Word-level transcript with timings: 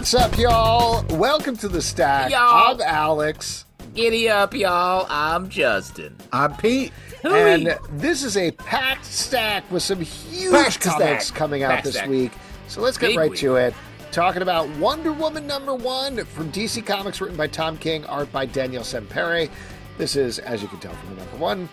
What's 0.00 0.14
up, 0.14 0.38
y'all? 0.38 1.04
Welcome 1.18 1.58
to 1.58 1.68
the 1.68 1.82
stack. 1.82 2.30
Y'all. 2.30 2.74
I'm 2.74 2.80
Alex, 2.80 3.66
Giddy 3.94 4.30
up, 4.30 4.54
y'all. 4.54 5.04
I'm 5.10 5.50
Justin. 5.50 6.16
I'm 6.32 6.56
Pete. 6.56 6.90
and 7.22 7.76
this 7.90 8.22
is 8.22 8.38
a 8.38 8.50
packed 8.52 9.04
stack 9.04 9.70
with 9.70 9.82
some 9.82 10.00
huge 10.00 10.52
Packed 10.52 10.80
comics 10.80 11.26
stack. 11.26 11.36
coming 11.38 11.64
out 11.64 11.72
Packed 11.72 11.84
this 11.84 11.96
stack. 11.96 12.08
week. 12.08 12.32
So 12.66 12.80
let's 12.80 12.96
get 12.96 13.08
Big 13.08 13.18
right 13.18 13.30
week. 13.30 13.40
to 13.40 13.56
it. 13.56 13.74
Talking 14.10 14.40
about 14.40 14.70
Wonder 14.78 15.12
Woman 15.12 15.46
number 15.46 15.74
one 15.74 16.24
from 16.24 16.50
DC 16.50 16.86
Comics, 16.86 17.20
written 17.20 17.36
by 17.36 17.48
Tom 17.48 17.76
King, 17.76 18.06
art 18.06 18.32
by 18.32 18.46
Daniel 18.46 18.82
Sampere. 18.82 19.50
This 19.98 20.16
is, 20.16 20.38
as 20.38 20.62
you 20.62 20.68
can 20.68 20.80
tell 20.80 20.94
from 20.94 21.10
the 21.10 21.16
number 21.16 21.36
one, 21.36 21.68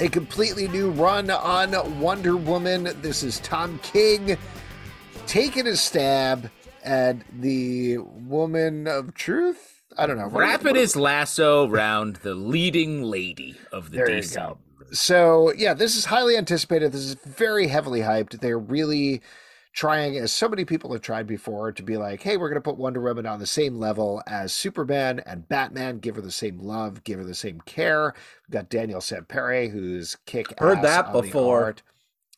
a 0.00 0.08
completely 0.08 0.68
new 0.68 0.88
run 0.90 1.28
on 1.28 2.00
Wonder 2.00 2.34
Woman. 2.34 2.88
This 3.02 3.22
is 3.22 3.40
Tom 3.40 3.78
King 3.82 4.38
taking 5.26 5.66
a 5.66 5.76
stab 5.76 6.50
at 6.86 7.18
the 7.30 7.98
woman 7.98 8.86
of 8.86 9.12
truth. 9.14 9.82
I 9.98 10.06
don't 10.06 10.18
know. 10.18 10.28
His 10.74 10.96
lasso 10.96 11.68
round 11.68 12.16
the 12.16 12.34
leading 12.34 13.02
lady 13.02 13.56
of 13.72 13.90
the 13.90 13.98
There 13.98 14.10
you 14.10 14.28
go. 14.28 14.58
So 14.92 15.52
yeah, 15.56 15.74
this 15.74 15.96
is 15.96 16.04
highly 16.06 16.36
anticipated. 16.36 16.92
This 16.92 17.02
is 17.02 17.14
very 17.14 17.66
heavily 17.66 18.00
hyped. 18.00 18.40
They're 18.40 18.58
really 18.58 19.20
trying, 19.72 20.16
as 20.16 20.32
so 20.32 20.48
many 20.48 20.64
people 20.64 20.90
have 20.92 21.02
tried 21.02 21.26
before, 21.26 21.70
to 21.70 21.82
be 21.82 21.96
like, 21.98 22.22
hey, 22.22 22.36
we're 22.38 22.48
going 22.48 22.54
to 22.54 22.62
put 22.62 22.78
Wonder 22.78 23.00
Woman 23.00 23.26
on 23.26 23.40
the 23.40 23.46
same 23.46 23.78
level 23.78 24.22
as 24.26 24.52
Superman 24.52 25.20
and 25.26 25.48
Batman. 25.48 25.98
Give 25.98 26.16
her 26.16 26.22
the 26.22 26.30
same 26.30 26.58
love, 26.58 27.04
give 27.04 27.18
her 27.18 27.24
the 27.24 27.34
same 27.34 27.60
care. 27.62 28.14
We've 28.46 28.52
got 28.52 28.70
Daniel 28.70 29.00
Sampere, 29.00 29.70
who's 29.70 30.16
kick. 30.24 30.58
Heard 30.58 30.82
that 30.82 31.12
before. 31.12 31.76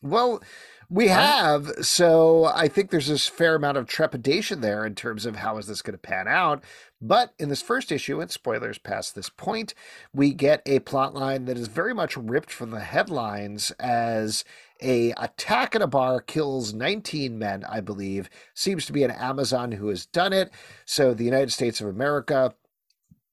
Well, 0.01 0.41
we 0.89 1.07
have. 1.07 1.67
So 1.81 2.45
I 2.45 2.67
think 2.67 2.89
there's 2.89 3.07
this 3.07 3.27
fair 3.27 3.55
amount 3.55 3.77
of 3.77 3.85
trepidation 3.87 4.61
there 4.61 4.85
in 4.85 4.95
terms 4.95 5.25
of 5.25 5.37
how 5.37 5.57
is 5.57 5.67
this 5.67 5.81
going 5.81 5.93
to 5.93 5.99
pan 5.99 6.27
out. 6.27 6.63
But 7.01 7.33
in 7.37 7.49
this 7.49 7.61
first 7.61 7.91
issue, 7.91 8.19
and 8.19 8.29
spoilers 8.31 8.77
past 8.79 9.15
this 9.15 9.29
point, 9.29 9.73
we 10.13 10.33
get 10.33 10.61
a 10.65 10.79
plot 10.79 11.13
line 11.13 11.45
that 11.45 11.57
is 11.57 11.67
very 11.67 11.93
much 11.93 12.17
ripped 12.17 12.51
from 12.51 12.71
the 12.71 12.79
headlines 12.79 13.71
as 13.79 14.43
a 14.81 15.11
attack 15.11 15.75
at 15.75 15.81
a 15.81 15.87
bar 15.87 16.21
kills 16.21 16.73
19 16.73 17.37
men, 17.37 17.63
I 17.69 17.81
believe. 17.81 18.29
Seems 18.53 18.85
to 18.87 18.93
be 18.93 19.03
an 19.03 19.11
Amazon 19.11 19.73
who 19.73 19.89
has 19.89 20.05
done 20.07 20.33
it. 20.33 20.51
So 20.85 21.13
the 21.13 21.23
United 21.23 21.53
States 21.53 21.79
of 21.81 21.87
America 21.87 22.55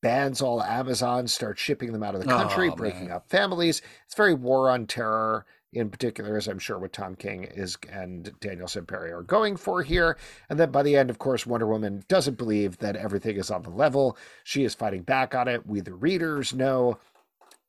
bans 0.03 0.43
all 0.43 0.63
Amazons, 0.63 1.33
starts 1.33 1.61
shipping 1.61 1.93
them 1.93 2.03
out 2.03 2.15
of 2.15 2.21
the 2.21 2.29
country, 2.29 2.69
Oh, 2.69 2.77
breaking 2.77 3.11
up 3.11 3.29
families. 3.29 3.83
It's 4.05 4.15
very 4.15 4.35
war 4.35 4.71
on 4.71 4.87
terror 4.87 5.47
in 5.77 5.91
particular, 5.91 6.37
as 6.37 6.49
I'm 6.49 6.59
sure 6.59 6.79
what 6.79 6.93
Tom 6.93 7.15
King 7.15 7.45
is 7.45 7.77
and 7.91 8.33
Daniel 8.41 8.67
Sampere 8.67 9.13
are 9.13 9.23
going 9.23 9.57
for 9.57 9.83
here. 9.83 10.17
And 10.49 10.59
then 10.59 10.71
by 10.71 10.83
the 10.83 10.97
end, 10.97 11.11
of 11.11 11.19
course, 11.19 11.47
Wonder 11.47 11.67
Woman 11.67 12.05
doesn't 12.09 12.39
believe 12.39 12.79
that 12.79 12.97
everything 12.97 13.37
is 13.37 13.51
on 13.51 13.63
the 13.63 13.71
level. 13.71 14.17
She 14.43 14.65
is 14.65 14.75
fighting 14.75 15.03
back 15.03 15.35
on 15.35 15.49
it. 15.49 15.67
We, 15.67 15.81
the 15.81 15.95
readers, 15.95 16.55
know 16.55 16.99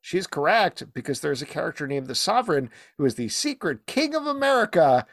she's 0.02 0.28
correct 0.28 0.94
because 0.94 1.20
there's 1.20 1.42
a 1.42 1.46
character 1.46 1.86
named 1.86 2.08
the 2.08 2.16
Sovereign 2.16 2.70
who 2.98 3.06
is 3.06 3.16
the 3.16 3.30
secret 3.30 3.86
king 3.86 4.16
of 4.16 4.26
America 4.26 5.06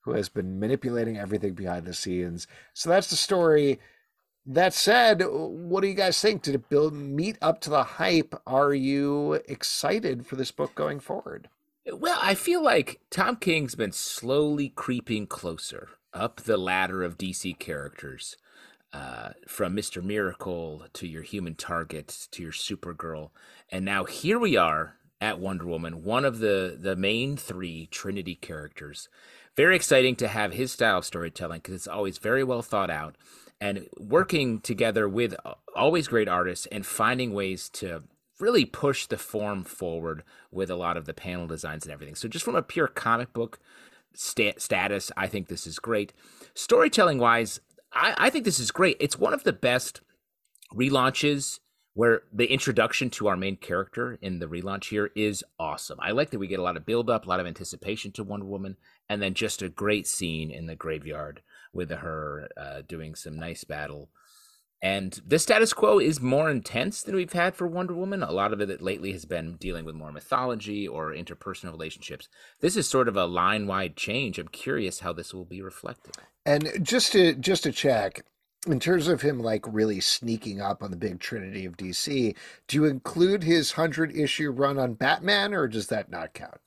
who 0.00 0.12
has 0.12 0.28
been 0.30 0.58
manipulating 0.58 1.18
everything 1.18 1.52
behind 1.52 1.84
the 1.84 1.92
scenes. 1.92 2.46
So 2.72 2.88
that's 2.88 3.10
the 3.10 3.16
story. 3.16 3.78
That 4.46 4.72
said, 4.72 5.22
what 5.28 5.82
do 5.82 5.88
you 5.88 5.94
guys 5.94 6.18
think? 6.18 6.40
Did 6.40 6.54
it 6.54 6.70
build 6.70 6.94
meet 6.94 7.36
up 7.42 7.60
to 7.60 7.70
the 7.70 7.82
hype? 7.84 8.34
Are 8.46 8.72
you 8.72 9.34
excited 9.46 10.26
for 10.26 10.36
this 10.36 10.50
book 10.50 10.74
going 10.74 11.00
forward? 11.00 11.50
Well, 11.92 12.18
I 12.20 12.34
feel 12.34 12.62
like 12.62 13.00
Tom 13.10 13.36
King's 13.36 13.74
been 13.74 13.92
slowly 13.92 14.68
creeping 14.68 15.26
closer 15.26 15.88
up 16.12 16.42
the 16.42 16.58
ladder 16.58 17.02
of 17.02 17.16
DC 17.16 17.58
characters, 17.58 18.36
uh, 18.92 19.30
from 19.46 19.74
Mister 19.74 20.02
Miracle 20.02 20.84
to 20.92 21.06
your 21.06 21.22
Human 21.22 21.54
Target 21.54 22.28
to 22.32 22.42
your 22.42 22.52
Supergirl, 22.52 23.30
and 23.70 23.84
now 23.84 24.04
here 24.04 24.38
we 24.38 24.56
are 24.56 24.96
at 25.20 25.38
Wonder 25.40 25.66
Woman, 25.66 26.04
one 26.04 26.24
of 26.26 26.40
the 26.40 26.76
the 26.78 26.94
main 26.96 27.36
three 27.36 27.86
Trinity 27.86 28.34
characters. 28.34 29.08
Very 29.56 29.74
exciting 29.74 30.14
to 30.16 30.28
have 30.28 30.52
his 30.52 30.72
style 30.72 30.98
of 30.98 31.04
storytelling 31.04 31.60
because 31.60 31.74
it's 31.74 31.88
always 31.88 32.18
very 32.18 32.44
well 32.44 32.62
thought 32.62 32.90
out, 32.90 33.16
and 33.60 33.88
working 33.98 34.60
together 34.60 35.08
with 35.08 35.34
always 35.74 36.06
great 36.06 36.28
artists 36.28 36.66
and 36.66 36.84
finding 36.84 37.32
ways 37.32 37.70
to 37.70 38.02
really 38.40 38.64
push 38.64 39.06
the 39.06 39.18
form 39.18 39.64
forward 39.64 40.22
with 40.50 40.70
a 40.70 40.76
lot 40.76 40.96
of 40.96 41.06
the 41.06 41.14
panel 41.14 41.46
designs 41.46 41.84
and 41.84 41.92
everything. 41.92 42.14
So 42.14 42.28
just 42.28 42.44
from 42.44 42.56
a 42.56 42.62
pure 42.62 42.88
comic 42.88 43.32
book 43.32 43.58
sta- 44.14 44.58
status, 44.58 45.10
I 45.16 45.26
think 45.26 45.48
this 45.48 45.66
is 45.66 45.78
great. 45.78 46.12
Storytelling 46.54 47.18
wise, 47.18 47.60
I, 47.92 48.14
I 48.16 48.30
think 48.30 48.44
this 48.44 48.60
is 48.60 48.70
great. 48.70 48.96
It's 49.00 49.18
one 49.18 49.34
of 49.34 49.44
the 49.44 49.52
best 49.52 50.00
relaunches 50.74 51.58
where 51.94 52.22
the 52.32 52.46
introduction 52.46 53.10
to 53.10 53.26
our 53.26 53.36
main 53.36 53.56
character 53.56 54.18
in 54.22 54.38
the 54.38 54.46
relaunch 54.46 54.90
here 54.90 55.10
is 55.16 55.42
awesome. 55.58 55.98
I 56.00 56.12
like 56.12 56.30
that 56.30 56.38
we 56.38 56.46
get 56.46 56.60
a 56.60 56.62
lot 56.62 56.76
of 56.76 56.86
build 56.86 57.10
up, 57.10 57.26
a 57.26 57.28
lot 57.28 57.40
of 57.40 57.46
anticipation 57.46 58.12
to 58.12 58.22
Wonder 58.22 58.46
Woman, 58.46 58.76
and 59.08 59.20
then 59.20 59.34
just 59.34 59.62
a 59.62 59.68
great 59.68 60.06
scene 60.06 60.52
in 60.52 60.66
the 60.66 60.76
graveyard 60.76 61.42
with 61.72 61.90
her 61.90 62.48
uh, 62.56 62.82
doing 62.86 63.16
some 63.16 63.36
nice 63.36 63.64
battle. 63.64 64.10
And 64.80 65.20
the 65.26 65.40
status 65.40 65.72
quo 65.72 65.98
is 65.98 66.20
more 66.20 66.48
intense 66.48 67.02
than 67.02 67.16
we've 67.16 67.32
had 67.32 67.56
for 67.56 67.66
Wonder 67.66 67.94
Woman. 67.94 68.22
A 68.22 68.30
lot 68.30 68.52
of 68.52 68.60
it 68.60 68.80
lately 68.80 69.10
has 69.12 69.24
been 69.24 69.56
dealing 69.56 69.84
with 69.84 69.96
more 69.96 70.12
mythology 70.12 70.86
or 70.86 71.12
interpersonal 71.12 71.72
relationships. 71.72 72.28
This 72.60 72.76
is 72.76 72.88
sort 72.88 73.08
of 73.08 73.16
a 73.16 73.26
line 73.26 73.66
wide 73.66 73.96
change. 73.96 74.38
I'm 74.38 74.48
curious 74.48 75.00
how 75.00 75.12
this 75.12 75.34
will 75.34 75.44
be 75.44 75.60
reflected. 75.60 76.16
And 76.46 76.70
just 76.80 77.12
to 77.12 77.34
just 77.34 77.64
to 77.64 77.72
check, 77.72 78.24
in 78.68 78.78
terms 78.78 79.08
of 79.08 79.22
him 79.22 79.40
like 79.40 79.64
really 79.66 80.00
sneaking 80.00 80.60
up 80.60 80.82
on 80.82 80.92
the 80.92 80.96
big 80.96 81.18
trinity 81.18 81.64
of 81.64 81.76
DC, 81.76 82.34
do 82.68 82.76
you 82.76 82.84
include 82.84 83.42
his 83.42 83.72
hundred 83.72 84.14
issue 84.14 84.50
run 84.50 84.78
on 84.78 84.94
Batman, 84.94 85.54
or 85.54 85.66
does 85.66 85.88
that 85.88 86.08
not 86.08 86.34
count? 86.34 86.60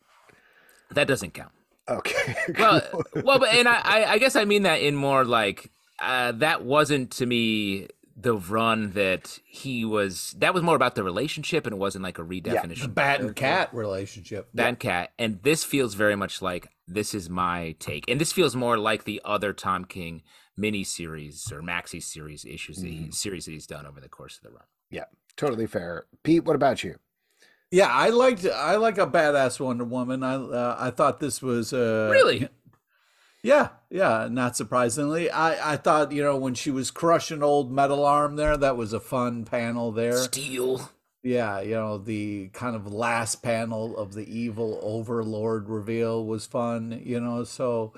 That 0.91 1.07
doesn't 1.07 1.33
count. 1.33 1.51
Okay. 1.87 2.35
well, 2.59 2.81
well, 3.23 3.39
but 3.39 3.53
and 3.53 3.67
I, 3.67 4.11
I, 4.11 4.17
guess 4.17 4.35
I 4.35 4.45
mean 4.45 4.63
that 4.63 4.81
in 4.81 4.95
more 4.95 5.25
like 5.25 5.71
uh, 5.99 6.33
that 6.33 6.63
wasn't 6.63 7.11
to 7.11 7.25
me 7.25 7.87
the 8.15 8.35
run 8.35 8.91
that 8.91 9.39
he 9.45 9.85
was. 9.85 10.35
That 10.37 10.53
was 10.53 10.63
more 10.63 10.75
about 10.75 10.95
the 10.95 11.03
relationship, 11.03 11.65
and 11.65 11.73
it 11.73 11.79
wasn't 11.79 12.03
like 12.03 12.19
a 12.19 12.23
redefinition. 12.23 12.81
The 12.81 12.87
bat 12.87 13.21
and 13.21 13.35
cat 13.35 13.73
relationship. 13.73 14.49
Bat 14.53 14.67
and 14.67 14.79
Cat, 14.79 15.11
and 15.17 15.41
this 15.43 15.63
feels 15.63 15.93
very 15.93 16.15
much 16.15 16.41
like 16.41 16.69
this 16.87 17.13
is 17.13 17.29
my 17.29 17.75
take, 17.79 18.09
and 18.09 18.19
this 18.19 18.31
feels 18.31 18.55
more 18.55 18.77
like 18.77 19.03
the 19.03 19.21
other 19.25 19.53
Tom 19.53 19.85
King 19.85 20.23
mini 20.57 20.83
series 20.83 21.51
or 21.51 21.61
maxi 21.61 22.03
series 22.03 22.45
issues 22.45 22.77
that 22.77 22.87
he, 22.87 23.11
series 23.11 23.45
that 23.45 23.51
he's 23.51 23.65
done 23.67 23.85
over 23.85 23.99
the 23.99 24.09
course 24.09 24.37
of 24.37 24.43
the 24.43 24.51
run. 24.51 24.65
yeah, 24.89 25.05
totally 25.37 25.65
fair. 25.65 26.05
Pete, 26.23 26.43
what 26.43 26.55
about 26.55 26.83
you? 26.83 26.97
Yeah, 27.71 27.87
I 27.87 28.09
liked 28.09 28.45
I 28.45 28.75
like 28.75 28.97
a 28.97 29.07
badass 29.07 29.59
Wonder 29.59 29.85
Woman. 29.85 30.23
I 30.23 30.35
uh, 30.35 30.75
I 30.77 30.91
thought 30.91 31.21
this 31.21 31.41
was 31.41 31.71
uh, 31.71 32.09
Really? 32.11 32.49
Yeah, 33.43 33.69
yeah. 33.89 34.27
Not 34.29 34.55
surprisingly, 34.55 35.29
I 35.29 35.73
I 35.73 35.77
thought 35.77 36.11
you 36.11 36.23
know 36.23 36.37
when 36.37 36.53
she 36.53 36.69
was 36.71 36.91
crushing 36.91 37.41
old 37.41 37.71
metal 37.71 38.05
arm 38.05 38.35
there, 38.35 38.57
that 38.57 38.77
was 38.77 38.93
a 38.93 38.99
fun 38.99 39.45
panel 39.45 39.91
there. 39.91 40.17
Steel. 40.17 40.89
Yeah, 41.23 41.59
you 41.61 41.75
know 41.75 41.97
the 41.97 42.49
kind 42.53 42.75
of 42.75 42.91
last 42.91 43.43
panel 43.43 43.97
of 43.97 44.13
the 44.13 44.31
evil 44.31 44.79
overlord 44.81 45.69
reveal 45.69 46.25
was 46.25 46.45
fun. 46.45 47.01
You 47.03 47.19
know, 47.19 47.43
so 47.43 47.93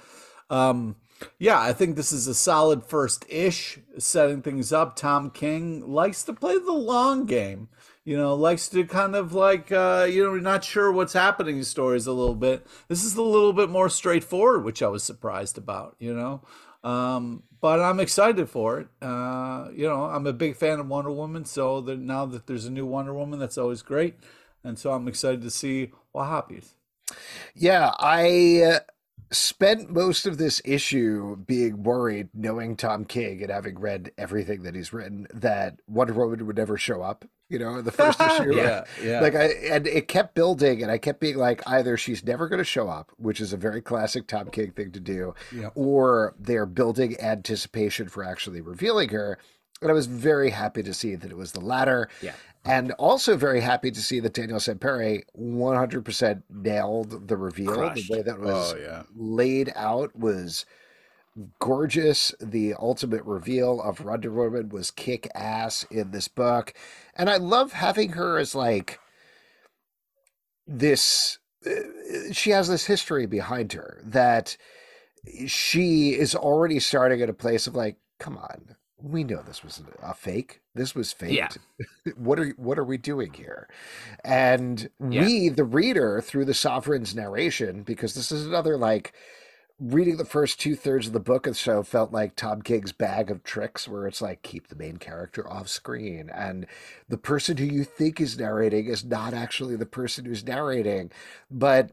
um 0.50 0.96
yeah, 1.40 1.60
I 1.60 1.74
think 1.74 1.96
this 1.96 2.12
is 2.12 2.28
a 2.28 2.34
solid 2.34 2.86
first 2.86 3.26
ish 3.30 3.80
setting 3.98 4.42
things 4.42 4.74
up. 4.74 4.96
Tom 4.96 5.30
King 5.30 5.88
likes 5.88 6.24
to 6.24 6.34
play 6.34 6.58
the 6.58 6.72
long 6.72 7.26
game. 7.26 7.70
You 8.06 8.18
know, 8.18 8.36
likes 8.36 8.68
to 8.70 8.84
kind 8.84 9.16
of 9.16 9.34
like 9.34 9.72
uh, 9.72 10.08
you 10.10 10.24
know, 10.24 10.36
not 10.36 10.64
sure 10.64 10.92
what's 10.92 11.14
happening 11.14 11.58
in 11.58 11.64
stories 11.64 12.06
a 12.06 12.12
little 12.12 12.36
bit. 12.36 12.68
This 12.90 13.04
is 13.04 13.16
a 13.16 13.22
little 13.22 13.54
bit 13.54 13.70
more 13.70 13.90
straightforward, 13.90 14.66
which 14.66 14.84
I 14.84 14.88
was 14.88 15.04
surprised 15.04 15.58
about, 15.58 15.96
you 16.00 16.14
know. 16.14 16.42
Um, 16.84 17.44
but 17.62 17.80
I'm 17.80 18.02
excited 18.02 18.50
for 18.50 18.82
it. 18.82 18.88
Uh, 19.02 19.70
you 19.74 19.88
know, 19.88 20.04
I'm 20.04 20.28
a 20.28 20.34
big 20.34 20.58
fan 20.58 20.80
of 20.80 20.88
Wonder 20.88 21.12
Woman, 21.12 21.46
so 21.46 21.80
that 21.82 21.98
now 21.98 22.26
that 22.26 22.46
there's 22.46 22.66
a 22.66 22.72
new 22.72 22.86
Wonder 22.86 23.14
Woman, 23.14 23.40
that's 23.40 23.58
always 23.58 23.82
great. 23.82 24.16
And 24.66 24.78
so 24.78 24.92
I'm 24.92 25.08
excited 25.08 25.42
to 25.42 25.50
see 25.50 25.92
what 26.12 26.26
happens. 26.26 26.76
Yeah, 27.56 27.94
I 28.00 28.64
uh, 28.64 28.80
spent 29.32 29.90
most 29.90 30.26
of 30.26 30.38
this 30.38 30.62
issue 30.66 31.38
being 31.38 31.84
worried, 31.84 32.30
knowing 32.34 32.76
Tom 32.76 33.06
King 33.06 33.42
and 33.42 33.52
having 33.52 33.80
read 33.80 34.12
everything 34.18 34.64
that 34.64 34.76
he's 34.76 34.94
written, 34.94 35.28
that 35.34 35.80
Wonder 35.88 36.14
Woman 36.14 36.46
would 36.46 36.58
never 36.58 36.78
show 36.78 37.02
up. 37.02 37.26
You 37.54 37.60
know, 37.60 37.82
the 37.82 37.92
first 37.92 38.20
issue. 38.20 38.56
yeah, 38.58 38.84
yeah. 39.02 39.22
Like 39.22 39.36
I 39.36 39.46
and 39.72 39.86
it 39.88 40.08
kept 40.08 40.34
building, 40.36 40.82
and 40.82 40.92
I 40.92 40.98
kept 40.98 41.20
being 41.20 41.38
like, 41.38 41.62
either 41.68 41.96
she's 41.98 42.24
never 42.24 42.48
going 42.50 42.58
to 42.58 42.64
show 42.66 42.90
up, 42.90 43.12
which 43.18 43.40
is 43.40 43.54
a 43.54 43.58
very 43.58 43.82
classic 43.82 44.28
Tom 44.28 44.50
King 44.50 44.72
thing 44.72 44.92
to 44.92 45.00
do, 45.00 45.36
Yeah. 45.56 45.70
or 45.76 46.34
they're 46.40 46.66
building 46.66 47.16
anticipation 47.22 48.10
for 48.10 48.24
actually 48.24 48.60
revealing 48.60 49.10
her. 49.10 49.38
And 49.82 49.92
I 49.92 49.94
was 49.94 50.08
very 50.08 50.50
happy 50.50 50.82
to 50.84 50.94
see 50.94 51.16
that 51.16 51.30
it 51.30 51.38
was 51.38 51.52
the 51.52 51.60
latter. 51.60 52.10
Yeah. 52.22 52.34
And 52.66 52.94
also 52.94 53.36
very 53.36 53.60
happy 53.60 53.92
to 53.92 54.02
see 54.02 54.20
that 54.22 54.34
Daniel 54.34 54.60
Sampere 54.60 55.24
100% 55.38 56.44
nailed 56.50 57.28
the 57.28 57.36
reveal. 57.38 57.74
Crushed. 57.74 58.08
The 58.08 58.14
way 58.16 58.22
that 58.24 58.40
was 58.40 58.74
Oh, 58.74 58.78
yeah. 58.78 59.04
laid 59.14 59.74
out 59.76 60.16
was 60.18 60.66
gorgeous. 61.60 62.34
The 62.40 62.74
ultimate 62.76 63.24
reveal 63.26 63.82
of 63.82 64.04
Wonder 64.04 64.32
Woman 64.32 64.70
was 64.70 64.92
kick 64.92 65.28
ass 65.36 65.86
in 65.92 66.12
this 66.12 66.28
book. 66.28 66.74
And 67.16 67.30
I 67.30 67.38
love 67.38 67.74
having 67.74 68.14
her 68.14 68.38
as 68.38 68.56
like 68.56 69.00
this. 70.68 71.40
uh, 71.66 72.32
She 72.34 72.52
has 72.52 72.68
this 72.68 72.86
history 72.86 73.26
behind 73.26 73.74
her 73.74 74.02
that 74.06 74.58
she 75.48 76.12
is 76.12 76.36
already 76.36 76.80
starting 76.80 77.22
at 77.22 77.30
a 77.30 77.34
place 77.34 77.68
of 77.68 77.76
like, 77.76 77.98
come 78.20 78.38
on, 78.38 78.76
we 79.02 79.24
know 79.24 79.42
this 79.42 79.64
was 79.64 79.82
a 80.02 80.14
fake. 80.14 80.62
This 80.76 80.96
was 80.96 81.12
fake. 81.14 81.34
Yeah. 81.34 81.50
what 82.16 82.40
are 82.40 82.50
what 82.58 82.80
are 82.80 82.84
we 82.86 82.98
doing 82.98 83.34
here? 83.34 83.68
And 84.24 84.90
Yeah. 85.10 85.22
we, 85.26 85.50
the 85.50 85.66
reader, 85.66 86.22
through 86.22 86.46
the 86.46 86.54
sovereign's 86.54 87.16
narration, 87.16 87.84
because 87.84 88.14
this 88.16 88.32
is 88.32 88.46
another 88.46 88.78
like 88.78 89.14
reading 89.84 90.16
the 90.18 90.24
first 90.26 90.60
two 90.60 90.76
thirds 90.76 91.08
of 91.08 91.14
the 91.14 91.20
book 91.20 91.46
or 91.48 91.54
so 91.54 91.84
felt 91.84 92.12
like 92.14 92.36
Tom 92.36 92.62
King's 92.62 92.92
bag 92.94 93.30
of 93.30 93.44
tricks, 93.44 93.88
where 93.88 94.08
it's 94.08 94.22
like 94.22 94.42
keep 94.42 94.68
the 94.70 94.76
main 94.76 94.98
character 94.98 95.48
off 95.52 95.68
screen, 95.68 96.30
and 96.34 96.66
the 97.10 97.18
person 97.18 97.58
who 97.58 97.66
you 97.66 97.84
think 97.84 98.22
is 98.22 98.38
narrating 98.40 98.86
is 98.86 99.04
not 99.04 99.34
actually 99.34 99.76
the 99.76 99.86
person 99.86 100.26
who's 100.26 100.46
narrating, 100.46 101.12
but 101.52 101.92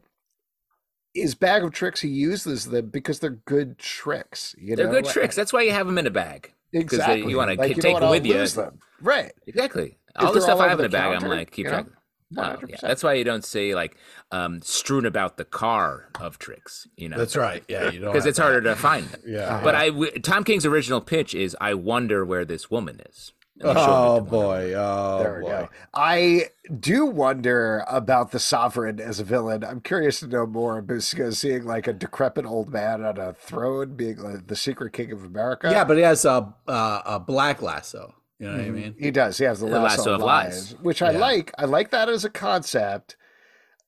his 1.13 1.35
bag 1.35 1.63
of 1.63 1.71
tricks 1.71 1.99
he 2.01 2.07
uses 2.07 2.65
them 2.67 2.87
because 2.89 3.19
they're 3.19 3.31
good 3.31 3.77
tricks. 3.77 4.55
You 4.57 4.77
They're 4.77 4.87
know? 4.87 4.93
good 5.01 5.05
tricks. 5.05 5.35
That's 5.35 5.51
why 5.51 5.63
you 5.63 5.71
have 5.71 5.85
them 5.87 5.97
in 5.97 6.07
a 6.07 6.11
bag. 6.11 6.43
'cause 6.43 6.53
they- 6.73 6.79
Exactly. 6.79 7.29
you 7.29 7.35
wanna 7.35 7.55
like, 7.55 7.71
k- 7.71 7.75
you 7.75 7.81
take 7.81 7.99
them 7.99 8.09
with 8.09 8.25
you. 8.25 8.47
them. 8.47 8.79
right? 9.01 9.33
Exactly. 9.45 9.97
If 10.15 10.23
All 10.23 10.31
the 10.31 10.39
stuff 10.39 10.61
I 10.61 10.69
have 10.69 10.79
in 10.79 10.85
a 10.85 10.89
bag, 10.89 11.21
I'm 11.21 11.27
like, 11.29 11.51
keep 11.51 11.67
track. 11.67 11.85
know, 11.87 11.91
Oh, 12.37 12.57
yeah. 12.67 12.77
That's 12.81 13.03
why 13.03 13.13
you 13.13 13.23
don't 13.23 13.43
say 13.43 13.75
like 13.75 13.97
um, 14.31 14.61
strewn 14.61 15.05
about 15.05 15.37
the 15.37 15.45
car 15.45 16.09
of 16.19 16.39
tricks. 16.39 16.87
You 16.95 17.09
know, 17.09 17.17
That's 17.17 17.35
right. 17.35 17.63
Yeah, 17.67 17.91
you 17.91 17.99
don't 17.99 18.13
because 18.13 18.25
it's 18.25 18.37
that. 18.37 18.43
harder 18.43 18.61
to 18.61 18.75
find 18.75 19.05
them. 19.07 19.21
Yeah. 19.25 19.59
But 19.63 19.75
I, 19.75 19.89
w- 19.89 20.11
Tom 20.19 20.43
King's 20.43 20.65
original 20.65 21.01
pitch 21.01 21.35
is, 21.35 21.57
I 21.59 21.73
wonder 21.73 22.23
where 22.23 22.45
this 22.45 22.71
woman 22.71 23.01
is. 23.09 23.33
And 23.59 23.69
they 23.69 23.73
show 23.75 23.81
him 23.81 23.89
Oh 23.89 24.17
into 24.17 24.23
Wonder 24.23 24.37
Woman. 24.37 24.69
boy. 24.71 24.73
Oh 24.75 25.19
There 25.23 25.35
we 25.35 25.41
boy. 25.41 25.49
go. 25.49 25.69
I 25.93 26.45
do 26.79 27.05
wonder 27.05 27.83
about 27.87 28.31
the 28.31 28.39
sovereign 28.39 28.99
as 28.99 29.19
a 29.19 29.23
villain. 29.23 29.63
I'm 29.63 29.81
curious 29.81 30.19
to 30.21 30.27
know 30.27 30.47
more 30.47 30.81
because 30.81 31.37
seeing 31.37 31.65
like 31.65 31.85
a 31.87 31.93
decrepit 31.93 32.45
old 32.45 32.69
man 32.69 33.03
on 33.03 33.17
a 33.19 33.33
throne 33.33 33.95
being 33.95 34.17
like 34.17 34.47
the 34.47 34.55
secret 34.55 34.93
king 34.93 35.11
of 35.11 35.23
America. 35.23 35.69
Yeah, 35.69 35.83
but 35.83 35.97
he 35.97 36.03
has 36.03 36.25
a 36.25 36.53
uh, 36.67 37.01
a 37.05 37.19
black 37.19 37.61
lasso. 37.61 38.15
You 38.41 38.47
know 38.47 38.53
what 38.57 38.65
I 38.65 38.69
Mhm. 38.69 38.73
mean? 38.73 38.95
He 38.97 39.11
does. 39.11 39.37
He 39.37 39.45
has 39.45 39.59
the 39.59 39.67
The 39.67 39.79
lasso, 39.79 40.01
lasso 40.01 40.11
of 40.15 40.15
of 40.15 40.25
lies, 40.25 40.71
lies. 40.73 40.81
which 40.81 41.01
I 41.03 41.11
Yeah. 41.11 41.19
like. 41.19 41.53
I 41.59 41.65
like 41.65 41.91
that 41.91 42.09
as 42.09 42.25
a 42.25 42.29
concept. 42.29 43.15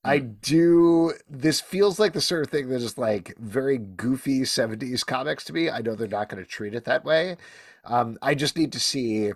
I 0.06 0.20
do. 0.20 1.14
This 1.30 1.60
feels 1.62 1.98
like 2.00 2.14
the 2.14 2.22
sort 2.22 2.44
of 2.44 2.52
thing 2.52 2.70
that 2.70 2.82
is 2.82 2.98
like 2.98 3.36
very 3.40 3.78
goofy 3.78 4.46
70s 4.46 5.04
comics 5.04 5.44
to 5.46 5.54
me. 5.54 5.70
I 5.70 5.80
know 5.80 5.96
they're 5.96 6.08
not 6.08 6.30
going 6.30 6.44
to 6.44 6.50
treat 6.50 6.76
it 6.76 6.86
that 6.86 7.04
way. 7.06 7.38
Um, 7.86 8.18
I 8.22 8.36
just 8.36 8.58
need 8.58 8.72
to 8.74 8.80
see 8.80 9.32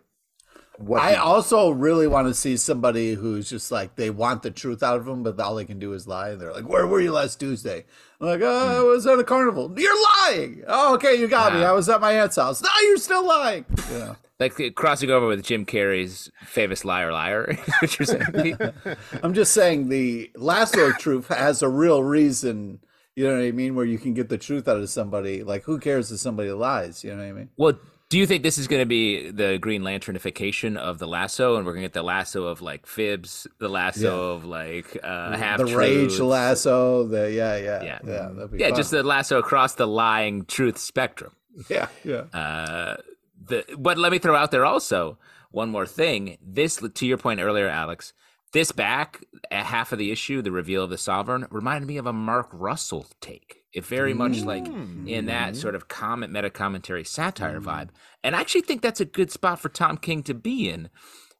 what 0.77 1.01
I 1.01 1.11
he- 1.11 1.15
also 1.17 1.69
really 1.71 2.07
want 2.07 2.27
to 2.27 2.33
see 2.33 2.57
somebody 2.57 3.13
who's 3.13 3.49
just 3.49 3.71
like 3.71 3.95
they 3.95 4.09
want 4.09 4.43
the 4.43 4.51
truth 4.51 4.83
out 4.83 4.97
of 4.97 5.05
them, 5.05 5.23
but 5.23 5.39
all 5.39 5.55
they 5.55 5.65
can 5.65 5.79
do 5.79 5.93
is 5.93 6.07
lie. 6.07 6.29
And 6.29 6.41
they're 6.41 6.53
like, 6.53 6.67
"Where 6.67 6.85
were 6.87 7.01
you 7.01 7.11
last 7.11 7.39
Tuesday?" 7.39 7.85
I'm 8.21 8.27
like, 8.27 8.41
"Oh, 8.43 8.79
I 8.79 8.81
was 8.83 9.05
at 9.07 9.19
a 9.19 9.23
carnival." 9.23 9.73
You're 9.77 10.03
lying. 10.29 10.63
Oh, 10.67 10.95
okay, 10.95 11.15
you 11.15 11.27
got 11.27 11.53
me. 11.53 11.63
I 11.63 11.71
was 11.71 11.89
at 11.89 12.01
my 12.01 12.13
aunt's 12.13 12.35
house. 12.35 12.61
No, 12.61 12.69
you're 12.83 12.97
still 12.97 13.25
lying. 13.25 13.65
Yeah. 13.91 14.15
Like 14.39 14.75
crossing 14.75 15.09
over 15.09 15.25
with 15.25 15.43
Jim 15.43 15.65
Carrey's 15.65 16.29
famous 16.43 16.85
liar, 16.85 17.11
liar. 17.11 17.57
what 17.79 17.97
you're 17.97 18.05
saying? 18.05 18.55
I'm 19.23 19.33
just 19.33 19.51
saying 19.51 19.89
the 19.89 20.29
lasso 20.35 20.89
of 20.91 20.97
truth 20.99 21.29
has 21.29 21.63
a 21.63 21.67
real 21.67 22.03
reason. 22.03 22.79
You 23.15 23.25
know 23.27 23.33
what 23.33 23.45
I 23.45 23.51
mean? 23.51 23.73
Where 23.73 23.83
you 23.83 23.97
can 23.97 24.13
get 24.13 24.29
the 24.29 24.37
truth 24.37 24.67
out 24.67 24.77
of 24.77 24.91
somebody. 24.91 25.41
Like, 25.41 25.63
who 25.63 25.79
cares 25.79 26.11
if 26.11 26.19
somebody 26.19 26.51
lies? 26.51 27.03
You 27.03 27.15
know 27.15 27.23
what 27.23 27.29
I 27.29 27.31
mean? 27.31 27.49
well, 27.57 27.79
do 28.09 28.17
you 28.17 28.25
think 28.25 28.43
this 28.43 28.57
is 28.57 28.67
going 28.67 28.81
to 28.81 28.85
be 28.85 29.31
the 29.31 29.57
Green 29.59 29.81
Lanternification 29.81 30.77
of 30.77 30.97
the 30.97 31.07
lasso, 31.07 31.57
and 31.57 31.65
we're 31.65 31.73
going 31.73 31.83
to 31.83 31.87
get 31.89 31.93
the 31.93 32.03
lasso 32.03 32.45
of 32.45 32.61
like 32.61 32.85
fibs, 32.85 33.47
the 33.59 33.67
lasso 33.67 34.31
of 34.33 34.45
like 34.45 34.97
uh, 35.03 35.35
half 35.35 35.57
the 35.57 35.65
rage 35.65 36.17
lasso. 36.19 37.05
The 37.05 37.31
yeah, 37.31 37.57
yeah, 37.57 37.83
Yeah. 37.83 37.99
yeah. 38.05 38.47
Yeah, 38.53 38.71
just 38.71 38.91
the 38.91 39.03
lasso 39.03 39.39
across 39.39 39.75
the 39.75 39.87
lying 39.87 40.45
truth 40.45 40.77
spectrum. 40.77 41.33
yeah, 41.69 41.87
yeah. 42.03 42.21
Uh, 42.33 42.97
the 43.45 43.65
but 43.77 43.97
let 43.97 44.11
me 44.11 44.19
throw 44.19 44.35
out 44.35 44.51
there 44.51 44.65
also 44.65 45.17
one 45.51 45.69
more 45.69 45.85
thing. 45.85 46.37
This 46.41 46.77
to 46.77 47.05
your 47.05 47.17
point 47.17 47.39
earlier, 47.41 47.67
Alex. 47.67 48.13
This 48.53 48.71
back 48.71 49.25
at 49.51 49.65
half 49.65 49.91
of 49.91 49.99
the 49.99 50.09
issue, 50.11 50.41
the 50.41 50.51
reveal 50.53 50.83
of 50.83 50.89
the 50.89 50.97
sovereign, 50.97 51.45
reminded 51.51 51.85
me 51.85 51.97
of 51.97 52.05
a 52.05 52.13
Mark 52.13 52.47
Russell 52.53 53.05
take. 53.19 53.63
It 53.77 53.85
very 53.85 54.13
much 54.13 54.41
like 54.41 54.65
mm-hmm. 54.65 55.07
in 55.07 55.27
that 55.27 55.51
mm-hmm. 55.51 55.61
sort 55.61 55.75
of 55.75 55.87
comment 55.87 56.33
meta 56.33 56.49
commentary 56.49 57.03
satire 57.03 57.59
mm-hmm. 57.59 57.69
vibe. 57.69 57.89
And 58.23 58.35
I 58.35 58.41
actually 58.41 58.61
think 58.61 58.81
that's 58.81 58.99
a 58.99 59.05
good 59.05 59.31
spot 59.31 59.59
for 59.59 59.69
Tom 59.69 59.97
King 59.97 60.23
to 60.23 60.33
be 60.33 60.67
in, 60.67 60.89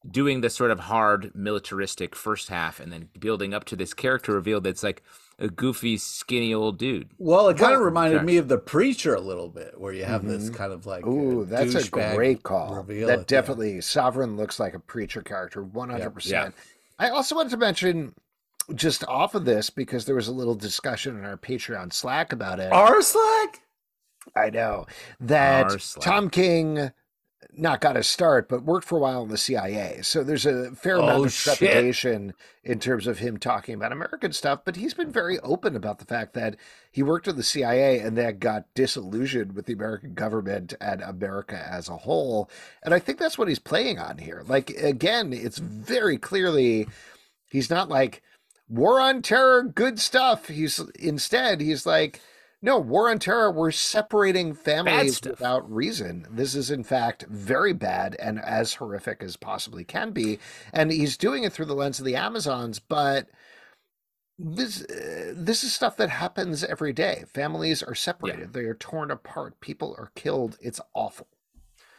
doing 0.10 0.42
the 0.42 0.50
sort 0.50 0.70
of 0.70 0.82
hard 0.82 1.32
militaristic 1.34 2.16
first 2.16 2.50
half 2.50 2.80
and 2.80 2.94
then 2.94 3.10
building 3.20 3.54
up 3.56 3.66
to 3.66 3.76
this 3.76 3.94
character 3.94 4.34
reveal 4.34 4.62
that's 4.62 4.84
like 4.84 5.02
a 5.40 5.48
goofy, 5.48 5.98
skinny 5.98 6.54
old 6.54 6.78
dude. 6.78 7.10
Well, 7.18 7.50
it 7.50 7.58
kind 7.58 7.76
of 7.76 7.82
reminded 7.82 8.18
sorry. 8.18 8.26
me 8.26 8.38
of 8.38 8.48
the 8.48 8.58
preacher 8.58 9.16
a 9.16 9.22
little 9.22 9.50
bit, 9.50 9.80
where 9.80 9.94
you 9.94 10.06
have 10.06 10.26
this 10.26 10.50
kind 10.50 10.72
of 10.72 10.86
like 10.86 11.06
Ooh, 11.06 11.46
that's 11.46 11.76
a 11.76 11.90
great 11.90 12.44
call. 12.44 12.74
That 12.74 12.80
at 12.82 12.88
the 12.88 13.12
end. 13.14 13.26
definitely 13.26 13.82
Sovereign 13.82 14.38
looks 14.38 14.60
like 14.60 14.74
a 14.74 14.80
preacher 14.80 15.22
character, 15.22 15.64
one 15.64 15.90
hundred 15.90 16.04
Yeah. 16.04 16.10
percent. 16.10 16.56
I 17.00 17.10
also 17.10 17.36
wanted 17.36 17.50
to 17.50 17.58
mention 17.58 18.14
just 18.76 19.04
off 19.06 19.36
of 19.36 19.46
this 19.46 19.70
because 19.70 20.06
there 20.06 20.16
was 20.16 20.28
a 20.28 20.34
little 20.34 20.56
discussion 20.56 21.18
in 21.18 21.26
our 21.26 21.38
Patreon 21.38 21.94
Slack 21.94 22.34
about 22.34 22.60
it. 22.60 22.72
Our 22.72 23.02
Slack. 23.02 23.62
I 24.36 24.50
know 24.50 24.86
that 25.20 25.96
Tom 26.02 26.30
King 26.30 26.92
not 27.54 27.82
got 27.82 27.98
a 27.98 28.04
start, 28.04 28.50
but 28.50 28.64
worked 28.64 28.86
for 28.88 28.98
a 28.98 29.02
while 29.02 29.24
in 29.24 29.30
the 29.30 29.38
CIA. 29.38 30.00
So 30.02 30.24
there's 30.24 30.46
a 30.46 30.72
fair 30.72 30.98
amount 30.98 31.20
Oh, 31.20 31.24
of 31.26 31.34
trepidation 31.34 32.34
in 32.64 32.80
terms 32.80 33.08
of 33.08 33.20
him 33.20 33.38
talking 33.38 33.74
about 33.74 33.92
American 33.92 34.32
stuff. 34.34 34.62
But 34.64 34.76
he's 34.76 34.94
been 34.94 35.12
very 35.12 35.40
open 35.40 35.76
about 35.76 36.00
the 36.00 36.06
fact 36.06 36.34
that 36.34 36.56
he 36.92 37.02
worked 37.02 37.28
at 37.28 37.36
the 37.36 37.44
CIA 37.44 38.00
and 38.00 38.18
then 38.18 38.38
got 38.40 38.66
disillusioned 38.76 39.54
with 39.56 39.66
the 39.66 39.74
American 39.74 40.14
government 40.14 40.74
and 40.80 41.02
America 41.02 41.58
as 41.70 41.90
a 41.90 41.98
whole. 41.98 42.50
And 42.84 42.94
I 42.94 43.00
think 43.00 43.18
that's 43.18 43.38
what 43.38 43.48
he's 43.48 43.60
playing 43.60 43.98
on 43.98 44.18
here. 44.20 44.44
Like, 44.46 44.70
again, 44.72 45.34
it's 45.34 45.58
very 45.58 46.18
clearly 46.18 46.88
he's 47.50 47.70
not 47.70 47.90
like 47.90 48.22
war 48.70 49.00
on 49.00 49.22
terror, 49.22 49.64
good 49.64 50.00
stuff. 50.00 50.48
He's 50.48 50.80
instead, 51.00 51.62
he's 51.62 51.86
like, 51.86 52.22
no, 52.62 52.80
war 52.80 53.10
on 53.10 53.20
terror, 53.20 53.52
we're 53.52 53.72
separating 53.72 54.54
families 54.54 55.22
without 55.24 55.72
reason. 55.72 56.26
This 56.30 56.56
is, 56.56 56.72
in 56.72 56.84
fact, 56.84 57.26
very 57.30 57.74
bad 57.74 58.16
and 58.20 58.40
as 58.40 58.74
horrific 58.76 59.22
as 59.22 59.38
possibly 59.38 59.84
can 59.84 60.12
be. 60.12 60.40
And 60.74 60.92
he's 60.92 61.18
doing 61.18 61.44
it 61.44 61.54
through 61.54 61.66
the 61.66 61.76
lens 61.76 62.00
of 62.00 62.06
the 62.06 62.16
Amazons, 62.16 62.80
but 62.80 63.28
this 64.40 64.84
uh, 64.84 65.34
this 65.36 65.64
is 65.64 65.74
stuff 65.74 65.98
that 65.98 66.10
happens 66.10 66.64
every 66.64 66.94
day. 66.94 67.26
Families 67.28 67.82
are 67.82 67.96
separated, 67.96 68.54
they 68.54 68.66
are 68.66 68.76
torn 68.76 69.12
apart, 69.12 69.60
people 69.62 69.96
are 69.98 70.12
killed. 70.16 70.58
It's 70.62 70.82
awful. 70.94 71.28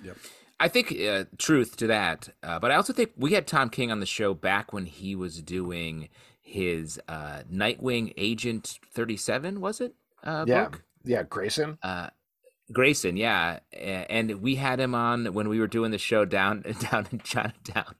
Yep. 0.02 0.16
I 0.60 0.68
think 0.68 0.92
uh, 1.00 1.24
truth 1.38 1.76
to 1.76 1.86
that, 1.86 2.30
uh, 2.42 2.58
but 2.58 2.72
I 2.72 2.74
also 2.74 2.92
think 2.92 3.12
we 3.16 3.32
had 3.32 3.46
Tom 3.46 3.70
King 3.70 3.92
on 3.92 4.00
the 4.00 4.06
show 4.06 4.34
back 4.34 4.72
when 4.72 4.86
he 4.86 5.14
was 5.14 5.40
doing 5.40 6.08
his 6.48 6.98
uh, 7.08 7.42
Nightwing 7.52 8.12
Agent 8.16 8.78
Thirty 8.92 9.16
Seven, 9.16 9.60
was 9.60 9.80
it? 9.80 9.94
Uh, 10.24 10.44
yeah. 10.46 10.64
book? 10.64 10.82
Yeah, 11.04 11.22
Grayson. 11.22 11.78
Uh, 11.82 12.08
Grayson, 12.70 13.16
yeah, 13.16 13.60
and 13.72 14.42
we 14.42 14.56
had 14.56 14.78
him 14.78 14.94
on 14.94 15.32
when 15.32 15.48
we 15.48 15.58
were 15.58 15.66
doing 15.66 15.90
the 15.90 15.98
show 15.98 16.26
down 16.26 16.62
down 16.90 17.06
in 17.10 17.18
Chinatown, 17.20 17.94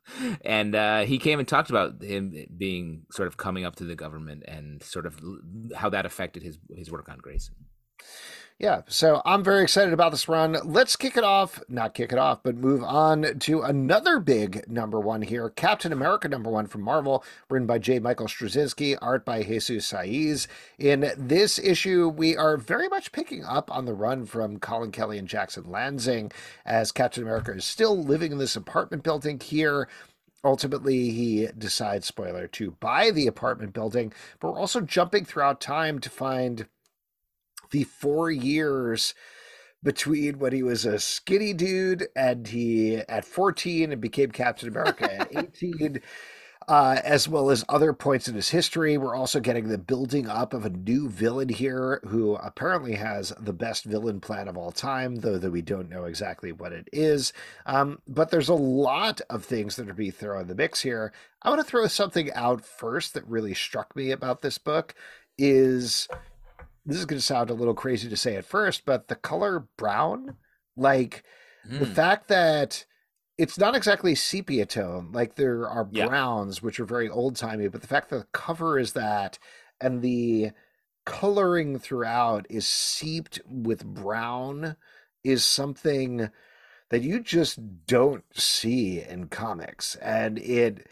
and 0.45 0.75
uh, 0.75 1.01
he 1.05 1.19
came 1.19 1.39
and 1.39 1.49
talked 1.49 1.71
about 1.71 2.03
him 2.03 2.35
being 2.57 3.07
sort 3.11 3.29
of 3.29 3.39
coming 3.39 3.65
up 3.65 3.77
to 3.77 3.85
the 3.85 3.95
government 3.95 4.43
and 4.47 4.83
sort 4.83 5.07
of 5.07 5.19
how 5.75 5.89
that 5.89 6.05
affected 6.05 6.43
his 6.43 6.59
his 6.75 6.91
work 6.91 7.09
on 7.09 7.19
Grayson. 7.19 7.55
Yeah, 8.61 8.81
so 8.89 9.23
I'm 9.25 9.45
very 9.45 9.63
excited 9.63 9.95
about 9.95 10.11
this 10.11 10.29
run. 10.29 10.57
Let's 10.65 10.97
kick 10.97 11.17
it 11.17 11.23
off, 11.23 11.63
not 11.69 11.95
kick 11.95 12.11
it 12.11 12.19
off, 12.19 12.43
but 12.43 12.57
move 12.57 12.83
on 12.83 13.39
to 13.39 13.63
another 13.63 14.19
big 14.19 14.69
number 14.69 14.99
one 14.99 15.23
here 15.23 15.49
Captain 15.51 15.93
America 15.93 16.29
number 16.29 16.51
one 16.51 16.67
from 16.67 16.83
Marvel, 16.83 17.23
written 17.49 17.69
by 17.69 17.79
J. 17.79 18.01
Michael 18.01 18.27
Straczynski, 18.27 18.99
art 19.01 19.25
by 19.25 19.45
Jesus 19.45 19.93
Saiz. 19.93 20.49
In 20.77 21.09
this 21.17 21.61
issue, 21.61 22.09
we 22.09 22.37
are 22.37 22.57
very 22.57 22.89
much 22.89 23.13
picking 23.13 23.45
up 23.45 23.71
on 23.71 23.85
the 23.85 23.95
run 23.95 24.27
from 24.27 24.59
Colin 24.59 24.91
Kelly 24.91 25.19
and 25.19 25.29
Jackson 25.29 25.71
Lansing 25.71 26.33
as 26.67 26.91
Captain 26.91 27.23
America 27.23 27.53
is 27.53 27.65
still 27.65 27.97
living 27.97 28.33
in 28.33 28.39
this 28.39 28.57
apartment 28.57 29.05
building 29.05 29.39
here. 29.39 29.89
Ultimately, 30.43 31.11
he 31.11 31.47
decides, 31.57 32.09
spoiler, 32.09 32.49
to 32.49 32.73
buy 32.73 33.13
the 33.13 33.29
apartment 33.29 33.73
building, 33.73 34.13
but 34.41 34.53
we're 34.53 34.59
also 34.59 34.81
jumping 34.81 35.25
throughout 35.25 35.61
time 35.61 36.01
to 36.01 36.11
find 36.11 36.67
the 37.71 37.85
four 37.85 38.31
years 38.31 39.15
between 39.83 40.39
when 40.39 40.53
he 40.53 40.63
was 40.63 40.85
a 40.85 40.99
skinny 40.99 41.53
dude 41.53 42.09
and 42.17 42.49
he 42.49 42.97
at 42.97 43.25
14 43.25 43.93
and 43.93 44.01
became 44.01 44.31
Captain 44.31 44.69
America 44.69 45.21
at 45.21 45.29
18. 45.37 46.01
uh, 46.69 47.01
as 47.03 47.27
well 47.27 47.49
as 47.49 47.65
other 47.69 47.95
points 47.95 48.29
in 48.29 48.35
his 48.35 48.51
history. 48.51 48.99
We're 48.99 49.15
also 49.15 49.41
getting 49.41 49.69
the 49.69 49.79
building 49.79 50.29
up 50.29 50.53
of 50.53 50.67
a 50.67 50.71
new 50.71 51.09
villain 51.09 51.49
here 51.49 52.01
who 52.07 52.35
apparently 52.35 52.95
has 52.97 53.33
the 53.41 53.55
best 53.55 53.85
villain 53.85 54.21
plan 54.21 54.49
of 54.49 54.59
all 54.59 54.71
time, 54.71 55.17
though 55.17 55.39
that 55.39 55.51
we 55.51 55.63
don't 55.63 55.89
know 55.89 56.05
exactly 56.05 56.53
what 56.53 56.73
it 56.73 56.89
is. 56.93 57.33
Um, 57.65 58.01
but 58.07 58.31
there's 58.31 58.51
a 58.51 58.55
lot 58.55 59.23
of 59.31 59.45
things 59.45 59.77
that 59.77 59.89
are 59.89 59.95
being 59.95 60.13
thrown 60.13 60.43
in 60.43 60.49
the 60.49 60.55
mix 60.55 60.83
here. 60.83 61.13
I 61.41 61.49
want 61.49 61.61
to 61.61 61.67
throw 61.67 61.87
something 61.87 62.31
out 62.35 62.67
first 62.67 63.15
that 63.15 63.27
really 63.27 63.55
struck 63.55 63.97
me 63.97 64.11
about 64.11 64.43
this 64.43 64.59
book 64.59 64.95
is 65.39 66.07
this 66.89 66.99
is 66.99 67.05
going 67.05 67.19
to 67.19 67.25
sound 67.25 67.51
a 67.51 67.55
little 67.55 67.75
crazy 67.75 68.09
to 68.09 68.17
say 68.17 68.35
at 68.37 68.47
first, 68.47 68.87
but 68.87 69.09
the 69.09 69.15
color 69.15 69.67
brown, 69.77 70.37
like 70.75 71.23
mm. 71.69 71.79
the 71.79 71.85
hmm. 71.85 71.93
fact 71.93 72.29
that 72.29 72.87
it's 73.37 73.59
not 73.59 73.77
exactly 73.77 74.15
sepia 74.15 74.65
tone. 74.65 75.11
Like 75.13 75.35
there 75.35 75.69
are 75.69 75.85
browns, 75.85 76.59
yeah. 76.59 76.61
which 76.63 76.81
are 76.81 76.87
very 76.87 77.09
old 77.11 77.37
timey, 77.37 77.69
but 77.69 77.83
the 77.83 77.87
fact 77.87 78.09
that 78.09 78.17
the 78.17 78.27
cover 78.33 78.79
is 78.79 78.95
that 78.95 79.39
and 79.81 80.01
the 80.01 80.51
coloring 81.05 81.79
throughout 81.79 82.47
is 82.49 82.67
seeped 82.67 83.39
with 83.47 83.85
brown 83.85 84.77
is 85.23 85.45
something 85.45 86.31
that 86.91 87.03
you 87.03 87.21
just 87.21 87.87
don't 87.87 88.25
see 88.33 89.03
in 89.03 89.29
comics. 89.29 89.95
And 89.97 90.39
it 90.39 90.87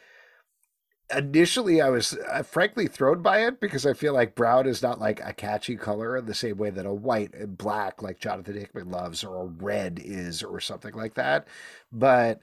initially 1.14 1.80
I 1.80 1.88
was 1.88 2.16
uh, 2.30 2.42
frankly 2.42 2.88
thrown 2.88 3.22
by 3.22 3.46
it 3.46 3.60
because 3.60 3.86
I 3.86 3.92
feel 3.92 4.12
like 4.12 4.34
brown 4.34 4.66
is 4.66 4.82
not 4.82 5.00
like 5.00 5.20
a 5.24 5.32
catchy 5.32 5.76
color 5.76 6.16
in 6.16 6.26
the 6.26 6.34
same 6.34 6.56
way 6.56 6.70
that 6.70 6.86
a 6.86 6.92
white 6.92 7.34
and 7.34 7.56
black 7.56 8.02
like 8.02 8.18
Jonathan 8.18 8.56
Hickman 8.56 8.90
loves 8.90 9.22
or 9.22 9.42
a 9.42 9.46
red 9.46 10.00
is 10.02 10.42
or 10.42 10.60
something 10.60 10.94
like 10.94 11.14
that. 11.14 11.46
But 11.92 12.40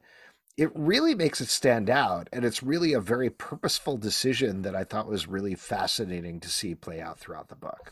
it 0.56 0.72
really 0.76 1.16
makes 1.16 1.42
it 1.42 1.50
stand 1.50 1.90
out 1.90 2.30
and 2.32 2.46
it's 2.46 2.64
really 2.64 2.94
a 2.94 3.02
very 3.02 3.30
purposeful 3.30 3.98
decision 3.98 4.62
that 4.62 4.76
I 4.76 4.84
thought 4.84 5.08
was 5.08 5.28
really 5.28 5.56
fascinating 5.56 6.40
to 6.42 6.50
see 6.50 6.76
play 6.76 7.02
out 7.02 7.20
throughout 7.20 7.50
the 7.50 7.56
book. 7.56 7.92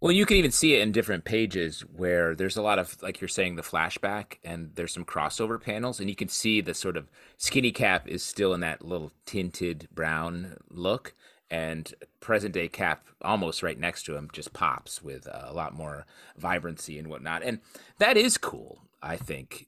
Well, 0.00 0.12
you 0.12 0.24
can 0.24 0.38
even 0.38 0.50
see 0.50 0.74
it 0.74 0.80
in 0.80 0.92
different 0.92 1.24
pages 1.24 1.82
where 1.82 2.34
there's 2.34 2.56
a 2.56 2.62
lot 2.62 2.78
of, 2.78 3.00
like 3.02 3.20
you're 3.20 3.28
saying, 3.28 3.56
the 3.56 3.62
flashback, 3.62 4.38
and 4.42 4.70
there's 4.74 4.94
some 4.94 5.04
crossover 5.04 5.60
panels, 5.60 6.00
and 6.00 6.08
you 6.08 6.16
can 6.16 6.28
see 6.28 6.62
the 6.62 6.72
sort 6.72 6.96
of 6.96 7.10
skinny 7.36 7.70
cap 7.70 8.08
is 8.08 8.22
still 8.22 8.54
in 8.54 8.60
that 8.60 8.82
little 8.82 9.12
tinted 9.26 9.88
brown 9.94 10.56
look, 10.70 11.12
and 11.50 11.92
present 12.20 12.54
day 12.54 12.68
cap 12.68 13.04
almost 13.20 13.62
right 13.62 13.78
next 13.78 14.04
to 14.04 14.16
him 14.16 14.30
just 14.32 14.54
pops 14.54 15.02
with 15.02 15.26
a 15.30 15.52
lot 15.52 15.74
more 15.74 16.06
vibrancy 16.38 16.98
and 16.98 17.08
whatnot. 17.08 17.42
And 17.42 17.60
that 17.98 18.16
is 18.16 18.38
cool, 18.38 18.78
I 19.02 19.16
think 19.16 19.66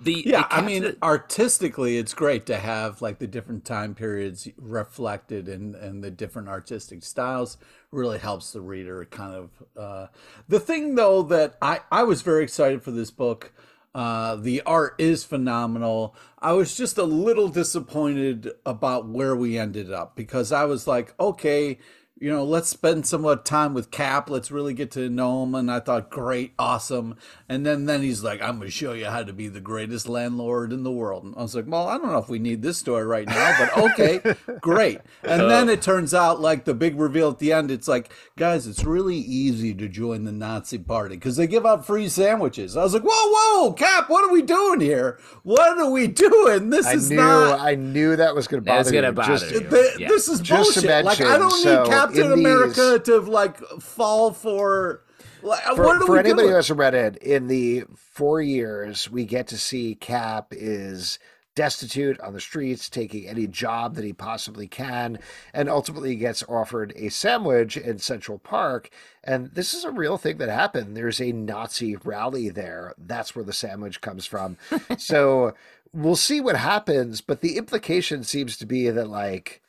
the 0.00 0.22
yeah 0.26 0.46
i 0.50 0.60
mean 0.60 0.94
artistically 1.02 1.98
it's 1.98 2.14
great 2.14 2.46
to 2.46 2.56
have 2.56 3.02
like 3.02 3.18
the 3.18 3.26
different 3.26 3.64
time 3.64 3.94
periods 3.94 4.48
reflected 4.56 5.48
in 5.48 5.74
and 5.74 6.04
the 6.04 6.10
different 6.10 6.48
artistic 6.48 7.02
styles 7.02 7.56
really 7.90 8.18
helps 8.18 8.52
the 8.52 8.60
reader 8.60 9.04
kind 9.06 9.34
of 9.34 9.50
uh 9.76 10.06
the 10.46 10.60
thing 10.60 10.94
though 10.94 11.22
that 11.22 11.56
i 11.62 11.80
i 11.90 12.02
was 12.02 12.22
very 12.22 12.42
excited 12.44 12.82
for 12.82 12.90
this 12.90 13.10
book 13.10 13.52
uh 13.94 14.36
the 14.36 14.60
art 14.62 14.94
is 14.98 15.24
phenomenal. 15.24 16.14
I 16.38 16.52
was 16.52 16.76
just 16.76 16.98
a 16.98 17.04
little 17.04 17.48
disappointed 17.48 18.50
about 18.66 19.08
where 19.08 19.34
we 19.34 19.58
ended 19.58 19.90
up 19.90 20.14
because 20.14 20.52
i 20.52 20.64
was 20.64 20.86
like 20.86 21.14
okay 21.18 21.78
you 22.20 22.30
know, 22.30 22.42
let's 22.42 22.68
spend 22.68 23.06
some 23.06 23.22
more 23.22 23.36
time 23.36 23.74
with 23.74 23.92
Cap. 23.92 24.28
Let's 24.28 24.50
really 24.50 24.74
get 24.74 24.90
to 24.92 25.08
know 25.08 25.44
him. 25.44 25.54
And 25.54 25.70
I 25.70 25.78
thought, 25.78 26.10
great, 26.10 26.52
awesome. 26.58 27.16
And 27.48 27.64
then, 27.64 27.86
then 27.86 28.02
he's 28.02 28.24
like, 28.24 28.42
I'm 28.42 28.58
going 28.58 28.66
to 28.66 28.70
show 28.70 28.92
you 28.92 29.06
how 29.06 29.22
to 29.22 29.32
be 29.32 29.46
the 29.46 29.60
greatest 29.60 30.08
landlord 30.08 30.72
in 30.72 30.82
the 30.82 30.90
world. 30.90 31.22
And 31.24 31.34
I 31.36 31.42
was 31.42 31.54
like, 31.54 31.66
well, 31.68 31.86
I 31.86 31.96
don't 31.96 32.10
know 32.10 32.18
if 32.18 32.28
we 32.28 32.40
need 32.40 32.60
this 32.60 32.76
story 32.76 33.04
right 33.04 33.26
now, 33.26 33.54
but 33.58 33.92
okay, 33.92 34.34
great. 34.60 35.00
And 35.22 35.48
then 35.48 35.68
it 35.68 35.80
turns 35.80 36.12
out, 36.12 36.40
like 36.40 36.64
the 36.64 36.74
big 36.74 36.98
reveal 36.98 37.30
at 37.30 37.38
the 37.38 37.52
end, 37.52 37.70
it's 37.70 37.86
like, 37.86 38.12
guys, 38.36 38.66
it's 38.66 38.84
really 38.84 39.16
easy 39.16 39.72
to 39.74 39.88
join 39.88 40.24
the 40.24 40.32
Nazi 40.32 40.78
party 40.78 41.14
because 41.14 41.36
they 41.36 41.46
give 41.46 41.64
out 41.64 41.86
free 41.86 42.08
sandwiches. 42.08 42.76
I 42.76 42.82
was 42.82 42.94
like, 42.94 43.04
whoa, 43.04 43.10
whoa, 43.12 43.72
Cap, 43.74 44.10
what 44.10 44.24
are 44.24 44.32
we 44.32 44.42
doing 44.42 44.80
here? 44.80 45.20
What 45.44 45.78
are 45.78 45.90
we 45.90 46.08
doing? 46.08 46.70
This 46.70 46.86
I 46.86 46.94
is 46.94 47.10
knew, 47.10 47.16
not. 47.16 47.60
I 47.60 47.76
knew 47.76 48.16
that 48.16 48.34
was 48.34 48.48
going 48.48 48.64
to 48.64 48.68
bother 48.68 48.90
That's 48.90 49.14
Bother 49.14 49.38
just, 49.38 49.52
you. 49.52 49.60
The, 49.60 49.96
yeah. 49.98 50.08
This 50.08 50.28
is 50.28 50.40
just 50.40 50.74
bullshit. 50.74 50.84
Mention, 50.84 51.26
like, 51.26 51.34
I 51.34 51.38
don't 51.38 51.50
so 51.50 51.82
need 51.82 51.90
Cap 51.90 52.07
Captain 52.14 52.32
America 52.32 52.98
these, 52.98 53.02
to 53.06 53.20
like 53.20 53.58
fall 53.80 54.32
for. 54.32 55.02
Like, 55.40 55.62
for, 55.76 56.00
for 56.00 56.18
anybody 56.18 56.48
who 56.48 56.54
hasn't 56.54 56.80
read 56.80 56.94
it, 56.94 57.16
in 57.18 57.46
the 57.46 57.84
four 57.94 58.42
years 58.42 59.08
we 59.08 59.24
get 59.24 59.46
to 59.48 59.56
see 59.56 59.94
Cap 59.94 60.48
is 60.50 61.20
destitute 61.58 62.20
on 62.20 62.32
the 62.32 62.40
streets, 62.40 62.88
taking 62.88 63.26
any 63.26 63.48
job 63.48 63.96
that 63.96 64.04
he 64.04 64.12
possibly 64.12 64.68
can, 64.68 65.18
and 65.52 65.68
ultimately 65.68 66.14
gets 66.14 66.44
offered 66.48 66.92
a 66.94 67.08
sandwich 67.08 67.76
in 67.76 67.98
Central 67.98 68.38
Park. 68.38 68.90
And 69.24 69.50
this 69.54 69.74
is 69.74 69.82
a 69.82 69.90
real 69.90 70.16
thing 70.18 70.38
that 70.38 70.48
happened. 70.48 70.96
There's 70.96 71.20
a 71.20 71.32
Nazi 71.32 71.96
rally 71.96 72.48
there. 72.48 72.94
That's 72.96 73.34
where 73.34 73.44
the 73.44 73.52
sandwich 73.52 74.00
comes 74.00 74.24
from. 74.24 74.56
so 74.98 75.52
we'll 75.92 76.14
see 76.14 76.40
what 76.40 76.54
happens, 76.54 77.20
but 77.20 77.40
the 77.40 77.56
implication 77.56 78.22
seems 78.22 78.56
to 78.58 78.64
be 78.64 78.88
that, 78.88 79.08
like, 79.08 79.60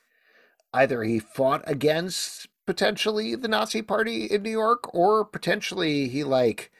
either 0.73 1.03
he 1.03 1.19
fought 1.19 1.63
against 1.65 2.47
potentially 2.65 3.35
the 3.35 3.47
Nazi 3.47 3.81
party 3.81 4.25
in 4.25 4.43
New 4.43 4.51
York 4.51 4.93
or 4.93 5.25
potentially 5.25 6.07
he 6.07 6.23
like 6.23 6.71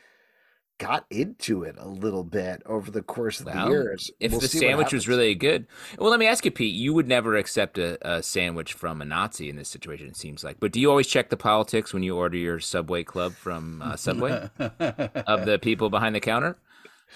got 0.80 1.06
into 1.10 1.64
it 1.64 1.76
a 1.78 1.88
little 1.88 2.24
bit 2.24 2.64
over 2.66 2.90
the 2.90 3.02
course 3.02 3.40
of 3.40 3.48
well, 3.48 3.66
the 3.66 3.72
years. 3.72 4.12
If 4.20 4.32
we'll 4.32 4.40
the 4.40 4.48
sandwich 4.48 4.94
was 4.94 5.08
really 5.08 5.36
good. 5.36 5.68
Well, 6.00 6.10
let 6.10 6.20
me 6.20 6.26
ask 6.26 6.46
you, 6.46 6.52
Pete, 6.52 6.74
you 6.74 6.94
would 6.94 7.08
never 7.08 7.36
accept 7.36 7.78
a, 7.78 7.98
a, 8.08 8.24
sandwich 8.24 8.74
from 8.74 9.02
a 9.02 9.06
Nazi 9.06 9.50
in 9.50 9.58
this 9.58 9.70
situation, 9.70 10.08
it 10.08 10.16
seems 10.16 10.44
like. 10.44 10.60
But 10.60 10.72
do 10.72 10.80
you 10.80 10.90
always 10.90 11.08
check 11.08 11.30
the 11.30 11.38
politics 11.38 11.94
when 11.94 12.02
you 12.02 12.16
order 12.16 12.38
your 12.38 12.60
Subway 12.60 13.04
Club 13.04 13.34
from 13.34 13.82
uh, 13.82 13.98
Subway 13.98 14.50
of 14.60 15.46
the 15.46 15.60
people 15.62 15.90
behind 15.90 16.16
the 16.16 16.22
counter? 16.22 16.58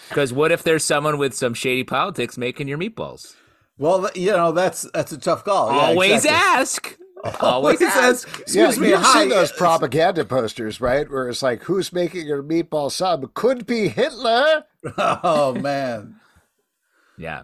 Because 0.10 0.34
what 0.34 0.51
if 0.51 0.63
there's 0.63 0.84
someone 0.84 1.18
with 1.18 1.34
some 1.34 1.53
shady 1.53 1.84
politics 1.84 2.38
making 2.38 2.68
your 2.68 2.77
meatballs? 2.77 3.36
Well, 3.77 4.10
you 4.15 4.32
know 4.32 4.51
that's 4.51 4.84
that's 4.94 5.12
a 5.12 5.18
tough 5.18 5.44
call. 5.44 5.70
Always 5.70 6.25
exactly. 6.25 6.62
ask. 6.62 6.98
Always 7.42 7.82
ask. 7.82 8.27
Excuse 8.39 8.75
yeah, 8.75 8.82
me. 8.82 8.89
You've 8.89 9.06
seen 9.08 9.30
those 9.30 9.51
propaganda 9.51 10.25
posters, 10.25 10.82
right? 10.82 11.10
Where 11.10 11.30
it's 11.30 11.42
like, 11.42 11.63
"Who's 11.63 11.94
making 11.94 12.27
your 12.27 12.44
meatball 12.44 12.92
sub? 12.92 13.34
Could 13.34 13.65
be 13.65 13.88
Hitler." 13.88 14.65
Oh 14.98 15.53
man. 15.53 16.18
yeah. 17.18 17.44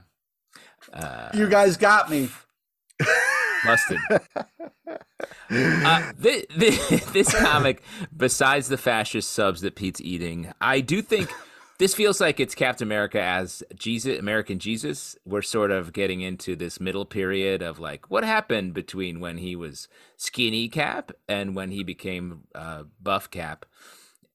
Uh, 0.91 1.29
you 1.33 1.48
guys 1.48 1.77
got 1.77 2.09
me. 2.09 2.27
Busted. 3.65 3.98
uh, 5.50 6.12
this, 6.17 7.05
this 7.12 7.33
comic, 7.33 7.81
besides 8.15 8.67
the 8.67 8.77
fascist 8.77 9.31
subs 9.31 9.62
that 9.62 9.75
Pete's 9.75 10.01
eating, 10.01 10.51
I 10.59 10.81
do 10.81 11.01
think 11.01 11.29
this 11.79 11.93
feels 11.93 12.19
like 12.19 12.41
it's 12.41 12.53
Captain 12.53 12.86
America 12.86 13.21
as 13.21 13.63
Jesus, 13.74 14.19
American 14.19 14.59
Jesus. 14.59 15.17
We're 15.25 15.41
sort 15.41 15.71
of 15.71 15.93
getting 15.93 16.19
into 16.19 16.57
this 16.57 16.79
middle 16.79 17.05
period 17.05 17.62
of 17.62 17.79
like 17.79 18.12
what 18.12 18.25
happened 18.25 18.74
between 18.74 19.21
when 19.21 19.38
he 19.38 19.55
was 19.55 19.88
skinny 20.17 20.67
Cap 20.67 21.13
and 21.27 21.55
when 21.55 21.71
he 21.71 21.83
became 21.86 22.41
uh, 22.53 22.83
buff 23.01 23.31
Cap. 23.31 23.65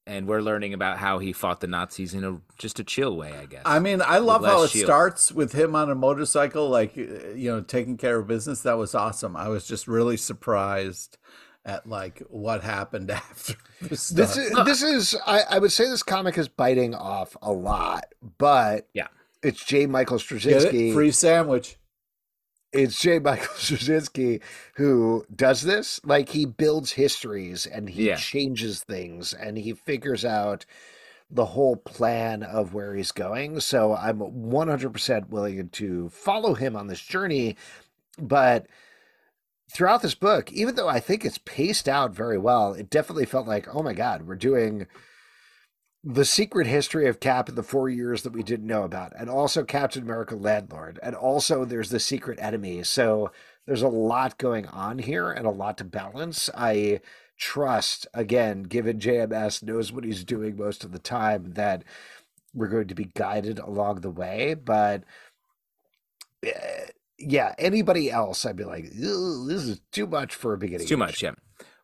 And 0.07 0.27
we're 0.27 0.41
learning 0.41 0.73
about 0.73 0.97
how 0.97 1.19
he 1.19 1.33
fought 1.33 1.61
the 1.61 1.67
Nazis 1.67 2.13
in 2.13 2.23
a 2.23 2.39
just 2.57 2.79
a 2.79 2.83
chill 2.83 3.15
way, 3.15 3.33
I 3.33 3.45
guess. 3.45 3.63
I 3.65 3.79
mean, 3.79 4.01
I 4.03 4.17
love 4.19 4.43
how 4.43 4.63
it 4.63 4.71
shield. 4.71 4.85
starts 4.85 5.31
with 5.31 5.53
him 5.53 5.75
on 5.75 5.89
a 5.89 5.95
motorcycle, 5.95 6.69
like 6.69 6.95
you 6.95 7.35
know, 7.35 7.61
taking 7.61 7.97
care 7.97 8.19
of 8.19 8.27
business. 8.27 8.61
That 8.61 8.77
was 8.77 8.93
awesome. 8.93 9.35
I 9.35 9.49
was 9.49 9.67
just 9.67 9.87
really 9.87 10.17
surprised 10.17 11.17
at 11.65 11.87
like 11.87 12.21
what 12.29 12.63
happened 12.63 13.11
after 13.11 13.55
this. 13.81 14.09
This 14.09 14.37
is, 14.37 14.51
this 14.65 14.83
is 14.83 15.15
I, 15.25 15.41
I, 15.49 15.59
would 15.59 15.71
say 15.71 15.89
this 15.89 16.03
comic 16.03 16.37
is 16.37 16.47
biting 16.47 16.93
off 16.93 17.35
a 17.41 17.51
lot, 17.51 18.05
but 18.37 18.87
yeah, 18.93 19.07
it's 19.41 19.63
J. 19.63 19.87
Michael 19.87 20.17
Straczynski. 20.17 20.93
Free 20.93 21.11
sandwich. 21.11 21.77
It's 22.71 22.99
J. 22.99 23.19
Michael 23.19 23.47
Straczynski 23.55 24.41
who 24.75 25.25
does 25.33 25.63
this. 25.63 25.99
Like 26.03 26.29
he 26.29 26.45
builds 26.45 26.91
histories 26.91 27.65
and 27.65 27.89
he 27.89 28.07
yeah. 28.07 28.15
changes 28.15 28.83
things 28.83 29.33
and 29.33 29.57
he 29.57 29.73
figures 29.73 30.23
out 30.23 30.65
the 31.29 31.45
whole 31.45 31.75
plan 31.75 32.43
of 32.43 32.73
where 32.73 32.93
he's 32.93 33.11
going. 33.11 33.59
So 33.59 33.95
I'm 33.95 34.19
100% 34.19 35.29
willing 35.29 35.69
to 35.69 36.09
follow 36.09 36.53
him 36.53 36.75
on 36.75 36.87
this 36.87 37.01
journey, 37.01 37.55
but 38.19 38.67
throughout 39.71 40.01
this 40.01 40.15
book, 40.15 40.51
even 40.51 40.75
though 40.75 40.87
I 40.87 40.99
think 40.99 41.25
it's 41.25 41.39
paced 41.39 41.87
out 41.87 42.15
very 42.15 42.37
well, 42.37 42.73
it 42.73 42.89
definitely 42.89 43.25
felt 43.25 43.47
like, 43.47 43.73
oh 43.73 43.83
my 43.83 43.93
God, 43.93 44.27
we're 44.27 44.35
doing 44.35 44.87
the 46.03 46.25
secret 46.25 46.67
history 46.67 47.07
of 47.07 47.19
Cap 47.19 47.49
in 47.49 47.55
the 47.55 47.63
four 47.63 47.89
years 47.89 48.21
that 48.21 48.33
we 48.33 48.43
didn't 48.43 48.67
know 48.67 48.83
about, 48.83 49.11
and 49.17 49.27
also 49.27 49.63
Captain 49.63 50.03
America 50.03 50.35
Landlord, 50.35 50.99
and 51.01 51.15
also 51.15 51.65
there's 51.65 51.89
the 51.89 51.99
secret 51.99 52.37
enemy. 52.39 52.83
So 52.83 53.31
there's 53.65 53.81
a 53.81 53.87
lot 53.87 54.37
going 54.37 54.67
on 54.67 54.99
here 54.99 55.31
and 55.31 55.47
a 55.47 55.51
lot 55.51 55.79
to 55.79 55.83
balance. 55.83 56.49
I 56.55 57.01
trust, 57.39 58.05
again, 58.13 58.63
given 58.63 58.99
JMS 58.99 59.63
knows 59.63 59.91
what 59.91 60.03
he's 60.03 60.23
doing 60.23 60.55
most 60.55 60.83
of 60.83 60.91
the 60.91 60.99
time, 60.99 61.53
that 61.53 61.83
we're 62.53 62.67
going 62.67 62.87
to 62.87 62.95
be 62.95 63.11
guided 63.15 63.57
along 63.57 64.01
the 64.01 64.11
way. 64.11 64.53
But 64.53 65.03
eh, 66.43 66.85
yeah, 67.17 67.53
anybody 67.57 68.11
else, 68.11 68.45
I'd 68.45 68.55
be 68.55 68.63
like, 68.63 68.85
this 68.91 69.01
is 69.01 69.81
too 69.91 70.07
much 70.07 70.35
for 70.35 70.53
a 70.53 70.57
beginning. 70.57 70.81
It's 70.81 70.89
too 70.89 70.97
much, 70.97 71.21
yeah. 71.23 71.31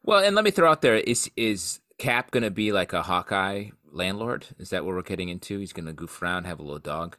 Well, 0.03 0.23
and 0.23 0.35
let 0.35 0.43
me 0.45 0.51
throw 0.51 0.69
out 0.69 0.81
there: 0.81 0.95
is 0.95 1.29
is 1.37 1.79
Cap 1.97 2.31
going 2.31 2.43
to 2.43 2.51
be 2.51 2.71
like 2.71 2.93
a 2.93 3.03
Hawkeye 3.03 3.69
landlord? 3.91 4.47
Is 4.57 4.69
that 4.71 4.85
what 4.85 4.95
we're 4.95 5.01
getting 5.03 5.29
into? 5.29 5.59
He's 5.59 5.73
going 5.73 5.85
to 5.85 5.93
goof 5.93 6.21
around, 6.21 6.45
have 6.45 6.59
a 6.59 6.63
little 6.63 6.79
dog, 6.79 7.17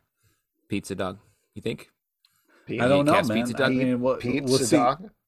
pizza 0.69 0.95
dog. 0.95 1.19
You 1.55 1.63
think? 1.63 1.91
I 2.69 2.89
don't 2.89 3.05
know, 3.05 3.13
Cat's 3.13 3.29
man. 3.29 3.39
pizza 3.39 3.57
I 3.57 3.59
dog? 3.59 3.73
mean, 3.73 4.01
what, 4.01 4.21
Pizza 4.21 4.45
we'll 4.45 4.69
dog. 4.69 5.11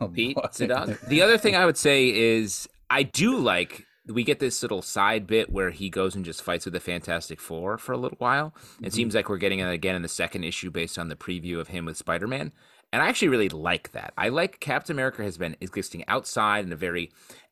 Oh, 0.00 0.08
Pete, 0.08 0.34
boy. 0.34 0.66
dog. 0.66 0.96
The 1.08 1.20
other 1.20 1.36
thing 1.36 1.54
I 1.54 1.66
would 1.66 1.76
say 1.76 2.08
is 2.08 2.66
I 2.88 3.02
do 3.02 3.36
like 3.38 3.84
we 4.06 4.22
get 4.22 4.38
this 4.38 4.62
little 4.62 4.82
side 4.82 5.26
bit 5.26 5.50
where 5.50 5.70
he 5.70 5.88
goes 5.88 6.14
and 6.14 6.24
just 6.24 6.42
fights 6.42 6.66
with 6.66 6.74
the 6.74 6.80
Fantastic 6.80 7.40
Four 7.40 7.78
for 7.78 7.92
a 7.92 7.96
little 7.96 8.18
while. 8.18 8.54
It 8.56 8.86
mm-hmm. 8.86 8.90
seems 8.90 9.14
like 9.14 9.28
we're 9.28 9.38
getting 9.38 9.60
it 9.60 9.70
again 9.70 9.94
in 9.96 10.02
the 10.02 10.08
second 10.08 10.44
issue 10.44 10.70
based 10.70 10.98
on 10.98 11.08
the 11.08 11.16
preview 11.16 11.58
of 11.58 11.68
him 11.68 11.86
with 11.86 11.96
Spider 11.96 12.26
Man. 12.26 12.52
And 12.92 13.02
I 13.02 13.08
actually 13.08 13.28
really 13.28 13.48
like 13.48 13.92
that. 13.92 14.12
I 14.16 14.28
like 14.28 14.60
Captain 14.60 14.94
America 14.94 15.22
has 15.22 15.38
been 15.38 15.56
existing 15.60 16.04
outside 16.06 16.64
in 16.64 16.72
a 16.72 16.76
very 16.76 17.10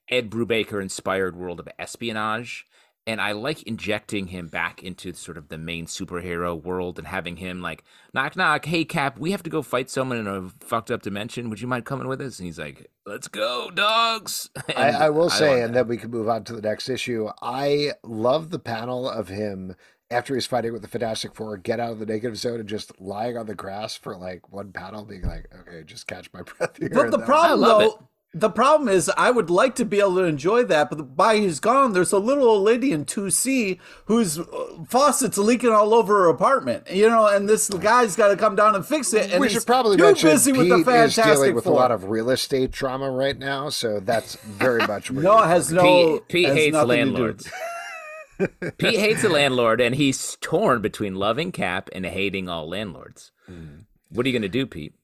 Ed 0.09 0.31
Brubaker 0.31 0.81
inspired 0.83 1.37
world 1.37 1.59
of 1.59 1.69
espionage. 1.79 2.67
And 3.05 3.21
I 3.21 3.33
like 3.33 3.65
injecting 3.65 4.29
him 4.29 4.47
back 4.47 4.83
into 4.83 5.13
sort 5.13 5.37
of 5.37 5.49
the 5.49 5.59
main 5.59 5.87
superhero 5.87 6.61
world 6.61 6.99
and 6.99 7.09
having 7.09 7.37
him 7.37 7.61
like, 7.61 7.83
knock, 8.15 8.37
knock, 8.37 8.65
hey, 8.67 8.85
Cap, 8.85 9.19
we 9.19 9.33
have 9.33 9.43
to 9.43 9.51
go 9.51 9.61
fight 9.61 9.91
someone 9.91 10.19
in 10.19 10.29
a 10.29 10.49
fucked 10.65 10.91
up 10.91 11.03
dimension. 11.03 11.51
Would 11.51 11.61
you 11.61 11.67
mind 11.67 11.85
coming 11.85 12.07
with 12.07 12.21
us? 12.21 12.39
And 12.39 12.47
he's 12.47 12.61
like, 12.61 12.91
let's 13.05 13.27
go, 13.27 13.71
dogs. 13.71 14.51
I, 14.77 14.91
I 14.91 15.11
will 15.11 15.31
say, 15.31 15.49
love 15.49 15.65
and 15.65 15.75
that. 15.75 15.79
then 15.81 15.89
we 15.89 15.97
can 15.97 16.13
move 16.13 16.29
on 16.29 16.45
to 16.45 16.53
the 16.53 16.63
next 16.63 16.89
issue. 16.89 17.29
I 17.43 17.93
love 18.05 18.51
the 18.51 18.61
panel 18.61 19.11
of 19.11 19.27
him 19.29 19.75
after 20.13 20.35
he's 20.35 20.47
fighting 20.47 20.73
with 20.73 20.83
the 20.83 20.89
Fantastic 20.89 21.35
Four, 21.35 21.57
get 21.57 21.81
out 21.81 21.93
of 21.93 21.99
the 21.99 22.07
negative 22.07 22.37
zone 22.37 22.61
and 22.61 22.69
just 22.69 23.01
lying 23.01 23.37
on 23.37 23.47
the 23.47 23.55
grass 23.55 23.97
for 23.97 24.17
like 24.17 24.53
one 24.53 24.71
panel, 24.71 25.05
being 25.05 25.23
like, 25.23 25.49
okay, 25.61 25.83
just 25.85 26.07
catch 26.07 26.31
my 26.33 26.43
breath 26.59 26.77
here. 26.77 26.91
But 26.93 27.11
the 27.11 27.19
problem, 27.19 27.65
I 27.65 27.67
love 27.67 27.81
though, 27.81 28.09
the 28.35 28.49
problem 28.49 28.89
is, 28.89 29.11
I 29.17 29.31
would 29.31 29.51
like 29.51 29.75
to 29.75 29.85
be 29.85 30.01
able 30.01 30.15
to 30.15 30.25
enjoy 30.25 30.65
that, 30.65 30.89
but 30.89 31.15
by 31.17 31.37
he's 31.37 31.61
gone, 31.61 31.93
there's 31.93 32.13
a 32.13 32.19
little 32.19 32.45
old 32.45 32.63
lady 32.63 32.91
in 32.91 33.05
2C 33.05 33.79
whose 34.07 34.39
uh, 34.39 34.45
faucet's 34.89 35.37
leaking 35.37 35.71
all 35.71 35.93
over 35.93 36.23
her 36.23 36.29
apartment. 36.29 36.91
You 36.91 37.11
know, 37.11 37.27
and 37.27 37.47
this 37.47 37.69
guy's 37.69 38.17
got 38.17 38.29
to 38.29 38.37
come 38.37 38.57
down 38.57 38.75
and 38.75 38.87
fix 38.87 39.13
it. 39.13 39.31
And 39.31 39.41
we 39.41 39.51
should 39.51 39.67
probably 39.67 39.99
too 39.99 40.05
mention 40.05 40.31
busy 40.31 40.53
Pete 40.53 40.71
with 40.71 40.87
the 40.87 40.95
is 40.95 41.15
dealing 41.15 41.55
with 41.55 41.65
Four. 41.65 41.75
a 41.75 41.77
lot 41.77 41.91
of 41.91 42.05
real 42.05 42.31
estate 42.31 42.71
drama 42.71 43.11
right 43.11 43.39
now, 43.39 43.69
so 43.69 44.01
that's 44.01 44.37
very 44.37 44.87
much 44.87 45.11
where 45.11 45.23
Noah 45.23 45.47
has 45.47 45.71
no. 45.71 45.83
Pete, 46.21 46.29
Pete 46.29 46.47
has 46.47 46.57
hates 46.57 46.73
nothing 46.73 46.89
to 46.89 46.95
do. 46.95 47.01
landlords. 47.05 47.51
Pete 48.79 48.99
hates 48.99 49.25
a 49.25 49.29
landlord, 49.29 49.81
and 49.83 49.95
he's 49.95 50.37
torn 50.41 50.81
between 50.81 51.17
loving 51.17 51.53
Cap 51.53 51.91
and 51.93 52.07
hating 52.07 52.49
all 52.49 52.67
landlords. 52.67 53.31
Hmm. 53.47 53.81
What 54.09 54.25
are 54.25 54.29
you 54.29 54.33
going 54.33 54.43
to 54.43 54.49
do, 54.49 54.67
Pete? 54.67 54.95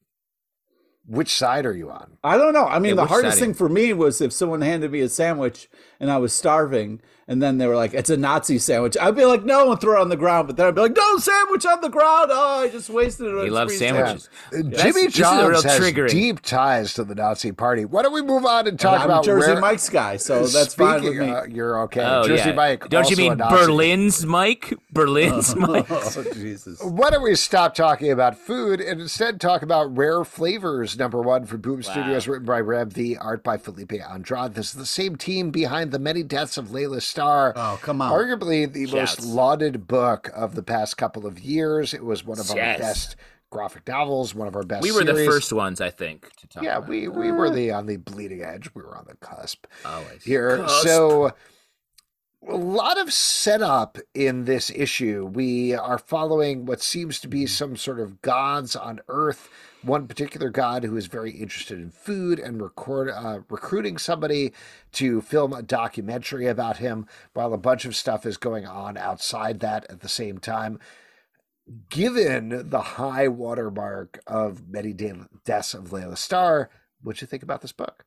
Which 1.09 1.33
side 1.35 1.65
are 1.65 1.73
you 1.75 1.91
on? 1.91 2.19
I 2.23 2.37
don't 2.37 2.53
know. 2.53 2.67
I 2.67 2.79
mean, 2.79 2.91
Yeah, 2.91 3.03
the 3.03 3.07
hardest 3.07 3.39
side? 3.39 3.45
thing 3.47 3.55
for 3.55 3.69
me 3.69 3.93
was 3.95 4.21
if 4.21 4.33
someone 4.33 4.61
handed 4.61 4.93
me 4.93 5.01
a 5.01 5.09
sandwich 5.09 5.69
and 5.99 6.11
I 6.11 6.19
was 6.19 6.35
starving, 6.35 7.01
and 7.29 7.41
then 7.43 7.59
they 7.59 7.67
were 7.67 7.77
like, 7.77 7.95
"It's 7.95 8.11
a 8.11 8.17
Nazi 8.17 8.59
sandwich." 8.59 8.97
I'd 9.01 9.15
be 9.15 9.25
like, 9.25 9.45
"No," 9.45 9.71
and 9.71 9.81
throw 9.81 9.99
it 9.99 10.01
on 10.01 10.09
the 10.09 10.17
ground. 10.17 10.49
But 10.49 10.57
then 10.57 10.67
I'd 10.67 10.75
be 10.75 10.81
like, 10.81 10.97
"No 10.97 11.19
sandwich 11.19 11.65
on 11.67 11.81
the 11.83 11.89
ground! 11.91 12.31
Oh, 12.33 12.63
I 12.65 12.69
just 12.69 12.91
wasted 12.91 13.27
it." 13.35 13.45
He 13.45 13.51
loves 13.51 13.77
sandwiches. 13.79 14.29
Uh, 14.53 14.57
That's- 14.63 14.83
Jimmy 14.83 15.05
this 15.07 15.15
is 15.15 15.21
a 15.21 15.49
real 15.49 15.61
Johns 15.63 15.65
has 15.65 15.81
triggering. 15.81 16.11
deep 16.11 16.41
ties 16.41 16.95
to 16.95 17.05
the 17.05 17.15
Nazi 17.15 17.53
Party. 17.53 17.85
Why 17.85 18.03
don't 18.03 18.13
we 18.15 18.23
move 18.23 18.45
on 18.45 18.67
and 18.67 18.79
talk 18.81 19.01
I'm 19.01 19.07
about 19.07 19.25
a 19.25 19.27
Jersey 19.27 19.53
where, 19.53 19.61
Mike's 19.61 19.89
guy, 19.89 20.17
so 20.17 20.47
that's 20.47 20.75
fine 20.75 21.03
with 21.03 21.13
Speaking, 21.13 21.27
me. 21.29 21.33
uh, 21.35 21.45
you're 21.45 21.81
okay. 21.83 22.03
Oh, 22.05 22.27
Jersey 22.27 22.49
yeah. 22.51 22.55
Mike. 22.55 22.89
Don't 22.89 23.05
you 23.11 23.17
also 23.17 23.23
a 23.23 23.29
mean 23.29 23.39
Nazi. 23.39 23.67
Berlin's 23.67 24.27
Mike? 24.27 24.75
Berlin's 24.93 25.55
Mike. 25.57 25.87
oh 25.91 26.25
Jesus! 26.35 26.83
Why 26.83 27.11
don't 27.11 27.23
we 27.23 27.35
stop 27.35 27.75
talking 27.75 28.11
about 28.11 28.37
food 28.39 28.81
and 28.81 29.01
instead 29.01 29.41
talk 29.41 29.63
about 29.63 29.95
Rare 29.97 30.25
Flavors, 30.25 30.99
number 30.99 31.21
one 31.21 31.45
for 31.45 31.57
Boom 31.59 31.83
Studios, 31.83 32.27
written 32.27 32.47
by 32.47 32.61
Reb 32.61 32.95
the 32.95 33.17
art 33.19 33.43
by 33.45 33.57
Felipe 33.59 33.93
Andrade. 33.93 34.55
This 34.55 34.69
is 34.69 34.75
the 34.75 34.87
same 34.87 35.17
team 35.17 35.51
behind 35.51 35.93
The 35.93 35.99
Many 35.99 36.23
Deaths 36.23 36.57
of 36.57 36.73
Laila 36.73 37.01
Starr. 37.19 37.53
Oh, 37.57 37.79
come 37.83 38.01
on. 38.01 38.13
Arguably 38.13 38.73
the 38.73 38.87
Shouts. 38.87 39.21
most 39.21 39.25
lauded 39.29 39.87
book 39.87 40.31
of 40.35 40.55
the 40.55 40.63
past 40.63 40.97
couple 40.97 41.27
of 41.27 41.41
years. 41.41 41.93
It 41.93 42.05
was 42.05 42.25
one 42.25 42.39
of 42.39 42.49
our 42.51 42.57
best 42.57 43.17
graphic 43.51 43.87
novels, 43.89 44.35
one 44.35 44.47
of 44.47 44.55
our 44.55 44.63
best 44.63 44.83
We 44.83 44.93
were 44.93 45.05
the 45.05 45.15
first 45.25 45.53
ones, 45.53 45.81
I 45.81 45.91
think, 45.91 46.31
to 46.37 46.47
talk 46.47 46.63
Yeah, 46.63 46.79
about 46.79 46.89
we, 46.89 47.09
we 47.09 47.33
were 47.33 47.51
the 47.51 47.73
on 47.73 47.87
the 47.87 47.97
bleeding 47.97 48.43
edge. 48.43 48.71
We 48.75 48.83
were 48.83 48.97
on 48.97 49.07
the 49.09 49.17
cusp 49.17 49.67
oh, 49.85 49.95
Always. 49.95 50.23
here. 50.23 50.59
Cusp. 50.59 50.87
So 50.87 51.33
a 52.47 52.57
lot 52.57 52.99
of 52.99 53.13
setup 53.13 53.99
in 54.15 54.45
this 54.45 54.71
issue. 54.71 55.27
We 55.27 55.75
are 55.75 55.99
following 55.99 56.67
what 56.67 56.81
seems 56.81 57.19
to 57.21 57.29
be 57.29 57.41
mm-hmm. 57.41 57.47
some 57.47 57.77
sort 57.77 58.01
of 58.01 58.23
gods 58.23 58.77
on 58.77 59.01
Earth. 59.09 59.49
One 59.83 60.09
particular 60.09 60.51
god 60.51 60.83
who 60.83 60.97
is 60.97 61.07
very 61.07 61.31
interested 61.31 61.79
in 61.79 61.91
food 61.91 62.41
and 62.41 62.61
record 62.61 63.11
uh, 63.11 63.41
recruiting 63.49 63.97
somebody 63.97 64.53
to 64.93 65.21
film 65.21 65.53
a 65.53 65.63
documentary 65.63 66.47
about 66.47 66.79
him, 66.79 67.07
while 67.33 67.55
a 67.55 67.59
bunch 67.59 67.85
of 67.85 67.95
stuff 67.95 68.27
is 68.27 68.37
going 68.37 68.67
on 68.67 68.97
outside 68.97 69.61
that 69.61 69.87
at 69.89 70.01
the 70.01 70.09
same 70.09 70.39
time. 70.39 70.81
Given 71.91 72.71
the 72.71 72.81
high 72.81 73.29
watermark 73.29 74.21
of 74.27 74.69
many 74.69 74.93
De- 74.93 75.29
deaths 75.45 75.75
of 75.75 75.93
Laila 75.93 76.17
Starr, 76.17 76.71
what 77.03 77.17
do 77.17 77.23
you 77.23 77.27
think 77.29 77.43
about 77.43 77.61
this 77.61 77.73
book? 77.73 78.05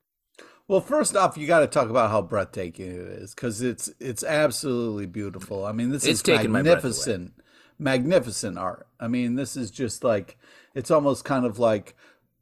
Well, 0.68 0.82
first 0.82 1.16
off, 1.16 1.38
you 1.38 1.48
got 1.48 1.60
to 1.60 1.68
talk 1.68 1.90
about 1.90 2.10
how 2.12 2.22
breathtaking 2.22 2.88
it 2.90 2.96
is 2.96 3.36
because 3.36 3.62
it's 3.62 3.90
it's 4.00 4.24
absolutely 4.24 5.06
beautiful. 5.06 5.66
I 5.66 5.72
mean, 5.74 5.90
this 5.92 6.04
It's 6.06 6.20
is 6.20 6.24
taken 6.24 6.52
my 6.52 6.62
breath 6.64 6.74
away. 6.74 6.82
magnificent, 6.84 7.34
magnificent 7.78 8.58
art. 8.58 8.88
I 9.00 9.08
mean, 9.08 9.36
this 9.36 9.56
is 9.56 9.70
just 9.70 10.04
like 10.04 10.38
it's 10.76 10.92
almost 10.92 11.26
kind 11.26 11.46
of 11.46 11.60
like 11.60 11.96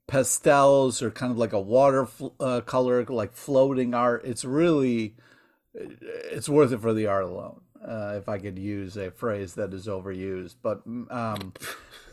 pastels 0.08 1.02
or 1.02 1.12
kind 1.12 1.32
of 1.32 1.38
like 1.38 1.54
a 1.54 1.60
water 1.60 2.08
uh, 2.40 2.62
color, 2.62 3.06
like 3.06 3.34
floating 3.34 3.94
art. 3.94 4.24
It's 4.26 4.44
really 4.44 5.16
it's 5.74 6.50
worth 6.50 6.72
it 6.72 6.82
for 6.82 6.94
the 6.94 7.08
art 7.08 7.24
alone. 7.26 7.62
Uh, 7.86 8.16
if 8.18 8.28
I 8.28 8.40
could 8.40 8.60
use 8.60 8.98
a 8.98 9.10
phrase 9.10 9.56
that 9.56 9.74
is 9.74 9.88
overused, 9.88 10.56
but 10.62 10.82
um, 10.86 11.54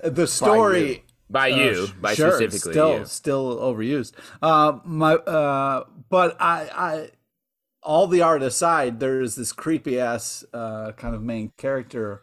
the 0.02 0.26
story 0.26 1.04
by 1.28 1.50
uh, 1.50 1.56
you, 1.56 1.86
sh- 1.86 1.92
by 2.00 2.14
sure, 2.14 2.32
specifically 2.32 2.72
still 2.72 2.98
you. 3.00 3.04
still 3.04 3.56
overused. 3.58 4.12
Uh, 4.40 4.78
my 4.84 5.14
uh, 5.14 5.84
but 6.08 6.36
I 6.40 6.70
I 6.72 7.10
all 7.82 8.06
the 8.06 8.22
art 8.22 8.42
aside, 8.42 9.00
there's 9.00 9.34
this 9.34 9.52
creepy 9.52 9.98
ass 9.98 10.44
uh, 10.52 10.92
kind 10.92 11.14
of 11.14 11.22
main 11.22 11.52
character 11.56 12.22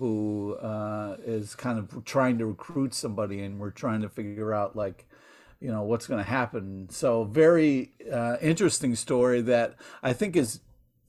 who 0.00 0.54
uh, 0.54 1.18
is 1.26 1.54
kind 1.54 1.78
of 1.78 2.04
trying 2.06 2.38
to 2.38 2.46
recruit 2.46 2.94
somebody, 2.94 3.42
and 3.42 3.60
we're 3.60 3.70
trying 3.70 4.00
to 4.00 4.08
figure 4.08 4.54
out 4.54 4.74
like 4.74 5.06
you 5.60 5.70
know 5.70 5.82
what's 5.82 6.06
going 6.06 6.24
to 6.24 6.28
happen. 6.28 6.88
So 6.90 7.24
very 7.24 7.92
uh, 8.10 8.38
interesting 8.40 8.96
story 8.96 9.42
that 9.42 9.76
I 10.02 10.14
think 10.14 10.36
is 10.36 10.60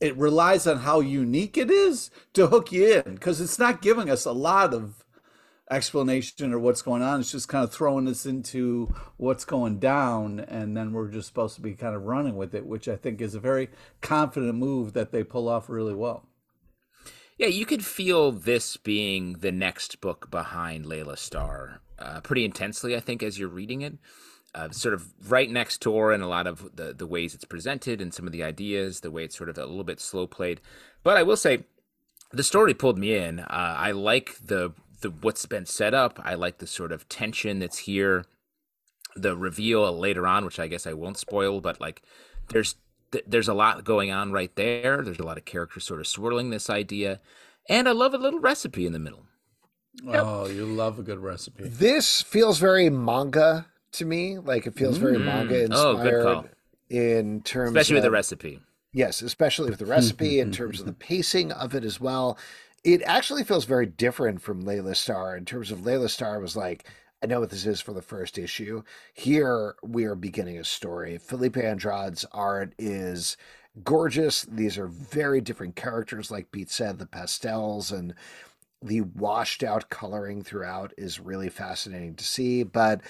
it 0.02 0.18
relies 0.18 0.68
on 0.68 0.80
how 0.80 1.00
unique 1.00 1.58
it 1.58 1.72
is 1.72 2.12
to 2.34 2.48
hook 2.48 2.74
you 2.74 3.02
in 3.06 3.14
because 3.14 3.40
it's 3.40 3.58
not 3.58 3.82
giving 3.82 4.10
us 4.10 4.26
a 4.26 4.34
lot 4.34 4.74
of 4.74 5.06
explanation 5.70 6.52
or 6.52 6.60
what's 6.60 6.82
going 6.82 7.02
on. 7.02 7.22
It's 7.22 7.32
just 7.32 7.48
kind 7.48 7.64
of 7.64 7.72
throwing 7.72 8.10
us 8.10 8.26
into 8.26 8.94
what's 9.16 9.46
going 9.46 9.80
down, 9.80 10.42
and 10.42 10.76
then 10.76 10.92
we're 10.92 11.08
just 11.08 11.30
supposed 11.30 11.56
to 11.56 11.62
be 11.62 11.76
kind 11.76 11.96
of 11.96 12.04
running 12.04 12.36
with 12.36 12.54
it, 12.54 12.66
which 12.66 12.90
I 12.90 12.98
think 12.98 13.22
is 13.22 13.36
a 13.36 13.40
very 13.40 13.70
confident 14.02 14.56
move 14.56 14.92
that 14.94 15.14
they 15.14 15.24
pull 15.24 15.48
off 15.48 15.70
really 15.70 15.96
well. 15.96 16.26
Yeah, 17.42 17.48
you 17.48 17.66
could 17.66 17.84
feel 17.84 18.32
this 18.32 18.78
being 18.78 19.34
the 19.40 19.52
next 19.52 20.00
book 20.00 20.30
behind 20.30 20.86
Laila 20.86 21.18
Starr 21.18 21.82
uh, 21.98 22.22
pretty 22.22 22.46
intensely, 22.46 22.96
I 22.96 23.00
think, 23.00 23.24
as 23.24 23.40
you're 23.40 23.50
reading 23.50 23.82
it. 23.82 23.98
Uh, 24.54 24.70
sort 24.70 24.94
of 24.94 25.12
right 25.28 25.50
next 25.50 25.82
door 25.82 26.14
in 26.14 26.22
a 26.22 26.28
lot 26.28 26.46
of 26.46 26.76
the, 26.76 26.94
the 26.94 27.08
ways 27.08 27.34
it's 27.34 27.44
presented 27.44 28.00
and 28.00 28.14
some 28.14 28.28
of 28.28 28.32
the 28.32 28.44
ideas, 28.44 29.00
the 29.00 29.10
way 29.10 29.24
it's 29.24 29.36
sort 29.36 29.50
of 29.50 29.58
a 29.58 29.66
little 29.66 29.84
bit 29.84 30.00
slow 30.00 30.28
played. 30.28 30.62
But 31.02 31.18
I 31.18 31.24
will 31.24 31.36
say, 31.36 31.64
the 32.32 32.44
story 32.44 32.76
pulled 32.76 33.00
me 33.00 33.16
in. 33.16 33.40
Uh, 33.40 33.48
I 33.50 33.90
like 33.90 34.38
the 34.46 34.74
the 35.02 35.10
what's 35.10 35.48
been 35.48 35.66
set 35.66 35.96
up. 35.96 36.20
I 36.24 36.36
like 36.36 36.60
the 36.60 36.68
sort 36.68 36.92
of 36.92 37.10
tension 37.10 37.58
that's 37.58 37.80
here. 37.80 38.26
The 39.16 39.36
reveal 39.36 39.92
later 39.98 40.28
on, 40.28 40.46
which 40.46 40.60
I 40.60 40.68
guess 40.68 40.86
I 40.86 40.94
won't 40.94 41.18
spoil, 41.18 41.60
but 41.60 41.82
like 41.82 42.04
there's 42.50 42.76
th- 43.12 43.26
there's 43.28 43.48
a 43.48 43.54
lot 43.54 43.84
going 43.84 44.12
on 44.12 44.32
right 44.32 44.56
there. 44.56 45.02
There's 45.02 45.20
a 45.20 45.26
lot 45.26 45.38
of 45.38 45.46
characters 45.46 45.84
sort 45.84 46.00
of 46.00 46.08
swirling 46.08 46.50
this 46.50 46.70
idea, 46.70 47.20
and 47.70 47.88
I 47.88 47.92
love 47.92 48.14
a 48.14 48.18
little 48.18 48.40
recipe 48.40 48.86
in 48.86 48.94
the 48.94 49.00
middle. 49.00 49.26
Oh, 50.08 50.48
you 50.48 50.66
love 50.66 51.00
a 51.00 51.04
good 51.04 51.20
recipe. 51.20 51.68
This 51.68 52.22
feels 52.22 52.60
very 52.60 52.90
manga 52.90 53.68
to 53.94 54.06
me. 54.06 54.38
Like 54.38 54.66
it 54.66 54.76
feels 54.76 54.98
very 54.98 55.18
mm. 55.18 55.26
manga 55.26 55.68
Oh, 55.72 55.96
good 55.96 56.06
inspired 56.06 56.24
call. 56.24 56.46
in 56.90 57.42
terms 57.42 57.70
Especially 57.72 57.96
with 57.96 58.06
of 58.06 58.06
the 58.06 58.12
recipe. 58.12 58.60
Yes, 58.94 59.22
especially 59.22 59.70
with 59.70 59.80
the 59.80 59.86
recipe 59.86 60.40
in 60.40 60.52
terms 60.54 60.80
of 60.80 60.86
the 60.86 60.94
pacing 60.94 61.52
of 61.52 61.76
it 61.76 61.84
as 61.84 62.00
well. 62.00 62.38
It 62.84 63.02
actually 63.04 63.44
feels 63.44 63.66
very 63.66 63.86
different 63.86 64.42
from 64.42 64.62
Laila 64.62 64.96
Starr 64.96 65.36
in 65.36 65.46
terms 65.46 65.72
of 65.72 65.86
Laila 65.86 66.10
Starr 66.10 66.40
was 66.40 66.56
like, 66.56 66.86
I 67.24 67.28
know 67.28 67.40
what 67.40 67.52
this 67.52 67.66
is 67.66 67.80
for 67.80 67.94
the 67.94 68.02
first 68.02 68.38
issue. 68.38 68.84
Here 69.14 69.76
we 69.84 70.06
are 70.06 70.16
beginning 70.16 70.58
a 70.58 70.64
story. 70.64 71.18
Felipe 71.20 71.58
Andrade's 71.58 72.26
art 72.32 72.74
is 72.80 73.38
gorgeous. 73.84 74.42
These 74.44 74.78
are 74.78 74.88
very 74.88 75.40
different 75.40 75.76
characters, 75.76 76.32
like 76.32 76.52
Pete 76.52 76.72
said, 76.72 76.98
the 76.98 77.06
pastels 77.06 77.92
and 77.92 78.16
the 78.82 79.02
washed 79.02 79.62
out 79.62 79.90
coloring 79.90 80.42
throughout 80.42 80.94
is 80.98 81.20
really 81.20 81.50
fascinating 81.50 82.16
to 82.16 82.24
see, 82.24 82.64
but 82.64 83.02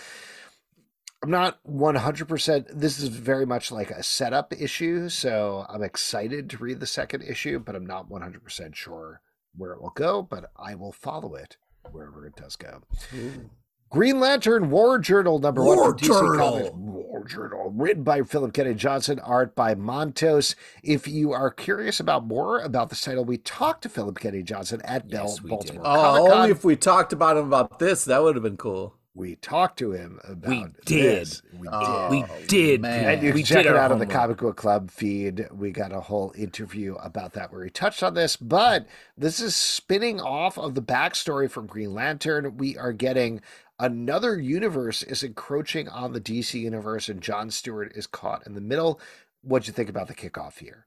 I'm 1.23 1.31
not 1.31 1.63
100%. 1.63 2.65
This 2.73 2.99
is 2.99 3.07
very 3.07 3.45
much 3.45 3.71
like 3.71 3.91
a 3.91 4.03
setup 4.03 4.53
issue, 4.53 5.07
so 5.07 5.65
I'm 5.69 5.83
excited 5.83 6.49
to 6.49 6.57
read 6.57 6.81
the 6.81 6.87
second 6.87 7.23
issue, 7.23 7.59
but 7.59 7.75
I'm 7.75 7.85
not 7.85 8.09
100% 8.09 8.75
sure 8.75 9.21
where 9.55 9.71
it 9.71 9.81
will 9.81 9.91
go, 9.91 10.21
but 10.21 10.51
I 10.57 10.75
will 10.75 10.91
follow 10.91 11.35
it 11.35 11.55
wherever 11.91 12.25
it 12.25 12.35
does 12.35 12.57
go. 12.57 12.81
Ooh. 13.15 13.49
Green 13.91 14.21
Lantern 14.21 14.69
War 14.69 14.97
Journal 14.99 15.39
number 15.39 15.61
War 15.65 15.75
one 15.75 15.97
from 15.97 16.07
DC 16.07 16.37
Comics. 16.37 16.71
War 16.73 17.25
Journal, 17.25 17.73
written 17.75 18.03
by 18.03 18.21
Philip 18.21 18.53
Kennedy 18.53 18.75
Johnson, 18.75 19.19
art 19.19 19.53
by 19.53 19.75
Montos. 19.75 20.55
If 20.81 21.09
you 21.09 21.33
are 21.33 21.51
curious 21.51 21.99
about 21.99 22.25
more 22.25 22.61
about 22.61 22.89
this 22.89 23.01
title, 23.01 23.25
we 23.25 23.37
talked 23.37 23.83
to 23.83 23.89
Philip 23.89 24.17
Kennedy 24.17 24.43
Johnson 24.43 24.81
at 24.85 25.09
yes, 25.09 25.39
Bell, 25.39 25.49
Baltimore. 25.49 25.83
Oh, 25.85 26.31
only 26.31 26.51
if 26.51 26.63
we 26.63 26.77
talked 26.77 27.11
about 27.11 27.35
him 27.35 27.45
about 27.45 27.79
this, 27.79 28.05
that 28.05 28.23
would 28.23 28.35
have 28.37 28.43
been 28.43 28.55
cool. 28.55 28.95
We 29.13 29.35
talked 29.35 29.77
to 29.79 29.91
him 29.91 30.21
about 30.23 30.49
we 30.49 30.65
did. 30.85 31.19
This. 31.19 31.41
we 31.59 31.67
oh, 31.69 32.09
did. 32.09 32.29
we 32.29 32.47
did 32.47 32.85
and 32.85 33.21
you 33.21 33.33
can 33.33 33.43
check 33.43 33.65
it 33.65 33.75
out 33.75 33.91
on 33.91 33.99
the 33.99 34.05
comic 34.05 34.37
book 34.37 34.55
club 34.55 34.89
feed. 34.89 35.49
We 35.51 35.71
got 35.71 35.91
a 35.91 35.99
whole 35.99 36.33
interview 36.37 36.95
about 36.95 37.33
that 37.33 37.51
where 37.51 37.65
he 37.65 37.69
touched 37.69 38.03
on 38.03 38.13
this 38.13 38.37
but 38.37 38.87
this 39.17 39.41
is 39.41 39.53
spinning 39.53 40.21
off 40.21 40.57
of 40.57 40.75
the 40.75 40.81
backstory 40.81 41.51
from 41.51 41.67
green 41.67 41.93
lantern. 41.93 42.55
We 42.55 42.77
are 42.77 42.93
getting 42.93 43.41
another 43.81 44.39
universe 44.39 45.03
is 45.03 45.23
encroaching 45.23 45.89
on 45.89 46.13
the 46.13 46.21
dc 46.21 46.53
universe 46.53 47.09
and 47.09 47.19
john 47.21 47.49
stewart 47.49 47.91
is 47.95 48.07
caught 48.07 48.45
in 48.45 48.53
the 48.53 48.61
middle. 48.61 48.99
What'd 49.41 49.67
you 49.67 49.73
think 49.73 49.89
about 49.89 50.07
the 50.07 50.13
kickoff 50.13 50.59
here? 50.59 50.85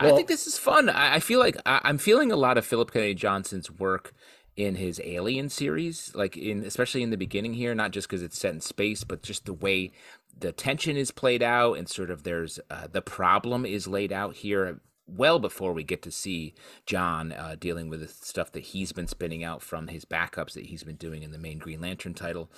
Well, 0.00 0.12
I 0.12 0.16
think 0.16 0.28
this 0.28 0.46
is 0.46 0.56
fun. 0.56 0.88
I 0.88 1.18
feel 1.18 1.40
like 1.40 1.56
I'm 1.66 1.98
feeling 1.98 2.32
a 2.32 2.36
lot 2.36 2.56
of 2.56 2.64
Philip 2.64 2.92
Kennedy 2.92 3.14
Johnson's 3.14 3.70
work 3.70 4.14
in 4.56 4.76
his 4.76 5.00
Alien 5.04 5.48
series, 5.48 6.14
like 6.14 6.36
in 6.36 6.64
especially 6.64 7.02
in 7.02 7.10
the 7.10 7.16
beginning 7.16 7.54
here, 7.54 7.74
not 7.74 7.90
just 7.90 8.08
because 8.08 8.22
it's 8.22 8.38
set 8.38 8.54
in 8.54 8.60
space, 8.60 9.04
but 9.04 9.22
just 9.22 9.44
the 9.44 9.52
way 9.52 9.90
the 10.38 10.52
tension 10.52 10.96
is 10.96 11.10
played 11.10 11.42
out 11.42 11.74
and 11.74 11.88
sort 11.88 12.10
of 12.10 12.22
there's 12.22 12.60
uh, 12.70 12.86
the 12.90 13.02
problem 13.02 13.66
is 13.66 13.86
laid 13.86 14.12
out 14.12 14.36
here 14.36 14.80
well 15.16 15.38
before 15.38 15.72
we 15.72 15.84
get 15.84 16.02
to 16.02 16.10
see 16.10 16.54
John 16.86 17.32
uh, 17.32 17.56
dealing 17.58 17.88
with 17.88 18.00
the 18.00 18.08
stuff 18.08 18.52
that 18.52 18.60
he's 18.60 18.92
been 18.92 19.06
spinning 19.06 19.44
out 19.44 19.62
from 19.62 19.88
his 19.88 20.04
backups 20.04 20.52
that 20.52 20.66
he's 20.66 20.84
been 20.84 20.96
doing 20.96 21.22
in 21.22 21.32
the 21.32 21.38
main 21.38 21.58
Green 21.58 21.80
Lantern 21.80 22.14
title 22.14 22.50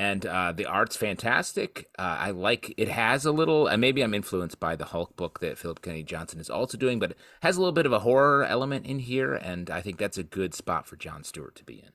and 0.00 0.24
uh, 0.24 0.52
the 0.52 0.64
art's 0.64 0.96
fantastic. 0.96 1.90
Uh, 1.98 2.16
I 2.18 2.30
like 2.30 2.72
it 2.78 2.88
has 2.88 3.26
a 3.26 3.32
little, 3.32 3.66
and 3.66 3.82
maybe 3.82 4.00
I'm 4.00 4.14
influenced 4.14 4.58
by 4.58 4.74
the 4.74 4.86
Hulk 4.86 5.14
book 5.14 5.40
that 5.40 5.58
Philip 5.58 5.82
Kennedy 5.82 6.04
Johnson 6.04 6.40
is 6.40 6.48
also 6.48 6.78
doing, 6.78 6.98
but 6.98 7.10
it 7.10 7.18
has 7.42 7.58
a 7.58 7.60
little 7.60 7.74
bit 7.74 7.84
of 7.84 7.92
a 7.92 7.98
horror 7.98 8.42
element 8.42 8.86
in 8.86 9.00
here, 9.00 9.34
and 9.34 9.68
I 9.68 9.82
think 9.82 9.98
that's 9.98 10.16
a 10.16 10.22
good 10.22 10.54
spot 10.54 10.86
for 10.86 10.96
John 10.96 11.22
Stewart 11.22 11.54
to 11.56 11.64
be 11.64 11.74
in. 11.74 11.90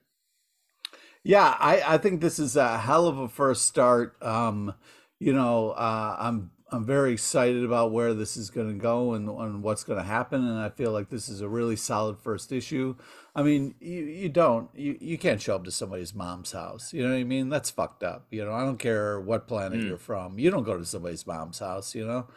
Yeah, 1.23 1.55
I, 1.59 1.95
I 1.95 1.97
think 1.97 2.21
this 2.21 2.37
is 2.37 2.55
a 2.55 2.77
hell 2.77 3.07
of 3.07 3.17
a 3.17 3.27
first 3.27 3.65
start. 3.65 4.21
Um, 4.21 4.75
you 5.17 5.33
know, 5.33 5.71
uh, 5.71 6.15
I'm 6.19 6.51
I'm 6.71 6.83
very 6.83 7.13
excited 7.13 7.63
about 7.63 7.91
where 7.91 8.15
this 8.15 8.35
is 8.35 8.49
going 8.49 8.69
to 8.69 8.73
go 8.73 9.13
and, 9.13 9.29
and 9.29 9.61
what's 9.61 9.83
going 9.83 9.99
to 9.99 10.05
happen, 10.05 10.47
and 10.47 10.57
I 10.57 10.69
feel 10.69 10.91
like 10.91 11.09
this 11.09 11.29
is 11.29 11.41
a 11.41 11.47
really 11.47 11.75
solid 11.75 12.17
first 12.17 12.51
issue. 12.51 12.95
I 13.35 13.43
mean, 13.43 13.75
you, 13.79 14.03
you 14.03 14.29
don't 14.29 14.69
you, 14.73 14.97
you 14.99 15.17
can't 15.19 15.39
show 15.39 15.55
up 15.55 15.63
to 15.65 15.71
somebody's 15.71 16.15
mom's 16.15 16.53
house. 16.53 16.91
You 16.91 17.03
know 17.03 17.13
what 17.13 17.19
I 17.19 17.23
mean? 17.23 17.49
That's 17.49 17.69
fucked 17.69 18.01
up. 18.01 18.25
You 18.31 18.45
know, 18.45 18.53
I 18.53 18.63
don't 18.63 18.79
care 18.79 19.19
what 19.19 19.47
planet 19.47 19.79
mm. 19.79 19.87
you're 19.87 19.97
from. 19.97 20.39
You 20.39 20.49
don't 20.49 20.63
go 20.63 20.77
to 20.77 20.85
somebody's 20.85 21.27
mom's 21.27 21.59
house. 21.59 21.93
You 21.93 22.07
know, 22.07 22.27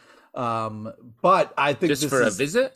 um, 0.41 0.93
but 1.23 1.55
I 1.57 1.73
think 1.73 1.91
just 1.91 2.09
for 2.09 2.23
is, 2.23 2.35
a 2.35 2.37
visit. 2.37 2.75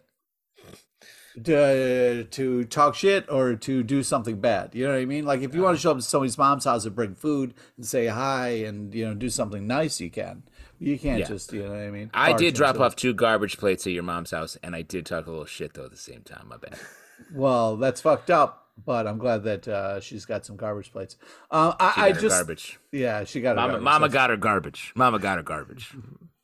To, 1.45 2.25
to 2.25 2.65
talk 2.65 2.95
shit 2.95 3.31
or 3.31 3.55
to 3.55 3.83
do 3.83 4.03
something 4.03 4.39
bad. 4.39 4.75
You 4.75 4.85
know 4.85 4.93
what 4.93 5.01
I 5.01 5.07
mean? 5.07 5.25
Like 5.25 5.41
if 5.41 5.55
you 5.55 5.63
want 5.63 5.79
to 5.79 5.81
show 5.81 5.93
up 5.93 5.97
to 5.97 6.03
somebody's 6.03 6.37
mom's 6.37 6.67
house 6.67 6.85
and 6.85 6.95
bring 6.95 7.15
food 7.15 7.55
and 7.79 7.87
say 7.87 8.09
hi 8.09 8.49
and 8.49 8.95
you 8.95 9.07
know 9.07 9.15
do 9.15 9.31
something 9.31 9.67
nice, 9.67 9.99
you 9.99 10.11
can. 10.11 10.43
You 10.83 10.99
can't 10.99 11.21
yeah. 11.21 11.27
just 11.27 11.53
you 11.53 11.63
know 11.63 11.71
what 11.71 11.79
I 11.79 11.91
mean. 11.91 12.11
I 12.13 12.33
did 12.33 12.55
drop 12.55 12.81
off 12.81 12.97
two 12.97 13.15
garbage 13.15 13.57
plates 13.57 13.87
at 13.87 13.93
your 13.93 14.03
mom's 14.03 14.33
house, 14.33 14.57
and 14.63 14.75
I 14.75 14.83
did 14.83 15.07
talk 15.07 15.27
a 15.27 15.31
little 15.31 15.47
shit 15.47 15.75
though 15.75 15.85
at 15.85 15.93
the 15.93 15.97
same 15.97 16.23
time. 16.23 16.49
My 16.49 16.57
bad. 16.57 16.79
Well, 17.33 17.77
that's 17.77 18.01
fucked 18.01 18.31
up. 18.31 18.63
But 18.85 19.07
I'm 19.07 19.19
glad 19.19 19.45
that 19.45 19.69
uh, 19.69 20.01
she's 20.01 20.25
got 20.25 20.45
some 20.45 20.57
garbage 20.57 20.91
plates. 20.91 21.17
Uh, 21.51 21.75
I, 21.79 22.07
I 22.07 22.13
just 22.13 22.29
garbage. 22.29 22.81
Yeah, 22.91 23.23
she 23.23 23.41
got 23.41 23.55
Mama. 23.55 23.81
Mama 23.81 24.09
got 24.09 24.31
her 24.31 24.37
garbage. 24.37 24.93
Mama 24.97 25.21
got 25.21 25.37
her 25.37 25.43
garbage. 25.43 25.95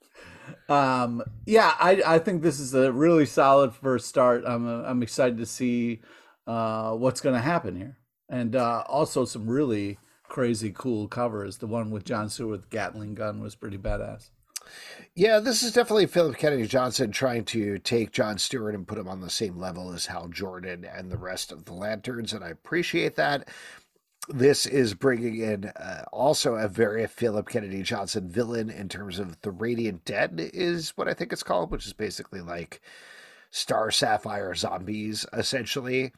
um, 0.68 1.22
yeah, 1.46 1.74
I 1.81 2.03
I 2.07 2.18
think 2.20 2.42
this 2.42 2.61
is 2.61 2.74
a 2.74 2.92
really 2.92 3.27
solid 3.27 3.74
first 3.74 4.07
start. 4.07 4.44
I'm 4.46 4.68
I'm 4.68 5.03
excited 5.03 5.38
to 5.38 5.46
see 5.46 6.01
uh, 6.46 6.92
what's 6.92 7.20
going 7.20 7.35
to 7.35 7.40
happen 7.40 7.74
here, 7.74 7.96
and 8.29 8.55
uh, 8.55 8.85
also 8.87 9.24
some 9.24 9.48
really 9.48 9.98
crazy 10.29 10.73
cool 10.75 11.09
covers. 11.09 11.59
The 11.59 11.67
one 11.67 11.91
with 11.91 12.05
John 12.05 12.29
Stewart 12.29 12.71
Gatling 12.71 13.14
gun 13.14 13.41
was 13.41 13.55
pretty 13.55 13.79
badass. 13.79 14.31
Yeah, 15.14 15.41
this 15.41 15.62
is 15.62 15.73
definitely 15.73 16.07
Philip 16.07 16.37
Kennedy 16.37 16.67
Johnson 16.67 17.11
trying 17.11 17.45
to 17.47 17.79
take 17.79 18.12
John 18.12 18.38
Stewart 18.38 18.75
and 18.75 18.87
put 18.87 18.99
him 18.99 19.09
on 19.09 19.21
the 19.21 19.31
same 19.31 19.57
level 19.57 19.93
as 19.93 20.07
Hal 20.07 20.29
Jordan 20.29 20.85
and 20.85 21.11
the 21.11 21.17
rest 21.17 21.53
of 21.53 21.64
the 21.64 21.73
Lanterns, 21.73 22.33
and 22.33 22.45
I 22.45 22.51
appreciate 22.51 23.17
that. 23.17 23.49
This 24.29 24.67
is 24.67 24.93
bringing 24.93 25.41
in 25.41 25.64
uh, 25.64 26.05
also 26.12 26.57
a 26.57 26.69
very 26.69 27.07
Philip 27.07 27.49
Kennedy 27.49 27.83
Johnson 27.83 28.29
villain 28.29 28.69
in 28.69 28.88
terms 28.91 29.19
of 29.19 29.41
the 29.41 29.51
Radiant 29.51 30.05
Dead, 30.05 30.51
is 30.53 30.91
what 30.97 31.09
I 31.09 31.14
think 31.14 31.33
it's 31.33 31.43
called, 31.43 31.71
which 31.71 31.87
is 31.87 31.95
basically 31.95 32.43
like 32.43 32.83
Star 33.51 33.91
Sapphire 33.91 34.55
zombies, 34.55 35.25
essentially. 35.33 36.12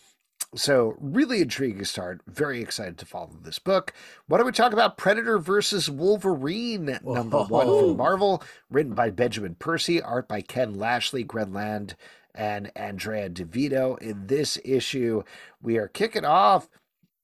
So, 0.54 0.96
really 0.98 1.42
intriguing 1.42 1.84
start. 1.84 2.22
Very 2.26 2.60
excited 2.60 2.98
to 2.98 3.06
follow 3.06 3.30
this 3.40 3.60
book. 3.60 3.92
Why 4.26 4.38
don't 4.38 4.46
we 4.46 4.52
talk 4.52 4.72
about 4.72 4.96
Predator 4.98 5.38
versus 5.38 5.88
Wolverine, 5.88 6.98
Whoa. 7.02 7.14
number 7.14 7.44
one 7.44 7.66
from 7.66 7.96
Marvel, 7.96 8.42
written 8.68 8.94
by 8.94 9.10
Benjamin 9.10 9.54
Percy, 9.54 10.02
art 10.02 10.26
by 10.26 10.40
Ken 10.40 10.74
Lashley, 10.74 11.22
Greg 11.22 11.54
Land, 11.54 11.94
and 12.34 12.72
Andrea 12.74 13.28
Di 13.28 13.44
Vito. 13.44 13.94
In 13.96 14.26
this 14.26 14.58
issue, 14.64 15.22
we 15.62 15.76
are 15.78 15.86
kicking 15.88 16.24
off 16.24 16.68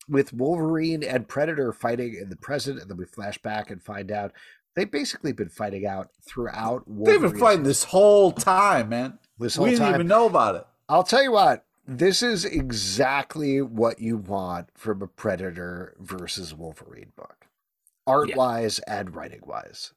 with 0.09 0.33
Wolverine 0.33 1.03
and 1.03 1.27
Predator 1.27 1.73
fighting 1.73 2.15
in 2.15 2.29
the 2.29 2.37
present, 2.37 2.81
and 2.81 2.89
then 2.89 2.97
we 2.97 3.07
flash 3.07 3.39
back 3.39 3.73
and 3.73 3.83
find 3.83 4.13
out 4.13 4.33
they've 4.77 4.91
basically 4.91 5.33
been 5.33 5.49
fighting 5.49 5.85
out 5.85 6.11
throughout. 6.25 6.87
Wolverine's 6.87 7.23
They've 7.23 7.33
been 7.33 7.41
fighting 7.41 7.63
this 7.65 7.83
whole 7.83 8.31
time, 8.31 8.89
man. 8.91 9.19
This 9.39 9.57
whole 9.57 9.65
we 9.65 9.71
didn't 9.73 9.87
time. 9.87 9.95
even 9.95 10.07
know 10.07 10.27
about 10.27 10.55
it. 10.55 10.67
I'll 10.89 11.03
tell 11.03 11.23
you 11.25 11.33
what, 11.33 11.65
this 11.87 12.23
is 12.23 12.45
exactly 12.45 13.63
what 13.63 14.01
you 14.01 14.17
want 14.17 14.69
from 14.75 15.03
a 15.03 15.07
Predator 15.07 15.95
versus 15.99 16.55
Wolverine 16.55 17.13
book, 17.17 17.47
art 18.07 18.31
yeah. 18.31 18.37
wise 18.37 18.79
and 18.81 19.15
writing 19.15 19.43
wise. 19.45 19.93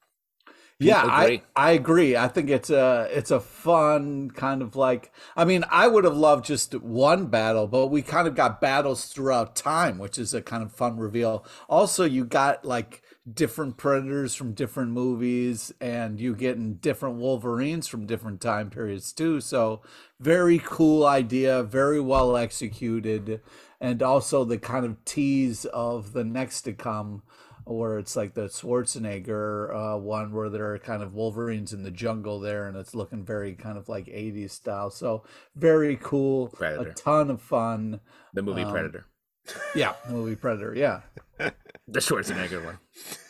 Yeah, 0.81 1.03
I, 1.03 1.41
I 1.57 1.71
agree. 1.71 2.15
I 2.15 2.29
think 2.29 2.49
it's 2.49 2.69
a 2.69 3.09
it's 3.11 3.31
a 3.31 3.41
fun 3.41 4.31
kind 4.31 4.61
of 4.61 4.77
like 4.77 5.11
I 5.35 5.43
mean, 5.43 5.65
I 5.69 5.89
would 5.89 6.05
have 6.05 6.15
loved 6.15 6.45
just 6.45 6.73
one 6.73 7.27
battle, 7.27 7.67
but 7.67 7.87
we 7.87 8.01
kind 8.01 8.29
of 8.29 8.35
got 8.35 8.61
battles 8.61 9.05
throughout 9.07 9.57
time, 9.57 9.97
which 9.97 10.17
is 10.17 10.33
a 10.33 10.41
kind 10.41 10.63
of 10.63 10.71
fun 10.71 10.97
reveal. 10.97 11.45
Also, 11.67 12.05
you 12.05 12.23
got 12.23 12.63
like 12.63 13.03
different 13.33 13.77
predators 13.77 14.35
from 14.35 14.53
different 14.53 14.91
movies 14.91 15.73
and 15.81 16.19
you 16.19 16.35
getting 16.35 16.75
different 16.75 17.15
wolverines 17.15 17.87
from 17.87 18.05
different 18.05 18.39
time 18.39 18.69
periods 18.69 19.11
too 19.11 19.41
so 19.41 19.81
very 20.19 20.59
cool 20.63 21.05
idea 21.05 21.63
very 21.63 21.99
well 21.99 22.37
executed 22.37 23.41
and 23.81 24.01
also 24.01 24.43
the 24.43 24.57
kind 24.57 24.85
of 24.85 25.03
tease 25.05 25.65
of 25.65 26.13
the 26.13 26.23
next 26.23 26.61
to 26.61 26.73
come 26.73 27.21
where 27.65 27.99
it's 27.99 28.15
like 28.15 28.33
the 28.33 28.47
Schwarzenegger 28.47 29.95
uh, 29.95 29.97
one 29.97 30.31
where 30.33 30.49
there 30.49 30.73
are 30.73 30.79
kind 30.79 31.03
of 31.03 31.13
Wolverines 31.13 31.71
in 31.71 31.83
the 31.83 31.91
jungle 31.91 32.39
there, 32.39 32.67
and 32.67 32.75
it's 32.75 32.95
looking 32.95 33.23
very 33.23 33.53
kind 33.53 33.77
of 33.77 33.87
like 33.87 34.07
80s 34.07 34.51
style. 34.51 34.89
So 34.89 35.23
very 35.55 35.97
cool, 36.01 36.47
Predator. 36.47 36.89
a 36.89 36.93
ton 36.93 37.29
of 37.29 37.41
fun. 37.41 37.99
The 38.33 38.41
movie 38.41 38.63
um, 38.63 38.71
Predator. 38.71 39.05
Yeah, 39.75 39.93
the 40.07 40.13
movie 40.13 40.35
Predator. 40.35 40.73
Yeah, 40.75 41.01
the 41.87 41.99
Schwarzenegger 41.99 42.63
one. 42.63 42.79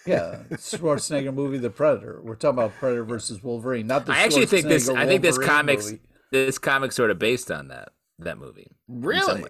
Yeah, 0.05 0.39
Schwarzenegger 0.51 1.34
movie, 1.34 1.58
The 1.58 1.69
Predator. 1.69 2.21
We're 2.23 2.36
talking 2.36 2.60
about 2.60 2.73
Predator 2.79 3.03
versus 3.03 3.43
Wolverine, 3.43 3.88
not 3.88 4.05
the. 4.05 4.13
I 4.13 4.19
actually 4.19 4.45
think 4.47 4.67
this. 4.67 4.89
I 4.89 5.05
think 5.05 5.21
this 5.21 5.38
comics. 5.38 5.86
Movie. 5.86 6.01
This 6.32 6.60
comic 6.60 6.91
sort 6.91 7.10
of 7.10 7.17
based 7.19 7.49
on 7.49 7.69
that 7.69 7.89
that 8.19 8.38
movie. 8.38 8.71
Really? 8.88 9.43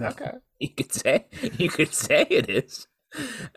Okay. 0.00 0.32
You 0.60 0.70
could 0.70 0.92
say 0.92 1.26
you 1.56 1.68
could 1.68 1.94
say 1.94 2.26
it 2.28 2.50
is. 2.50 2.88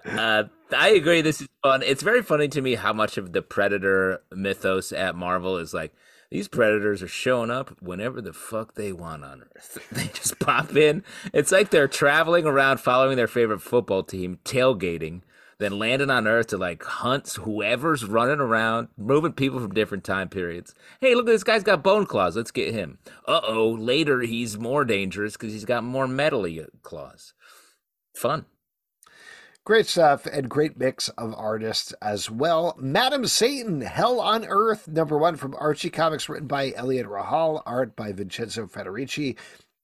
Uh, 0.05 0.43
I 0.71 0.89
agree. 0.89 1.21
This 1.21 1.41
is 1.41 1.47
fun. 1.63 1.81
It's 1.81 2.03
very 2.03 2.21
funny 2.21 2.47
to 2.49 2.61
me 2.61 2.75
how 2.75 2.93
much 2.93 3.17
of 3.17 3.33
the 3.33 3.41
Predator 3.41 4.21
mythos 4.31 4.91
at 4.91 5.15
Marvel 5.15 5.57
is 5.57 5.73
like 5.73 5.95
these 6.31 6.47
predators 6.47 7.03
are 7.03 7.09
showing 7.09 7.51
up 7.51 7.75
whenever 7.81 8.21
the 8.21 8.31
fuck 8.33 8.75
they 8.75 8.93
want 8.93 9.23
on 9.23 9.43
Earth. 9.55 9.77
They 9.91 10.07
just 10.07 10.39
pop 10.39 10.75
in. 10.75 11.03
It's 11.33 11.51
like 11.51 11.69
they're 11.69 11.89
traveling 11.89 12.45
around 12.45 12.79
following 12.79 13.17
their 13.17 13.27
favorite 13.27 13.61
football 13.61 14.01
team, 14.03 14.39
tailgating. 14.45 15.21
then 15.59 15.77
landing 15.77 16.09
on 16.09 16.27
Earth 16.27 16.47
to 16.47 16.57
like 16.57 16.83
hunt 16.83 17.27
whoever's 17.33 18.05
running 18.05 18.39
around, 18.39 18.87
moving 18.97 19.33
people 19.33 19.59
from 19.59 19.73
different 19.73 20.03
time 20.05 20.29
periods. 20.29 20.73
Hey, 21.01 21.13
look, 21.15 21.25
this 21.25 21.43
guy's 21.43 21.63
got 21.63 21.83
bone 21.83 22.05
claws. 22.05 22.35
Let's 22.37 22.51
get 22.51 22.73
him. 22.73 22.97
Uh 23.27 23.41
oh, 23.43 23.69
later 23.69 24.21
he's 24.21 24.57
more 24.57 24.85
dangerous 24.85 25.33
because 25.33 25.51
he's 25.53 25.65
got 25.65 25.83
more 25.83 26.07
metally 26.07 26.65
claws. 26.81 27.33
Fun. 28.15 28.45
Great 29.63 29.85
stuff 29.85 30.25
and 30.25 30.49
great 30.49 30.79
mix 30.79 31.09
of 31.09 31.35
artists 31.37 31.93
as 32.01 32.31
well. 32.31 32.75
Madam 32.79 33.27
Satan, 33.27 33.81
Hell 33.81 34.19
on 34.19 34.43
Earth, 34.43 34.87
number 34.87 35.19
one 35.19 35.35
from 35.35 35.55
Archie 35.59 35.91
Comics, 35.91 36.27
written 36.27 36.47
by 36.47 36.73
Eliot 36.75 37.05
Rahal, 37.05 37.61
art 37.63 37.95
by 37.95 38.11
Vincenzo 38.11 38.65
Federici. 38.65 39.37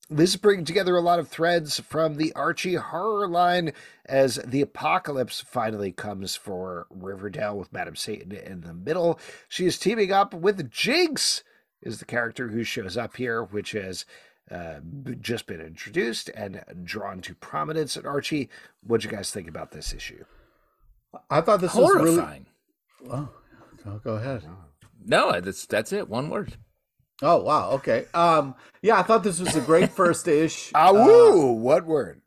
This 0.09 0.31
is 0.31 0.37
bringing 0.37 0.65
together 0.65 0.95
a 0.95 1.01
lot 1.01 1.19
of 1.19 1.27
threads 1.27 1.79
from 1.79 2.15
the 2.15 2.33
Archie 2.33 2.73
horror 2.73 3.27
line 3.27 3.71
as 4.07 4.37
the 4.37 4.63
apocalypse 4.63 5.41
finally 5.41 5.91
comes 5.91 6.35
for 6.35 6.87
Riverdale 6.89 7.55
with 7.55 7.71
Madam 7.71 7.95
Satan 7.95 8.31
in 8.31 8.61
the 8.61 8.73
middle. 8.73 9.19
She 9.47 9.67
is 9.67 9.77
teaming 9.77 10.11
up 10.11 10.33
with 10.33 10.71
Jinx, 10.71 11.43
is 11.83 11.99
the 11.99 12.05
character 12.05 12.47
who 12.47 12.63
shows 12.63 12.97
up 12.97 13.17
here, 13.17 13.43
which 13.43 13.73
has 13.73 14.05
uh, 14.51 14.79
just 15.21 15.45
been 15.47 15.61
introduced 15.61 16.29
and 16.29 16.63
drawn 16.83 17.21
to 17.21 17.35
prominence 17.35 17.97
at 17.97 18.05
Archie. 18.05 18.49
What'd 18.85 19.03
you 19.09 19.15
guys 19.15 19.31
think 19.31 19.47
about 19.47 19.71
this 19.71 19.93
issue? 19.93 20.23
I 21.29 21.41
thought 21.41 21.61
this 21.61 21.71
Horrifying. 21.71 22.45
was 23.01 23.11
really. 23.11 23.27
Oh, 23.85 23.99
go 24.03 24.15
ahead. 24.15 24.43
No, 25.05 25.39
that's 25.39 25.65
that's 25.65 25.93
it. 25.93 26.09
One 26.09 26.29
word. 26.29 26.57
Oh 27.21 27.37
wow, 27.41 27.71
okay. 27.71 28.05
Um 28.13 28.55
yeah, 28.81 28.99
I 28.99 29.03
thought 29.03 29.23
this 29.23 29.39
was 29.39 29.55
a 29.55 29.61
great 29.61 29.91
first 29.95 30.27
ish. 30.27 30.71
Ah, 30.75 30.91
woo! 30.91 31.53
what 31.53 31.85
word? 31.85 32.21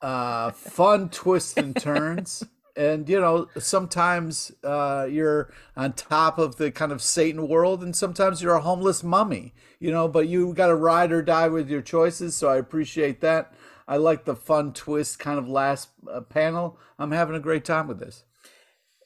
Uh 0.00 0.50
fun 0.52 1.08
twists 1.08 1.56
and 1.56 1.74
turns. 1.76 2.44
And 2.80 3.08
you 3.08 3.20
know, 3.20 3.48
sometimes 3.58 4.52
uh 4.64 5.06
you're 5.10 5.52
on 5.76 5.92
top 5.92 6.38
of 6.38 6.56
the 6.56 6.70
kind 6.70 6.92
of 6.92 7.02
Satan 7.02 7.46
world 7.48 7.82
and 7.82 7.94
sometimes 7.94 8.42
you're 8.42 8.54
a 8.54 8.62
homeless 8.62 9.02
mummy, 9.02 9.52
you 9.78 9.90
know, 9.90 10.08
but 10.08 10.28
you 10.28 10.54
got 10.54 10.68
to 10.68 10.74
ride 10.74 11.12
or 11.12 11.22
die 11.22 11.48
with 11.48 11.68
your 11.68 11.82
choices, 11.82 12.34
so 12.34 12.48
I 12.48 12.56
appreciate 12.56 13.20
that. 13.20 13.52
I 13.86 13.96
like 13.96 14.24
the 14.24 14.36
fun 14.36 14.72
twist 14.72 15.18
kind 15.18 15.38
of 15.38 15.48
last 15.48 15.88
uh, 16.10 16.20
panel. 16.20 16.78
I'm 16.98 17.10
having 17.10 17.36
a 17.36 17.40
great 17.40 17.64
time 17.64 17.88
with 17.88 17.98
this 17.98 18.24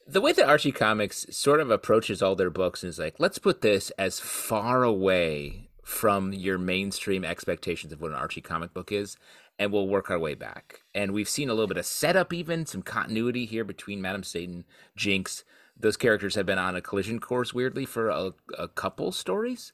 the 0.07 0.21
way 0.21 0.31
that 0.31 0.47
Archie 0.47 0.71
Comics 0.71 1.25
sort 1.31 1.59
of 1.59 1.71
approaches 1.71 2.21
all 2.21 2.35
their 2.35 2.51
books 2.51 2.83
is 2.83 2.99
like, 2.99 3.15
let's 3.17 3.39
put 3.39 3.61
this 3.61 3.89
as 3.97 4.19
far 4.19 4.83
away 4.83 5.69
from 5.83 6.33
your 6.33 6.57
mainstream 6.57 7.23
expectations 7.23 7.91
of 7.91 8.01
what 8.01 8.11
an 8.11 8.17
Archie 8.17 8.41
comic 8.41 8.73
book 8.73 8.91
is, 8.91 9.17
and 9.57 9.71
we'll 9.71 9.87
work 9.87 10.09
our 10.09 10.19
way 10.19 10.35
back. 10.35 10.81
And 10.93 11.11
we've 11.11 11.29
seen 11.29 11.49
a 11.49 11.53
little 11.53 11.67
bit 11.67 11.77
of 11.77 11.85
setup, 11.85 12.33
even 12.33 12.65
some 12.65 12.81
continuity 12.81 13.45
here 13.45 13.63
between 13.63 14.01
Madam 14.01 14.23
Satan, 14.23 14.65
Jinx. 14.95 15.43
Those 15.77 15.97
characters 15.97 16.35
have 16.35 16.45
been 16.45 16.57
on 16.57 16.75
a 16.75 16.81
collision 16.81 17.19
course, 17.19 17.53
weirdly, 17.53 17.85
for 17.85 18.09
a, 18.09 18.33
a 18.57 18.67
couple 18.67 19.11
stories. 19.11 19.73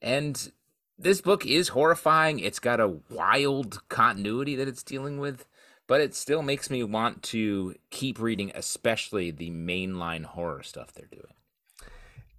And 0.00 0.52
this 0.98 1.20
book 1.20 1.44
is 1.44 1.68
horrifying. 1.68 2.38
It's 2.38 2.58
got 2.58 2.80
a 2.80 2.96
wild 3.10 3.88
continuity 3.88 4.56
that 4.56 4.68
it's 4.68 4.82
dealing 4.82 5.18
with 5.18 5.46
but 5.90 6.00
it 6.00 6.14
still 6.14 6.40
makes 6.40 6.70
me 6.70 6.84
want 6.84 7.20
to 7.20 7.74
keep 7.90 8.20
reading, 8.20 8.52
especially 8.54 9.32
the 9.32 9.50
mainline 9.50 10.22
horror 10.22 10.62
stuff 10.62 10.92
they're 10.94 11.08
doing. 11.10 11.34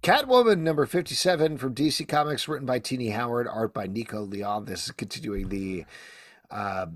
Catwoman 0.02 0.60
number 0.60 0.86
57 0.86 1.58
from 1.58 1.74
DC 1.74 2.08
Comics, 2.08 2.48
written 2.48 2.64
by 2.64 2.78
Tini 2.78 3.10
Howard, 3.10 3.46
art 3.46 3.74
by 3.74 3.86
Nico 3.86 4.22
Leon. 4.22 4.64
This 4.64 4.86
is 4.86 4.92
continuing 4.92 5.50
the 5.50 5.84
uh, 6.52 6.86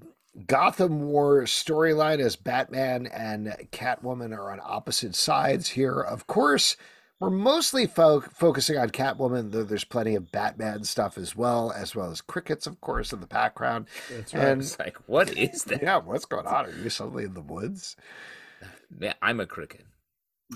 Gotham 0.46 1.02
War 1.02 1.42
storyline 1.44 2.20
as 2.20 2.36
Batman 2.36 3.06
and 3.06 3.56
Catwoman 3.72 4.36
are 4.36 4.52
on 4.52 4.60
opposite 4.62 5.14
sides 5.14 5.68
here. 5.68 5.98
Of 6.00 6.26
course, 6.26 6.76
we're 7.18 7.30
mostly 7.30 7.86
fo- 7.86 8.20
focusing 8.20 8.76
on 8.76 8.90
Catwoman, 8.90 9.50
though 9.50 9.64
there's 9.64 9.84
plenty 9.84 10.14
of 10.14 10.30
Batman 10.30 10.84
stuff 10.84 11.16
as 11.16 11.34
well, 11.34 11.72
as 11.72 11.96
well 11.96 12.10
as 12.10 12.20
crickets, 12.20 12.66
of 12.66 12.80
course, 12.82 13.12
in 13.12 13.20
the 13.20 13.26
background. 13.26 13.86
That's 14.10 14.34
right. 14.34 14.44
And 14.44 14.60
it's 14.60 14.78
like, 14.78 14.98
what 15.06 15.34
is 15.36 15.64
that? 15.64 15.82
Yeah, 15.82 15.98
what's 15.98 16.26
going 16.26 16.46
on? 16.46 16.66
Are 16.66 16.70
you 16.82 16.90
suddenly 16.90 17.24
in 17.24 17.34
the 17.34 17.40
woods? 17.42 17.96
Yeah, 19.00 19.14
I'm 19.20 19.40
a 19.40 19.46
cricket. 19.46 19.84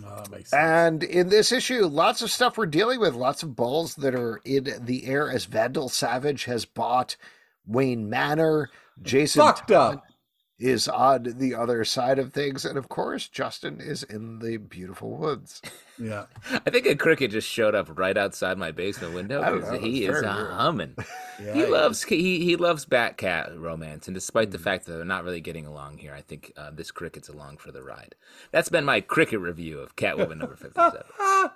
Oh, 0.04 0.16
that 0.16 0.30
makes 0.30 0.50
sense. 0.50 0.62
And 0.62 1.02
in 1.02 1.30
this 1.30 1.50
issue, 1.50 1.84
lots 1.86 2.22
of 2.22 2.30
stuff 2.30 2.56
we're 2.56 2.66
dealing 2.66 3.00
with, 3.00 3.16
lots 3.16 3.42
of 3.42 3.56
balls 3.56 3.96
that 3.96 4.14
are 4.14 4.40
in 4.44 4.72
the 4.84 5.04
air 5.06 5.28
as 5.28 5.46
Vandal 5.46 5.88
Savage 5.88 6.44
has 6.44 6.64
bought 6.64 7.16
Wayne 7.66 8.08
Manor. 8.08 8.70
Jason 9.02 9.42
fucked 9.42 9.70
up 9.70 10.04
is 10.60 10.86
on 10.88 11.22
the 11.38 11.54
other 11.54 11.84
side 11.84 12.18
of 12.18 12.32
things. 12.32 12.64
And 12.66 12.76
of 12.76 12.88
course, 12.88 13.28
Justin 13.28 13.80
is 13.80 14.02
in 14.02 14.38
the 14.38 14.58
beautiful 14.58 15.16
woods. 15.16 15.60
Yeah. 16.02 16.24
I 16.50 16.70
think 16.70 16.86
a 16.86 16.96
cricket 16.96 17.30
just 17.30 17.46
showed 17.46 17.74
up 17.74 17.98
right 17.98 18.16
outside 18.16 18.56
my 18.56 18.70
basement 18.70 19.12
window 19.12 19.42
because 19.42 19.82
he 19.82 20.06
is 20.06 20.24
humming. 20.24 20.94
yeah, 21.44 21.52
he 21.52 21.66
loves 21.66 22.02
he, 22.02 22.42
he 22.42 22.56
loves 22.56 22.86
bat 22.86 23.18
cat 23.18 23.50
romance. 23.54 24.08
And 24.08 24.14
despite 24.14 24.46
mm-hmm. 24.46 24.52
the 24.52 24.58
fact 24.60 24.86
that 24.86 24.92
they're 24.92 25.04
not 25.04 25.24
really 25.24 25.42
getting 25.42 25.66
along 25.66 25.98
here, 25.98 26.14
I 26.14 26.22
think 26.22 26.54
uh, 26.56 26.70
this 26.70 26.90
cricket's 26.90 27.28
along 27.28 27.58
for 27.58 27.70
the 27.70 27.82
ride. 27.82 28.14
That's 28.50 28.70
been 28.70 28.86
my 28.86 29.02
cricket 29.02 29.40
review 29.40 29.78
of 29.78 29.94
Catwoman 29.94 30.38
number 30.38 30.56
57. 30.56 31.02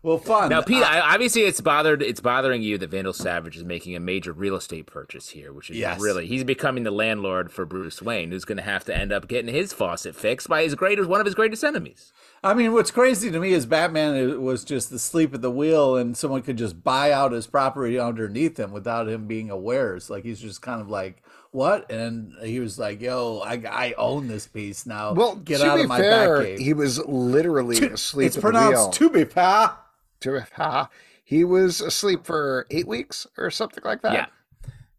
Well, 0.00 0.18
fun. 0.18 0.48
Now, 0.48 0.62
Pete, 0.62 0.82
uh, 0.82 1.02
obviously 1.02 1.42
it's 1.42 1.60
bothered. 1.60 2.02
It's 2.02 2.20
bothering 2.20 2.62
you 2.62 2.78
that 2.78 2.90
Vandal 2.90 3.12
Savage 3.12 3.56
is 3.56 3.64
making 3.64 3.96
a 3.96 4.00
major 4.00 4.32
real 4.32 4.54
estate 4.54 4.86
purchase 4.86 5.30
here, 5.30 5.52
which 5.52 5.70
is 5.70 5.76
yes. 5.76 6.00
really 6.00 6.26
he's 6.26 6.44
becoming 6.44 6.84
the 6.84 6.92
landlord 6.92 7.50
for 7.50 7.66
Bruce 7.66 8.00
Wayne, 8.00 8.30
who's 8.30 8.44
going 8.44 8.58
to 8.58 8.62
have 8.62 8.84
to 8.84 8.96
end 8.96 9.12
up 9.12 9.26
getting 9.26 9.52
his 9.52 9.72
faucet 9.72 10.14
fixed 10.14 10.48
by 10.48 10.62
his 10.62 10.76
greatest 10.76 11.08
one 11.08 11.18
of 11.18 11.26
his 11.26 11.34
greatest 11.34 11.64
enemies. 11.64 12.12
I 12.44 12.54
mean, 12.54 12.72
what's 12.72 12.92
crazy 12.92 13.32
to 13.32 13.40
me 13.40 13.50
is 13.50 13.66
Batman 13.66 14.40
was 14.40 14.64
just 14.64 14.92
asleep 14.92 15.34
at 15.34 15.42
the 15.42 15.50
wheel, 15.50 15.96
and 15.96 16.16
someone 16.16 16.42
could 16.42 16.58
just 16.58 16.84
buy 16.84 17.10
out 17.10 17.32
his 17.32 17.48
property 17.48 17.98
underneath 17.98 18.56
him 18.56 18.70
without 18.70 19.08
him 19.08 19.26
being 19.26 19.50
aware. 19.50 19.96
It's 19.96 20.08
like 20.08 20.22
he's 20.22 20.40
just 20.40 20.62
kind 20.62 20.80
of 20.80 20.88
like, 20.88 21.24
"What?" 21.50 21.90
And 21.90 22.34
he 22.44 22.60
was 22.60 22.78
like, 22.78 23.00
"Yo, 23.00 23.42
I, 23.44 23.54
I 23.68 23.94
own 23.98 24.28
this 24.28 24.46
piece 24.46 24.86
now. 24.86 25.12
Well, 25.14 25.34
get 25.34 25.60
out 25.60 25.80
of 25.80 25.88
my 25.88 25.98
fair, 25.98 26.56
He 26.56 26.72
was 26.72 27.04
literally 27.04 27.84
asleep. 27.84 28.28
It's 28.28 28.36
pronounced 28.36 28.92
to 29.00 29.10
be 29.10 29.24
pa 29.24 29.86
to 30.20 30.46
ha, 30.54 30.88
he 31.24 31.44
was 31.44 31.80
asleep 31.80 32.24
for 32.24 32.66
eight 32.70 32.86
weeks 32.86 33.26
or 33.36 33.50
something 33.50 33.84
like 33.84 34.02
that. 34.02 34.12
Yeah. 34.12 34.26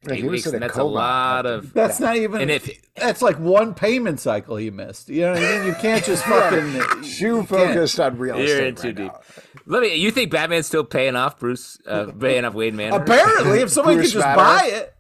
Eight 0.09 0.23
weeks, 0.23 0.45
and 0.45 0.61
that's 0.61 0.75
coma. 0.75 0.89
a 0.89 0.93
lot 0.93 1.45
of. 1.45 1.73
That's 1.73 1.99
not 1.99 2.15
even. 2.15 2.39
And 2.39 2.49
if 2.49 2.69
that's 2.95 3.21
like 3.21 3.37
one 3.37 3.73
payment 3.73 4.21
cycle 4.21 4.55
he 4.55 4.69
missed. 4.71 5.09
You 5.09 5.23
know 5.23 5.33
what 5.33 5.43
I 5.43 5.57
mean? 5.57 5.67
You 5.67 5.73
can't 5.73 6.05
just 6.05 6.23
fucking. 6.25 7.03
Too 7.03 7.43
focused 7.43 7.99
on 7.99 8.17
real 8.17 8.37
estate. 8.37 8.47
You're 8.47 8.65
in 8.65 8.75
too 8.75 8.87
right 8.87 8.95
deep. 8.95 9.11
Now. 9.11 9.19
Let 9.65 9.81
me. 9.81 9.95
You 9.95 10.09
think 10.11 10.31
Batman's 10.31 10.67
still 10.67 10.85
paying 10.85 11.17
off 11.17 11.37
Bruce? 11.37 11.79
Uh, 11.85 12.13
paying 12.17 12.45
off 12.45 12.53
Wayne 12.53 12.77
Manor? 12.77 12.95
Apparently, 12.95 13.59
if 13.59 13.69
somebody 13.71 13.97
could 13.97 14.05
just 14.05 14.25
Matter. 14.25 14.37
buy 14.37 14.69
it. 14.71 14.95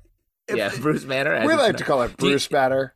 If, 0.49 0.57
yeah, 0.57 0.71
Bruce 0.81 1.05
Manor. 1.05 1.47
We 1.47 1.55
like 1.55 1.77
to 1.77 1.85
call 1.85 2.01
it 2.01 2.17
Bruce 2.17 2.51
Manor. 2.51 2.93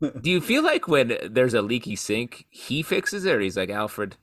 Do 0.00 0.30
you 0.30 0.40
feel 0.40 0.62
like 0.62 0.86
when 0.86 1.18
there's 1.28 1.54
a 1.54 1.62
leaky 1.62 1.96
sink, 1.96 2.46
he 2.48 2.82
fixes 2.82 3.24
it, 3.24 3.34
or 3.34 3.40
he's 3.40 3.56
like 3.56 3.70
Alfred? 3.70 4.16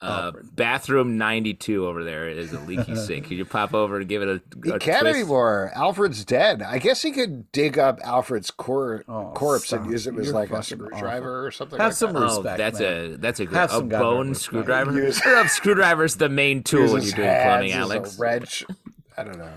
Uh, 0.00 0.30
bathroom 0.52 1.18
92 1.18 1.84
over 1.84 2.04
there 2.04 2.28
is 2.28 2.52
a 2.52 2.60
leaky 2.60 2.94
sink. 3.06 3.26
Could 3.26 3.36
you 3.36 3.44
pop 3.44 3.74
over 3.74 3.98
and 3.98 4.08
give 4.08 4.22
it 4.22 4.28
a, 4.28 4.34
a 4.34 4.72
He 4.74 4.78
can't 4.78 5.00
twist? 5.00 5.16
anymore. 5.16 5.72
Alfred's 5.74 6.24
dead. 6.24 6.62
I 6.62 6.78
guess 6.78 7.02
he 7.02 7.10
could 7.10 7.50
dig 7.50 7.78
up 7.80 7.98
Alfred's 8.04 8.52
cor- 8.52 9.02
oh, 9.08 9.32
corpse 9.34 9.66
stop. 9.68 9.80
and 9.80 9.90
use 9.90 10.06
it 10.06 10.16
as 10.16 10.32
like 10.32 10.50
a 10.52 10.62
screwdriver 10.62 11.38
awful. 11.38 11.46
or 11.46 11.50
something. 11.50 11.78
Have 11.80 11.88
like 11.88 11.96
some 11.96 12.12
that. 12.12 12.20
respect. 12.20 12.46
Oh, 12.46 12.56
that's 12.62 12.80
man. 12.80 13.12
a 13.12 13.16
that's 13.16 13.40
a, 13.40 13.46
good, 13.46 13.70
a 13.72 13.80
bone 13.82 14.34
screwdriver. 14.36 14.92
Use, 14.92 15.20
screwdriver's 15.52 16.14
the 16.14 16.28
main 16.28 16.62
tool 16.62 16.92
when 16.92 17.02
you're 17.02 17.12
doing 17.16 17.42
plumbing, 17.42 17.72
Alex. 17.72 18.18
wrench. 18.20 18.64
I 19.16 19.24
don't 19.24 19.38
know. 19.38 19.50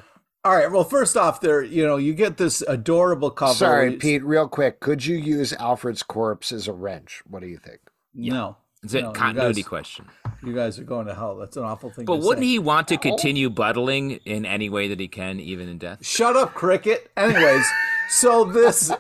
All 0.43 0.56
right. 0.56 0.71
Well, 0.71 0.84
first 0.84 1.15
off, 1.15 1.39
there 1.41 1.62
you 1.62 1.86
know 1.86 1.97
you 1.97 2.15
get 2.15 2.38
this 2.38 2.63
adorable 2.63 3.30
cover. 3.30 3.54
Sorry, 3.54 3.95
Pete. 3.97 4.23
Real 4.23 4.47
quick, 4.47 4.80
could 4.80 5.06
you 5.06 5.17
use 5.17 5.54
Alfred's 5.54 6.01
corpse 6.01 6.51
as 6.51 6.67
a 6.67 6.73
wrench? 6.73 7.21
What 7.30 7.43
do 7.43 7.47
you 7.47 7.58
think? 7.60 7.80
No. 8.15 8.58
It's 8.84 8.95
a 8.95 9.01
no, 9.01 9.12
continuity 9.12 9.62
guys, 9.62 9.69
question. 9.69 10.08
You 10.43 10.54
guys 10.54 10.80
are 10.80 10.84
going 10.84 11.06
to 11.06 11.13
hell. 11.13 11.36
That's 11.36 11.56
an 11.56 11.63
awful 11.63 11.91
thing. 11.91 12.06
But 12.06 12.17
wouldn't 12.17 12.43
say. 12.43 12.49
he 12.49 12.60
want 12.60 12.88
to 12.88 12.97
continue 12.97 13.49
buttling 13.49 14.12
in 14.25 14.45
any 14.45 14.69
way 14.69 14.88
that 14.88 14.99
he 14.99 15.08
can, 15.08 15.39
even 15.39 15.69
in 15.69 15.77
death? 15.77 16.06
Shut 16.06 16.36
up, 16.36 16.54
cricket. 16.56 17.12
Anyways, 17.15 17.65
so 18.10 18.45
this 18.45 18.91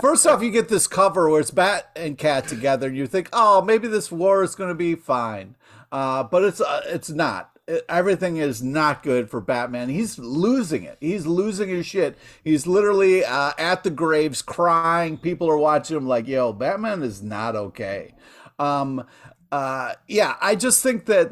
first 0.00 0.26
off, 0.26 0.42
you 0.42 0.50
get 0.50 0.68
this 0.68 0.86
cover 0.88 1.30
where 1.30 1.40
it's 1.40 1.52
Bat 1.52 1.90
and 1.94 2.18
Cat 2.18 2.48
together, 2.48 2.88
and 2.88 2.96
you 2.96 3.06
think, 3.06 3.28
oh, 3.32 3.62
maybe 3.62 3.86
this 3.86 4.10
war 4.10 4.42
is 4.42 4.56
going 4.56 4.68
to 4.68 4.74
be 4.74 4.96
fine, 4.96 5.54
uh, 5.92 6.24
but 6.24 6.42
it's 6.42 6.60
uh, 6.60 6.82
it's 6.86 7.10
not. 7.10 7.50
It, 7.68 7.84
everything 7.88 8.38
is 8.38 8.62
not 8.62 9.04
good 9.04 9.30
for 9.30 9.40
Batman. 9.40 9.88
He's 9.88 10.18
losing 10.18 10.82
it. 10.82 10.98
He's 11.00 11.24
losing 11.24 11.68
his 11.68 11.86
shit. 11.86 12.18
He's 12.42 12.66
literally 12.66 13.24
uh, 13.24 13.52
at 13.58 13.84
the 13.84 13.90
graves 13.90 14.42
crying. 14.42 15.18
People 15.18 15.48
are 15.48 15.56
watching 15.56 15.96
him 15.96 16.08
like, 16.08 16.26
yo, 16.26 16.52
Batman 16.52 17.02
is 17.04 17.22
not 17.22 17.54
okay. 17.54 18.14
Um, 18.58 19.04
uh, 19.54 19.94
yeah, 20.08 20.34
I 20.40 20.56
just 20.56 20.82
think 20.82 21.04
that 21.04 21.30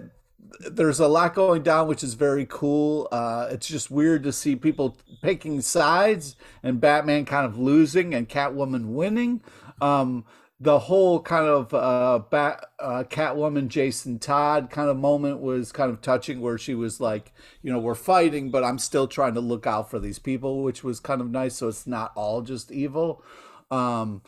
there's 0.70 1.00
a 1.00 1.08
lot 1.08 1.34
going 1.34 1.64
down, 1.64 1.88
which 1.88 2.04
is 2.04 2.14
very 2.14 2.46
cool. 2.48 3.08
Uh, 3.10 3.48
it's 3.50 3.66
just 3.66 3.90
weird 3.90 4.22
to 4.22 4.32
see 4.32 4.54
people 4.54 4.96
picking 5.22 5.60
sides 5.60 6.36
and 6.62 6.80
Batman 6.80 7.24
kind 7.24 7.44
of 7.44 7.58
losing 7.58 8.14
and 8.14 8.28
Catwoman 8.28 8.92
winning. 8.92 9.42
Um, 9.80 10.24
the 10.60 10.78
whole 10.78 11.20
kind 11.20 11.46
of 11.46 11.74
uh, 11.74 12.20
bat, 12.30 12.66
uh, 12.78 13.02
Catwoman 13.10 13.66
Jason 13.66 14.20
Todd 14.20 14.70
kind 14.70 14.88
of 14.88 14.96
moment 14.96 15.40
was 15.40 15.72
kind 15.72 15.90
of 15.90 16.00
touching, 16.00 16.40
where 16.40 16.58
she 16.58 16.76
was 16.76 17.00
like, 17.00 17.32
you 17.60 17.72
know, 17.72 17.80
we're 17.80 17.96
fighting, 17.96 18.52
but 18.52 18.62
I'm 18.62 18.78
still 18.78 19.08
trying 19.08 19.34
to 19.34 19.40
look 19.40 19.66
out 19.66 19.90
for 19.90 19.98
these 19.98 20.20
people, 20.20 20.62
which 20.62 20.84
was 20.84 21.00
kind 21.00 21.20
of 21.20 21.28
nice. 21.28 21.56
So 21.56 21.66
it's 21.66 21.88
not 21.88 22.12
all 22.14 22.42
just 22.42 22.70
evil. 22.70 23.24
Um, 23.72 24.22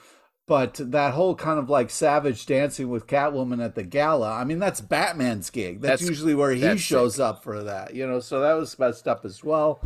but 0.47 0.75
that 0.79 1.15
whole 1.15 1.35
kind 1.35 1.59
of 1.59 1.71
like 1.71 1.91
savage 1.91 2.47
dancing 2.47 2.89
with 2.91 3.07
Catwoman 3.07 3.65
at 3.65 3.75
the 3.75 3.83
gala, 3.83 4.31
I 4.33 4.45
mean, 4.45 4.59
that's 4.59 4.81
Batman's 4.81 5.51
gig. 5.51 5.81
That's, 5.81 6.01
That's- 6.03 6.09
usually 6.09 6.35
where 6.35 6.53
he 6.53 6.77
shows 6.77 7.15
sick. 7.17 7.25
up 7.25 7.43
for 7.43 7.63
that, 7.65 7.95
you 7.95 8.07
know. 8.07 8.21
So 8.21 8.41
that 8.41 8.55
was 8.55 8.79
messed 8.79 9.09
up 9.09 9.25
as 9.25 9.43
well. 9.43 9.81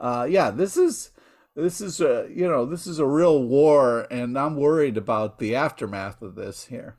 Uh, 0.00 0.26
yeah, 0.28 0.50
this 0.50 0.76
is 0.76 1.10
this 1.56 1.80
is 1.80 2.00
a 2.00 2.28
you 2.32 2.48
know 2.48 2.64
this 2.66 2.86
is 2.86 2.98
a 2.98 3.06
real 3.06 3.42
war, 3.44 4.06
and 4.10 4.38
I'm 4.38 4.56
worried 4.56 4.96
about 4.96 5.38
the 5.38 5.54
aftermath 5.56 6.22
of 6.22 6.34
this 6.34 6.66
here. 6.66 6.96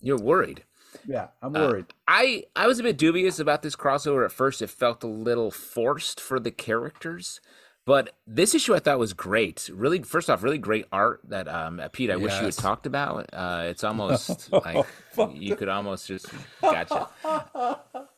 You're 0.00 0.18
worried. 0.18 0.64
Yeah, 1.06 1.28
I'm 1.42 1.54
Uh, 1.56 1.68
worried. 1.68 1.86
I 2.08 2.44
I 2.54 2.66
was 2.66 2.78
a 2.78 2.82
bit 2.82 2.96
dubious 2.96 3.38
about 3.38 3.62
this 3.62 3.76
crossover 3.76 4.24
at 4.24 4.32
first. 4.32 4.62
It 4.62 4.70
felt 4.70 5.02
a 5.04 5.08
little 5.08 5.50
forced 5.50 6.20
for 6.20 6.38
the 6.40 6.50
characters, 6.50 7.40
but 7.86 8.14
this 8.26 8.54
issue 8.54 8.74
I 8.74 8.80
thought 8.80 8.98
was 8.98 9.14
great. 9.14 9.70
Really, 9.72 10.02
first 10.02 10.28
off, 10.28 10.42
really 10.42 10.58
great 10.58 10.86
art 10.92 11.20
that 11.28 11.48
um, 11.48 11.80
Pete. 11.92 12.10
I 12.10 12.16
wish 12.16 12.38
you 12.40 12.46
had 12.46 12.56
talked 12.58 12.84
about. 12.86 13.30
Uh, 13.32 13.62
it's 13.66 13.84
almost 13.84 14.52
like 14.52 14.84
you 15.32 15.56
could 15.56 15.68
almost 15.68 16.08
just 16.08 16.26
gotcha. 16.60 17.08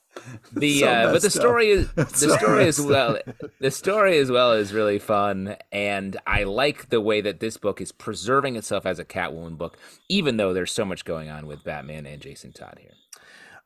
The 0.52 0.81
So 0.81 0.87
uh, 0.87 1.12
but 1.12 1.22
the 1.22 1.28
messed 1.28 1.38
up. 1.38 1.42
story 1.42 1.68
is 1.70 1.92
the 1.94 2.07
So 2.07 2.28
story 2.28 2.66
as 2.66 2.81
well. 2.81 3.18
The 3.61 3.70
story 3.70 4.18
as 4.18 4.31
well 4.31 4.52
is 4.52 4.72
really 4.72 4.98
fun, 4.98 5.57
and 5.70 6.16
I 6.26 6.42
like 6.44 6.88
the 6.90 7.00
way 7.00 7.20
that 7.20 7.40
this 7.40 7.57
book 7.57 7.81
is 7.81 7.92
preserving 7.92 8.57
itself 8.57 8.85
as 8.87 8.98
a 8.98 9.04
Catwoman 9.04 9.57
book, 9.57 9.78
even 10.09 10.37
though 10.37 10.52
there's 10.52 10.72
so 10.72 10.85
much 10.85 11.04
going 11.04 11.28
on 11.31 11.46
with 11.46 11.62
Batman 11.62 12.07
and 12.07 12.20
Jason 12.20 12.52
Todd 12.52 12.78
here. 12.81 12.94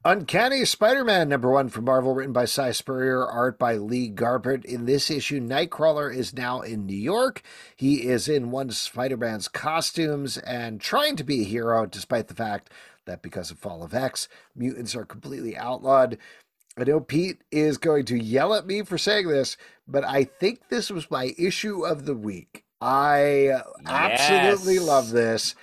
Uncanny 0.05 0.65
Spider-Man 0.65 1.29
number 1.29 1.49
one 1.49 1.69
from 1.69 1.85
Marvel, 1.85 2.13
written 2.13 2.33
by 2.33 2.45
Si 2.45 2.73
Spurrier, 2.73 3.25
art 3.25 3.57
by 3.57 3.77
Lee 3.77 4.09
Garbett. 4.09 4.65
In 4.65 4.85
this 4.85 5.09
issue, 5.13 5.41
Nightcrawler 5.41 6.13
is 6.13 6.35
now 6.35 6.61
in 6.61 6.87
New 6.87 6.97
York. 6.97 7.41
He 7.77 8.09
is 8.09 8.27
in 8.27 8.51
one 8.51 8.73
Spider-Man's 8.73 9.47
costumes 9.47 10.39
and 10.39 10.81
trying 10.81 11.15
to 11.15 11.23
be 11.23 11.43
a 11.43 11.45
hero, 11.45 11.87
despite 11.87 12.27
the 12.27 12.35
fact 12.35 12.73
that 13.05 13.23
because 13.23 13.53
of 13.53 13.61
Fall 13.61 13.85
of 13.85 13.95
X, 13.95 14.27
mutants 14.57 14.97
are 14.97 15.05
completely 15.05 15.57
outlawed. 15.57 16.19
I 16.77 16.83
know 16.83 16.99
Pete 16.99 17.43
is 17.53 17.79
going 17.79 18.05
to 18.07 18.21
yell 18.21 18.55
at 18.55 18.67
me 18.67 18.83
for 18.83 18.99
saying 18.99 19.29
this, 19.29 19.57
but 19.87 20.05
I 20.05 20.25
think 20.25 20.69
this 20.69 20.91
was 20.91 21.13
my 21.13 21.33
issue 21.39 21.87
of 21.87 22.07
the 22.07 22.17
week. 22.17 22.65
I 22.81 23.63
absolutely 23.87 24.81
love 24.81 25.11
this. 25.11 25.55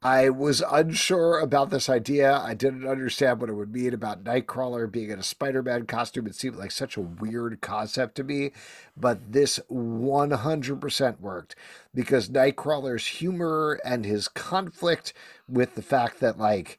I 0.00 0.28
was 0.28 0.62
unsure 0.70 1.40
about 1.40 1.70
this 1.70 1.88
idea. 1.88 2.38
I 2.38 2.54
didn't 2.54 2.86
understand 2.86 3.40
what 3.40 3.50
it 3.50 3.54
would 3.54 3.72
mean 3.72 3.92
about 3.92 4.22
Nightcrawler 4.22 4.90
being 4.90 5.10
in 5.10 5.18
a 5.18 5.24
Spider 5.24 5.60
Man 5.60 5.86
costume. 5.86 6.28
It 6.28 6.36
seemed 6.36 6.54
like 6.54 6.70
such 6.70 6.96
a 6.96 7.00
weird 7.00 7.60
concept 7.60 8.14
to 8.16 8.24
me, 8.24 8.52
but 8.96 9.32
this 9.32 9.58
100% 9.68 11.20
worked 11.20 11.56
because 11.92 12.28
Nightcrawler's 12.28 13.08
humor 13.08 13.80
and 13.84 14.04
his 14.04 14.28
conflict 14.28 15.14
with 15.48 15.74
the 15.74 15.82
fact 15.82 16.20
that, 16.20 16.38
like, 16.38 16.78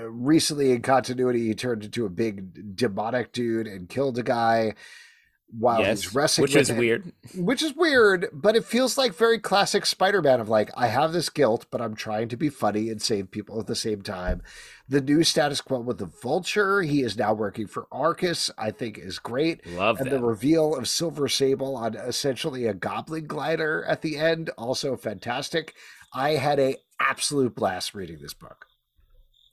recently 0.00 0.72
in 0.72 0.80
continuity, 0.80 1.48
he 1.48 1.54
turned 1.54 1.84
into 1.84 2.06
a 2.06 2.10
big 2.10 2.74
demonic 2.76 3.32
dude 3.32 3.66
and 3.66 3.90
killed 3.90 4.16
a 4.16 4.22
guy 4.22 4.74
while 5.58 5.84
he's 5.84 6.14
wrestling 6.14 6.42
which 6.42 6.56
is 6.56 6.70
it 6.70 6.78
weird. 6.78 7.12
which 7.34 7.62
is 7.62 7.74
weird, 7.74 8.28
but 8.32 8.56
it 8.56 8.64
feels 8.64 8.96
like 8.96 9.14
very 9.14 9.38
classic 9.38 9.84
Spider-Man 9.84 10.40
of 10.40 10.48
like, 10.48 10.70
I 10.76 10.86
have 10.86 11.12
this 11.12 11.28
guilt, 11.28 11.66
but 11.70 11.80
I'm 11.80 11.94
trying 11.94 12.28
to 12.30 12.36
be 12.36 12.48
funny 12.48 12.88
and 12.88 13.02
save 13.02 13.30
people 13.30 13.60
at 13.60 13.66
the 13.66 13.74
same 13.74 14.02
time. 14.02 14.42
The 14.88 15.00
new 15.00 15.22
status 15.24 15.60
quo 15.60 15.80
with 15.80 15.98
the 15.98 16.06
Vulture, 16.06 16.82
he 16.82 17.02
is 17.02 17.16
now 17.16 17.34
working 17.34 17.66
for 17.66 17.86
Orchis, 17.92 18.50
I 18.56 18.70
think 18.70 18.98
is 18.98 19.18
great. 19.18 19.66
Love 19.66 19.98
and 19.98 20.06
that. 20.06 20.10
the 20.10 20.24
reveal 20.24 20.74
of 20.74 20.88
Silver 20.88 21.28
Sable 21.28 21.76
on 21.76 21.94
essentially 21.94 22.66
a 22.66 22.74
goblin 22.74 23.26
glider 23.26 23.84
at 23.84 24.02
the 24.02 24.16
end, 24.16 24.50
also 24.56 24.96
fantastic. 24.96 25.74
I 26.14 26.32
had 26.32 26.58
a 26.58 26.76
absolute 26.98 27.54
blast 27.54 27.94
reading 27.94 28.18
this 28.20 28.34
book. 28.34 28.66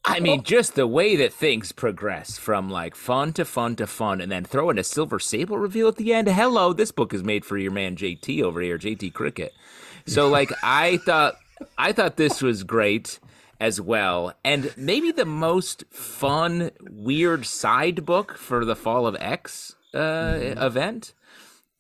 I 0.05 0.19
mean, 0.19 0.43
just 0.43 0.75
the 0.75 0.87
way 0.87 1.15
that 1.17 1.33
things 1.33 1.71
progress 1.71 2.37
from 2.37 2.69
like 2.69 2.95
fun 2.95 3.33
to 3.33 3.45
fun 3.45 3.75
to 3.77 3.87
fun, 3.87 4.21
and 4.21 4.31
then 4.31 4.45
throw 4.45 4.69
in 4.69 4.77
a 4.77 4.83
silver 4.83 5.19
sable 5.19 5.57
reveal 5.57 5.87
at 5.87 5.97
the 5.97 6.13
end. 6.13 6.27
Hello, 6.27 6.73
this 6.73 6.91
book 6.91 7.13
is 7.13 7.23
made 7.23 7.45
for 7.45 7.57
your 7.57 7.71
man 7.71 7.95
JT 7.95 8.41
over 8.41 8.61
here, 8.61 8.77
JT 8.77 9.13
Cricket. 9.13 9.53
So, 10.05 10.29
like, 10.29 10.51
I 10.63 10.97
thought, 10.97 11.35
I 11.77 11.91
thought 11.91 12.17
this 12.17 12.41
was 12.41 12.63
great 12.63 13.19
as 13.59 13.81
well, 13.81 14.33
and 14.43 14.73
maybe 14.77 15.11
the 15.11 15.25
most 15.25 15.83
fun, 15.91 16.71
weird 16.89 17.45
side 17.45 18.05
book 18.05 18.37
for 18.37 18.63
the 18.63 18.75
Fall 18.75 19.05
of 19.05 19.17
X 19.19 19.75
uh, 19.93 20.39
event. 20.39 21.13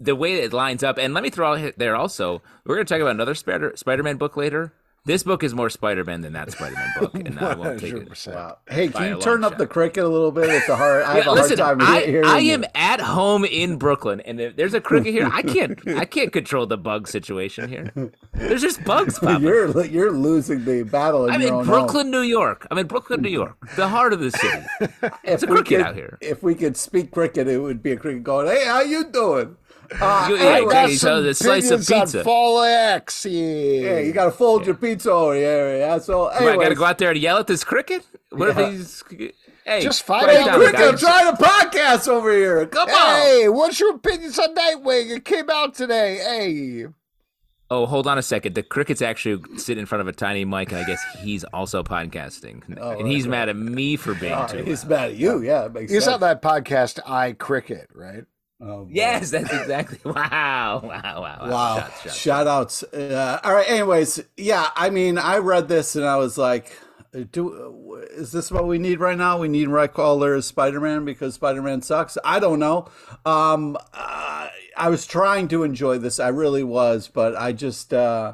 The 0.01 0.15
way 0.15 0.35
it 0.35 0.53
lines 0.53 0.83
up, 0.83 0.97
and 0.97 1.13
let 1.13 1.23
me 1.23 1.29
throw 1.29 1.55
out 1.55 1.73
there 1.77 1.95
also, 1.95 2.41
we're 2.65 2.75
going 2.75 2.85
to 2.85 2.93
talk 2.93 3.01
about 3.01 3.11
another 3.11 3.35
Spider 3.35 3.73
Spider-Man 3.75 4.17
book 4.17 4.37
later. 4.37 4.73
This 5.09 5.23
book 5.23 5.43
is 5.43 5.55
more 5.55 5.71
Spider-Man 5.71 6.21
than 6.21 6.33
that 6.33 6.51
Spider-Man 6.51 6.93
book, 6.99 7.15
and 7.15 7.39
I 7.39 7.55
won't 7.55 7.79
take 7.79 7.93
it. 7.93 8.27
Wow. 8.27 8.59
Hey, 8.69 8.89
can 8.89 9.15
you 9.15 9.19
turn 9.19 9.43
up 9.43 9.53
shot. 9.53 9.57
the 9.57 9.65
cricket 9.65 10.03
a 10.03 10.07
little 10.07 10.31
bit? 10.31 10.49
It's 10.49 10.69
a 10.69 10.75
hard. 10.75 11.01
I 11.01 11.15
have 11.15 11.25
Yeah, 11.25 11.31
a 11.31 11.33
listen, 11.33 11.57
hard 11.57 11.79
time 11.79 11.87
I, 11.95 12.01
hearing 12.01 12.27
I 12.27 12.37
you. 12.37 12.53
am 12.53 12.65
at 12.75 13.01
home 13.01 13.43
in 13.43 13.77
Brooklyn, 13.77 14.19
and 14.21 14.39
if 14.39 14.55
there's 14.55 14.75
a 14.75 14.81
cricket 14.81 15.11
here, 15.11 15.27
I 15.33 15.41
can't 15.41 15.79
I 15.87 16.05
can't 16.15 16.31
control 16.31 16.67
the 16.67 16.77
bug 16.77 17.07
situation 17.07 17.69
here. 17.69 17.91
There's 18.33 18.61
just 18.61 18.83
bugs 18.83 19.17
popping. 19.19 19.41
You're 19.47 19.83
you're 19.85 20.11
losing 20.11 20.63
the 20.63 20.83
battle 20.83 21.25
in 21.25 21.31
I'm 21.33 21.41
your 21.41 21.49
in 21.49 21.55
own 21.55 21.65
Brooklyn, 21.65 22.11
New 22.11 22.21
York. 22.21 22.67
I'm 22.69 22.77
in 22.77 22.85
Brooklyn, 22.85 23.23
New 23.23 23.29
York, 23.29 23.57
the 23.77 23.87
heart 23.87 24.13
of 24.13 24.19
the 24.19 24.29
city. 24.29 24.63
It's 25.23 25.41
a 25.41 25.47
cricket 25.47 25.65
could- 25.79 25.81
out 25.81 25.95
here. 25.95 26.19
If 26.21 26.43
we 26.43 26.53
could 26.53 26.77
speak 26.77 27.09
cricket, 27.09 27.47
it 27.47 27.57
would 27.57 27.81
be 27.81 27.93
a 27.93 27.97
cricket 27.97 28.23
going, 28.23 28.45
"Hey, 28.45 28.63
how 28.63 28.81
you 28.81 29.05
doing?" 29.09 29.55
Uh, 29.99 30.25
You- 30.29 30.35
anyway, 30.35 30.49
yeah, 30.51 30.55
I 30.55 30.61
got 30.61 30.85
Okay, 30.85 30.95
so 30.95 31.21
the 31.21 31.33
slice 31.33 31.71
of 31.71 31.81
opinions 31.81 31.91
on 31.91 32.01
pizza. 32.01 32.23
Fall 32.23 32.61
X. 32.63 33.25
Yeah. 33.25 33.41
yeah, 33.41 33.99
you 33.99 34.11
got 34.11 34.25
to 34.25 34.31
fold 34.31 34.65
your 34.65 34.75
pizza 34.75 35.11
over 35.11 35.35
here. 35.35 35.77
Yeah, 35.77 35.97
so 35.99 36.23
What, 36.23 36.41
I 36.41 36.55
got 36.57 36.69
to 36.69 36.75
go 36.75 36.85
out 36.85 36.97
there 36.97 37.09
and 37.11 37.19
yell 37.19 37.37
at 37.37 37.47
this 37.47 37.63
cricket. 37.63 38.05
What 38.31 38.55
Yeah. 38.57 38.67
if 38.67 38.71
he's? 38.73 39.03
Hey, 39.65 39.81
Just 39.81 40.03
find 40.03 40.23
quiet 40.23 40.41
out 40.41 40.45
down, 40.47 40.55
cricket, 40.59 40.79
I'm 40.79 40.97
trying 40.97 41.35
to 41.35 41.43
podcast 41.43 42.07
over 42.07 42.31
here. 42.31 42.65
Come 42.65 42.89
on. 42.89 43.21
Hey, 43.21 43.49
what's 43.49 43.79
your 43.79 43.95
opinions 43.95 44.39
on 44.39 44.55
Nightwing? 44.55 45.15
It 45.15 45.25
came 45.25 45.49
out 45.49 45.75
today. 45.75 46.17
Hey. 46.17 46.85
Oh, 47.71 47.85
hold 47.85 48.07
on 48.07 48.17
a 48.17 48.23
second. 48.23 48.55
The 48.55 48.63
cricket's 48.63 49.03
actually 49.03 49.43
sitting 49.59 49.81
in 49.81 49.85
front 49.85 50.01
of 50.01 50.07
a 50.07 50.11
tiny 50.11 50.43
mic, 50.43 50.71
and 50.71 50.81
I 50.81 50.85
guess 50.87 51.03
he's 51.19 51.43
also 51.45 51.83
podcasting, 51.83 52.63
Oh, 52.81 52.97
and 52.97 53.07
he's 53.07 53.25
right, 53.27 53.31
mad 53.31 53.49
at 53.49 53.57
me 53.57 53.95
for 53.95 54.15
being 54.15 54.33
Oh, 54.33 54.47
too. 54.47 54.63
he's 54.63 54.83
loud. 54.85 54.89
mad 54.89 55.09
at 55.11 55.15
you. 55.17 55.41
Yeah, 55.43 55.65
it 55.65 55.73
makes 55.73 55.91
You 55.91 56.01
saw 56.01 56.17
sense. 56.17 56.21
that 56.21 56.41
podcast, 56.41 56.99
I 57.05 57.33
Cricket, 57.33 57.89
right? 57.93 58.23
Oh. 58.61 58.87
Yes, 58.89 59.31
that's 59.31 59.51
exactly. 59.53 59.99
Wow, 60.05 60.81
wow, 60.83 61.21
wow, 61.21 61.21
wow. 61.21 61.49
Wow. 61.49 61.75
Shots, 61.77 62.01
shots. 62.01 62.15
Shout 62.17 62.47
outs. 62.47 62.83
Uh, 62.83 63.39
all 63.43 63.53
right. 63.53 63.69
Anyways, 63.69 64.21
yeah, 64.35 64.69
I 64.75 64.89
mean, 64.89 65.17
I 65.17 65.37
read 65.37 65.67
this 65.69 65.95
and 65.95 66.05
I 66.05 66.17
was 66.17 66.37
like, 66.37 66.77
do 67.31 68.05
is 68.11 68.31
this 68.31 68.51
what 68.51 68.67
we 68.67 68.77
need 68.77 68.99
right 68.99 69.17
now? 69.17 69.39
We 69.39 69.47
need 69.47 69.67
Nightcrawler 69.67 70.37
as 70.37 70.45
Spider-Man 70.45 71.05
because 71.05 71.35
Spider-Man 71.35 71.81
sucks. 71.81 72.17
I 72.23 72.39
don't 72.39 72.59
know. 72.59 72.87
Um, 73.25 73.77
uh, 73.93 74.49
I 74.77 74.89
was 74.89 75.07
trying 75.07 75.47
to 75.49 75.63
enjoy 75.63 75.97
this. 75.97 76.19
I 76.19 76.27
really 76.27 76.63
was, 76.63 77.07
but 77.07 77.35
I 77.35 77.53
just 77.53 77.93
uh, 77.93 78.33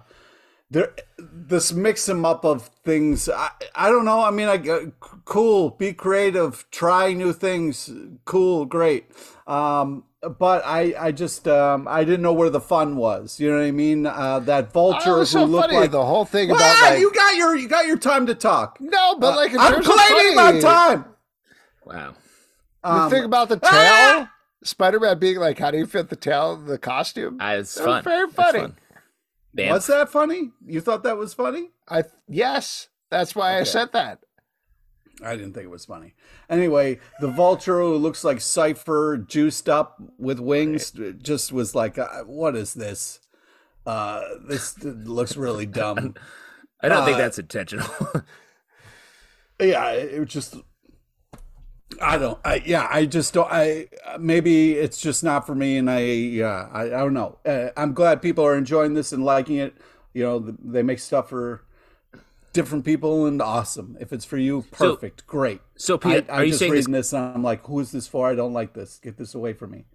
there 0.69 0.93
this 1.17 1.71
mix 1.71 2.09
'em 2.09 2.25
up 2.25 2.43
of 2.43 2.69
things. 2.83 3.29
I, 3.29 3.49
I 3.75 3.89
don't 3.89 4.05
know. 4.05 4.21
I 4.21 4.31
mean, 4.31 4.47
I 4.47 4.91
cool, 5.25 5.69
be 5.71 5.93
creative, 5.93 6.65
try 6.71 7.13
new 7.13 7.31
things. 7.31 7.89
Cool, 8.25 8.65
great. 8.65 9.05
Um, 9.47 10.03
but 10.29 10.63
I, 10.65 10.93
I 10.97 11.11
just, 11.11 11.47
um, 11.47 11.88
I 11.88 12.03
didn't 12.03 12.21
know 12.21 12.33
where 12.33 12.49
the 12.49 12.59
fun 12.61 12.95
was. 12.95 13.39
You 13.39 13.49
know 13.51 13.57
what 13.57 13.65
I 13.65 13.71
mean? 13.71 14.05
Uh, 14.05 14.39
that 14.39 14.71
vulture 14.73 15.11
Oh, 15.11 15.15
it 15.15 15.19
was 15.19 15.33
who 15.33 15.43
looked 15.43 15.65
funny. 15.67 15.77
like 15.79 15.91
the 15.91 16.05
whole 16.05 16.25
thing 16.25 16.49
Well, 16.49 16.57
about 16.57 16.91
like 16.91 16.99
you 16.99 17.11
got 17.13 17.35
your, 17.35 17.55
you 17.55 17.67
got 17.67 17.85
your 17.88 17.97
time 17.97 18.25
to 18.27 18.35
talk. 18.35 18.77
no, 18.79 19.17
but 19.17 19.35
like 19.35 19.51
in 19.51 19.59
I'm 19.59 19.73
terms 19.73 19.88
of 19.88 19.93
claiming 19.95 20.35
funny, 20.35 20.55
my 20.57 20.61
time. 20.61 21.05
Wow. 21.85 22.15
The 22.83 22.89
Um, 22.91 23.09
thing 23.09 23.23
about 23.23 23.49
the 23.49 23.57
tail, 23.57 23.71
ah! 23.71 24.31
Spider-Man 24.63 25.19
being 25.19 25.38
like, 25.38 25.59
"How 25.59 25.69
do 25.71 25.77
you 25.77 25.85
fit 25.85 26.09
the 26.09 26.15
tail 26.15 26.53
in 26.53 26.65
the 26.65 26.77
costume?" 26.77 27.39
Uh, 27.39 27.57
it's 27.59 27.75
was 27.77 27.85
fun. 27.85 28.03
very 28.03 28.29
funny. 28.29 28.59
fun. 28.59 28.75
Was 29.57 29.88
that 29.88 30.09
funny? 30.09 30.51
You 30.65 30.81
thought 30.81 31.03
that 31.03 31.17
was 31.17 31.33
funny? 31.33 31.69
I 31.88 32.04
yes, 32.27 32.89
that's 33.10 33.35
why 33.35 33.58
I 33.60 33.63
said 33.63 33.91
that. 33.93 34.19
I 35.23 35.35
didn't 35.35 35.53
think 35.53 35.65
it 35.65 35.69
was 35.69 35.85
funny. 35.85 36.13
Anyway, 36.49 36.99
the 37.19 37.29
vulture 37.29 37.79
who 37.79 37.95
looks 37.95 38.23
like 38.23 38.41
Cypher 38.41 39.17
juiced 39.17 39.69
up 39.69 40.01
with 40.17 40.39
wings 40.39 40.91
just 41.21 41.51
was 41.53 41.73
like, 41.73 41.97
uh, 41.97 42.23
what 42.23 42.55
is 42.55 42.73
this? 42.73 43.19
Uh, 43.85 44.21
this 44.47 44.83
looks 44.83 45.37
really 45.37 45.65
dumb. 45.65 46.15
I 46.81 46.89
don't 46.89 47.05
think 47.05 47.15
uh, 47.15 47.19
that's 47.19 47.39
intentional. 47.39 47.87
yeah, 49.59 49.91
it 49.91 50.13
it 50.15 50.19
was 50.19 50.29
just. 50.29 50.55
I 52.01 52.17
don't. 52.17 52.39
I 52.43 52.61
yeah. 52.65 52.87
I 52.91 53.05
just 53.05 53.33
don't. 53.33 53.47
I 53.49 53.87
maybe 54.19 54.73
it's 54.73 54.99
just 54.99 55.23
not 55.23 55.47
for 55.47 55.55
me, 55.55 55.77
and 55.77 55.89
I 55.89 56.01
yeah. 56.01 56.67
I, 56.71 56.83
I 56.83 56.89
don't 56.89 57.13
know. 57.13 57.37
Uh, 57.45 57.69
I'm 57.77 57.93
glad 57.93 58.21
people 58.21 58.45
are 58.45 58.57
enjoying 58.57 58.93
this 58.93 59.13
and 59.13 59.23
liking 59.23 59.57
it. 59.57 59.75
You 60.13 60.23
know, 60.23 60.55
they 60.63 60.83
make 60.83 60.99
stuff 60.99 61.29
for 61.29 61.64
different 62.56 62.85
people 62.85 63.25
and 63.25 63.41
awesome. 63.41 63.97
If 63.99 64.12
it's 64.12 64.25
for 64.25 64.37
you, 64.37 64.63
perfect, 64.71 65.21
so, 65.21 65.25
great. 65.27 65.62
So, 65.75 65.97
Pete, 65.97 66.25
I, 66.29 66.41
I'm 66.41 66.49
just 66.49 66.62
reading 66.62 66.91
this, 66.91 67.12
this 67.12 67.13
and 67.13 67.35
I'm 67.35 67.43
like, 67.43 67.65
who 67.65 67.79
is 67.79 67.91
this 67.91 68.08
for? 68.08 68.27
I 68.29 68.35
don't 68.35 68.53
like 68.53 68.73
this. 68.73 68.97
Get 68.97 69.17
this 69.17 69.35
away 69.35 69.53
from 69.53 69.71
me. 69.71 69.85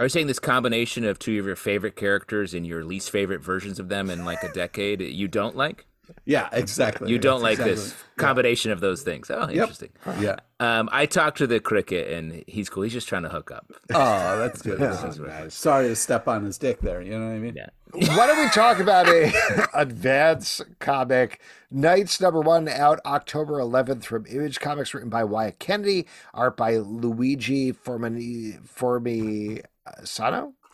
Are 0.00 0.06
you 0.06 0.08
saying 0.08 0.26
this 0.26 0.40
combination 0.40 1.04
of 1.04 1.18
two 1.18 1.38
of 1.38 1.46
your 1.46 1.54
favorite 1.54 1.94
characters 1.94 2.54
and 2.54 2.66
your 2.66 2.82
least 2.82 3.10
favorite 3.10 3.42
versions 3.42 3.78
of 3.78 3.88
them 3.88 4.10
in 4.10 4.24
like 4.24 4.42
a 4.42 4.52
decade 4.52 5.00
you 5.00 5.28
don't 5.28 5.54
like? 5.54 5.86
Yeah, 6.24 6.48
exactly. 6.52 7.10
You 7.10 7.18
don't 7.18 7.42
That's 7.42 7.58
like 7.58 7.66
exactly. 7.68 7.74
this 7.74 7.94
combination 8.16 8.70
of 8.70 8.80
those 8.80 9.02
things. 9.02 9.30
Oh, 9.30 9.48
interesting. 9.48 9.90
Yeah. 10.20 10.36
Um, 10.60 10.88
I 10.92 11.06
talked 11.06 11.38
to 11.38 11.46
the 11.46 11.60
cricket 11.60 12.12
and 12.12 12.44
he's 12.46 12.68
cool. 12.68 12.82
He's 12.82 12.92
just 12.92 13.08
trying 13.08 13.22
to 13.22 13.28
hook 13.28 13.50
up. 13.50 13.70
Oh, 13.94 14.38
that's 14.38 14.62
good. 14.62 14.78
That's 14.80 15.18
right. 15.18 15.50
Sorry 15.50 15.88
to 15.88 15.96
step 15.96 16.28
on 16.28 16.44
his 16.44 16.58
dick 16.58 16.80
there. 16.80 17.00
You 17.02 17.18
know 17.18 17.26
what 17.26 17.34
I 17.34 17.38
mean? 17.38 17.54
Yeah. 17.56 17.68
Why 18.16 18.26
don't 18.26 18.38
we 18.38 18.48
talk 18.50 18.78
about 18.78 19.08
a 19.08 19.32
advance 19.74 20.60
comic? 20.78 21.40
Nights 21.70 22.20
number 22.20 22.40
one 22.40 22.68
out 22.68 23.00
October 23.04 23.54
11th 23.58 24.04
from 24.04 24.26
Image 24.26 24.60
Comics, 24.60 24.94
written 24.94 25.10
by 25.10 25.24
Wyatt 25.24 25.58
Kennedy, 25.58 26.06
art 26.32 26.56
by 26.56 26.76
Luigi 26.76 27.72
Formini 27.72 28.58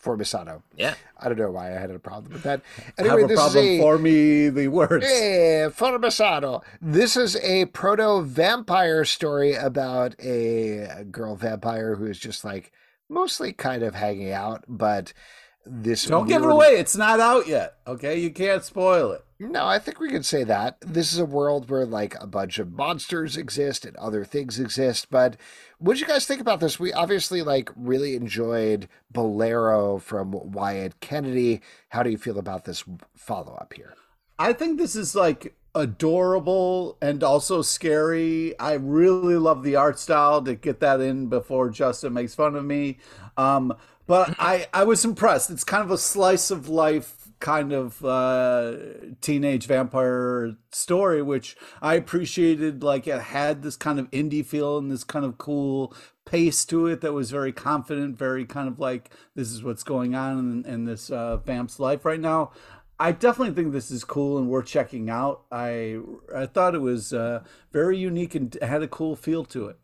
Formisano. 0.03 0.19
Formisano. 0.19 0.63
Yeah. 0.77 0.95
I 1.19 1.29
don't 1.29 1.39
know 1.39 1.51
why 1.51 1.69
I 1.75 1.79
had 1.79 1.91
a 1.91 1.99
problem 1.99 2.33
with 2.33 2.43
that. 2.45 2.63
Anyway, 2.99 3.27
this 3.27 3.41
is 3.41 3.57
a 3.57 3.81
for 3.81 3.99
me 3.99 4.49
the 4.49 4.69
words. 4.69 5.05
Eh, 5.05 5.69
Formisano. 5.69 6.63
This 6.81 7.17
is 7.17 7.37
a 7.37 7.67
proto 7.67 8.23
vampire 8.23 9.05
story 9.05 9.55
about 9.55 10.15
a 10.21 11.05
girl 11.11 11.37
vampire 11.37 11.97
who 11.97 12.07
is 12.07 12.19
just 12.19 12.45
like 12.45 12.73
mostly 13.09 13.53
kind 13.53 13.83
of 13.83 13.95
hanging 13.95 14.33
out, 14.33 14.65
but 14.69 15.13
this 15.65 16.07
Don't 16.07 16.29
give 16.29 16.43
it 16.43 16.51
away. 16.51 16.79
It's 16.79 16.97
not 16.97 17.21
out 17.21 17.47
yet. 17.47 17.75
Okay, 17.87 18.19
you 18.19 18.31
can't 18.31 18.65
spoil 18.65 19.13
it. 19.13 19.25
No, 19.41 19.67
I 19.67 19.79
think 19.79 20.01
we 20.01 20.11
could 20.11 20.27
say 20.27 20.43
that. 20.45 20.81
This 20.81 21.13
is 21.13 21.21
a 21.21 21.25
world 21.25 21.71
where 21.71 21.87
like 21.87 22.17
a 22.21 22.27
bunch 22.27 22.59
of 22.59 22.73
monsters 22.73 23.37
exist 23.37 23.85
and 23.85 23.97
other 23.97 24.25
things 24.25 24.59
exist. 24.59 25.09
But 25.11 25.37
what 25.79 25.95
did 25.95 26.01
you 26.01 26.07
guys 26.09 26.27
think 26.27 26.41
about 26.41 26.59
this? 26.59 26.81
We 26.81 26.93
obviously 26.93 27.43
like 27.43 27.71
really 27.77 28.17
enjoyed 28.17 28.89
Bolero 29.13 29.99
from 29.99 30.33
Wyatt 30.33 30.99
Kennedy. 31.01 31.61
How 31.91 32.03
do 32.03 32.11
you 32.11 32.19
feel 32.19 32.39
about 32.39 32.65
this 32.65 32.83
follow 33.15 33.55
up 33.55 33.75
here? 33.75 33.95
I 34.41 34.53
think 34.53 34.77
this 34.77 34.97
is 34.97 35.15
like 35.15 35.55
adorable 35.73 36.99
and 37.01 37.23
also 37.23 37.63
scary. 37.63 38.59
I 38.59 38.73
really 38.73 39.37
love 39.37 39.63
the 39.63 39.77
art 39.77 40.01
style 40.01 40.43
to 40.43 40.57
get 40.57 40.81
that 40.81 41.01
in 41.01 41.29
before 41.29 41.71
Justin 41.71 42.13
makes 42.13 42.35
fun 42.35 42.57
of 42.57 42.65
me. 42.65 42.99
Um, 43.37 43.73
but 44.09 44.35
I, 44.39 44.67
I 44.73 44.85
was 44.85 45.05
impressed. 45.05 45.51
It's 45.51 45.65
kind 45.65 45.85
of 45.85 45.91
a 45.93 45.99
slice 45.99 46.51
of 46.51 46.69
life 46.69 47.18
kind 47.41 47.73
of 47.73 48.05
uh, 48.05 48.75
teenage 49.21 49.67
vampire 49.67 50.57
story, 50.71 51.23
which 51.23 51.57
I 51.81 51.95
appreciated. 51.95 52.83
Like 52.83 53.07
it 53.07 53.21
had 53.21 53.63
this 53.63 53.77
kind 53.77 53.99
of 53.99 54.11
indie 54.11 54.45
feel 54.45 54.79
and 54.79 54.91
this 54.91 55.05
kind 55.05 55.25
of 55.25 55.39
cool 55.39 55.95
pace 56.25 56.65
to 56.67 56.87
it 56.87 57.01
that 57.01 57.13
was 57.13 57.31
very 57.31 57.53
confident, 57.53 58.19
very 58.19 58.45
kind 58.45 58.69
of 58.69 58.79
like 58.79 59.11
this 59.35 59.51
is 59.51 59.63
what's 59.63 59.83
going 59.83 60.15
on 60.15 60.39
in, 60.39 60.73
in 60.73 60.85
this 60.85 61.11
uh, 61.11 61.39
vamp's 61.39 61.81
life 61.81 62.05
right 62.05 62.21
now. 62.21 62.53
I 63.01 63.13
definitely 63.13 63.55
think 63.55 63.73
this 63.73 63.91
is 63.91 64.03
cool 64.03 64.39
and 64.39 64.49
worth 64.49 64.67
checking 64.67 65.09
out. 65.09 65.43
I 65.53 65.99
I 66.35 66.47
thought 66.47 66.75
it 66.75 66.81
was 66.81 67.13
uh, 67.13 67.45
very 67.73 67.97
unique 67.97 68.35
and 68.35 68.57
had 68.61 68.83
a 68.83 68.89
cool 68.89 69.15
feel 69.15 69.45
to 69.47 69.69
it. 69.69 69.79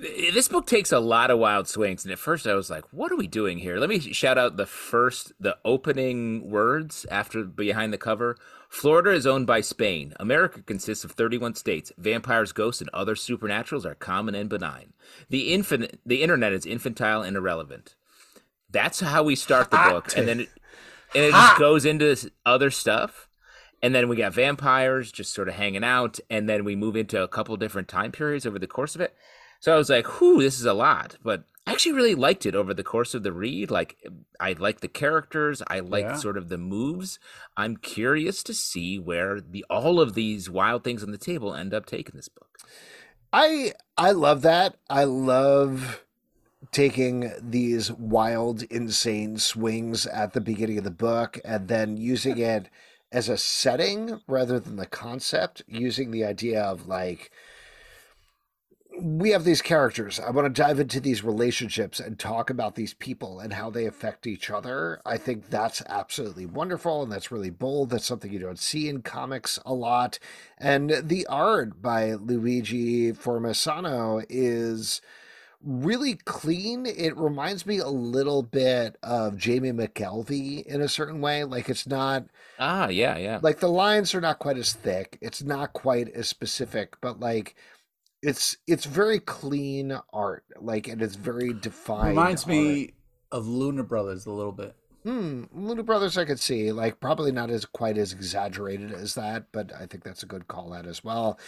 This 0.00 0.48
book 0.48 0.66
takes 0.66 0.92
a 0.92 1.00
lot 1.00 1.30
of 1.30 1.38
wild 1.38 1.66
swings, 1.66 2.04
and 2.04 2.12
at 2.12 2.18
first 2.18 2.46
I 2.46 2.54
was 2.54 2.70
like, 2.70 2.84
"What 2.92 3.10
are 3.10 3.16
we 3.16 3.26
doing 3.26 3.58
here?" 3.58 3.78
Let 3.78 3.88
me 3.88 3.98
shout 3.98 4.38
out 4.38 4.56
the 4.56 4.66
first, 4.66 5.32
the 5.40 5.58
opening 5.64 6.50
words 6.50 7.04
after 7.10 7.42
behind 7.42 7.92
the 7.92 7.98
cover. 7.98 8.36
Florida 8.68 9.10
is 9.10 9.26
owned 9.26 9.46
by 9.46 9.60
Spain. 9.60 10.14
America 10.20 10.62
consists 10.62 11.04
of 11.04 11.12
31 11.12 11.54
states. 11.54 11.90
Vampires, 11.98 12.52
ghosts, 12.52 12.80
and 12.80 12.90
other 12.92 13.14
supernaturals 13.14 13.84
are 13.84 13.94
common 13.94 14.34
and 14.34 14.48
benign. 14.48 14.92
The 15.30 15.52
infinite, 15.52 15.98
the 16.06 16.22
internet 16.22 16.52
is 16.52 16.64
infantile 16.64 17.22
and 17.22 17.36
irrelevant. 17.36 17.96
That's 18.70 19.00
how 19.00 19.24
we 19.24 19.34
start 19.34 19.70
the 19.70 19.78
book, 19.78 20.16
and 20.16 20.28
then 20.28 20.40
it, 20.40 20.48
and 21.14 21.24
it 21.24 21.32
just 21.32 21.58
goes 21.58 21.84
into 21.84 22.30
other 22.46 22.70
stuff. 22.70 23.28
And 23.80 23.94
then 23.94 24.08
we 24.08 24.16
got 24.16 24.34
vampires 24.34 25.12
just 25.12 25.32
sort 25.32 25.48
of 25.48 25.54
hanging 25.54 25.84
out, 25.84 26.18
and 26.28 26.48
then 26.48 26.64
we 26.64 26.74
move 26.76 26.96
into 26.96 27.22
a 27.22 27.28
couple 27.28 27.56
different 27.56 27.88
time 27.88 28.12
periods 28.12 28.44
over 28.44 28.58
the 28.58 28.66
course 28.66 28.94
of 28.94 29.00
it. 29.00 29.14
So 29.60 29.74
I 29.74 29.76
was 29.76 29.90
like, 29.90 30.06
whew, 30.20 30.40
this 30.40 30.58
is 30.58 30.66
a 30.66 30.72
lot. 30.72 31.16
But 31.22 31.44
I 31.66 31.72
actually 31.72 31.92
really 31.92 32.14
liked 32.14 32.46
it 32.46 32.54
over 32.54 32.72
the 32.72 32.82
course 32.84 33.14
of 33.14 33.22
the 33.22 33.32
read. 33.32 33.70
Like, 33.70 33.96
I 34.40 34.52
like 34.52 34.80
the 34.80 34.88
characters. 34.88 35.62
I 35.66 35.80
like 35.80 36.04
Yeah. 36.04 36.16
sort 36.16 36.36
of 36.38 36.48
the 36.48 36.58
moves. 36.58 37.18
I'm 37.56 37.76
curious 37.76 38.42
to 38.44 38.54
see 38.54 38.98
where 38.98 39.40
the 39.40 39.64
all 39.68 40.00
of 40.00 40.14
these 40.14 40.48
wild 40.48 40.84
things 40.84 41.02
on 41.02 41.10
the 41.10 41.18
table 41.18 41.54
end 41.54 41.74
up 41.74 41.86
taking 41.86 42.14
this 42.16 42.28
book. 42.28 42.58
I 43.32 43.72
I 43.96 44.12
love 44.12 44.42
that. 44.42 44.76
I 44.88 45.04
love 45.04 46.04
taking 46.72 47.32
these 47.40 47.92
wild, 47.92 48.62
insane 48.64 49.38
swings 49.38 50.06
at 50.06 50.32
the 50.32 50.40
beginning 50.40 50.78
of 50.78 50.84
the 50.84 50.90
book 50.90 51.38
and 51.44 51.68
then 51.68 51.96
using 51.96 52.38
it 52.54 52.68
as 53.12 53.28
a 53.28 53.36
setting 53.38 54.20
rather 54.26 54.58
than 54.60 54.76
the 54.76 54.86
concept, 54.86 55.62
using 55.66 56.10
the 56.10 56.24
idea 56.24 56.62
of 56.62 56.86
like 56.86 57.30
we 59.00 59.30
have 59.30 59.44
these 59.44 59.62
characters. 59.62 60.18
I 60.20 60.30
want 60.30 60.52
to 60.54 60.62
dive 60.62 60.80
into 60.80 61.00
these 61.00 61.22
relationships 61.24 62.00
and 62.00 62.18
talk 62.18 62.50
about 62.50 62.74
these 62.74 62.94
people 62.94 63.40
and 63.40 63.52
how 63.52 63.70
they 63.70 63.86
affect 63.86 64.26
each 64.26 64.50
other. 64.50 65.00
I 65.06 65.16
think 65.18 65.50
that's 65.50 65.82
absolutely 65.86 66.46
wonderful 66.46 67.02
and 67.02 67.10
that's 67.12 67.30
really 67.30 67.50
bold. 67.50 67.90
That's 67.90 68.04
something 68.06 68.32
you 68.32 68.38
don't 68.38 68.58
see 68.58 68.88
in 68.88 69.02
comics 69.02 69.58
a 69.64 69.74
lot. 69.74 70.18
And 70.58 70.90
the 71.02 71.26
art 71.28 71.80
by 71.80 72.14
Luigi 72.14 73.12
Formisano 73.12 74.24
is 74.28 75.00
really 75.62 76.14
clean. 76.14 76.86
It 76.86 77.16
reminds 77.16 77.66
me 77.66 77.78
a 77.78 77.88
little 77.88 78.42
bit 78.42 78.96
of 79.02 79.36
Jamie 79.36 79.72
McKelvie 79.72 80.64
in 80.64 80.80
a 80.80 80.88
certain 80.88 81.20
way. 81.20 81.44
Like 81.44 81.68
it's 81.68 81.86
not 81.86 82.26
Ah, 82.58 82.88
yeah, 82.88 83.16
yeah. 83.16 83.40
like 83.42 83.58
the 83.60 83.68
lines 83.68 84.14
are 84.14 84.20
not 84.20 84.38
quite 84.38 84.56
as 84.56 84.72
thick. 84.72 85.18
It's 85.20 85.42
not 85.42 85.72
quite 85.72 86.08
as 86.10 86.28
specific, 86.28 87.00
but 87.00 87.18
like 87.20 87.56
it's 88.22 88.56
it's 88.66 88.84
very 88.84 89.20
clean 89.20 89.98
art. 90.12 90.44
Like 90.60 90.88
and 90.88 91.00
it's 91.02 91.16
very 91.16 91.52
defined. 91.52 92.08
Reminds 92.10 92.42
art. 92.44 92.48
me 92.50 92.92
of 93.32 93.46
Luna 93.46 93.82
Brothers 93.84 94.26
a 94.26 94.30
little 94.32 94.52
bit. 94.52 94.74
Hmm, 95.04 95.44
Luna 95.54 95.84
Brothers, 95.84 96.18
I 96.18 96.24
could 96.24 96.40
see 96.40 96.72
like 96.72 96.98
probably 97.00 97.30
not 97.30 97.50
as 97.50 97.64
quite 97.64 97.96
as 97.96 98.12
exaggerated 98.12 98.92
as 98.92 99.14
that, 99.14 99.44
but 99.52 99.72
I 99.72 99.86
think 99.86 100.02
that's 100.02 100.22
a 100.24 100.26
good 100.26 100.48
call 100.48 100.72
out 100.72 100.86
as 100.86 101.04
well. 101.04 101.38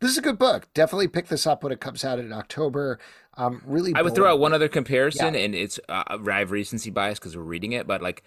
This 0.00 0.10
is 0.10 0.18
a 0.18 0.22
good 0.22 0.38
book. 0.38 0.68
Definitely 0.74 1.08
pick 1.08 1.28
this 1.28 1.46
up 1.46 1.62
when 1.62 1.70
it 1.72 1.80
comes 1.80 2.04
out 2.04 2.18
in 2.18 2.32
October. 2.32 2.98
Um, 3.36 3.62
really, 3.66 3.94
I 3.94 4.00
would 4.02 4.14
throw 4.14 4.32
out 4.32 4.40
one 4.40 4.54
other 4.54 4.68
comparison, 4.68 5.34
Yeah. 5.34 5.40
and 5.40 5.54
it's 5.54 5.78
uh, 5.88 6.02
I 6.26 6.38
have 6.38 6.50
recency 6.50 6.90
bias 6.90 7.18
because 7.18 7.36
we're 7.36 7.42
reading 7.42 7.72
it, 7.72 7.86
but 7.86 8.00
like 8.00 8.22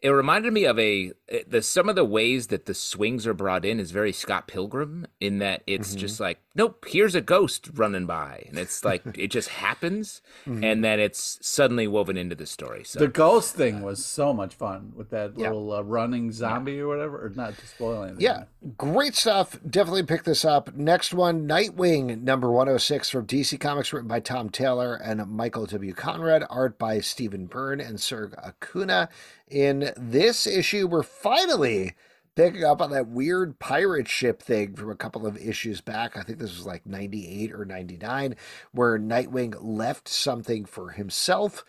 it 0.00 0.08
reminded 0.08 0.52
me 0.52 0.64
of 0.64 0.78
a 0.78 1.12
the 1.46 1.60
some 1.62 1.88
of 1.90 1.94
the 1.94 2.04
ways 2.04 2.46
that 2.48 2.64
the 2.64 2.74
swings 2.74 3.26
are 3.26 3.34
brought 3.34 3.64
in 3.66 3.78
is 3.78 3.90
very 3.90 4.12
Scott 4.12 4.48
Pilgrim 4.48 5.06
in 5.20 5.38
that 5.38 5.62
it's 5.66 5.90
Mm-hmm. 5.90 5.98
just 5.98 6.20
like 6.20 6.40
nope, 6.54 6.84
here's 6.88 7.14
a 7.14 7.20
ghost 7.20 7.70
running 7.74 8.06
by, 8.06 8.44
and 8.48 8.58
it's 8.58 8.84
like 8.84 9.02
it 9.18 9.28
just 9.28 9.48
happens, 9.48 10.20
Mm-hmm. 10.46 10.64
and 10.64 10.84
then 10.84 10.98
it's 11.00 11.38
suddenly 11.40 11.86
woven 11.86 12.16
into 12.16 12.34
the 12.34 12.46
story. 12.46 12.82
So 12.84 12.98
The 12.98 13.08
ghost 13.08 13.54
thing 13.54 13.82
was 13.82 14.04
so 14.04 14.32
much 14.32 14.54
fun 14.54 14.92
with 14.96 15.10
that 15.10 15.32
Yeah. 15.36 15.48
little 15.48 15.72
uh, 15.72 15.82
running 15.82 16.32
zombie 16.32 16.80
or 16.80 16.88
whatever. 16.88 17.24
Or 17.24 17.30
not 17.30 17.56
to 17.58 17.66
spoil 17.66 18.02
anything. 18.02 18.20
Yeah, 18.20 18.44
great 18.76 19.14
stuff. 19.14 19.58
Definitely 19.68 20.02
pick 20.04 20.24
this 20.24 20.44
up. 20.44 20.74
Next 20.74 21.14
one, 21.14 21.46
Nightwing, 21.46 22.22
number 22.22 22.50
106 22.50 23.08
from 23.10 23.26
DC 23.26 23.58
Comics, 23.60 23.92
written 23.92 24.08
by 24.08 24.20
Tom 24.20 24.48
Taylor 24.50 24.94
and 24.94 25.24
Michael 25.28 25.66
W. 25.66 25.92
Conrad, 25.94 26.44
art 26.50 26.78
by 26.78 27.00
Stephen 27.00 27.46
Byrne 27.46 27.80
and 27.80 27.98
Serg 27.98 28.34
Acuna. 28.44 29.08
In 29.48 29.92
this 29.96 30.46
issue, 30.46 30.86
we're 30.88 31.02
finally 31.02 31.94
picking 32.34 32.64
up 32.64 32.80
on 32.80 32.90
that 32.90 33.08
weird 33.08 33.58
pirate 33.58 34.08
ship 34.08 34.42
thing 34.42 34.74
from 34.74 34.90
a 34.90 34.96
couple 34.96 35.26
of 35.26 35.36
issues 35.36 35.80
back. 35.80 36.16
I 36.16 36.22
think 36.22 36.38
this 36.38 36.56
was 36.56 36.66
like 36.66 36.86
98 36.86 37.52
or 37.52 37.64
99, 37.64 38.36
where 38.72 38.98
Nightwing 38.98 39.56
left 39.60 40.08
something 40.08 40.64
for 40.64 40.90
himself 40.90 41.64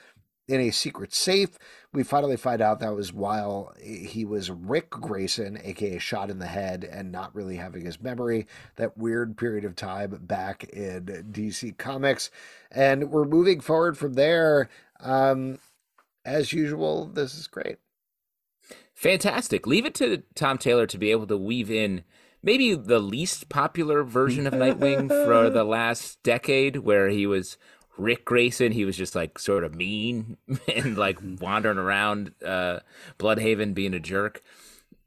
in 0.47 0.59
a 0.59 0.71
secret 0.71 1.13
safe. 1.13 1.57
We 1.93 2.03
finally 2.03 2.37
find 2.37 2.61
out 2.61 2.79
that 2.79 2.95
was 2.95 3.13
while 3.13 3.73
he 3.81 4.25
was 4.25 4.51
Ric 4.51 4.89
Grayson, 4.89 5.57
aka 5.63 5.97
shot 5.99 6.29
in 6.29 6.39
the 6.39 6.47
head 6.47 6.83
and 6.83 7.11
not 7.11 7.33
really 7.35 7.55
having 7.55 7.85
his 7.85 8.01
memory, 8.01 8.47
that 8.75 8.97
weird 8.97 9.37
period 9.37 9.65
of 9.65 9.75
time 9.75 10.17
back 10.23 10.63
in 10.65 11.05
DC 11.31 11.77
Comics. 11.77 12.29
And 12.71 13.11
we're 13.11 13.25
moving 13.25 13.61
forward 13.61 13.97
from 13.97 14.13
there. 14.13 14.69
Um, 14.99 15.59
as 16.25 16.53
usual, 16.53 17.05
this 17.05 17.35
is 17.35 17.47
great. 17.47 17.77
Fantastic. 18.93 19.67
Leave 19.67 19.85
it 19.85 19.95
to 19.95 20.23
Tom 20.35 20.57
Taylor 20.57 20.85
to 20.87 20.97
be 20.97 21.11
able 21.11 21.27
to 21.27 21.37
weave 21.37 21.69
in 21.71 22.03
maybe 22.41 22.75
the 22.75 22.99
least 22.99 23.49
popular 23.49 24.03
version 24.03 24.47
of 24.47 24.53
Nightwing 24.53 25.07
for 25.09 25.49
the 25.49 25.63
last 25.65 26.21
decade, 26.23 26.77
where 26.77 27.09
he 27.09 27.25
was 27.25 27.57
Ric 27.97 28.23
Grayson. 28.25 28.71
He 28.71 28.85
was 28.85 28.97
just 28.97 29.15
like 29.15 29.39
sort 29.39 29.63
of 29.63 29.75
mean 29.75 30.37
and 30.75 30.97
like 30.97 31.19
wandering 31.41 31.77
around 31.77 32.31
uh, 32.45 32.79
Blüdhaven 33.19 33.73
being 33.73 33.93
a 33.93 33.99
jerk. 33.99 34.41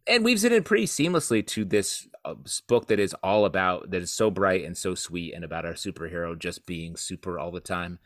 and 0.06 0.24
weaves 0.24 0.44
it 0.44 0.52
in 0.52 0.62
pretty 0.62 0.86
seamlessly 0.86 1.44
to 1.48 1.64
this 1.64 2.06
uh, 2.24 2.34
book 2.68 2.86
that 2.86 3.00
is 3.00 3.14
all 3.22 3.44
about 3.44 3.90
that 3.90 4.02
is 4.02 4.12
so 4.12 4.30
bright 4.30 4.64
and 4.64 4.76
so 4.76 4.94
sweet 4.94 5.32
and 5.34 5.44
about 5.44 5.64
our 5.64 5.72
superhero 5.74 6.38
just 6.38 6.66
being 6.66 6.96
super 6.96 7.38
all 7.38 7.50
the 7.50 7.60
time. 7.60 7.98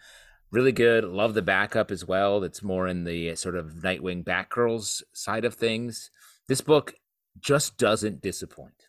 Really 0.50 0.72
good. 0.72 1.04
Love 1.04 1.34
the 1.34 1.42
backup 1.42 1.90
as 1.90 2.04
well. 2.04 2.40
That's 2.40 2.62
more 2.62 2.88
in 2.88 3.04
the 3.04 3.36
sort 3.36 3.54
of 3.54 3.74
Nightwing 3.84 4.24
Batgirls 4.24 5.02
side 5.12 5.44
of 5.44 5.54
things. 5.54 6.10
This 6.48 6.60
book 6.60 6.94
just 7.40 7.78
doesn't 7.78 8.20
disappoint. 8.20 8.88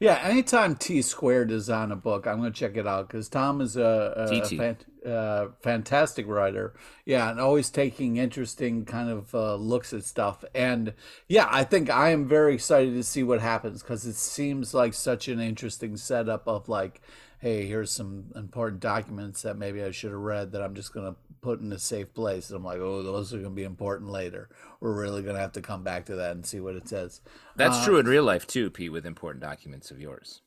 Yeah, 0.00 0.20
anytime 0.22 0.74
T 0.74 1.02
squared 1.02 1.50
is 1.50 1.70
on 1.70 1.92
a 1.92 1.96
book, 1.96 2.26
I'm 2.26 2.40
going 2.40 2.52
to 2.52 2.58
check 2.58 2.76
it 2.76 2.86
out 2.86 3.08
because 3.08 3.28
Tom 3.28 3.60
is 3.60 3.76
a, 3.76 4.28
a, 4.30 4.76
a 5.04 5.12
uh, 5.12 5.48
fantastic 5.62 6.26
writer. 6.26 6.74
Yeah, 7.04 7.30
and 7.30 7.40
always 7.40 7.70
taking 7.70 8.16
interesting 8.16 8.84
kind 8.84 9.08
of 9.08 9.34
uh, 9.34 9.54
looks 9.54 9.92
at 9.92 10.04
stuff. 10.04 10.44
And 10.54 10.94
yeah, 11.28 11.48
I 11.50 11.64
think 11.64 11.90
I 11.90 12.10
am 12.10 12.26
very 12.26 12.54
excited 12.54 12.94
to 12.94 13.02
see 13.02 13.22
what 13.22 13.40
happens 13.40 13.82
because 13.82 14.04
it 14.04 14.16
seems 14.16 14.74
like 14.74 14.94
such 14.94 15.28
an 15.28 15.40
interesting 15.40 15.96
setup 15.96 16.46
of 16.48 16.68
like, 16.68 17.00
hey, 17.38 17.66
here's 17.66 17.90
some 17.90 18.32
important 18.34 18.80
documents 18.80 19.42
that 19.42 19.56
maybe 19.56 19.82
I 19.82 19.92
should 19.92 20.10
have 20.10 20.20
read 20.20 20.52
that 20.52 20.62
I'm 20.62 20.74
just 20.74 20.92
going 20.92 21.12
to 21.12 21.18
put 21.40 21.60
in 21.60 21.72
a 21.72 21.78
safe 21.78 22.12
place. 22.12 22.50
And 22.50 22.56
I'm 22.56 22.64
like, 22.64 22.80
oh, 22.80 23.02
those 23.02 23.32
are 23.32 23.38
going 23.38 23.50
to 23.50 23.56
be 23.56 23.64
important 23.64 24.10
later. 24.10 24.48
We're 24.80 25.00
really 25.00 25.22
going 25.22 25.36
to 25.36 25.40
have 25.40 25.52
to 25.52 25.62
come 25.62 25.84
back 25.84 26.06
to 26.06 26.16
that 26.16 26.32
and 26.32 26.44
see 26.44 26.60
what 26.60 26.74
it 26.74 26.88
says. 26.88 27.20
That's 27.56 27.76
uh, 27.76 27.84
true 27.84 27.98
in 27.98 28.06
real 28.06 28.24
life 28.24 28.46
too, 28.46 28.70
Pete, 28.70 28.92
with 28.92 29.06
important 29.06 29.42
documents 29.42 29.90
of 29.90 30.00
yours. 30.00 30.42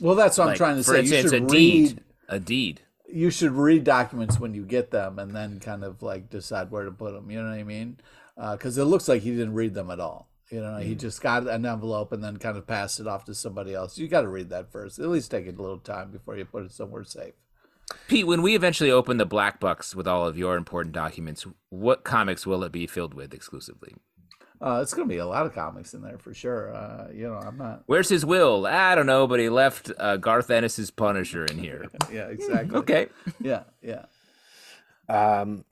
Well, 0.00 0.14
that's 0.14 0.38
what 0.38 0.46
like, 0.46 0.52
I'm 0.54 0.58
trying 0.58 0.76
to 0.76 0.82
for 0.84 0.92
say. 0.92 1.00
Instance, 1.00 1.22
you 1.22 1.28
a 1.28 1.30
should 1.30 1.46
deed. 1.48 1.88
read. 1.88 2.00
A 2.28 2.40
deed. 2.40 2.80
You 3.06 3.30
should 3.30 3.52
read 3.52 3.84
documents 3.84 4.40
when 4.40 4.54
you 4.54 4.64
get 4.64 4.90
them, 4.90 5.18
and 5.18 5.36
then 5.36 5.60
kind 5.60 5.84
of 5.84 6.02
like 6.02 6.30
decide 6.30 6.70
where 6.70 6.84
to 6.84 6.90
put 6.90 7.12
them. 7.12 7.30
You 7.30 7.42
know 7.42 7.50
what 7.50 7.58
I 7.58 7.62
mean? 7.62 7.98
Because 8.34 8.78
uh, 8.78 8.82
it 8.82 8.86
looks 8.86 9.08
like 9.08 9.22
he 9.22 9.30
didn't 9.30 9.54
read 9.54 9.74
them 9.74 9.90
at 9.90 10.00
all. 10.00 10.28
You 10.54 10.60
know, 10.60 10.74
mm. 10.74 10.84
he 10.84 10.94
just 10.94 11.20
got 11.20 11.48
an 11.48 11.66
envelope 11.66 12.12
and 12.12 12.22
then 12.22 12.36
kind 12.36 12.56
of 12.56 12.64
passed 12.64 13.00
it 13.00 13.08
off 13.08 13.24
to 13.24 13.34
somebody 13.34 13.74
else. 13.74 13.98
You 13.98 14.06
got 14.06 14.20
to 14.20 14.28
read 14.28 14.50
that 14.50 14.70
first. 14.70 15.00
At 15.00 15.08
least 15.08 15.32
take 15.32 15.48
it 15.48 15.58
a 15.58 15.60
little 15.60 15.78
time 15.78 16.12
before 16.12 16.36
you 16.36 16.44
put 16.44 16.64
it 16.64 16.70
somewhere 16.70 17.02
safe. 17.02 17.34
Pete, 18.06 18.28
when 18.28 18.40
we 18.40 18.54
eventually 18.54 18.92
open 18.92 19.16
the 19.16 19.26
black 19.26 19.58
box 19.58 19.96
with 19.96 20.06
all 20.06 20.28
of 20.28 20.38
your 20.38 20.56
important 20.56 20.94
documents, 20.94 21.44
what 21.70 22.04
comics 22.04 22.46
will 22.46 22.62
it 22.62 22.70
be 22.70 22.86
filled 22.86 23.14
with 23.14 23.34
exclusively? 23.34 23.94
Uh, 24.60 24.78
it's 24.80 24.94
going 24.94 25.08
to 25.08 25.12
be 25.12 25.18
a 25.18 25.26
lot 25.26 25.44
of 25.44 25.52
comics 25.52 25.92
in 25.92 26.02
there 26.02 26.18
for 26.18 26.32
sure. 26.32 26.72
Uh, 26.72 27.08
you 27.12 27.24
know, 27.24 27.34
I'm 27.34 27.58
not. 27.58 27.82
Where's 27.86 28.08
his 28.08 28.24
will? 28.24 28.64
I 28.64 28.94
don't 28.94 29.06
know, 29.06 29.26
but 29.26 29.40
he 29.40 29.48
left 29.48 29.90
uh, 29.98 30.18
Garth 30.18 30.52
Ennis's 30.52 30.92
Punisher 30.92 31.44
in 31.46 31.58
here. 31.58 31.88
yeah, 32.12 32.28
exactly. 32.28 32.76
okay. 32.76 33.08
Yeah, 33.40 33.64
yeah. 33.82 34.04
Um, 35.08 35.64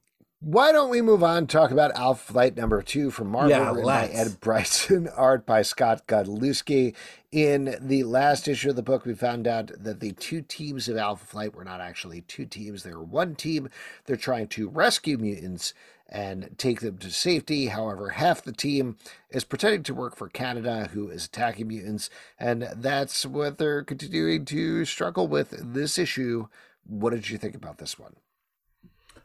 why 0.42 0.72
don't 0.72 0.90
we 0.90 1.00
move 1.00 1.22
on 1.22 1.46
talk 1.46 1.70
about 1.70 1.96
Alpha 1.96 2.32
Flight 2.32 2.56
number 2.56 2.82
two 2.82 3.12
from 3.12 3.28
Marvel 3.28 3.50
yeah, 3.50 3.72
by 3.72 4.08
Ed 4.08 4.40
Brisson, 4.40 5.06
art 5.16 5.46
by 5.46 5.62
Scott 5.62 6.08
Godlewski. 6.08 6.96
In 7.30 7.76
the 7.80 8.02
last 8.02 8.48
issue 8.48 8.70
of 8.70 8.76
the 8.76 8.82
book, 8.82 9.06
we 9.06 9.14
found 9.14 9.46
out 9.46 9.70
that 9.78 10.00
the 10.00 10.10
two 10.12 10.42
teams 10.42 10.88
of 10.88 10.96
Alpha 10.96 11.24
Flight 11.24 11.54
were 11.54 11.64
not 11.64 11.80
actually 11.80 12.22
two 12.22 12.44
teams, 12.44 12.82
they 12.82 12.92
were 12.92 13.04
one 13.04 13.36
team. 13.36 13.70
They're 14.06 14.16
trying 14.16 14.48
to 14.48 14.68
rescue 14.68 15.16
mutants 15.16 15.74
and 16.08 16.50
take 16.58 16.80
them 16.80 16.98
to 16.98 17.10
safety. 17.12 17.66
However, 17.66 18.10
half 18.10 18.42
the 18.42 18.52
team 18.52 18.96
is 19.30 19.44
pretending 19.44 19.84
to 19.84 19.94
work 19.94 20.16
for 20.16 20.28
Canada, 20.28 20.90
who 20.92 21.08
is 21.08 21.26
attacking 21.26 21.68
mutants, 21.68 22.10
and 22.36 22.68
that's 22.74 23.24
what 23.24 23.58
they're 23.58 23.84
continuing 23.84 24.44
to 24.46 24.84
struggle 24.86 25.28
with 25.28 25.54
this 25.72 25.98
issue. 25.98 26.48
What 26.84 27.10
did 27.10 27.30
you 27.30 27.38
think 27.38 27.54
about 27.54 27.78
this 27.78 27.96
one? 27.96 28.16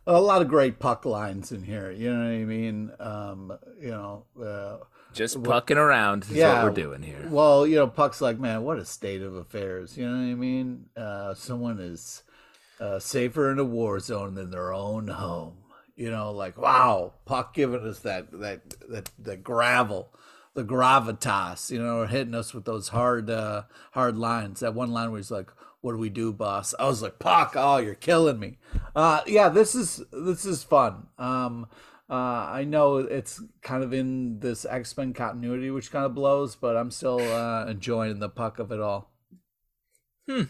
A 0.07 0.21
lot 0.21 0.41
of 0.41 0.47
great 0.47 0.79
puck 0.79 1.05
lines 1.05 1.51
in 1.51 1.63
here. 1.63 1.91
You 1.91 2.13
know 2.13 2.23
what 2.23 2.31
I 2.31 2.45
mean? 2.45 2.91
Um, 2.99 3.57
you 3.79 3.91
know, 3.91 4.23
uh, 4.41 4.77
just 5.13 5.43
pucking 5.43 5.77
around 5.77 6.23
is 6.23 6.31
yeah, 6.31 6.63
what 6.63 6.63
we're 6.63 6.81
doing 6.81 7.01
here. 7.01 7.27
Well, 7.29 7.67
you 7.67 7.75
know, 7.75 7.87
puck's 7.87 8.21
like, 8.21 8.39
man, 8.39 8.63
what 8.63 8.77
a 8.77 8.85
state 8.85 9.21
of 9.21 9.35
affairs. 9.35 9.97
You 9.97 10.07
know 10.07 10.15
what 10.15 10.31
I 10.31 10.35
mean? 10.35 10.85
Uh, 10.95 11.33
someone 11.33 11.79
is 11.79 12.23
uh, 12.79 12.99
safer 12.99 13.51
in 13.51 13.59
a 13.59 13.63
war 13.63 13.99
zone 13.99 14.35
than 14.35 14.51
their 14.51 14.73
own 14.73 15.07
home. 15.07 15.57
You 15.95 16.11
know, 16.11 16.31
like 16.31 16.57
wow, 16.57 17.13
puck 17.25 17.55
giving 17.55 17.81
us 17.81 17.99
that 17.99 18.31
that 18.39 18.61
that 18.89 19.09
the 19.17 19.35
gravel, 19.35 20.13
the 20.53 20.63
gravitas. 20.63 21.71
You 21.71 21.81
know, 21.81 22.05
hitting 22.05 22.35
us 22.35 22.53
with 22.53 22.65
those 22.65 22.89
hard 22.89 23.29
uh, 23.29 23.63
hard 23.91 24.15
lines. 24.15 24.59
That 24.59 24.75
one 24.75 24.91
line 24.91 25.11
where 25.11 25.17
he's 25.17 25.31
like 25.31 25.49
what 25.87 25.93
do 25.93 25.99
we 25.99 26.09
do, 26.09 26.33
boss? 26.33 26.75
I 26.77 26.85
was 26.85 27.01
like, 27.01 27.17
Puck, 27.17 27.53
oh, 27.55 27.77
you're 27.77 27.95
killing 27.95 28.39
me. 28.39 28.57
Uh, 28.93 29.21
yeah, 29.25 29.47
this 29.47 29.73
is 29.73 30.03
this 30.11 30.43
is 30.43 30.61
fun. 30.61 31.07
Um, 31.17 31.67
uh, 32.09 32.13
I 32.13 32.65
know 32.65 32.97
it's 32.97 33.41
kind 33.61 33.85
of 33.85 33.93
in 33.93 34.41
this 34.41 34.65
X 34.65 34.97
Men 34.97 35.13
continuity, 35.13 35.71
which 35.71 35.89
kind 35.89 36.03
of 36.03 36.13
blows, 36.13 36.57
but 36.57 36.75
I'm 36.75 36.91
still 36.91 37.21
uh, 37.21 37.67
enjoying 37.67 38.19
the 38.19 38.27
puck 38.27 38.59
of 38.59 38.73
it 38.73 38.81
all. 38.81 39.13
Hmm. 40.29 40.43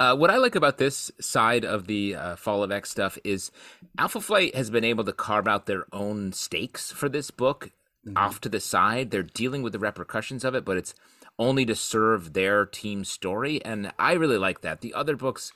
Uh, 0.00 0.16
what 0.16 0.30
I 0.30 0.38
like 0.38 0.56
about 0.56 0.78
this 0.78 1.12
side 1.20 1.64
of 1.64 1.86
the 1.86 2.16
uh, 2.16 2.34
Fall 2.34 2.64
of 2.64 2.72
X 2.72 2.90
stuff 2.90 3.16
is 3.22 3.52
Alpha 3.96 4.20
Flight 4.20 4.56
has 4.56 4.68
been 4.68 4.82
able 4.82 5.04
to 5.04 5.12
carve 5.12 5.46
out 5.46 5.66
their 5.66 5.86
own 5.92 6.32
stakes 6.32 6.90
for 6.90 7.08
this 7.08 7.30
book 7.30 7.70
mm-hmm. 8.04 8.16
off 8.16 8.40
to 8.40 8.48
the 8.48 8.58
side. 8.58 9.12
They're 9.12 9.22
dealing 9.22 9.62
with 9.62 9.72
the 9.72 9.78
repercussions 9.78 10.44
of 10.44 10.56
it, 10.56 10.64
but 10.64 10.76
it's 10.76 10.92
only 11.38 11.64
to 11.66 11.74
serve 11.74 12.32
their 12.32 12.66
team 12.66 13.04
story. 13.04 13.64
And 13.64 13.92
I 13.98 14.12
really 14.12 14.38
like 14.38 14.60
that. 14.60 14.80
The 14.80 14.94
other 14.94 15.16
books 15.16 15.52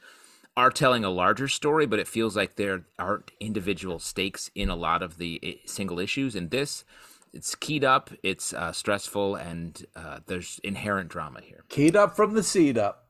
are 0.57 0.71
telling 0.71 1.05
a 1.05 1.11
larger 1.11 1.47
story, 1.47 1.87
but 1.87 2.01
it 2.01 2.09
feels 2.09 2.37
like 2.37 2.57
there 2.57 2.85
aren't 2.99 3.31
individual 3.39 3.99
stakes 3.99 4.51
in 4.55 4.69
a 4.69 4.77
lot 4.77 5.03
of 5.03 5.19
the 5.19 5.39
eh, 5.43 5.53
single 5.67 6.01
issues. 6.01 6.35
And 6.35 6.51
this, 6.51 6.85
it's 7.33 7.55
keyed 7.55 7.85
up, 7.85 8.11
it's 8.25 8.53
uh, 8.53 8.73
stressful, 8.73 9.37
and 9.37 9.87
uh, 9.95 10.19
there's 10.27 10.61
inherent 10.65 11.11
drama 11.11 11.41
here. 11.43 11.65
Keyed 11.69 11.95
up 11.95 12.17
from 12.17 12.35
the 12.35 12.43
seed 12.43 12.77
up. 12.77 13.09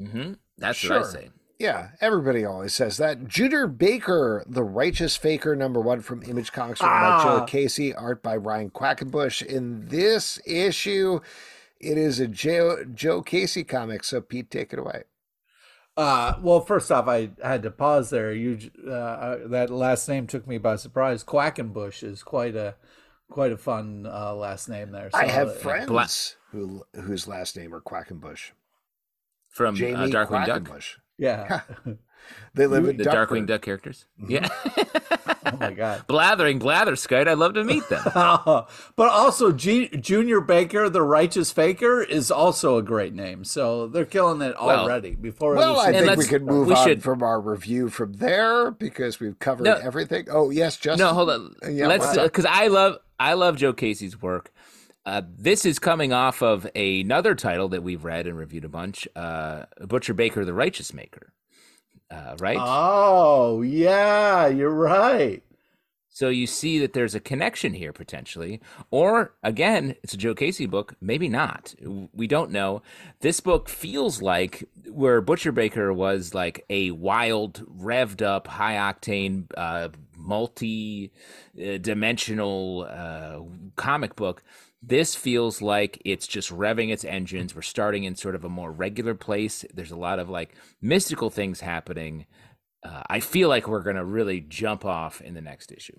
Mm-hmm. 0.00 0.34
That's 0.56 0.78
sure. 0.78 1.00
what 1.00 1.08
I 1.08 1.12
say. 1.12 1.28
Yeah, 1.58 1.88
everybody 2.00 2.44
always 2.44 2.72
says 2.72 2.98
that. 2.98 3.26
Junior 3.26 3.66
Baker, 3.66 4.44
The 4.46 4.62
Righteous 4.62 5.16
Faker, 5.16 5.56
number 5.56 5.80
one 5.80 6.00
from 6.02 6.22
Image 6.22 6.52
Comics, 6.52 6.80
written 6.80 6.96
ah. 6.96 7.24
by 7.24 7.40
Joe 7.40 7.44
Casey, 7.46 7.92
art 7.92 8.22
by 8.22 8.36
Ryan 8.36 8.70
Quackenbush. 8.70 9.44
In 9.44 9.86
this 9.86 10.40
issue, 10.46 11.18
it 11.80 11.98
is 11.98 12.20
a 12.20 12.26
Joe, 12.26 12.84
Joe 12.84 13.22
Casey 13.22 13.64
comic, 13.64 14.04
so 14.04 14.20
Pete, 14.20 14.50
take 14.50 14.72
it 14.72 14.78
away. 14.78 15.04
Uh, 15.96 16.34
well, 16.40 16.60
first 16.60 16.92
off, 16.92 17.08
I 17.08 17.30
had 17.42 17.64
to 17.64 17.72
pause 17.72 18.10
there. 18.10 18.32
You 18.32 18.58
uh, 18.86 18.90
uh, 18.90 19.48
that 19.48 19.68
last 19.68 20.08
name 20.08 20.28
took 20.28 20.46
me 20.46 20.56
by 20.58 20.76
surprise. 20.76 21.24
Quackenbush 21.24 22.04
is 22.04 22.22
quite 22.22 22.54
a 22.54 22.76
quite 23.28 23.50
a 23.50 23.56
fun 23.56 24.06
uh, 24.06 24.32
last 24.32 24.68
name 24.68 24.92
there. 24.92 25.10
So, 25.10 25.18
I 25.18 25.26
have 25.26 25.48
uh, 25.48 25.52
friends 25.52 25.86
Bla- 25.88 26.06
who 26.52 26.84
whose 26.94 27.26
last 27.26 27.56
name 27.56 27.74
are 27.74 27.80
Quackenbush 27.80 28.52
from 29.48 29.74
uh, 29.74 29.78
Jamie 29.78 30.12
Darkwing 30.12 30.46
Duck. 30.46 30.70
Yeah, 31.18 31.62
they 32.54 32.66
live 32.66 32.88
in 32.88 32.96
the 32.96 33.04
Darkwing 33.04 33.46
Duck 33.46 33.62
characters. 33.62 34.06
Mm-hmm. 34.20 34.30
Yeah. 34.32 34.48
oh 35.46 35.56
my 35.58 35.72
god. 35.72 36.04
Blathering 36.08 36.58
Blatherskite. 36.58 37.28
I'd 37.28 37.38
love 37.38 37.54
to 37.54 37.64
meet 37.64 37.88
them. 37.88 38.02
but 38.14 38.68
also 38.98 39.52
G- 39.52 39.88
Junior 39.88 40.40
Baker, 40.40 40.88
the 40.88 41.02
righteous 41.02 41.52
faker, 41.52 42.02
is 42.02 42.30
also 42.30 42.76
a 42.76 42.82
great 42.82 43.14
name. 43.14 43.44
So 43.44 43.86
they're 43.86 44.04
killing 44.04 44.42
it 44.42 44.56
already. 44.56 45.10
Well, 45.10 45.22
Before 45.22 45.54
well, 45.54 45.78
I 45.78 45.92
think 45.92 46.16
we 46.16 46.26
could 46.26 46.44
move 46.44 46.68
we 46.68 46.74
on 46.74 46.86
should... 46.86 47.02
from 47.02 47.22
our 47.22 47.40
review 47.40 47.88
from 47.88 48.14
there 48.14 48.70
because 48.70 49.20
we've 49.20 49.38
covered 49.38 49.64
no, 49.64 49.74
everything. 49.74 50.26
Oh 50.30 50.50
yes, 50.50 50.76
just 50.76 50.98
no. 50.98 51.12
Hold 51.12 51.30
on. 51.30 51.54
Yeah, 51.70 51.86
Let's 51.86 52.18
because 52.18 52.46
I 52.46 52.68
love 52.68 52.98
I 53.20 53.34
love 53.34 53.56
Joe 53.56 53.72
Casey's 53.72 54.20
work. 54.20 54.52
Uh, 55.06 55.22
this 55.38 55.64
is 55.64 55.78
coming 55.78 56.12
off 56.12 56.42
of 56.42 56.68
another 56.76 57.34
title 57.34 57.68
that 57.70 57.82
we've 57.82 58.04
read 58.04 58.26
and 58.26 58.36
reviewed 58.36 58.64
a 58.66 58.68
bunch, 58.68 59.08
uh, 59.16 59.64
Butcher 59.86 60.12
Baker, 60.12 60.44
the 60.44 60.52
Righteous 60.52 60.92
Maker 60.92 61.32
uh, 62.10 62.36
right? 62.38 62.58
Oh, 62.60 63.62
yeah, 63.62 64.46
you're 64.46 64.70
right. 64.70 65.42
So 66.18 66.30
you 66.30 66.48
see 66.48 66.80
that 66.80 66.94
there's 66.94 67.14
a 67.14 67.20
connection 67.20 67.74
here 67.74 67.92
potentially. 67.92 68.60
Or 68.90 69.34
again, 69.44 69.94
it's 70.02 70.14
a 70.14 70.16
Joe 70.16 70.34
Casey 70.34 70.66
book, 70.66 70.94
maybe 71.00 71.28
not. 71.28 71.76
We 72.12 72.26
don't 72.26 72.50
know. 72.50 72.82
This 73.20 73.38
book 73.38 73.68
feels 73.68 74.20
like 74.20 74.68
where 74.90 75.20
Butcher 75.20 75.52
Baker 75.52 75.92
was 75.92 76.34
like 76.34 76.64
a 76.68 76.90
wild, 76.90 77.64
revved 77.68 78.20
up, 78.20 78.48
high 78.48 78.74
octane, 78.74 79.44
uh, 79.56 79.90
multi 80.16 81.12
dimensional 81.54 82.88
uh, 82.90 83.40
comic 83.76 84.16
book 84.16 84.42
this 84.82 85.14
feels 85.14 85.60
like 85.60 86.00
it's 86.04 86.26
just 86.26 86.50
revving 86.50 86.92
its 86.92 87.04
engines. 87.04 87.54
We're 87.54 87.62
starting 87.62 88.04
in 88.04 88.14
sort 88.14 88.34
of 88.34 88.44
a 88.44 88.48
more 88.48 88.70
regular 88.70 89.14
place. 89.14 89.64
There's 89.74 89.90
a 89.90 89.96
lot 89.96 90.18
of 90.18 90.28
like 90.28 90.54
mystical 90.80 91.30
things 91.30 91.60
happening. 91.60 92.26
Uh, 92.84 93.02
I 93.08 93.20
feel 93.20 93.48
like 93.48 93.66
we're 93.66 93.82
going 93.82 93.96
to 93.96 94.04
really 94.04 94.40
jump 94.40 94.84
off 94.84 95.20
in 95.20 95.34
the 95.34 95.40
next 95.40 95.72
issue. 95.72 95.98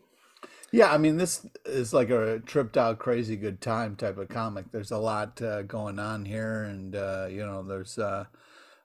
Yeah, 0.72 0.92
I 0.92 0.98
mean, 0.98 1.18
this 1.18 1.46
is 1.66 1.94
like 1.94 2.10
a 2.10 2.40
tripped 2.40 2.78
out, 2.78 3.00
crazy 3.00 3.36
good 3.36 3.60
time 3.60 3.96
type 3.96 4.18
of 4.18 4.30
comic. 4.30 4.72
There's 4.72 4.92
a 4.92 4.98
lot 4.98 5.42
uh, 5.42 5.64
going 5.64 5.98
on 5.98 6.26
here, 6.26 6.64
and 6.64 6.96
uh, 6.96 7.28
you 7.30 7.44
know, 7.46 7.64
there's 7.64 7.98
uh, 7.98 8.26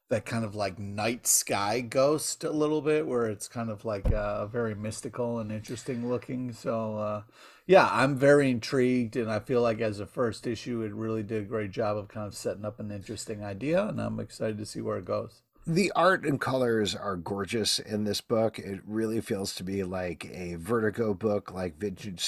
that 0.09 0.25
kind 0.25 0.47
of 0.47 0.55
like 0.55 0.79
night 0.79 1.27
sky 1.27 1.83
ghost 1.83 2.43
a 2.43 2.51
little 2.51 2.81
bit, 2.81 3.07
where 3.07 3.27
it's 3.27 3.49
kind 3.49 3.71
of 3.71 3.85
like 3.85 4.11
uh, 4.13 4.47
very 4.47 4.75
mystical 4.75 5.39
and 5.39 5.53
interesting 5.53 6.09
looking. 6.09 6.53
So 6.53 6.97
uh, 6.97 7.23
yeah, 7.67 7.89
I'm 7.91 8.17
very 8.17 8.51
intrigued, 8.51 9.17
and 9.17 9.31
I 9.31 9.39
feel 9.39 9.63
like 9.63 9.81
as 9.81 10.01
a 10.01 10.07
first 10.07 10.47
issue, 10.47 10.83
it 10.83 10.93
really 10.93 11.23
did 11.23 11.43
a 11.43 11.47
great 11.47 11.71
job 11.71 11.97
of 11.97 12.09
kind 12.09 12.27
of 12.27 12.35
setting 12.35 12.65
up 12.65 12.79
an 12.79 12.91
interesting 12.91 13.43
idea, 13.43 13.87
and 13.87 14.01
I'm 14.01 14.21
excited 14.21 14.59
to 14.59 14.67
see 14.67 14.81
where 14.81 14.99
it 14.99 15.05
goes. 15.05 15.43
The 15.67 15.91
art 15.97 16.27
and 16.27 16.39
colors 16.39 16.95
are 16.95 17.17
gorgeous 17.17 17.79
in 17.79 18.05
this 18.05 18.21
book. 18.21 18.59
It 18.59 18.83
really 18.87 19.23
feels 19.23 19.55
to 19.55 19.65
be 19.65 19.83
like 19.83 20.27
a 20.31 20.57
Vertigo 20.57 21.15
book, 21.15 21.53
like 21.53 21.79
Vintage 21.79 22.21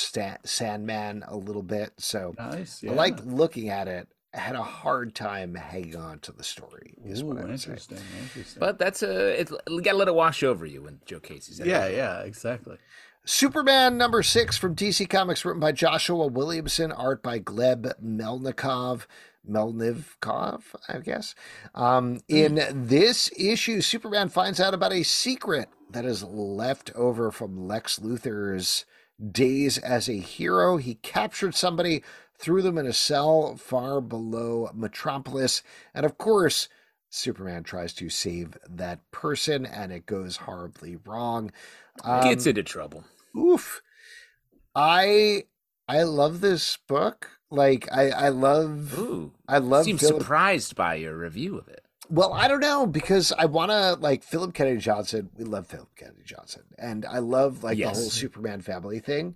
Sandman 0.45 1.23
a 1.29 1.37
little 1.37 1.63
bit. 1.63 1.93
So 1.99 2.35
nice, 2.39 2.83
yeah. 2.83 2.93
I 2.93 2.95
like 2.95 3.19
looking 3.27 3.69
at 3.69 3.89
it. 3.89 4.09
I 4.33 4.39
had 4.39 4.57
a 4.57 4.63
hard 4.63 5.15
time 5.15 5.55
hanging 5.55 5.97
on 5.97 6.21
to 6.21 6.33
the 6.33 6.45
story. 6.45 6.95
Is 7.05 7.23
Ooh, 7.23 7.27
what 7.27 7.39
I 7.39 7.43
would 7.43 7.51
interesting, 7.51 7.99
say. 7.99 8.05
interesting. 8.23 8.61
But 8.61 8.79
that's 8.79 9.03
a 9.03 9.41
it. 9.41 9.51
You 9.69 9.83
gotta 9.83 9.99
let 9.99 10.09
it 10.09 10.15
wash 10.15 10.43
over 10.43 10.65
you 10.65 10.83
when 10.83 11.01
Joe 11.05 11.21
Casey's 11.21 11.61
in 11.61 11.69
yeah, 11.69 11.89
yeah, 11.89 12.21
exactly. 12.21 12.79
Superman 13.29 13.99
number 13.99 14.23
six 14.23 14.57
from 14.57 14.77
DC 14.77 15.11
Comics, 15.11 15.45
written 15.45 15.59
by 15.59 15.73
Joshua 15.73 16.29
Williamson, 16.29 16.93
art 16.93 17.25
by 17.25 17.41
Gleb 17.41 17.93
Melnikov. 18.01 19.07
Melnikov, 19.49 20.63
I 20.89 20.99
guess. 21.01 21.35
Um, 21.75 22.21
in 22.29 22.65
this 22.73 23.29
issue, 23.37 23.81
Superman 23.81 24.29
finds 24.29 24.61
out 24.61 24.75
about 24.75 24.93
a 24.93 25.03
secret 25.03 25.69
that 25.91 26.05
is 26.05 26.23
left 26.23 26.93
over 26.95 27.33
from 27.33 27.67
Lex 27.67 27.99
Luthor's 27.99 28.85
days 29.33 29.77
as 29.79 30.09
a 30.09 30.19
hero. 30.19 30.77
He 30.77 30.95
captured 30.95 31.57
somebody, 31.57 32.05
threw 32.39 32.63
them 32.63 32.79
in 32.79 32.87
a 32.87 32.93
cell 32.93 33.57
far 33.57 34.01
below 34.01 34.71
Metropolis, 34.73 35.65
and 35.93 36.07
of 36.07 36.17
course, 36.17 36.69
Superman 37.09 37.65
tries 37.65 37.93
to 37.95 38.09
save 38.09 38.57
that 38.69 39.11
person, 39.11 39.67
and 39.67 39.91
it 39.91 40.07
goes 40.07 40.37
horribly 40.37 40.97
wrong. 41.05 41.51
Um, 42.05 42.23
Gets 42.23 42.47
into 42.47 42.63
trouble. 42.63 43.05
Oof. 43.37 43.83
I 44.75 45.45
I 45.89 46.03
love 46.03 46.41
this 46.41 46.79
book. 46.89 47.31
Like 47.51 47.89
I 47.93 48.11
I 48.11 48.29
love 48.31 48.99
Ooh, 48.99 49.33
I 49.49 49.59
love 49.59 49.85
seem 49.85 49.99
Philip, 49.99 50.23
surprised 50.23 50.75
by 50.77 50.97
your 50.97 51.17
review 51.17 51.57
of 51.59 51.69
it. 51.69 51.83
Well, 52.09 52.33
I 52.33 52.47
don't 52.49 52.61
know 52.61 52.87
because 52.87 53.33
I 53.37 53.47
want 53.47 53.71
to 53.71 53.95
like 53.95 54.23
Philip 54.23 54.55
Kennedy 54.55 54.79
Johnson. 54.81 55.31
We 55.37 55.45
love 55.45 55.67
Philip 55.67 55.91
Kennedy 55.97 56.23
Johnson, 56.25 56.63
and 56.79 57.05
I 57.05 57.19
love 57.19 57.63
like 57.65 57.79
Yes. 57.79 57.97
the 57.97 58.01
whole 58.03 58.11
Superman 58.11 58.61
family 58.61 59.01
thing. 59.01 59.35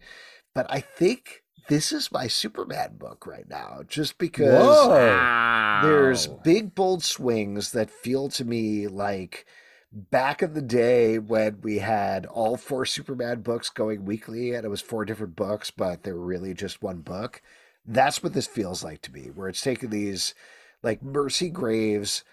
But 0.54 0.66
I 0.68 0.80
think 0.80 1.42
this 1.68 1.92
is 1.92 2.10
my 2.12 2.26
Superman 2.26 2.96
book 2.96 3.26
right 3.26 3.48
now, 3.48 3.82
just 3.86 4.18
because. 4.18 4.88
Wow. 4.88 5.80
there's 5.82 6.26
big 6.26 6.74
bold 6.74 7.02
swings 7.02 7.72
that 7.72 7.90
feel 7.90 8.28
to 8.30 8.44
me 8.44 8.86
like 8.88 9.46
back 9.92 10.42
in 10.42 10.54
the 10.54 10.62
day 10.62 11.18
when 11.18 11.60
we 11.62 11.78
had 11.78 12.26
all 12.26 12.56
four 12.56 12.86
Superman 12.86 13.42
books 13.42 13.70
going 13.70 14.04
weekly 14.04 14.52
and 14.54 14.64
it 14.64 14.68
was 14.68 14.80
four 14.80 15.04
different 15.04 15.36
books, 15.36 15.70
but 15.70 16.02
they 16.02 16.12
were 16.12 16.24
really 16.24 16.54
just 16.54 16.82
one 16.82 17.00
book. 17.00 17.42
That's 17.84 18.22
what 18.22 18.34
this 18.34 18.46
feels 18.46 18.84
like 18.84 19.02
to 19.02 19.12
me, 19.12 19.30
where 19.34 19.48
it's 19.48 19.62
taking 19.62 19.90
these 19.90 20.34
like 20.82 21.02
Mercy 21.02 21.48
Graves, 21.48 22.24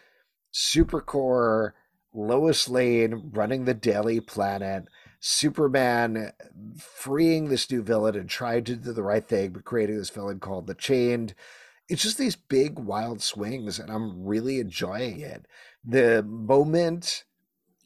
Supercorp, 0.54 1.74
Lois 2.14 2.70
Lane 2.70 3.32
running 3.34 3.66
the 3.66 3.74
Daily 3.74 4.20
Planet, 4.20 4.86
Superman 5.20 6.32
freeing 6.80 7.50
this 7.50 7.70
new 7.72 7.82
villain 7.82 8.16
and 8.16 8.30
trying 8.30 8.64
to 8.66 8.76
do 8.76 8.94
the 8.94 9.04
right 9.04 9.28
thing, 9.28 9.52
but 9.52 9.66
creating 9.66 9.98
this 9.98 10.10
villain 10.10 10.40
called 10.40 10.68
the 10.68 10.76
Chained. 10.76 11.34
It's 11.90 12.04
just 12.04 12.18
these 12.18 12.36
big 12.36 12.78
wild 12.80 13.22
swings, 13.22 13.80
and 13.80 13.90
I'm 13.90 14.26
really 14.26 14.60
enjoying 14.60 15.20
it. 15.20 15.46
The 15.84 16.22
moment 16.24 17.24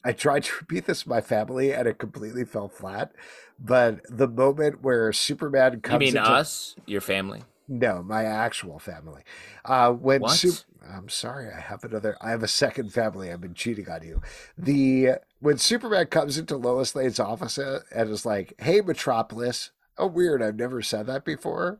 I 0.04 0.12
tried 0.12 0.44
to 0.44 0.52
repeat 0.60 0.86
this 0.86 1.02
to 1.04 1.08
my 1.08 1.20
family 1.20 1.72
and 1.72 1.86
it 1.88 1.98
completely 1.98 2.44
fell 2.44 2.68
flat. 2.68 3.12
But 3.58 4.00
the 4.08 4.28
moment 4.28 4.82
where 4.82 5.12
Superman 5.12 5.74
You 5.74 5.80
comes 5.80 6.00
mean 6.00 6.16
into 6.16 6.30
us, 6.30 6.74
your 6.86 7.00
family? 7.00 7.42
no, 7.68 8.02
my 8.02 8.24
actual 8.24 8.78
family. 8.78 9.22
Uh, 9.64 9.92
when 9.92 10.20
What? 10.20 10.32
Sup- 10.32 10.66
I'm 10.92 11.08
sorry, 11.08 11.48
I 11.48 11.60
have 11.60 11.84
another. 11.84 12.16
I 12.20 12.30
have 12.30 12.42
a 12.42 12.48
second 12.48 12.92
family. 12.92 13.30
I've 13.30 13.40
been 13.40 13.54
cheating 13.54 13.88
on 13.88 14.02
you. 14.02 14.20
The 14.58 15.10
when 15.38 15.56
Superman 15.58 16.06
comes 16.06 16.36
into 16.38 16.56
Lois 16.56 16.96
Lane's 16.96 17.20
office 17.20 17.56
uh, 17.56 17.82
and 17.94 18.10
is 18.10 18.26
like, 18.26 18.54
"Hey, 18.58 18.80
Metropolis." 18.80 19.70
Oh, 19.96 20.08
weird. 20.08 20.42
I've 20.42 20.56
never 20.56 20.82
said 20.82 21.06
that 21.06 21.24
before. 21.24 21.78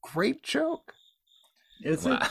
Great 0.00 0.42
joke. 0.42 0.94
Is 1.84 2.06
it? 2.06 2.22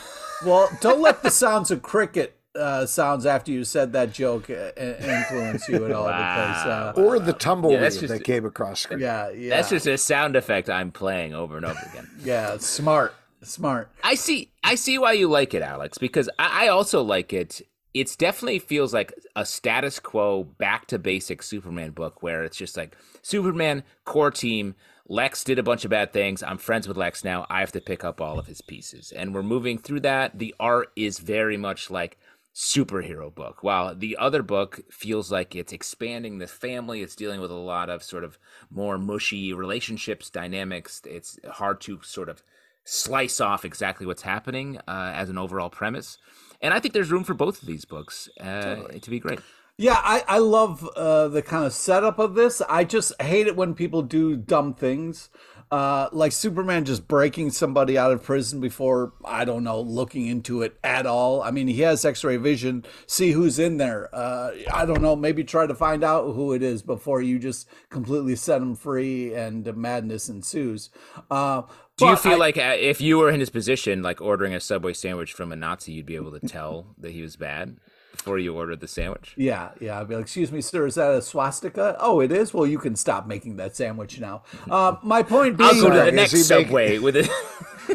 Well, 0.44 0.68
don't 0.80 1.00
let 1.00 1.22
the 1.22 1.30
sounds 1.30 1.70
of 1.70 1.82
cricket 1.82 2.35
uh, 2.56 2.86
sounds 2.86 3.26
after 3.26 3.50
you 3.52 3.64
said 3.64 3.92
that 3.92 4.12
joke 4.12 4.48
uh, 4.50 4.70
influence 4.78 5.68
you 5.68 5.84
at 5.84 5.92
all. 5.92 6.06
Because 6.06 6.66
uh, 6.66 6.92
Or 6.96 7.18
the 7.18 7.32
tumbleweed 7.32 7.80
that's 7.80 7.98
just- 7.98 8.12
that 8.12 8.24
came 8.24 8.44
across 8.44 8.80
screen. 8.80 9.00
yeah, 9.00 9.30
yeah, 9.30 9.50
That's 9.56 9.70
just 9.70 9.86
a 9.86 9.96
sound 9.98 10.36
effect 10.36 10.68
I'm 10.70 10.90
playing 10.90 11.34
over 11.34 11.56
and 11.56 11.66
over 11.66 11.78
again. 11.90 12.08
yeah, 12.24 12.56
smart, 12.58 13.14
smart. 13.42 13.90
I 14.02 14.14
see. 14.14 14.50
I 14.64 14.74
see 14.74 14.98
why 14.98 15.12
you 15.12 15.28
like 15.28 15.54
it, 15.54 15.62
Alex. 15.62 15.98
Because 15.98 16.28
I, 16.38 16.66
I 16.66 16.68
also 16.68 17.02
like 17.02 17.32
it. 17.32 17.60
It's 17.94 18.14
definitely 18.16 18.58
feels 18.58 18.92
like 18.92 19.14
a 19.34 19.46
status 19.46 19.98
quo, 20.00 20.44
back 20.44 20.86
to 20.88 20.98
basic 20.98 21.42
Superman 21.42 21.92
book 21.92 22.22
where 22.22 22.44
it's 22.44 22.56
just 22.58 22.76
like 22.76 22.94
Superman 23.22 23.84
core 24.04 24.30
team. 24.30 24.74
Lex 25.08 25.44
did 25.44 25.58
a 25.58 25.62
bunch 25.62 25.84
of 25.84 25.90
bad 25.92 26.12
things. 26.12 26.42
I'm 26.42 26.58
friends 26.58 26.88
with 26.88 26.96
Lex 26.96 27.22
now. 27.24 27.46
I 27.48 27.60
have 27.60 27.70
to 27.72 27.80
pick 27.80 28.02
up 28.04 28.20
all 28.20 28.40
of 28.40 28.48
his 28.48 28.60
pieces, 28.60 29.12
and 29.12 29.32
we're 29.32 29.44
moving 29.44 29.78
through 29.78 30.00
that. 30.00 30.36
The 30.38 30.52
art 30.58 30.90
is 30.96 31.20
very 31.20 31.56
much 31.56 31.90
like 31.92 32.18
superhero 32.56 33.32
book, 33.32 33.62
while 33.62 33.94
the 33.94 34.16
other 34.18 34.42
book 34.42 34.80
feels 34.90 35.30
like 35.30 35.54
it's 35.54 35.74
expanding 35.74 36.38
the 36.38 36.46
family. 36.46 37.02
It's 37.02 37.14
dealing 37.14 37.38
with 37.42 37.50
a 37.50 37.54
lot 37.54 37.90
of 37.90 38.02
sort 38.02 38.24
of 38.24 38.38
more 38.70 38.96
mushy 38.96 39.52
relationships, 39.52 40.30
dynamics. 40.30 41.02
It's 41.04 41.38
hard 41.46 41.82
to 41.82 42.00
sort 42.02 42.30
of 42.30 42.42
slice 42.82 43.42
off 43.42 43.66
exactly 43.66 44.06
what's 44.06 44.22
happening 44.22 44.78
uh, 44.88 45.12
as 45.14 45.28
an 45.28 45.36
overall 45.36 45.68
premise. 45.68 46.16
And 46.62 46.72
I 46.72 46.80
think 46.80 46.94
there's 46.94 47.10
room 47.10 47.24
for 47.24 47.34
both 47.34 47.60
of 47.60 47.68
these 47.68 47.84
books 47.84 48.30
uh, 48.40 48.76
to 49.02 49.10
be 49.10 49.20
great. 49.20 49.40
Yeah, 49.76 50.00
I, 50.02 50.24
I 50.26 50.38
love 50.38 50.88
uh, 50.96 51.28
the 51.28 51.42
kind 51.42 51.66
of 51.66 51.74
setup 51.74 52.18
of 52.18 52.34
this. 52.34 52.62
I 52.62 52.84
just 52.84 53.20
hate 53.20 53.46
it 53.46 53.56
when 53.56 53.74
people 53.74 54.00
do 54.00 54.34
dumb 54.34 54.72
things. 54.72 55.28
Uh, 55.68 56.08
like 56.12 56.30
Superman 56.30 56.84
just 56.84 57.08
breaking 57.08 57.50
somebody 57.50 57.98
out 57.98 58.12
of 58.12 58.22
prison 58.22 58.60
before, 58.60 59.12
I 59.24 59.44
don't 59.44 59.64
know, 59.64 59.80
looking 59.80 60.26
into 60.28 60.62
it 60.62 60.78
at 60.84 61.06
all. 61.06 61.42
I 61.42 61.50
mean, 61.50 61.66
he 61.66 61.80
has 61.80 62.04
x 62.04 62.22
ray 62.22 62.36
vision, 62.36 62.84
see 63.08 63.32
who's 63.32 63.58
in 63.58 63.76
there. 63.78 64.08
Uh, 64.14 64.52
I 64.72 64.86
don't 64.86 65.02
know, 65.02 65.16
maybe 65.16 65.42
try 65.42 65.66
to 65.66 65.74
find 65.74 66.04
out 66.04 66.34
who 66.34 66.52
it 66.52 66.62
is 66.62 66.82
before 66.82 67.20
you 67.20 67.40
just 67.40 67.68
completely 67.90 68.36
set 68.36 68.62
him 68.62 68.76
free 68.76 69.34
and 69.34 69.66
madness 69.76 70.28
ensues. 70.28 70.90
Uh, 71.32 71.62
Do 71.96 72.06
you 72.06 72.16
feel 72.16 72.34
I- 72.34 72.36
like 72.36 72.58
uh, 72.58 72.76
if 72.78 73.00
you 73.00 73.18
were 73.18 73.30
in 73.30 73.40
his 73.40 73.50
position, 73.50 74.02
like 74.04 74.20
ordering 74.20 74.54
a 74.54 74.60
Subway 74.60 74.92
sandwich 74.92 75.32
from 75.32 75.50
a 75.50 75.56
Nazi, 75.56 75.92
you'd 75.92 76.06
be 76.06 76.14
able 76.14 76.38
to 76.38 76.46
tell 76.46 76.94
that 76.98 77.10
he 77.10 77.22
was 77.22 77.34
bad 77.36 77.76
before 78.26 78.38
you 78.40 78.56
ordered 78.56 78.80
the 78.80 78.88
sandwich? 78.88 79.34
Yeah, 79.36 79.70
yeah. 79.80 80.00
I'd 80.00 80.08
be 80.08 80.16
like, 80.16 80.22
excuse 80.22 80.50
me, 80.50 80.60
sir, 80.60 80.84
is 80.86 80.96
that 80.96 81.12
a 81.12 81.22
swastika? 81.22 81.96
Oh, 82.00 82.18
it 82.18 82.32
is? 82.32 82.52
Well, 82.52 82.66
you 82.66 82.76
can 82.76 82.96
stop 82.96 83.28
making 83.28 83.54
that 83.58 83.76
sandwich 83.76 84.18
now. 84.18 84.42
Uh, 84.68 84.96
my 85.04 85.22
point 85.22 85.56
being, 85.56 85.70
I'll 85.70 85.80
go 85.80 85.90
to 85.90 85.96
the 85.96 86.06
is 86.08 86.12
next 86.12 86.48
he 86.48 86.54
making- 86.54 87.02
with 87.02 87.14
it. 87.16 87.30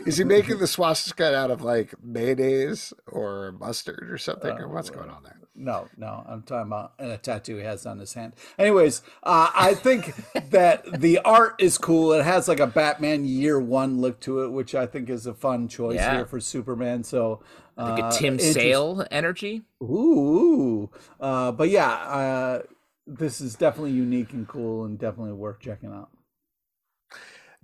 Is 0.07 0.15
he 0.15 0.23
making 0.23 0.59
the 0.59 0.67
swastika 0.67 1.35
out 1.35 1.51
of 1.51 1.63
like 1.63 1.93
mayonnaise 2.01 2.93
or 3.07 3.51
mustard 3.59 4.09
or 4.09 4.17
something? 4.17 4.49
or 4.49 4.69
what's 4.69 4.89
going 4.89 5.09
on 5.09 5.21
there? 5.23 5.37
No, 5.53 5.89
no, 5.97 6.23
I'm 6.27 6.43
talking 6.43 6.67
about 6.67 6.93
a 6.97 7.17
tattoo 7.17 7.57
he 7.57 7.63
has 7.63 7.85
on 7.85 7.99
his 7.99 8.13
hand. 8.13 8.33
Anyways, 8.57 9.01
uh, 9.23 9.51
I 9.53 9.73
think 9.73 10.13
that 10.51 11.01
the 11.01 11.19
art 11.19 11.55
is 11.59 11.77
cool. 11.77 12.13
It 12.13 12.23
has 12.23 12.47
like 12.47 12.61
a 12.61 12.67
Batman 12.67 13.25
Year 13.25 13.59
One 13.59 13.99
look 13.99 14.21
to 14.21 14.43
it, 14.43 14.51
which 14.51 14.73
I 14.75 14.85
think 14.85 15.09
is 15.09 15.25
a 15.25 15.33
fun 15.33 15.67
choice 15.67 15.95
Yeah. 15.95 16.15
here 16.15 16.25
for 16.25 16.39
Superman. 16.39 17.03
So, 17.03 17.41
uh, 17.77 17.97
like 17.99 18.13
a 18.13 18.17
Tim 18.17 18.33
interest- 18.35 18.53
Sale 18.53 19.05
energy. 19.11 19.63
Ooh, 19.83 20.89
uh, 21.19 21.51
but 21.51 21.69
yeah, 21.69 21.89
uh, 21.91 22.61
this 23.05 23.41
is 23.41 23.55
definitely 23.55 23.91
unique 23.91 24.31
and 24.31 24.47
cool, 24.47 24.85
and 24.85 24.97
definitely 24.97 25.33
worth 25.33 25.59
checking 25.59 25.91
out. 25.91 26.09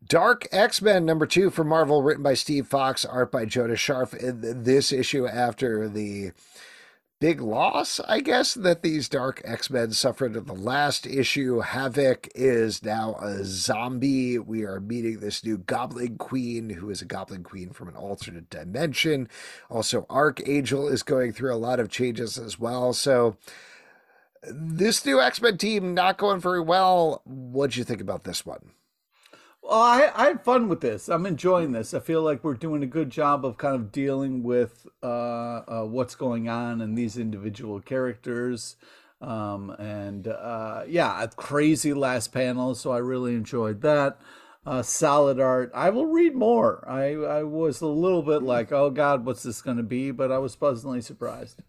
Dark 0.06 0.46
X 0.52 0.82
Men 0.82 1.06
number 1.06 1.26
two 1.26 1.50
from 1.50 1.68
Marvel, 1.70 2.04
written 2.04 2.24
by 2.24 2.34
Steve 2.34 2.68
Foxe, 2.68 3.06
art 3.06 3.32
by 3.32 3.46
Jonas 3.46 3.80
Scharf. 3.80 4.12
This 4.64 4.92
issue, 4.92 5.26
after 5.26 5.88
the 5.90 6.32
big 7.20 7.42
loss, 7.42 8.00
I 8.08 8.20
guess, 8.20 8.54
that 8.54 8.84
these 8.84 9.10
Dark 9.10 9.42
X 9.44 9.70
Men 9.70 9.92
suffered 9.92 10.36
in 10.36 10.46
the 10.46 10.54
last 10.54 11.08
issue, 11.08 11.60
Havoc 11.60 12.30
is 12.36 12.84
now 12.84 13.16
a 13.16 13.44
zombie. 13.44 14.38
We 14.38 14.64
are 14.64 14.80
meeting 14.80 15.20
this 15.20 15.44
new 15.44 15.58
Goblin 15.58 16.18
Queen, 16.18 16.70
who 16.70 16.90
is 16.90 17.02
a 17.02 17.06
Goblin 17.06 17.44
Queen 17.44 17.72
from 17.72 17.88
an 17.88 17.96
alternate 17.96 18.50
dimension. 18.50 19.30
Also, 19.70 20.06
Archangel 20.10 20.88
is 20.88 21.04
going 21.04 21.34
through 21.34 21.54
a 21.54 21.58
lot 21.58 21.80
of 21.80 21.90
changes 21.90 22.38
as 22.38 22.60
well. 22.60 22.94
So, 22.94 23.38
this 24.44 25.06
new 25.06 25.20
X 25.20 25.42
Men 25.42 25.58
team 25.58 25.94
not 25.94 26.18
going 26.18 26.40
very 26.40 26.62
well. 26.62 27.22
What'd 27.26 27.76
you 27.76 27.84
think 27.84 28.02
about 28.02 28.24
this 28.24 28.46
one? 28.46 28.72
Well, 29.68 29.82
I, 29.82 30.10
I 30.16 30.28
had 30.28 30.46
fun 30.46 30.70
with 30.70 30.80
this. 30.80 31.10
I'm 31.10 31.26
enjoying 31.26 31.74
this. 31.74 31.94
I 31.94 32.00
feel 32.00 32.22
like 32.22 32.42
we're 32.42 32.54
doing 32.54 32.84
a 32.84 32.88
good 32.88 33.10
job 33.10 33.44
of 33.46 33.58
kind 33.58 33.76
of 33.76 33.92
dealing 33.92 34.42
with 34.42 34.88
uh, 35.04 35.62
uh, 35.68 35.84
what's 35.84 36.16
going 36.16 36.48
on 36.48 36.80
in 36.80 36.96
these 36.96 37.18
individual 37.18 37.82
characters. 37.82 38.78
Um, 39.20 39.72
and 39.72 40.30
uh, 40.30 40.84
yeah, 40.88 41.22
a 41.22 41.28
crazy 41.28 41.94
last 41.94 42.32
panel. 42.32 42.76
So 42.76 42.92
I 42.92 43.00
really 43.00 43.36
enjoyed 43.36 43.82
that. 43.82 44.22
Uh, 44.66 44.84
solid 44.84 45.38
art. 45.38 45.70
I 45.76 45.90
will 45.90 46.06
read 46.06 46.34
more. 46.34 46.88
I, 46.90 47.16
I 47.16 47.44
was 47.44 47.82
a 47.82 47.88
little 47.88 48.24
bit 48.24 48.44
like, 48.44 48.72
oh 48.72 48.90
God, 48.90 49.26
what's 49.26 49.44
this 49.44 49.62
going 49.62 49.78
to 49.78 49.84
be? 49.84 50.12
But 50.12 50.32
I 50.32 50.38
was 50.38 50.56
pleasantly 50.56 51.02
surprised. 51.02 51.62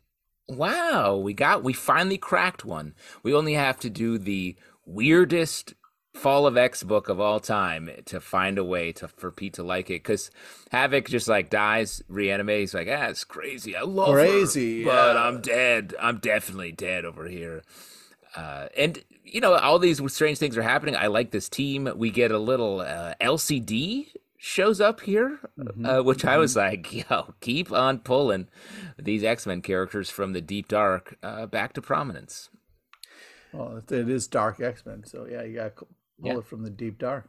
Wow, 0.47 1.17
we 1.17 1.35
got 1.35 1.65
we 1.65 1.73
finally 1.73 2.17
cracked 2.17 2.65
one. 2.65 2.95
We 3.25 3.35
only 3.35 3.55
have 3.55 3.81
to 3.81 3.91
do 3.91 4.19
the 4.19 4.57
weirdest 4.87 5.75
Fall 6.19 6.47
of 6.47 6.57
X 6.57 6.83
book 6.83 7.09
of 7.09 7.21
all 7.21 7.39
time 7.39 7.89
to 8.07 8.21
find 8.21 8.59
a 8.59 8.65
way 8.65 8.93
to 8.93 9.07
for 9.07 9.31
Pete 9.31 9.55
to 9.55 9.63
like 9.63 9.89
it 9.89 10.03
because 10.03 10.31
Havoc 10.73 11.09
just 11.09 11.29
like 11.29 11.49
dies, 11.49 12.03
reanimates, 12.09 12.75
like 12.75 12.89
ah, 12.91 13.07
it's 13.07 13.25
crazy. 13.25 13.77
I 13.77 13.83
love 13.83 14.13
crazy, 14.13 14.83
her, 14.83 14.91
but 14.91 15.17
I'm 15.17 15.41
dead. 15.41 15.95
I'm 16.01 16.19
definitely 16.19 16.73
dead 16.73 17.05
over 17.05 17.29
here. 17.29 17.63
Uh, 18.35 18.67
and 18.77 19.03
you 19.25 19.41
know 19.41 19.55
all 19.55 19.79
these 19.79 20.01
strange 20.13 20.39
things 20.39 20.57
are 20.57 20.63
happening. 20.63 20.97
I 20.97 21.07
like 21.07 21.31
this 21.31 21.49
team. 21.49 21.89
We 21.97 22.11
get 22.11 22.33
a 22.33 22.39
little 22.39 22.81
uh, 22.81 23.15
Elsie-Dee 23.21 24.13
shows 24.39 24.81
up 24.81 25.01
here, 25.01 25.39
mm-hmm. 25.59 25.87
uh, 25.87 26.03
which 26.03 26.19
mm-hmm. 26.19 26.29
I 26.29 26.39
was 26.39 26.57
like, 26.57 26.93
yo, 27.11 27.35
keep 27.41 27.71
on 27.71 28.01
pulling 28.01 28.49
these 28.99 29.23
X 29.23 29.47
Men 29.47 29.63
characters 29.63 30.11
from 30.11 30.33
the 30.33 30.41
deep 30.41 30.67
dark 30.67 31.17
uh, 31.23 31.47
back 31.47 31.75
to 31.75 31.81
prominence. 31.81 32.51
Well, 33.53 33.83
it 33.89 34.09
is 34.09 34.27
dark 34.27 34.61
X 34.61 34.85
Men, 34.85 35.05
so 35.05 35.27
yeah, 35.31 35.43
you 35.43 35.55
got 35.55 35.75
Pull 36.21 36.33
yeah. 36.33 36.39
it 36.39 36.47
from 36.47 36.63
the 36.63 36.71
deep 36.71 36.99
dark. 36.99 37.29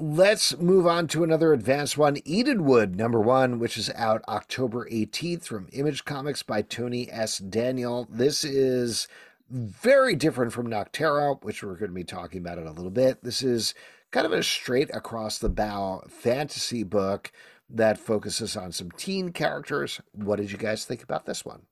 Let's 0.00 0.56
move 0.58 0.86
on 0.86 1.08
to 1.08 1.24
another 1.24 1.52
advanced 1.52 1.98
one, 1.98 2.16
Edenwood, 2.18 2.94
number 2.94 3.20
one, 3.20 3.58
which 3.58 3.76
is 3.76 3.90
out 3.96 4.22
October 4.28 4.88
18th 4.88 5.44
from 5.44 5.68
Image 5.72 6.04
Comics 6.04 6.44
by 6.44 6.62
Tony 6.62 7.10
S. 7.10 7.38
Daniel. 7.38 8.06
This 8.08 8.44
is 8.44 9.08
very 9.50 10.14
different 10.14 10.52
from 10.52 10.68
Nocterra, 10.68 11.42
which 11.42 11.64
we're 11.64 11.74
going 11.74 11.90
to 11.90 11.94
be 11.94 12.04
talking 12.04 12.40
about 12.40 12.58
in 12.58 12.66
a 12.68 12.72
little 12.72 12.92
bit. 12.92 13.24
This 13.24 13.42
is 13.42 13.74
kind 14.12 14.24
of 14.24 14.32
a 14.32 14.42
straight 14.42 14.94
across 14.94 15.38
the 15.38 15.48
bow 15.48 16.04
fantasy 16.08 16.84
book 16.84 17.32
that 17.68 17.98
focuses 17.98 18.56
on 18.56 18.70
some 18.70 18.92
teen 18.92 19.32
characters. 19.32 20.00
What 20.12 20.36
did 20.36 20.52
you 20.52 20.58
guys 20.58 20.84
think 20.84 21.02
about 21.02 21.26
this 21.26 21.44
one? 21.44 21.62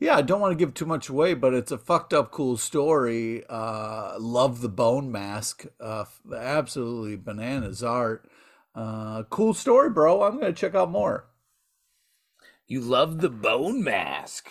Yeah, 0.00 0.16
I 0.16 0.22
don't 0.22 0.40
want 0.40 0.52
to 0.52 0.64
give 0.64 0.74
too 0.74 0.86
much 0.86 1.08
away, 1.08 1.34
but 1.34 1.54
it's 1.54 1.72
a 1.72 1.78
fucked 1.78 2.14
up 2.14 2.30
cool 2.30 2.56
story. 2.56 3.42
Uh, 3.48 4.14
love 4.18 4.60
the 4.60 4.68
bone 4.68 5.10
mask. 5.10 5.66
Uh, 5.80 6.04
absolutely 6.34 7.16
bananas 7.16 7.82
art. 7.82 8.30
Uh, 8.74 9.24
cool 9.24 9.54
story, 9.54 9.90
bro. 9.90 10.22
I'm 10.22 10.38
gonna 10.38 10.52
check 10.52 10.76
out 10.76 10.90
more. 10.90 11.26
You 12.68 12.80
love 12.80 13.20
the 13.20 13.30
bone 13.30 13.82
mask. 13.82 14.50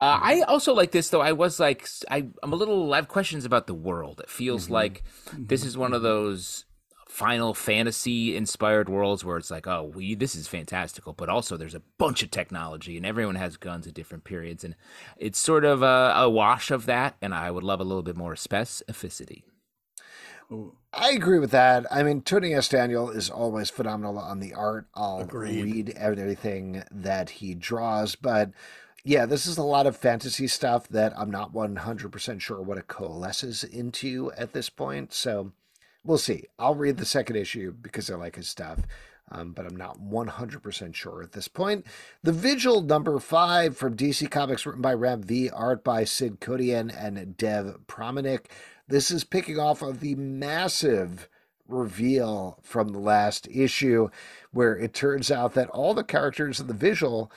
Uh, 0.00 0.18
I 0.20 0.40
also 0.40 0.72
like 0.72 0.90
this 0.90 1.10
though. 1.10 1.20
I 1.20 1.32
was 1.32 1.60
like, 1.60 1.86
I, 2.10 2.28
I'm 2.42 2.52
a 2.52 2.56
little. 2.56 2.92
I 2.92 2.96
have 2.96 3.06
questions 3.06 3.44
about 3.44 3.68
the 3.68 3.74
world. 3.74 4.20
It 4.20 4.30
feels 4.30 4.64
mm-hmm. 4.64 4.74
like 4.74 5.04
this 5.38 5.64
is 5.64 5.78
one 5.78 5.92
of 5.92 6.02
those 6.02 6.64
Final 7.10 7.54
Fantasy 7.54 8.36
inspired 8.36 8.88
worlds 8.88 9.24
where 9.24 9.36
it's 9.36 9.50
like, 9.50 9.66
oh, 9.66 9.82
we 9.94 10.14
this 10.14 10.36
is 10.36 10.46
fantastical, 10.46 11.12
but 11.12 11.28
also 11.28 11.56
there's 11.56 11.74
a 11.74 11.82
bunch 11.98 12.22
of 12.22 12.30
technology 12.30 12.96
and 12.96 13.04
everyone 13.04 13.34
has 13.34 13.56
guns 13.56 13.86
at 13.88 13.94
different 13.94 14.22
periods, 14.22 14.62
and 14.62 14.76
it's 15.16 15.38
sort 15.38 15.64
of 15.64 15.82
a, 15.82 16.14
a 16.16 16.30
wash 16.30 16.70
of 16.70 16.86
that. 16.86 17.16
And 17.20 17.34
I 17.34 17.50
would 17.50 17.64
love 17.64 17.80
a 17.80 17.84
little 17.84 18.04
bit 18.04 18.16
more 18.16 18.34
specificity. 18.34 19.42
I 20.92 21.10
agree 21.10 21.40
with 21.40 21.50
that. 21.50 21.84
I 21.90 22.02
mean, 22.04 22.22
Tony 22.22 22.54
S. 22.54 22.68
Daniel 22.68 23.10
is 23.10 23.28
always 23.28 23.70
phenomenal 23.70 24.18
on 24.18 24.38
the 24.38 24.54
art. 24.54 24.86
I'll 24.94 25.20
Agreed. 25.20 25.64
read 25.64 25.90
everything 25.96 26.84
that 26.92 27.30
he 27.30 27.54
draws, 27.54 28.14
but 28.14 28.50
yeah, 29.04 29.26
this 29.26 29.46
is 29.46 29.58
a 29.58 29.62
lot 29.62 29.86
of 29.86 29.96
fantasy 29.96 30.46
stuff 30.46 30.88
that 30.88 31.12
I'm 31.16 31.30
not 31.30 31.52
100% 31.52 32.40
sure 32.40 32.62
what 32.62 32.78
it 32.78 32.88
coalesces 32.88 33.64
into 33.64 34.30
at 34.36 34.52
this 34.52 34.70
point. 34.70 35.12
So 35.12 35.52
we'll 36.04 36.18
see. 36.18 36.44
I'll 36.58 36.74
read 36.74 36.96
the 36.96 37.04
second 37.04 37.36
issue 37.36 37.72
because 37.72 38.10
I 38.10 38.14
like 38.14 38.36
his 38.36 38.48
stuff. 38.48 38.80
Um, 39.32 39.52
but 39.52 39.64
I'm 39.64 39.76
not 39.76 40.00
100% 40.00 40.94
sure 40.94 41.22
at 41.22 41.32
this 41.32 41.46
point. 41.46 41.86
The 42.22 42.32
Vigil 42.32 42.82
number 42.82 43.18
five 43.20 43.76
from 43.76 43.96
DC 43.96 44.28
Comics, 44.28 44.66
written 44.66 44.82
by 44.82 44.92
Ram 44.92 45.22
V, 45.22 45.48
art 45.50 45.84
by 45.84 46.02
Sid 46.02 46.40
Kotian 46.40 46.90
and 46.90 47.36
Dev 47.36 47.78
Pramanik. 47.86 48.46
This 48.88 49.12
is 49.12 49.22
picking 49.22 49.56
off 49.56 49.82
of 49.82 50.00
the 50.00 50.16
massive 50.16 51.28
reveal 51.68 52.58
from 52.60 52.88
the 52.88 52.98
last 52.98 53.46
issue, 53.48 54.08
where 54.50 54.76
it 54.76 54.92
turns 54.92 55.30
out 55.30 55.54
that 55.54 55.70
all 55.70 55.94
the 55.94 56.02
characters 56.02 56.58
in 56.58 56.66
the 56.66 56.74
Vigil 56.74 57.30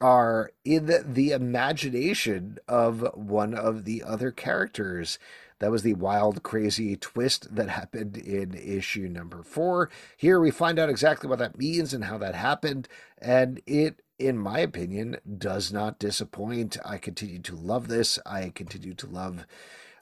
are 0.00 0.50
in 0.64 0.86
the 1.06 1.30
imagination 1.30 2.58
of 2.66 3.06
one 3.14 3.54
of 3.54 3.84
the 3.84 4.02
other 4.02 4.30
characters. 4.30 5.18
That 5.60 5.70
was 5.70 5.82
the 5.82 5.94
wild, 5.94 6.42
crazy 6.42 6.96
twist 6.96 7.54
that 7.54 7.68
happened 7.68 8.16
in 8.16 8.54
issue 8.54 9.08
number 9.08 9.42
four. 9.42 9.90
Here 10.16 10.40
we 10.40 10.50
find 10.50 10.78
out 10.78 10.90
exactly 10.90 11.28
what 11.28 11.38
that 11.38 11.58
means 11.58 11.94
and 11.94 12.04
how 12.04 12.18
that 12.18 12.34
happened. 12.34 12.88
And 13.18 13.60
it, 13.66 14.02
in 14.18 14.36
my 14.36 14.58
opinion, 14.58 15.16
does 15.38 15.72
not 15.72 15.98
disappoint. 15.98 16.76
I 16.84 16.98
continue 16.98 17.40
to 17.40 17.54
love 17.54 17.88
this. 17.88 18.18
I 18.26 18.50
continue 18.50 18.94
to 18.94 19.06
love 19.06 19.46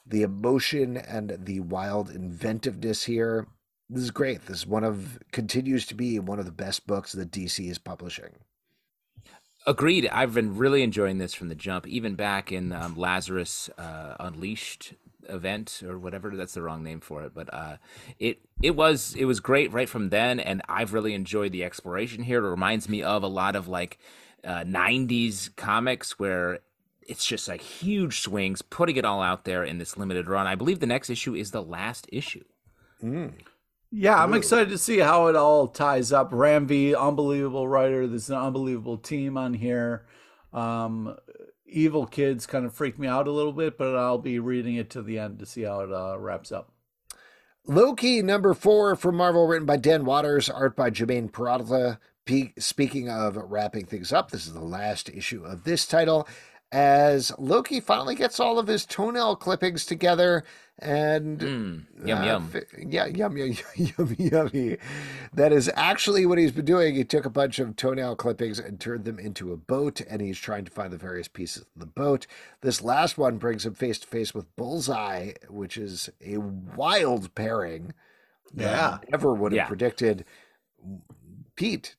the 0.05 0.23
emotion 0.23 0.97
and 0.97 1.37
the 1.39 1.61
wild 1.61 2.09
inventiveness 2.09 3.03
here. 3.03 3.47
This 3.89 4.03
is 4.03 4.11
great. 4.11 4.47
This 4.47 4.59
is 4.59 4.67
one 4.67 4.83
of, 4.83 5.19
continues 5.31 5.85
to 5.87 5.95
be 5.95 6.17
one 6.19 6.39
of 6.39 6.45
the 6.45 6.51
best 6.51 6.87
books 6.87 7.11
that 7.13 7.31
DC 7.31 7.69
is 7.69 7.77
publishing. 7.77 8.31
Agreed. 9.65 10.09
I've 10.11 10.33
been 10.33 10.57
really 10.57 10.83
enjoying 10.83 11.19
this 11.19 11.33
from 11.33 11.47
the 11.47 11.55
jump, 11.55 11.87
even 11.87 12.15
back 12.15 12.51
in 12.51 12.73
um, 12.73 12.97
Lazarus 12.97 13.69
uh, 13.77 14.15
Unleashed 14.19 14.93
event 15.29 15.81
or 15.85 15.97
whatever 15.97 16.35
that's 16.35 16.53
the 16.53 16.61
wrong 16.61 16.83
name 16.83 16.99
for 16.99 17.23
it 17.23 17.33
but 17.33 17.51
uh 17.53 17.77
it 18.19 18.39
it 18.61 18.75
was 18.75 19.15
it 19.17 19.25
was 19.25 19.39
great 19.39 19.71
right 19.71 19.89
from 19.89 20.09
then 20.09 20.39
and 20.39 20.61
i've 20.69 20.93
really 20.93 21.13
enjoyed 21.13 21.51
the 21.51 21.63
exploration 21.63 22.23
here. 22.23 22.45
It 22.45 22.49
reminds 22.49 22.87
me 22.89 23.01
of 23.01 23.23
a 23.23 23.27
lot 23.27 23.55
of 23.55 23.67
like 23.67 23.97
uh 24.43 24.63
90s 24.63 25.55
comics 25.55 26.19
where 26.19 26.59
it's 27.01 27.25
just 27.25 27.47
like 27.47 27.61
huge 27.61 28.21
swings 28.21 28.61
putting 28.61 28.95
it 28.95 29.05
all 29.05 29.21
out 29.21 29.43
there 29.43 29.63
in 29.63 29.77
this 29.77 29.97
limited 29.97 30.27
run. 30.27 30.47
I 30.47 30.55
believe 30.55 30.79
the 30.79 30.85
next 30.85 31.09
issue 31.09 31.35
is 31.35 31.51
the 31.51 31.61
last 31.61 32.07
issue. 32.11 32.43
Mm. 33.03 33.33
yeah 33.91 34.23
i'm 34.23 34.33
excited 34.33 34.69
to 34.69 34.77
see 34.77 34.99
how 34.99 35.27
it 35.27 35.35
all 35.35 35.67
ties 35.67 36.11
up. 36.13 36.29
Ram 36.31 36.67
v 36.67 36.95
unbelievable 36.95 37.67
writer. 37.67 38.07
There's 38.07 38.29
an 38.29 38.37
unbelievable 38.37 38.97
team 38.97 39.37
on 39.37 39.53
here. 39.53 40.05
Um 40.53 41.17
evil 41.73 42.05
kids 42.05 42.45
kind 42.45 42.65
of 42.65 42.73
freak 42.73 42.97
me 42.97 43.07
out 43.07 43.27
a 43.27 43.31
little 43.31 43.53
bit, 43.53 43.77
but 43.77 43.95
I'll 43.95 44.17
be 44.17 44.39
reading 44.39 44.75
it 44.75 44.89
to 44.91 45.01
the 45.01 45.19
end 45.19 45.39
to 45.39 45.45
see 45.45 45.63
how 45.63 45.81
it 45.81 45.91
uh, 45.91 46.17
wraps 46.17 46.51
up. 46.51 46.71
Loki 47.65 48.21
number 48.21 48.53
four 48.53 48.95
from 48.95 49.15
Marvel, 49.15 49.47
written 49.47 49.65
by 49.65 49.77
Dan 49.77 50.05
Watters, 50.05 50.49
art 50.49 50.75
by 50.75 50.89
Jermaine 50.89 51.31
Peralta. 51.31 51.99
Speaking 52.57 53.09
of 53.09 53.35
wrapping 53.35 53.85
things 53.85 54.13
up, 54.13 54.31
this 54.31 54.45
is 54.45 54.53
the 54.53 54.61
last 54.61 55.09
issue 55.09 55.43
of 55.43 55.63
this 55.63 55.85
title 55.85 56.27
as 56.73 57.31
Loki 57.37 57.79
finally 57.79 58.15
gets 58.15 58.39
all 58.39 58.57
of 58.57 58.65
his 58.65 58.83
toenail 58.83 59.35
clippings 59.35 59.85
together 59.85 60.43
and 60.79 61.39
mm, 61.39 61.83
yum 62.03 62.19
uh, 62.19 62.25
yum. 62.25 62.51
yeah 62.89 63.05
yum 63.05 63.37
yum 63.37 63.55
yum 63.75 64.15
yummy. 64.17 64.77
That 65.33 65.53
is 65.53 65.71
actually 65.75 66.25
what 66.25 66.39
he's 66.39 66.51
been 66.51 66.65
doing. 66.65 66.95
He 66.95 67.03
took 67.03 67.25
a 67.25 67.29
bunch 67.29 67.59
of 67.59 67.75
toenail 67.75 68.15
clippings 68.15 68.57
and 68.57 68.79
turned 68.79 69.05
them 69.05 69.19
into 69.19 69.53
a 69.53 69.57
boat 69.57 70.01
and 70.01 70.19
he's 70.19 70.39
trying 70.39 70.65
to 70.65 70.71
find 70.71 70.91
the 70.91 70.97
various 70.97 71.27
pieces 71.27 71.61
of 71.61 71.67
the 71.79 71.85
boat. 71.85 72.25
This 72.61 72.81
last 72.81 73.19
one 73.19 73.37
brings 73.37 73.67
him 73.67 73.75
face 73.75 73.99
to 73.99 74.07
face 74.07 74.33
with 74.33 74.53
bullseye 74.55 75.33
which 75.49 75.77
is 75.77 76.09
a 76.25 76.37
wild 76.37 77.35
pairing 77.35 77.93
yeah. 78.55 78.97
never 79.11 79.33
would 79.33 79.51
have 79.51 79.57
yeah. 79.57 79.67
predicted. 79.67 80.25
Pete 81.55 81.95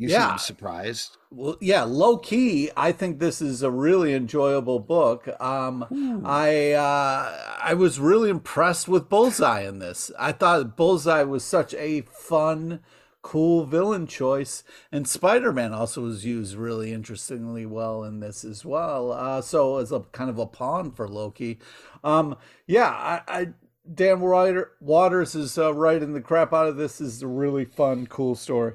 you 0.00 0.08
yeah. 0.08 0.30
seem 0.30 0.38
surprised. 0.38 1.18
Well, 1.30 1.58
yeah, 1.60 1.82
low 1.82 2.16
key, 2.16 2.70
I 2.74 2.90
think 2.90 3.18
this 3.18 3.42
is 3.42 3.62
a 3.62 3.70
really 3.70 4.14
enjoyable 4.14 4.78
book. 4.78 5.28
Um, 5.38 6.22
I 6.24 6.72
uh, 6.72 7.58
I 7.62 7.74
was 7.74 8.00
really 8.00 8.30
impressed 8.30 8.88
with 8.88 9.10
Bullseye 9.10 9.60
in 9.60 9.78
this. 9.78 10.10
I 10.18 10.32
thought 10.32 10.74
Bullseye 10.74 11.24
was 11.24 11.44
such 11.44 11.74
a 11.74 12.00
fun, 12.00 12.80
cool 13.20 13.66
villain 13.66 14.06
choice, 14.06 14.64
and 14.90 15.06
Spider 15.06 15.52
Man 15.52 15.74
also 15.74 16.00
was 16.00 16.24
used 16.24 16.54
really 16.54 16.94
interestingly 16.94 17.66
well 17.66 18.02
in 18.02 18.20
this 18.20 18.42
as 18.42 18.64
well. 18.64 19.12
Uh, 19.12 19.42
so 19.42 19.76
as 19.76 19.92
a 19.92 20.00
kind 20.12 20.30
of 20.30 20.38
a 20.38 20.46
pawn 20.46 20.92
for 20.92 21.06
Loki. 21.06 21.58
Um, 22.02 22.38
yeah, 22.66 22.88
I, 22.88 23.20
I 23.28 23.48
Dan 23.92 24.22
Watters 24.22 25.34
is 25.34 25.58
uh, 25.58 25.74
writing 25.74 26.14
the 26.14 26.22
crap 26.22 26.54
out 26.54 26.68
of 26.68 26.78
this. 26.78 26.96
this 26.96 27.16
is 27.16 27.22
a 27.22 27.26
really 27.28 27.66
fun, 27.66 28.06
cool 28.06 28.34
story. 28.34 28.72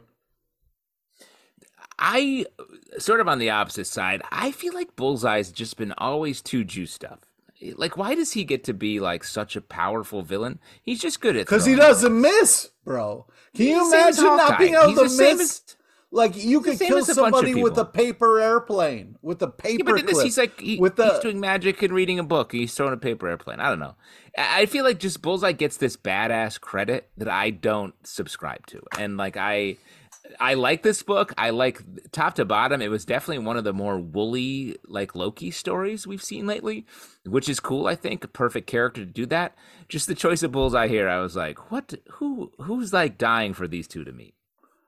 I 2.00 2.46
sort 2.98 3.20
of 3.22 3.28
on 3.28 3.40
the 3.40 3.50
opposite 3.50 3.88
side. 3.88 4.22
I 4.32 4.52
feel 4.52 4.74
like 4.74 4.96
Bullseye's 4.96 5.52
just 5.52 5.78
been 5.78 5.94
always 5.98 6.42
too 6.42 6.64
juiced 6.64 7.04
up. 7.04 7.26
Like, 7.76 7.98
why 7.98 8.16
does 8.16 8.34
he 8.34 8.44
get 8.44 8.64
to 8.66 8.74
be 8.74 9.00
like 9.00 9.24
such 9.24 9.56
a 9.56 9.62
powerful 9.62 10.22
villain? 10.22 10.60
He's 10.84 11.02
just 11.02 11.22
good 11.22 11.36
at 11.36 11.46
because 11.46 11.66
he 11.66 11.76
doesn't 11.76 12.20
miss, 12.20 12.70
bro. 12.84 13.26
Can 13.56 13.66
you 13.68 13.80
He's 13.80 13.94
imagine 13.94 14.24
not 14.26 14.60
being 14.60 14.76
able 14.76 14.88
He's 14.90 15.18
to 15.18 15.24
miss? 15.24 15.42
as- 15.42 15.76
like 16.12 16.36
you 16.42 16.62
could 16.62 16.80
kill 16.80 17.04
somebody 17.04 17.56
with 17.56 17.78
a 17.78 17.84
paper 17.84 18.40
airplane, 18.40 19.18
with 19.22 19.42
a 19.42 19.50
paper 19.50 19.84
Yeah, 19.84 19.92
but 19.92 20.00
in 20.00 20.06
this, 20.06 20.22
he's 20.22 20.38
like 20.38 20.58
he, 20.62 20.80
with 20.80 20.96
the 20.96 21.10
he's 21.10 21.20
doing 21.20 21.42
magic 21.42 21.82
and 21.82 21.94
reading 21.94 22.20
a 22.20 22.24
book. 22.24 22.54
He's 22.54 22.74
throwing 22.74 22.94
a 22.94 22.98
paper 22.98 23.28
airplane. 23.28 23.60
I 23.60 23.68
don't 23.70 23.80
know. 23.80 23.96
I 24.38 24.66
feel 24.66 24.86
like 24.86 25.00
just 25.00 25.22
Bullseye 25.22 25.52
gets 25.52 25.76
this 25.76 25.98
badass 25.98 26.62
credit 26.62 27.10
that 27.18 27.28
I 27.28 27.50
don't 27.50 27.96
subscribe 28.08 28.66
to, 28.68 28.82
and 28.98 29.18
like 29.18 29.36
I, 29.36 29.76
I 30.40 30.56
like 30.56 30.84
this 30.84 31.04
book. 31.04 31.34
I 31.38 31.52
like 31.52 31.82
top 32.12 32.36
to 32.36 32.46
bottom. 32.46 32.82
It 32.82 32.90
was 32.90 33.06
definitely 33.06 33.46
one 33.46 33.58
of 33.58 33.64
the 33.64 33.74
more 33.74 34.00
woolly 34.00 34.78
like 34.86 35.16
Loki 35.16 35.52
stories 35.52 36.06
we've 36.06 36.24
seen 36.24 36.46
lately, 36.48 36.86
which 37.26 37.50
is 37.50 37.60
cool. 37.60 37.88
I 37.88 37.96
think 37.96 38.32
perfect 38.34 38.68
character 38.68 39.06
to 39.06 39.12
do 39.12 39.26
that. 39.28 39.56
Just 39.88 40.08
the 40.08 40.16
choice 40.16 40.44
of 40.44 40.52
Bullseye 40.52 40.88
here, 40.88 41.08
I 41.08 41.20
was 41.20 41.36
like, 41.36 41.72
what? 41.72 41.94
Who? 42.14 42.52
Who's 42.60 42.94
like 42.94 43.18
dying 43.18 43.54
for 43.54 43.68
these 43.68 43.88
two 43.88 44.04
to 44.04 44.12
meet? 44.12 44.34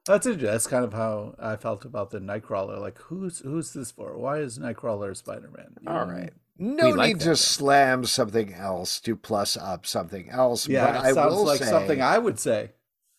That's 0.05 0.25
it. 0.25 0.39
That's 0.39 0.67
kind 0.67 0.85
of 0.85 0.93
how 0.93 1.35
I 1.38 1.57
felt 1.57 1.83
about 1.83 2.11
the 2.11 2.19
Nightcrawler. 2.19 2.79
Like, 2.79 2.97
who's 2.97 3.39
who's 3.39 3.73
this 3.73 3.91
for? 3.91 4.17
Why 4.17 4.39
is 4.39 4.57
Nightcrawler 4.57 5.15
Spider 5.15 5.51
Man? 5.55 5.75
All 5.85 6.05
right. 6.05 6.31
No 6.57 6.89
like 6.89 7.07
need 7.07 7.19
that, 7.19 7.23
to 7.23 7.29
though. 7.29 7.35
slam 7.35 8.05
something 8.05 8.53
else 8.53 8.99
to 9.01 9.15
plus 9.15 9.57
up 9.57 9.85
something 9.85 10.29
else. 10.29 10.67
Yeah, 10.67 10.85
but 10.85 10.95
it 10.95 11.07
I 11.09 11.11
sounds 11.13 11.35
will 11.35 11.45
like 11.45 11.59
say, 11.59 11.69
something 11.69 12.01
I 12.01 12.17
would 12.17 12.39
say. 12.39 12.71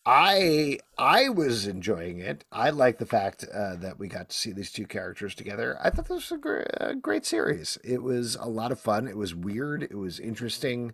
I 0.05 0.79
I 0.97 1.29
was 1.29 1.67
enjoying 1.67 2.19
it. 2.19 2.45
I 2.51 2.69
like 2.69 2.97
the 2.97 3.05
fact 3.05 3.45
uh, 3.53 3.75
that 3.75 3.99
we 3.99 4.07
got 4.07 4.29
to 4.29 4.35
see 4.37 4.51
these 4.51 4.71
two 4.71 4.87
characters 4.87 5.35
together. 5.35 5.77
I 5.83 5.89
thought 5.89 6.07
this 6.07 6.29
was 6.29 6.31
a, 6.31 6.37
gr- 6.37 6.63
a 6.77 6.95
great 6.95 7.25
series. 7.25 7.77
It 7.83 8.01
was 8.01 8.35
a 8.35 8.47
lot 8.47 8.71
of 8.71 8.79
fun. 8.79 9.07
It 9.07 9.17
was 9.17 9.35
weird. 9.35 9.83
It 9.83 9.97
was 9.97 10.19
interesting. 10.19 10.93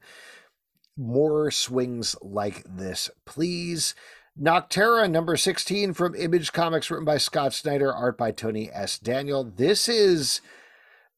More 0.97 1.51
swings 1.51 2.15
like 2.21 2.63
this, 2.67 3.09
please. 3.25 3.95
Nocterra 4.39 5.09
number 5.09 5.37
16 5.37 5.93
from 5.93 6.13
Image 6.15 6.51
Comics, 6.51 6.91
written 6.91 7.05
by 7.05 7.17
Scott 7.17 7.53
Snyder, 7.53 7.93
art 7.93 8.17
by 8.17 8.31
Tony 8.31 8.69
S. 8.71 8.99
Daniel. 8.99 9.45
This 9.45 9.87
is 9.87 10.41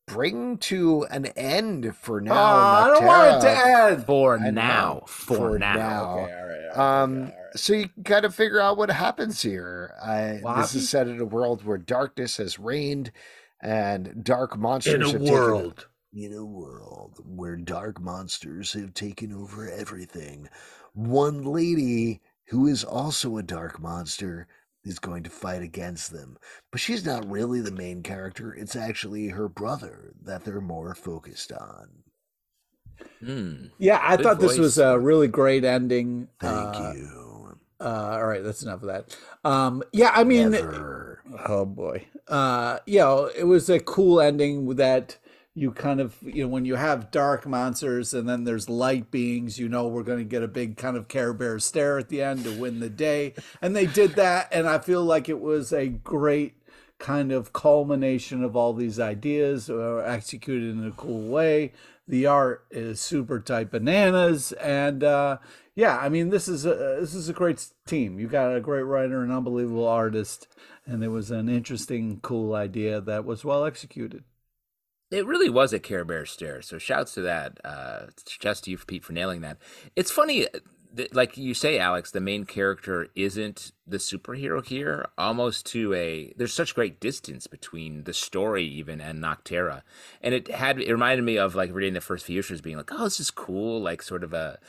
bring 0.07 0.57
to 0.57 1.03
an 1.11 1.25
end 1.27 1.95
for 1.95 2.19
now. 2.21 2.33
Oh, 2.33 2.35
I 2.35 2.87
don't 2.87 3.05
want 3.05 3.37
it 3.37 3.41
to 3.41 3.53
Nocterra. 3.53 3.91
end. 3.91 4.05
For 4.05 4.39
I 4.39 4.49
now, 4.51 4.93
know. 4.93 5.03
for, 5.07 5.35
For 5.37 5.59
now. 5.59 5.73
now. 5.75 6.19
Okay, 6.19 6.33
all 6.33 6.47
right. 6.47 6.69
all 6.75 6.87
right, 6.87 7.03
Um, 7.03 7.17
all 7.17 7.23
right. 7.25 7.33
so 7.55 7.73
you 7.73 7.89
got 8.01 8.21
to 8.21 8.31
figure 8.31 8.59
out 8.61 8.77
what 8.77 8.89
happens 8.89 9.41
here. 9.41 9.93
I, 10.01 10.39
What 10.41 10.55
this 10.57 10.71
happens? 10.71 10.75
is 10.75 10.89
set 10.89 11.07
in 11.07 11.19
a 11.19 11.25
world 11.25 11.63
where 11.65 11.77
darkness 11.77 12.37
has 12.37 12.57
reigned 12.57 13.11
and 13.61 14.23
dark 14.23 14.57
monsters 14.57 14.93
In 14.93 15.01
have 15.01 15.11
taken 15.21 15.73
in 16.13 16.33
a 16.33 16.45
world 16.45 17.19
where 17.25 17.55
dark 17.57 17.99
monsters 18.01 18.73
have 18.73 18.93
taken 18.93 19.33
over 19.33 19.69
everything. 19.69 20.47
One 20.93 21.43
lady 21.43 22.21
who 22.47 22.65
is 22.67 22.83
also 22.83 23.37
a 23.37 23.43
dark 23.43 23.79
monster 23.79 24.47
is 24.88 24.99
going 24.99 25.23
to 25.23 25.29
fight 25.29 25.61
against 25.61 26.11
them. 26.11 26.38
But 26.71 26.81
she's 26.81 27.05
not 27.05 27.29
really 27.29 27.61
the 27.61 27.71
main 27.71 28.03
character. 28.03 28.53
It's 28.53 28.75
actually 28.75 29.27
her 29.29 29.49
brother 29.49 30.13
that 30.23 30.43
they're 30.43 30.61
more 30.61 30.95
focused 30.95 31.51
on. 31.51 31.89
Hmm. 33.23 33.65
Yeah, 33.77 33.99
I 34.01 34.17
Good 34.17 34.23
thought 34.23 34.39
this 34.39 34.57
was 34.57 34.77
a 34.77 34.97
really 34.97 35.27
great 35.27 35.63
ending. 35.63 36.27
Thank 36.39 36.75
Uh, 36.75 36.93
you. 36.95 37.57
Uh, 37.79 38.17
all 38.19 38.25
right, 38.25 38.43
that's 38.43 38.63
enough 38.63 38.81
of 38.81 38.88
that. 38.88 39.15
Um, 39.43 39.83
yeah, 39.93 40.11
I 40.13 40.23
mean, 40.23 40.51
Never. 40.51 41.21
oh 41.47 41.65
boy, 41.65 42.05
uh, 42.27 42.79
you 42.88 42.99
know, 42.99 43.29
it 43.38 43.43
was 43.43 43.69
a 43.69 43.79
cool 43.79 44.19
ending 44.19 44.75
that 44.75 45.17
you 45.57 45.71
kind 45.71 45.99
of, 45.99 46.15
you 46.21 46.43
know, 46.43 46.47
when 46.47 46.65
you 46.65 46.75
have 46.75 47.09
dark 47.09 47.47
monsters 47.47 48.13
and 48.13 48.29
then 48.29 48.43
there's 48.43 48.69
light 48.69 49.09
beings, 49.09 49.57
you 49.57 49.67
know, 49.67 49.87
we're 49.87 50.03
going 50.03 50.19
to 50.19 50.23
get 50.23 50.43
a 50.43 50.47
big 50.47 50.77
kind 50.77 50.95
of 50.95 51.07
Care 51.07 51.33
Bear 51.33 51.57
stare 51.57 51.97
at 51.97 52.09
the 52.09 52.21
end 52.21 52.43
to 52.43 52.51
win 52.51 52.79
the 52.79 52.91
day, 52.91 53.33
and 53.59 53.75
they 53.75 53.87
did 53.87 54.11
that, 54.11 54.49
and 54.51 54.69
I 54.69 54.77
feel 54.77 55.03
like 55.03 55.27
it 55.27 55.41
was 55.41 55.73
a 55.73 55.87
great 55.87 56.53
kind 56.99 57.31
of 57.31 57.53
culmination 57.53 58.43
of 58.43 58.55
all 58.55 58.71
these 58.71 58.99
ideas 58.99 59.67
uh, 59.67 59.97
executed 60.05 60.77
in 60.77 60.85
a 60.85 60.91
cool 60.91 61.27
way. 61.27 61.73
The 62.07 62.27
art 62.27 62.67
is 62.69 63.01
super 63.01 63.39
tight 63.39 63.71
bananas, 63.71 64.51
and 64.53 65.03
uh, 65.03 65.39
yeah, 65.73 65.97
I 65.97 66.07
mean 66.07 66.29
this 66.29 66.47
is 66.47 66.67
a 66.67 66.97
this 66.99 67.15
is 67.15 67.29
a 67.29 67.33
great 67.33 67.67
team. 67.87 68.19
You 68.19 68.27
got 68.27 68.55
a 68.55 68.61
great 68.61 68.83
writer, 68.83 69.23
an 69.23 69.31
unbelievable 69.31 69.87
artist, 69.87 70.47
and 70.85 71.03
it 71.03 71.09
was 71.09 71.31
an 71.31 71.49
interesting, 71.49 72.19
cool 72.21 72.53
idea 72.53 73.01
that 73.01 73.25
was 73.25 73.43
well 73.43 73.65
executed. 73.65 74.23
It 75.09 75.25
really 75.25 75.49
was 75.49 75.71
a 75.73 75.79
Care 75.79 76.03
Bear 76.03 76.25
stare. 76.25 76.61
So 76.61 76.77
shouts 76.77 77.13
to 77.13 77.21
that. 77.21 77.59
Uh, 77.63 78.07
shouts 78.27 78.61
to 78.61 78.71
you, 78.71 78.77
Pete, 78.77 79.05
for 79.05 79.13
nailing 79.13 79.41
that. 79.41 79.57
It's 79.95 80.11
funny, 80.11 80.47
that, 80.97 81.15
like 81.15 81.37
you 81.37 81.53
say, 81.53 81.79
Alex, 81.79 82.11
the 82.11 82.19
main 82.19 82.45
character 82.45 83.07
isn't 83.15 83.71
the 83.85 83.97
superhero 83.97 84.65
here. 84.65 85.07
Almost 85.17 85.65
to 85.67 85.93
a 85.93 86.33
there's 86.35 86.53
such 86.53 86.75
great 86.75 86.99
distance 86.99 87.47
between 87.47 88.03
the 88.03 88.13
story 88.13 88.65
even 88.65 88.99
and 88.99 89.23
Nocterra, 89.23 89.83
and 90.21 90.33
it 90.33 90.49
had 90.49 90.79
it 90.79 90.91
reminded 90.91 91.23
me 91.23 91.37
of 91.37 91.55
like 91.55 91.73
reading 91.73 91.93
the 91.93 92.01
first 92.01 92.25
few 92.25 92.39
issues, 92.39 92.61
being 92.61 92.77
like, 92.77 92.91
oh, 92.91 93.05
this 93.05 93.19
is 93.19 93.31
cool, 93.31 93.81
like 93.81 94.01
sort 94.01 94.23
of 94.23 94.33
a 94.33 94.59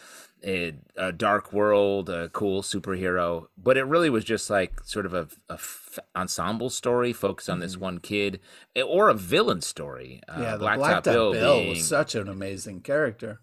a, 0.44 0.74
a 0.96 1.12
dark 1.12 1.52
world, 1.52 2.08
a 2.08 2.28
cool 2.28 2.62
superhero, 2.62 3.48
but 3.56 3.76
it 3.76 3.84
really 3.84 4.10
was 4.10 4.24
just 4.24 4.48
like 4.50 4.80
sort 4.84 5.06
of 5.06 5.14
a, 5.14 5.28
a 5.48 5.54
f- 5.54 5.98
ensemble 6.14 6.70
story 6.70 7.12
focused 7.12 7.50
on 7.50 7.60
this 7.60 7.76
one 7.76 7.98
kid, 7.98 8.40
eh, 8.76 8.82
or 8.82 9.08
a 9.08 9.14
villain 9.14 9.60
story. 9.60 10.20
Uh, 10.28 10.40
yeah, 10.40 10.56
the 10.56 10.66
Blacktop 10.66 10.78
Blacktop 10.78 11.04
Bill, 11.04 11.32
Bill, 11.32 11.56
being, 11.58 11.68
was 11.70 11.86
such 11.86 12.14
an 12.14 12.28
amazing 12.28 12.80
character. 12.80 13.40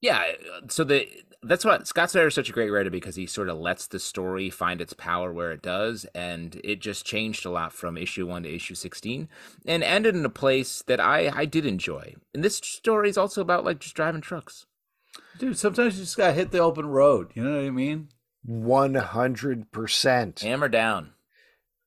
yeah. 0.00 0.22
So 0.68 0.84
the 0.84 1.08
that's 1.46 1.64
what 1.64 1.86
Scott 1.86 2.10
Snyder 2.10 2.28
is 2.28 2.34
such 2.34 2.48
a 2.48 2.54
great 2.54 2.70
writer 2.70 2.88
because 2.88 3.16
he 3.16 3.26
sort 3.26 3.50
of 3.50 3.58
lets 3.58 3.86
the 3.86 3.98
story 3.98 4.48
find 4.48 4.80
its 4.80 4.94
power 4.94 5.30
where 5.30 5.52
it 5.52 5.60
does, 5.60 6.06
and 6.14 6.58
it 6.64 6.80
just 6.80 7.04
changed 7.04 7.44
a 7.44 7.50
lot 7.50 7.72
from 7.72 7.98
issue 7.98 8.26
one 8.26 8.44
to 8.44 8.54
issue 8.54 8.74
sixteen, 8.74 9.28
and 9.66 9.82
ended 9.82 10.14
in 10.16 10.24
a 10.24 10.30
place 10.30 10.82
that 10.86 11.00
I 11.00 11.30
I 11.34 11.44
did 11.44 11.66
enjoy. 11.66 12.14
And 12.32 12.42
this 12.42 12.56
story 12.56 13.10
is 13.10 13.18
also 13.18 13.42
about 13.42 13.64
like 13.64 13.80
just 13.80 13.94
driving 13.94 14.22
trucks. 14.22 14.66
Dude, 15.38 15.58
sometimes 15.58 15.96
you 15.96 16.04
just 16.04 16.16
gotta 16.16 16.32
hit 16.32 16.50
the 16.50 16.58
open 16.58 16.86
road. 16.86 17.30
You 17.34 17.44
know 17.44 17.56
what 17.56 17.66
I 17.66 17.70
mean? 17.70 18.08
100%. 18.48 20.40
Hammer 20.40 20.68
down. 20.68 21.10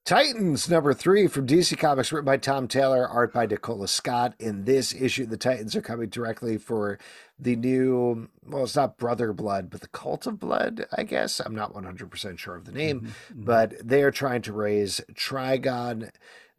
Titans 0.08 0.70
number 0.70 0.94
three 0.94 1.28
from 1.28 1.46
DC 1.46 1.78
Comics, 1.78 2.14
written 2.14 2.24
by 2.24 2.38
Tom 2.38 2.70
Taylor, 2.70 3.06
art 3.06 3.34
by 3.34 3.46
Nicola 3.46 3.90
Scott. 3.90 4.36
In 4.40 4.64
this 4.64 4.96
issue, 4.96 5.26
the 5.26 5.36
Titans 5.36 5.76
are 5.76 5.82
coming 5.82 6.08
directly 6.08 6.58
for 6.58 6.98
the 7.38 7.58
new, 7.58 8.30
well, 8.46 8.64
it's 8.64 8.78
not 8.78 8.98
Brother 8.98 9.34
Blood, 9.34 9.70
but 9.70 9.82
the 9.82 9.90
Cult 9.90 10.26
of 10.26 10.40
Blood, 10.40 10.86
I 10.98 11.04
guess. 11.04 11.42
I'm 11.42 11.54
not 11.54 11.74
100% 11.74 12.38
sure 12.40 12.56
of 12.56 12.64
the 12.64 12.72
name, 12.72 13.02
mm-hmm. 13.02 13.44
but 13.44 13.74
they 13.86 14.02
are 14.02 14.12
trying 14.12 14.42
to 14.44 14.54
raise 14.54 15.02
Trigon. 15.14 16.10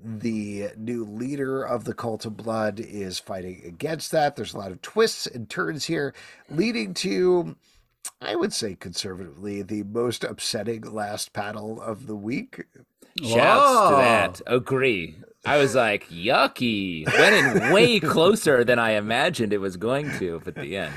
The 0.01 0.71
new 0.77 1.05
leader 1.05 1.63
of 1.63 1.85
the 1.85 1.93
Cult 1.95 2.25
of 2.25 2.37
Blood 2.37 2.79
is 2.79 3.19
fighting 3.19 3.63
against 3.67 4.13
that. 4.13 4.37
There's 4.37 4.55
a 4.55 4.59
lot 4.59 4.71
of 4.71 4.81
twists 4.81 5.27
and 5.27 5.51
turns 5.51 5.87
here, 5.87 6.15
leading 6.49 6.95
to. 6.95 7.57
I 8.23 8.37
would 8.37 8.53
say 8.53 8.75
conservatively 8.75 9.63
the 9.63 9.83
most 9.83 10.23
upsetting 10.25 10.83
last 10.83 11.33
panel 11.33 11.81
of 11.81 12.07
the 12.07 12.17
week. 12.17 12.65
Shouts 13.21 13.91
to 13.91 13.97
that. 13.97 14.41
Agree. 14.47 15.17
I 15.45 15.59
was 15.59 15.75
like, 15.75 16.09
yucky. 16.09 17.05
Went 17.07 17.35
in 17.67 17.73
way 17.73 17.99
closer 18.01 18.65
than 18.65 18.79
I 18.79 18.93
imagined 18.93 19.53
it 19.53 19.59
was 19.59 19.77
going 19.77 20.11
to 20.19 20.41
at 20.47 20.55
the 20.55 20.77
end. 20.77 20.95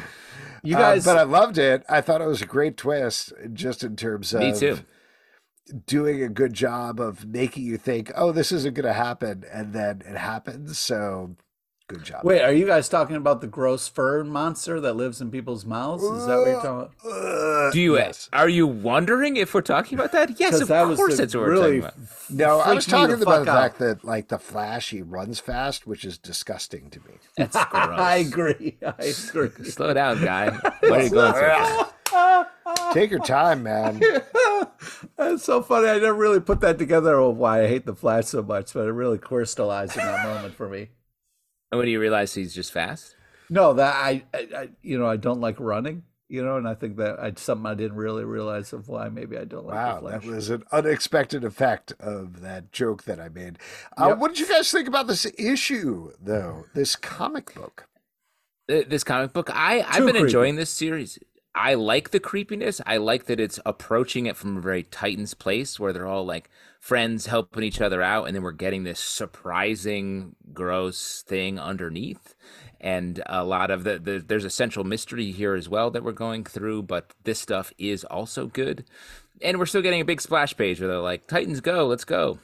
You 0.64 0.76
Uh, 0.76 0.80
guys, 0.80 1.06
but 1.06 1.18
I 1.18 1.24
loved 1.24 1.58
it. 1.58 1.84
I 1.89 2.02
thought 2.02 2.22
it 2.22 2.28
was 2.28 2.41
a 2.43 2.45
great 2.45 2.78
twist, 2.78 3.34
just 3.54 3.84
in 3.84 3.95
terms 3.95 4.32
of 4.34 4.41
Me 4.41 4.54
too. 4.54 4.80
Doing 5.86 6.22
a 6.24 6.30
good 6.30 6.53
job 6.53 6.99
of 6.99 7.26
making 7.26 7.64
you 7.64 7.78
think, 7.78 8.12
"Oh, 8.16 8.32
this 8.32 8.51
isn't 8.51 8.74
going 8.76 8.86
to 8.86 8.93
happen," 8.93 9.43
and 9.51 9.74
then 9.74 10.01
it 10.05 10.18
happens. 10.18 10.80
So, 10.80 11.36
good 11.94 12.04
job. 12.04 12.24
wait, 12.24 12.42
are 12.42 12.52
you 12.54 12.66
guys 12.66 12.88
talking 12.89 13.16
about 13.16 13.42
the 13.42 13.48
gross 13.48 13.88
fur 13.88 14.24
monster 14.24 14.80
that 14.82 14.94
lives 14.96 15.22
in 15.22 15.30
people's 15.32 15.66
mouths? 15.66 16.04
Is 16.04 16.26
that 16.28 16.38
what 16.38 16.48
you're 16.48 16.62
talking 16.62 16.94
about? 17.04 17.12
Uh, 17.68 17.72
Do 17.72 17.80
you 17.82 17.96
yes. 17.98 18.30
are 18.34 18.50
you 18.50 18.66
wondering 18.68 19.38
if 19.38 19.54
we're 19.54 19.62
talking 19.62 19.98
about 20.00 20.12
that? 20.14 20.39
Yes, 20.39 20.62
of 20.62 20.68
that 20.70 20.88
was 20.88 20.98
course 20.98 21.18
the 21.18 21.24
that's 21.24 21.36
what 21.36 21.42
we're 21.44 21.52
really 21.52 21.82
talking 21.82 21.96
about. 22.00 22.30
No, 22.30 22.60
I 22.60 22.74
was 22.74 22.86
freaked 22.86 22.98
me 23.10 23.16
the 23.16 23.18
talking 23.18 23.24
about 23.24 23.39
the 23.39 23.46
fuck 23.46 23.48
out. 23.56 23.62
fact 23.62 23.80
that, 23.80 24.04
like, 24.06 24.28
the 24.30 24.39
Flash, 24.39 24.89
he 24.92 25.02
runs 25.02 25.39
fast, 25.39 25.86
which 25.86 26.06
is 26.06 26.18
disgusting 26.18 26.89
to 26.92 27.00
me. 27.02 27.14
That's 27.38 27.56
gross. 27.66 28.00
I 28.00 28.16
agree. 28.18 28.78
I 28.86 28.89
agree. 29.30 29.66
Slow 29.66 29.94
down, 29.94 30.24
guy. 30.24 30.50
Where 30.82 30.94
are 30.94 31.04
you 31.04 31.10
going 31.10 31.34
so 31.34 31.39
fast? 31.39 32.94
Take 32.94 33.10
your 33.12 33.20
time, 33.20 33.64
man. 33.64 34.02
That's 35.18 35.44
so 35.44 35.62
funny. 35.62 35.88
I 35.88 36.00
never 36.00 36.14
really 36.14 36.39
put 36.39 36.60
that 36.62 36.78
together 36.78 37.18
of 37.18 37.38
why 37.38 37.64
I 37.64 37.68
hate 37.68 37.86
the 37.86 37.96
Flash 37.96 38.26
so 38.28 38.42
much, 38.44 38.74
but 38.74 38.88
it 38.88 38.92
really 38.92 39.18
crystallized 39.18 39.98
in 39.98 40.06
that 40.06 40.26
moment 40.28 40.56
for 40.56 40.68
me. 40.68 40.89
And 41.72 41.80
when 41.80 41.88
you 41.88 41.99
realize 41.99 42.34
he's 42.34 42.53
just 42.53 42.72
fast? 42.72 43.15
No, 43.49 43.74
that 43.74 43.95
I, 43.95 44.24
I, 44.34 44.47
I, 44.55 44.69
you 44.82 44.97
know, 44.99 45.07
I 45.07 45.17
don't 45.17 45.41
like 45.41 45.59
running. 45.59 46.03
You 46.30 46.45
know, 46.45 46.55
and 46.55 46.65
I 46.65 46.76
think 46.76 46.95
that 46.95 47.19
I 47.19 47.34
something 47.36 47.65
I 47.65 47.74
didn't 47.74 47.97
really 47.97 48.24
realize 48.24 48.72
of 48.72 48.88
why 48.88 49.09
maybe 49.09 49.38
I 49.38 49.43
don't 49.43 49.65
like 49.65 49.76
Wow, 49.76 49.99
the 49.99 50.09
that 50.11 50.24
was 50.24 50.49
an 50.49 50.63
unexpected 50.72 51.43
effect 51.43 51.91
of 51.99 52.39
that 52.39 52.72
joke 52.72 53.03
that 53.03 53.19
I 53.19 53.28
made. 53.28 53.59
Uh, 53.99 54.07
Yep. 54.09 54.17
What 54.19 54.28
did 54.30 54.39
you 54.39 54.47
guys 54.47 54.72
think 54.72 54.88
about 54.88 55.07
this 55.07 55.28
issue, 55.38 56.13
though? 56.22 56.67
This 56.74 56.95
comic 56.95 57.53
book? 57.53 57.88
this 58.67 59.03
comic 59.03 59.34
book. 59.34 59.49
I 59.53 59.82
I've 59.82 59.97
been 60.05 60.11
creepy. 60.11 60.19
enjoying 60.22 60.55
this 60.55 60.69
series. 60.69 61.19
I 61.54 61.74
like 61.74 62.12
the 62.12 62.20
creepiness. 62.20 62.80
I 62.86 62.97
like 62.97 63.26
that 63.26 63.39
it's 63.39 63.60
approaching 63.66 64.26
it 64.26 64.38
from 64.38 64.58
a 64.58 64.62
very 64.62 64.84
Titans 64.84 65.34
place 65.34 65.80
where 65.80 65.91
they're 65.91 66.08
all 66.08 66.26
like 66.26 66.49
friends 66.80 67.26
helping 67.26 67.64
each 67.64 67.82
other 67.82 68.02
out, 68.02 68.26
and 68.26 68.36
then 68.36 68.41
we're 68.41 68.52
getting 68.52 68.84
this 68.84 68.99
surprising, 68.99 70.36
gross 70.54 71.24
thing 71.28 71.60
underneath. 71.60 72.36
And 72.80 73.22
a 73.28 73.43
lot 73.43 73.70
of 73.70 73.84
the, 73.84 73.99
the 73.99 74.24
there's 74.26 74.45
a 74.45 74.49
central 74.49 74.86
mystery 74.86 75.32
here 75.32 75.54
as 75.54 75.70
well 75.70 75.91
that 75.91 76.04
we're 76.04 76.14
going 76.14 76.45
through, 76.45 76.84
but 76.84 77.14
this 77.24 77.39
stuff 77.39 77.74
is 77.78 78.04
also 78.06 78.47
good. 78.47 78.86
And 79.41 79.60
we're 79.60 79.66
still 79.66 79.82
getting 79.82 80.02
a 80.02 80.06
big 80.06 80.22
splash 80.22 80.56
page 80.56 80.80
where 80.80 80.88
they're 80.88 80.99
like, 80.99 81.28
Titans 81.28 81.62
go, 81.62 81.86
let's 81.86 82.06
go. 82.06 82.39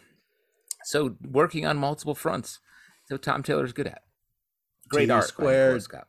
So 0.86 1.16
working 1.22 1.66
on 1.66 1.78
multiple 1.78 2.16
fronts. 2.16 2.60
So 3.06 3.18
Tom 3.18 3.42
Taylor's 3.42 3.74
good 3.74 3.88
at. 3.88 4.02
Great 4.90 5.08
T 5.08 5.12
art. 5.12 5.26
squared. 5.26 5.82
Scott. 5.82 6.08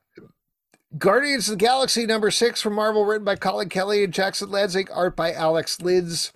Guardians 0.97 1.49
of 1.49 1.59
the 1.59 1.65
Galaxy 1.65 2.07
number 2.07 2.31
six 2.31 2.63
from 2.63 2.73
Marvel, 2.75 3.05
written 3.05 3.25
by 3.25 3.37
Collin 3.37 3.69
Kelly 3.69 4.03
and 4.05 4.13
Jackson 4.13 4.49
Lanzing, 4.49 4.89
art 4.91 5.15
by 5.17 5.33
Alex 5.33 5.77
Lins. 5.79 6.33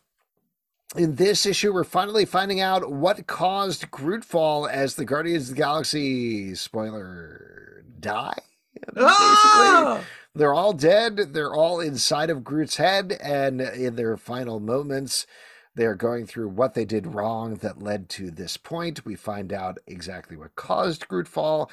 In 0.95 1.15
this 1.15 1.47
issue, 1.47 1.73
we're 1.73 1.85
finally 1.85 2.27
finding 2.27 2.61
out 2.61 2.93
what 2.93 3.27
caused 3.27 3.91
Grootfall 3.91 4.67
as 4.71 4.95
the 4.95 5.07
Guardians 5.07 5.49
of 5.49 5.57
the 5.57 5.63
Galaxy 5.63 6.55
spoiler 6.55 7.83
die. 7.99 8.37
Basically, 8.75 9.01
Ah! 9.07 10.05
they're 10.35 10.53
all 10.53 10.75
dead. 10.75 11.17
They're 11.33 11.55
all 11.55 11.81
inside 11.81 12.29
of 12.29 12.45
Groot's 12.45 12.77
head, 12.77 13.17
and 13.23 13.63
in 13.63 13.97
their 13.97 14.19
final 14.19 14.61
moments, 14.61 15.27
they're 15.75 15.95
going 15.95 16.27
through 16.27 16.51
what 16.51 16.75
they 16.75 16.85
did 16.85 17.07
wrong 17.15 17.55
that 17.57 17.83
led 17.83 18.11
to 18.11 18.31
this 18.31 18.59
point. 18.59 19.07
We 19.07 19.15
find 19.15 19.51
out 19.51 19.79
exactly 19.87 20.37
what 20.37 20.57
caused 20.57 21.09
Grootfall, 21.09 21.71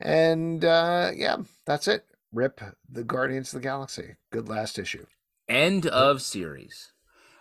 and 0.00 0.64
uh, 0.64 1.12
yeah, 1.14 1.36
that's 1.68 1.86
it. 1.86 2.06
Rip 2.32 2.62
the 2.90 3.04
Guardians 3.04 3.52
of 3.52 3.60
the 3.60 3.68
Galaxy. 3.68 4.16
Good 4.32 4.48
last 4.48 4.78
issue. 4.78 5.04
End 5.48 5.86
of 5.86 6.22
series. 6.22 6.92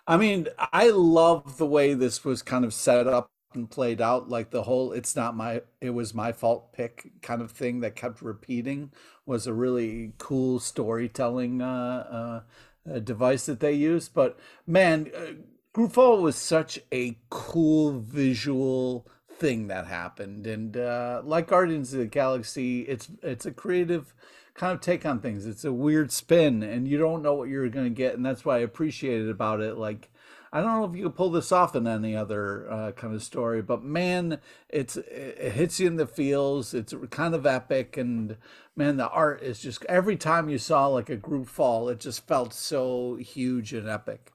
I 0.06 0.18
mean, 0.18 0.50
I 0.74 0.90
love 0.90 1.58
the 1.58 1.66
way 1.66 1.94
this 1.94 2.26
was 2.26 2.42
kind 2.42 2.66
of 2.66 2.74
set 2.74 3.08
up 3.08 3.32
and 3.54 3.72
played 3.72 4.02
out. 4.02 4.28
Like 4.28 4.52
the 4.52 4.64
whole 4.64 4.92
"it's 4.92 5.16
not 5.16 5.36
my, 5.36 5.62
it 5.80 5.92
was 5.92 6.14
my 6.14 6.34
fault" 6.34 6.74
pick 6.74 7.10
kind 7.22 7.42
of 7.42 7.52
thing 7.52 7.80
that 7.80 7.96
kept 7.96 8.22
repeating 8.22 8.92
was 9.26 9.48
a 9.48 9.54
really 9.54 10.12
cool 10.18 10.60
storytelling 10.60 11.62
uh, 11.62 12.44
uh, 12.86 12.94
uh, 12.94 13.00
device 13.00 13.46
that 13.46 13.62
they 13.62 13.74
used. 13.74 14.14
But 14.14 14.38
man, 14.66 15.10
uh, 15.16 15.26
Grootfall 15.74 16.22
was 16.22 16.36
such 16.36 16.80
a 16.94 17.18
cool 17.30 18.00
visual 18.00 19.08
thing 19.40 19.68
that 19.68 19.88
happened, 19.88 20.48
and 20.48 20.76
uh, 20.78 21.22
like 21.24 21.48
Guardians 21.48 21.94
of 21.94 22.00
the 22.00 22.06
Galaxy, 22.06 22.82
it's 22.82 23.10
it's 23.22 23.46
a 23.46 23.52
creative 23.52 24.14
kind 24.58 24.74
of 24.74 24.82
take 24.82 25.06
on 25.06 25.20
things. 25.20 25.46
It's 25.46 25.64
a 25.64 25.72
weird 25.72 26.12
spin, 26.12 26.64
and 26.64 26.88
you 26.88 26.98
don't 26.98 27.22
know 27.22 27.34
what 27.34 27.50
you're 27.50 27.70
going 27.70 27.86
to 27.86 27.92
get, 27.92 28.16
and 28.16 28.26
that's 28.26 28.44
why 28.44 28.58
I 28.58 28.62
appreciated 28.62 29.30
about 29.30 29.62
it. 29.62 29.78
Like, 29.78 30.10
I 30.52 30.62
don't 30.62 30.80
know 30.80 30.86
if 30.86 30.96
you 30.96 31.04
could 31.04 31.16
pull 31.16 31.30
this 31.30 31.52
off 31.52 31.76
in 31.76 31.88
any 31.88 32.16
other 32.16 32.70
uh, 32.70 32.92
kind 32.94 33.14
of 33.14 33.22
story, 33.24 33.62
but 33.62 33.84
man, 33.84 34.40
it's 34.70 34.98
it 34.98 35.54
hits 35.54 35.80
you 35.80 35.88
in 35.88 35.98
the 35.98 36.08
feels. 36.08 36.74
It's 36.74 36.94
kind 37.12 37.36
of 37.36 37.46
epic, 37.46 37.96
and 37.98 38.38
man, 38.76 38.98
the 38.98 39.10
art 39.10 39.42
is 39.44 39.60
just 39.60 39.86
every 39.86 40.18
time 40.18 40.50
you 40.50 40.58
saw 40.58 40.88
like 40.88 41.10
a 41.10 41.16
group 41.16 41.48
fall, 41.48 41.90
it 41.90 42.00
just 42.00 42.28
felt 42.28 42.54
so 42.54 43.16
huge 43.16 43.74
and 43.74 43.88
epic. 43.88 44.32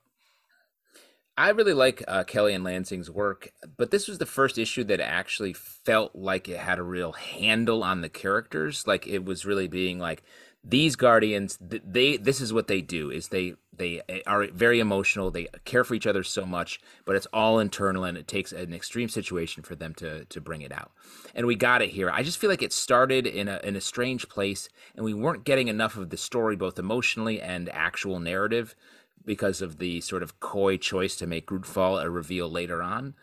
I 1.37 1.49
really 1.51 1.73
like 1.73 2.05
uh, 2.07 2.25
Kelly 2.25 2.53
and 2.53 2.65
Lanzing's 2.65 3.11
work, 3.11 3.53
but 3.79 3.91
this 3.91 4.07
was 4.07 4.19
the 4.19 4.27
first 4.27 4.59
issue 4.59 4.85
that 4.85 5.01
actually 5.01 5.55
felt 5.55 6.15
like 6.15 6.47
it 6.49 6.59
had 6.59 6.79
a 6.79 6.83
real 6.83 7.13
handle 7.13 7.83
on 7.83 8.03
the 8.03 8.11
characters. 8.11 8.87
Like 8.87 9.07
it 9.07 9.25
was 9.25 9.47
really 9.47 9.67
being 9.67 9.99
like 9.99 10.23
these 10.63 10.95
guardians. 10.95 11.59
They 11.61 12.19
this 12.19 12.43
is 12.43 12.53
what 12.53 12.69
they 12.69 12.83
do 12.83 13.11
is 13.11 13.29
they 13.29 13.55
they 13.75 14.03
are 14.27 14.47
very 14.49 14.79
emotional. 14.79 15.31
They 15.31 15.49
care 15.65 15.85
for 15.85 15.95
each 15.95 16.07
other 16.07 16.23
so 16.23 16.45
much, 16.45 16.81
but 17.07 17.17
it's 17.17 17.27
all 17.33 17.59
internal, 17.59 18.05
and 18.05 18.19
it 18.19 18.29
takes 18.29 18.53
an 18.53 18.75
extreme 18.75 19.09
situation 19.09 19.63
for 19.63 19.75
them 19.75 19.95
to 19.95 20.27
to 20.27 20.41
bring 20.41 20.61
it 20.61 20.71
out. 20.71 20.93
And 21.35 21.47
we 21.47 21.57
got 21.57 21.81
it 21.81 21.91
here. 21.91 22.11
I 22.11 22.23
just 22.23 22.39
feel 22.39 22.51
like 22.51 22.63
it 22.63 22.75
started 22.75 23.27
in 23.27 23.49
a 23.49 23.59
in 23.65 23.75
a 23.75 23.81
strange 23.81 24.29
place, 24.29 24.69
and 24.95 25.03
we 25.03 25.15
weren't 25.15 25.45
getting 25.45 25.69
enough 25.69 25.97
of 25.97 26.11
the 26.11 26.19
story, 26.19 26.57
both 26.57 26.79
emotionally 26.79 27.41
and 27.41 27.71
actual 27.71 28.21
narrative 28.21 28.77
because 29.25 29.63
of 29.63 29.79
the 29.79 30.01
sort 30.01 30.23
of 30.23 30.41
coy 30.41 30.77
choice 30.77 31.17
to 31.17 31.27
make 31.27 31.47
Grootfall 31.47 31.99
a 31.99 32.11
reveal 32.11 32.51
later 32.51 32.83
on. 32.83 33.15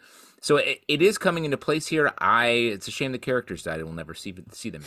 So 0.41 0.57
it, 0.57 0.81
it 0.87 1.01
is 1.01 1.17
coming 1.17 1.45
into 1.45 1.57
place 1.57 1.87
here. 1.87 2.13
I 2.17 2.47
it's 2.47 2.87
a 2.87 2.91
shame 2.91 3.11
the 3.11 3.17
characters 3.19 3.63
died. 3.63 3.83
We'll 3.83 3.93
never 3.93 4.13
see 4.13 4.33
see 4.51 4.69
them. 4.69 4.83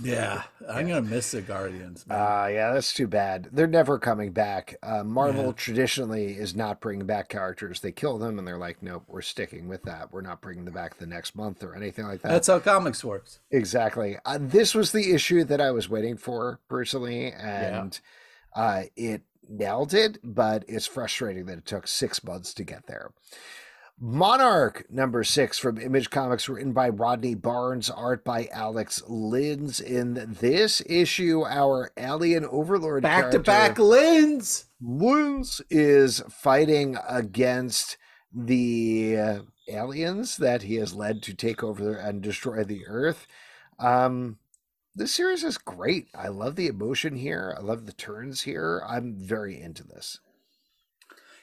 Yeah, 0.00 0.44
I'm 0.68 0.86
gonna 0.86 1.02
miss 1.02 1.32
the 1.32 1.40
Guardians. 1.40 2.06
Man. 2.06 2.18
Uh, 2.20 2.46
yeah, 2.46 2.72
that's 2.72 2.92
too 2.92 3.08
bad. 3.08 3.48
They're 3.50 3.66
never 3.66 3.98
coming 3.98 4.30
back. 4.30 4.76
Uh, 4.80 5.02
Marvel 5.02 5.46
Yeah. 5.46 5.52
traditionally 5.56 6.34
is 6.34 6.54
not 6.54 6.80
bringing 6.80 7.04
back 7.06 7.28
characters. 7.28 7.80
They 7.80 7.90
kill 7.90 8.16
them 8.18 8.38
and 8.38 8.46
they're 8.46 8.58
like, 8.58 8.80
nope, 8.80 9.02
we're 9.08 9.22
sticking 9.22 9.66
with 9.66 9.82
that. 9.84 10.12
We're 10.12 10.20
not 10.20 10.40
bringing 10.40 10.64
them 10.66 10.74
back 10.74 10.98
the 10.98 11.06
next 11.06 11.34
month 11.34 11.64
or 11.64 11.74
anything 11.74 12.06
like 12.06 12.22
that. 12.22 12.28
That's 12.28 12.46
how 12.46 12.60
comics 12.60 13.02
works. 13.04 13.40
Exactly. 13.50 14.16
Uh, 14.24 14.38
this 14.40 14.72
was 14.72 14.92
the 14.92 15.12
issue 15.12 15.42
that 15.44 15.60
I 15.60 15.72
was 15.72 15.88
waiting 15.88 16.16
for 16.16 16.60
personally, 16.68 17.32
and 17.32 17.98
uh, 18.54 18.84
it 18.94 19.22
nailed 19.48 19.94
it. 19.94 20.18
But 20.22 20.64
it's 20.68 20.86
frustrating 20.86 21.46
that 21.46 21.58
it 21.58 21.66
took 21.66 21.86
six 21.86 22.22
months 22.22 22.54
to 22.54 22.64
get 22.64 22.86
there. 22.86 23.10
Monarch 24.00 24.84
number 24.90 25.24
six 25.24 25.58
from 25.58 25.76
Image 25.76 26.08
Comics, 26.08 26.48
written 26.48 26.72
by 26.72 26.88
Rodney 26.88 27.34
Barnes, 27.34 27.90
art 27.90 28.24
by 28.24 28.48
Alex 28.52 29.02
Lins. 29.08 29.80
In 29.80 30.36
this 30.40 30.80
issue, 30.86 31.44
our 31.44 31.90
alien 31.96 32.44
overlord 32.44 33.02
back 33.02 33.32
to 33.32 33.40
back 33.40 33.76
lens. 33.76 34.66
Lins 34.80 35.60
is 35.68 36.22
fighting 36.28 36.96
against 37.08 37.96
the 38.32 39.42
aliens 39.68 40.36
that 40.36 40.62
he 40.62 40.76
has 40.76 40.94
led 40.94 41.22
to 41.24 41.34
take 41.34 41.62
over 41.64 41.94
and 41.94 42.22
destroy 42.22 42.62
the 42.62 42.86
Earth. 42.86 43.26
Um, 43.80 44.38
this 44.98 45.12
series 45.12 45.44
is 45.44 45.56
great. 45.58 46.08
I 46.14 46.28
love 46.28 46.56
the 46.56 46.66
emotion 46.66 47.16
here. 47.16 47.54
I 47.58 47.62
love 47.62 47.86
the 47.86 47.92
turns 47.92 48.42
here. 48.42 48.82
I'm 48.86 49.14
very 49.16 49.60
into 49.60 49.84
this. 49.84 50.18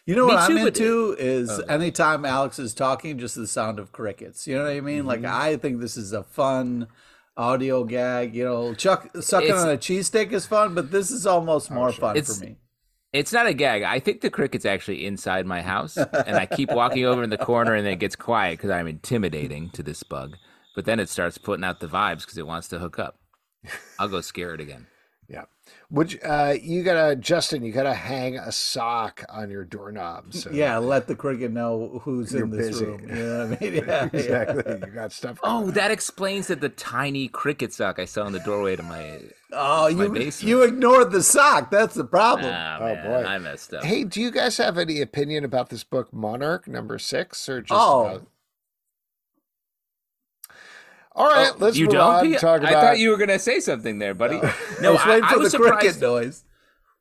You 0.05 0.15
know 0.15 0.27
Me 0.27 0.33
what 0.35 0.43
I'm 0.43 0.57
too, 0.57 0.67
into 0.67 1.15
is 1.17 1.49
Oh. 1.49 1.63
anytime 1.67 2.25
Alex 2.25 2.59
is 2.59 2.73
talking, 2.75 3.17
just 3.17 3.35
the 3.35 3.47
sound 3.47 3.79
of 3.79 3.91
crickets. 3.91 4.45
You 4.47 4.55
know 4.57 4.63
what 4.65 4.73
I 4.73 4.81
mean? 4.81 5.05
Like 5.05 5.21
Mm-hmm. 5.21 5.33
I 5.41 5.55
think 5.57 5.79
this 5.81 5.97
is 5.97 6.13
a 6.13 6.23
fun 6.23 6.87
audio 7.35 7.83
gag. 7.83 8.35
You 8.35 8.43
know, 8.45 8.73
Chuck 8.75 9.09
sucking 9.19 9.49
It's- 9.49 9.63
on 9.63 9.69
a 9.71 9.77
cheesesteak 9.77 10.31
is 10.31 10.45
fun, 10.45 10.75
but 10.75 10.91
this 10.91 11.09
is 11.09 11.25
almost 11.25 11.71
more 11.71 11.91
sure. 11.91 12.01
fun 12.01 12.17
It's- 12.17 12.37
for 12.37 12.45
me. 12.45 12.57
It's 13.13 13.31
not 13.31 13.47
a 13.47 13.53
gag. 13.53 13.81
I 13.83 13.99
think 13.99 14.19
the 14.19 14.29
cricket's 14.29 14.65
actually 14.65 15.05
inside 15.05 15.45
my 15.45 15.61
house, 15.61 15.95
and 15.95 16.35
I 16.35 16.45
keep 16.45 16.69
walking 16.69 17.05
over 17.05 17.23
in 17.23 17.29
the 17.29 17.37
corner, 17.37 17.73
and 17.73 17.87
it 17.87 17.95
gets 17.95 18.13
quiet 18.17 18.57
because 18.57 18.71
I'm 18.71 18.87
intimidating 18.87 19.69
to 19.69 19.81
this 19.81 20.03
bug. 20.03 20.35
But 20.75 20.83
then 20.83 20.99
it 20.99 21.07
starts 21.07 21.37
putting 21.37 21.63
out 21.63 21.79
the 21.79 21.87
vibes 21.87 22.21
because 22.21 22.37
it 22.37 22.45
wants 22.45 22.67
to 22.67 22.79
hook 22.79 22.99
up. 22.99 23.17
I'll 23.99 24.07
go 24.09 24.21
scare 24.21 24.53
it 24.53 24.61
again. 24.61 24.87
Yeah. 25.27 25.45
Would 25.89 26.13
you, 26.13 26.19
uh, 26.19 26.55
you 26.61 26.83
gotta 26.83 27.15
Justin? 27.15 27.63
You 27.63 27.71
gotta 27.71 27.95
hang 27.95 28.37
a 28.37 28.51
sock 28.51 29.23
on 29.27 29.49
your 29.49 29.63
doorknob. 29.63 30.33
So 30.35 30.51
Yeah, 30.51 30.77
let 30.77 31.07
the 31.07 31.15
cricket 31.15 31.51
know 31.51 31.99
who's 32.03 32.33
in 32.35 32.51
this 32.51 32.67
busy. 32.69 32.85
room. 32.85 33.01
You 33.09 33.15
know 33.15 33.47
what 33.49 33.57
I 33.61 33.63
mean? 33.65 33.73
Yeah, 33.73 33.81
yeah. 33.87 34.09
exactly. 34.13 34.73
You 34.87 34.93
got 34.93 35.11
stuff. 35.11 35.39
Oh, 35.41 35.61
going 35.61 35.73
that 35.73 35.89
explains 35.89 36.47
that 36.47 36.61
the 36.61 36.69
tiny 36.69 37.27
cricket 37.27 37.73
sock 37.73 37.97
I 37.97 38.05
saw 38.05 38.27
in 38.27 38.33
the 38.33 38.39
doorway 38.39 38.75
to 38.75 38.83
my. 38.83 39.19
Oh, 39.51 39.83
My 39.83 40.03
you 40.03 40.09
basement. 40.11 40.47
you 40.49 40.61
ignored 40.63 41.11
the 41.11 41.23
sock. 41.23 41.71
That's 41.71 41.95
the 41.95 42.03
problem. 42.03 42.45
Oh, 42.53 42.79
man, 42.85 43.03
boy. 43.05 43.27
I 43.27 43.39
messed 43.39 43.73
up. 43.73 43.83
Hey, 43.83 44.03
do 44.03 44.21
you 44.21 44.29
guys 44.29 44.57
have 44.57 44.77
any 44.77 45.01
opinion 45.01 45.43
about 45.43 45.69
this 45.69 45.83
book, 45.83 46.13
Monarch 46.13 46.67
number 46.67 46.99
six, 46.99 47.47
or 47.49 47.61
just? 47.61 47.71
Oh. 47.81 48.05
about- 48.05 48.27
All 51.15 51.27
right, 51.27 51.51
Oh, 51.53 51.57
let's 51.59 51.77
you 51.77 51.85
move 51.85 51.93
don't. 51.93 52.01
on. 52.15 52.23
Pete? 52.25 52.39
Talk 52.39 52.59
about. 52.61 52.73
I 52.75 52.81
thought 52.81 52.99
you 52.99 53.09
were 53.09 53.17
gonna 53.17 53.39
say 53.39 53.59
something 53.59 53.99
there, 53.99 54.13
buddy. 54.13 54.35
I 54.43 54.53
No, 54.81 54.93
was 54.93 55.01
I, 55.01 55.09
waiting 55.09 55.23
I 55.23 55.33
for 55.33 55.39
was 55.39 55.51
the 55.53 55.57
cricket 55.59 55.93
surprised. 55.95 56.01
noise. 56.01 56.43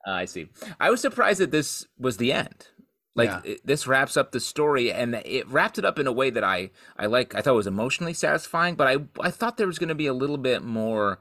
Ah, 0.07 0.17
I 0.17 0.25
see. 0.27 0.49
I 0.79 0.91
was 0.91 1.01
surprised 1.01 1.41
that 1.41 1.51
this 1.51 1.87
was 1.99 2.17
the 2.19 2.33
end. 2.33 2.69
Like 3.17 3.29
Yeah. 3.31 3.41
it, 3.45 3.67
this 3.67 3.87
wraps 3.87 4.17
up 4.17 4.33
the 4.33 4.41
story, 4.41 4.93
and 4.93 5.15
it 5.25 5.49
wrapped 5.49 5.79
it 5.79 5.85
up 5.85 5.99
in 5.99 6.07
a 6.07 6.13
way 6.13 6.31
that 6.31 6.45
I 6.45 6.71
I 6.97 7.07
like. 7.07 7.35
I 7.35 7.41
thought 7.41 7.55
was 7.55 7.67
emotionally 7.67 8.15
satisfying, 8.15 8.75
but 8.77 8.87
I 8.87 8.99
I 9.21 9.31
thought 9.31 9.57
there 9.57 9.67
was 9.67 9.79
going 9.79 9.89
to 9.89 9.95
be 9.95 10.07
a 10.07 10.15
little 10.15 10.39
bit 10.39 10.63
more 10.63 11.19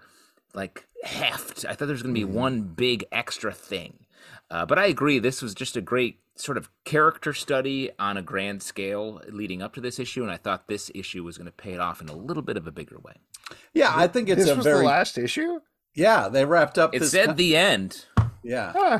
like 0.53 0.85
heft. 1.03 1.65
I 1.65 1.69
thought 1.73 1.85
there 1.85 1.93
was 1.93 2.03
going 2.03 2.13
to 2.15 2.19
be 2.21 2.25
Mm-hmm. 2.25 2.37
one 2.37 2.61
big 2.61 3.05
extra 3.11 3.51
thing. 3.53 4.05
Uh, 4.51 4.65
but 4.65 4.77
I 4.77 4.85
agree. 4.85 5.17
This 5.19 5.41
was 5.41 5.53
just 5.55 5.75
a 5.77 5.81
great 5.81 6.19
sort 6.35 6.57
of 6.57 6.69
character 6.83 7.33
study 7.33 7.91
on 7.99 8.17
a 8.17 8.21
grand 8.21 8.63
scale 8.63 9.21
leading 9.29 9.61
up 9.61 9.73
to 9.75 9.81
this 9.81 9.99
issue, 9.99 10.23
and 10.23 10.31
I 10.31 10.37
thought 10.37 10.67
this 10.67 10.89
issue 10.95 11.23
was 11.23 11.37
going 11.37 11.45
to 11.45 11.51
pay 11.51 11.73
it 11.73 11.79
off 11.79 12.01
in 12.01 12.09
a 12.09 12.15
little 12.15 12.43
bit 12.43 12.57
of 12.57 12.65
a 12.67 12.71
bigger 12.71 12.97
way. 12.99 13.13
Yeah, 13.73 13.91
I 13.95 14.07
think 14.07 14.29
it's 14.29 14.41
this 14.43 14.49
a 14.49 14.55
was 14.55 14.63
very 14.65 14.79
the 14.79 14.85
last 14.85 15.17
issue. 15.17 15.59
yeah. 15.93 16.29
They 16.29 16.45
wrapped 16.45 16.77
up. 16.79 16.95
It 16.95 16.99
this 16.99 17.11
said 17.11 17.27
co- 17.27 17.33
the 17.33 17.55
end. 17.55 18.05
yeah. 18.43 18.71
Huh. 18.75 18.99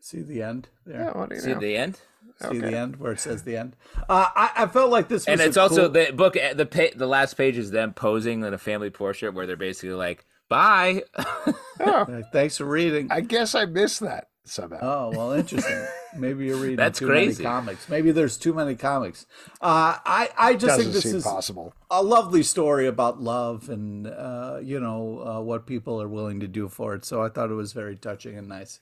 See 0.00 0.22
the 0.22 0.42
end 0.42 0.68
there. 0.84 1.00
Yeah, 1.02 1.10
what 1.18 1.28
do 1.30 1.36
you 1.36 1.40
See 1.40 1.52
know? 1.54 1.60
the 1.60 1.76
end. 1.76 2.00
See 2.40 2.46
Okay. 2.48 2.58
the 2.58 2.76
end 2.76 2.96
where 2.96 3.12
it 3.12 3.20
says 3.20 3.42
the 3.44 3.56
end. 3.56 3.76
Uh, 4.08 4.26
I, 4.34 4.50
I 4.56 4.66
felt 4.66 4.90
like 4.90 5.06
this 5.08 5.22
was 5.22 5.28
and 5.28 5.40
it's 5.40 5.56
a 5.56 5.60
also 5.62 5.82
cool- 5.82 5.90
the 5.90 6.12
book 6.12 6.34
the 6.54 6.66
pa- 6.66 6.96
the 6.96 7.06
last 7.06 7.34
page 7.34 7.56
is 7.56 7.70
them 7.70 7.92
posing 7.92 8.42
in 8.42 8.52
a 8.52 8.58
family 8.58 8.90
portrait 8.90 9.32
where 9.34 9.46
they're 9.46 9.56
basically 9.56 9.94
like 9.94 10.24
Bye. 10.48 11.04
Oh, 11.84 12.22
Thanks 12.32 12.58
for 12.58 12.64
reading. 12.66 13.08
I 13.10 13.20
guess 13.20 13.54
I 13.54 13.64
missed 13.64 14.00
that 14.00 14.28
somehow. 14.44 14.78
Oh 14.82 15.12
well, 15.14 15.32
interesting. 15.32 15.86
Maybe 16.16 16.46
you're 16.46 16.56
reading 16.56 16.76
That's 16.76 16.98
too 16.98 17.06
crazy. 17.06 17.42
many 17.42 17.54
comics. 17.54 17.88
Maybe 17.88 18.12
there's 18.12 18.36
too 18.36 18.52
many 18.52 18.74
comics. 18.74 19.26
Uh, 19.60 19.98
I 20.04 20.28
I 20.36 20.52
just 20.54 20.66
Doesn't 20.66 20.82
think 20.92 20.94
this 20.94 21.04
is 21.06 21.24
possible. 21.24 21.72
a 21.90 22.02
lovely 22.02 22.42
story 22.42 22.86
about 22.86 23.20
love 23.20 23.68
and 23.68 24.06
uh, 24.06 24.58
you 24.62 24.78
know 24.80 25.22
uh, 25.26 25.40
what 25.40 25.66
people 25.66 26.00
are 26.02 26.08
willing 26.08 26.40
to 26.40 26.48
do 26.48 26.68
for 26.68 26.94
it. 26.94 27.04
So 27.04 27.22
I 27.22 27.28
thought 27.28 27.50
it 27.50 27.54
was 27.54 27.72
very 27.72 27.96
touching 27.96 28.36
and 28.36 28.48
nice. 28.48 28.80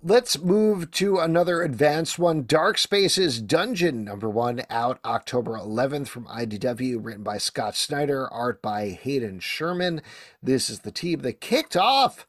Let's 0.00 0.38
move 0.38 0.92
to 0.92 1.18
another 1.18 1.62
advanced 1.62 2.20
one. 2.20 2.44
Dark 2.46 2.78
Spaces 2.78 3.40
Dungeon, 3.40 4.04
number 4.04 4.30
one, 4.30 4.62
out 4.70 5.00
October 5.04 5.54
11th 5.58 6.06
from 6.06 6.24
IDW, 6.26 7.04
written 7.04 7.24
by 7.24 7.38
Scott 7.38 7.74
Snyder, 7.74 8.32
art 8.32 8.62
by 8.62 8.90
Hayden 8.90 9.40
Sherman. 9.40 10.00
This 10.40 10.70
is 10.70 10.80
the 10.80 10.92
team 10.92 11.22
that 11.22 11.40
kicked 11.40 11.76
off 11.76 12.28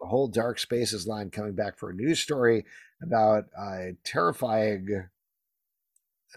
the 0.00 0.06
whole 0.06 0.28
Dark 0.28 0.58
Spaces 0.58 1.06
line, 1.06 1.30
coming 1.30 1.54
back 1.54 1.78
for 1.78 1.90
a 1.90 1.94
news 1.94 2.20
story 2.20 2.64
about 3.02 3.44
a 3.58 3.92
terrifying 4.04 5.06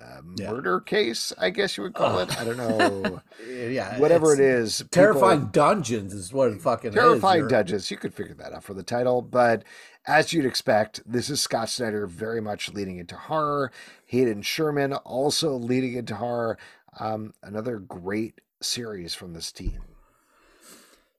uh, 0.02 0.22
Yeah. 0.38 0.52
murder 0.52 0.80
case, 0.80 1.32
I 1.38 1.52
guess 1.52 1.78
you 1.78 1.84
would 1.84 1.94
call 1.94 2.20
it. 2.20 2.40
I 2.40 2.44
don't 2.44 2.58
know. 2.58 3.22
Yeah, 3.48 4.00
Whatever 4.00 4.32
it's 4.32 4.40
it 4.40 4.44
is. 4.46 4.78
people- 4.84 4.90
Terrifying 4.92 5.46
dungeons 5.52 6.14
is 6.14 6.34
what 6.34 6.50
it 6.52 6.62
fucking 6.62 6.92
Terrifying 6.94 7.40
is. 7.40 7.42
You're- 7.44 7.50
Dungeons. 7.52 7.92
You 7.92 7.98
could 7.98 8.14
figure 8.14 8.34
that 8.36 8.54
out 8.54 8.64
for 8.64 8.74
the 8.74 8.84
title, 8.84 9.22
but 9.22 9.64
as 10.08 10.34
you'd 10.34 10.46
expect, 10.46 11.02
this 11.06 11.30
is 11.30 11.42
Scott 11.42 11.70
Snyder 11.70 12.08
very 12.08 12.42
much 12.42 12.74
leading 12.74 12.98
into 12.98 13.16
horror. 13.16 13.72
Hayden 14.08 14.42
Sherman 14.42 14.94
also 14.94 15.54
leading 15.54 15.94
into 15.94 16.16
horror. 16.16 16.58
Um, 17.00 17.34
another 17.44 17.78
great 17.80 18.42
series 18.62 19.14
from 19.14 19.34
this 19.34 19.52
team. 19.52 19.82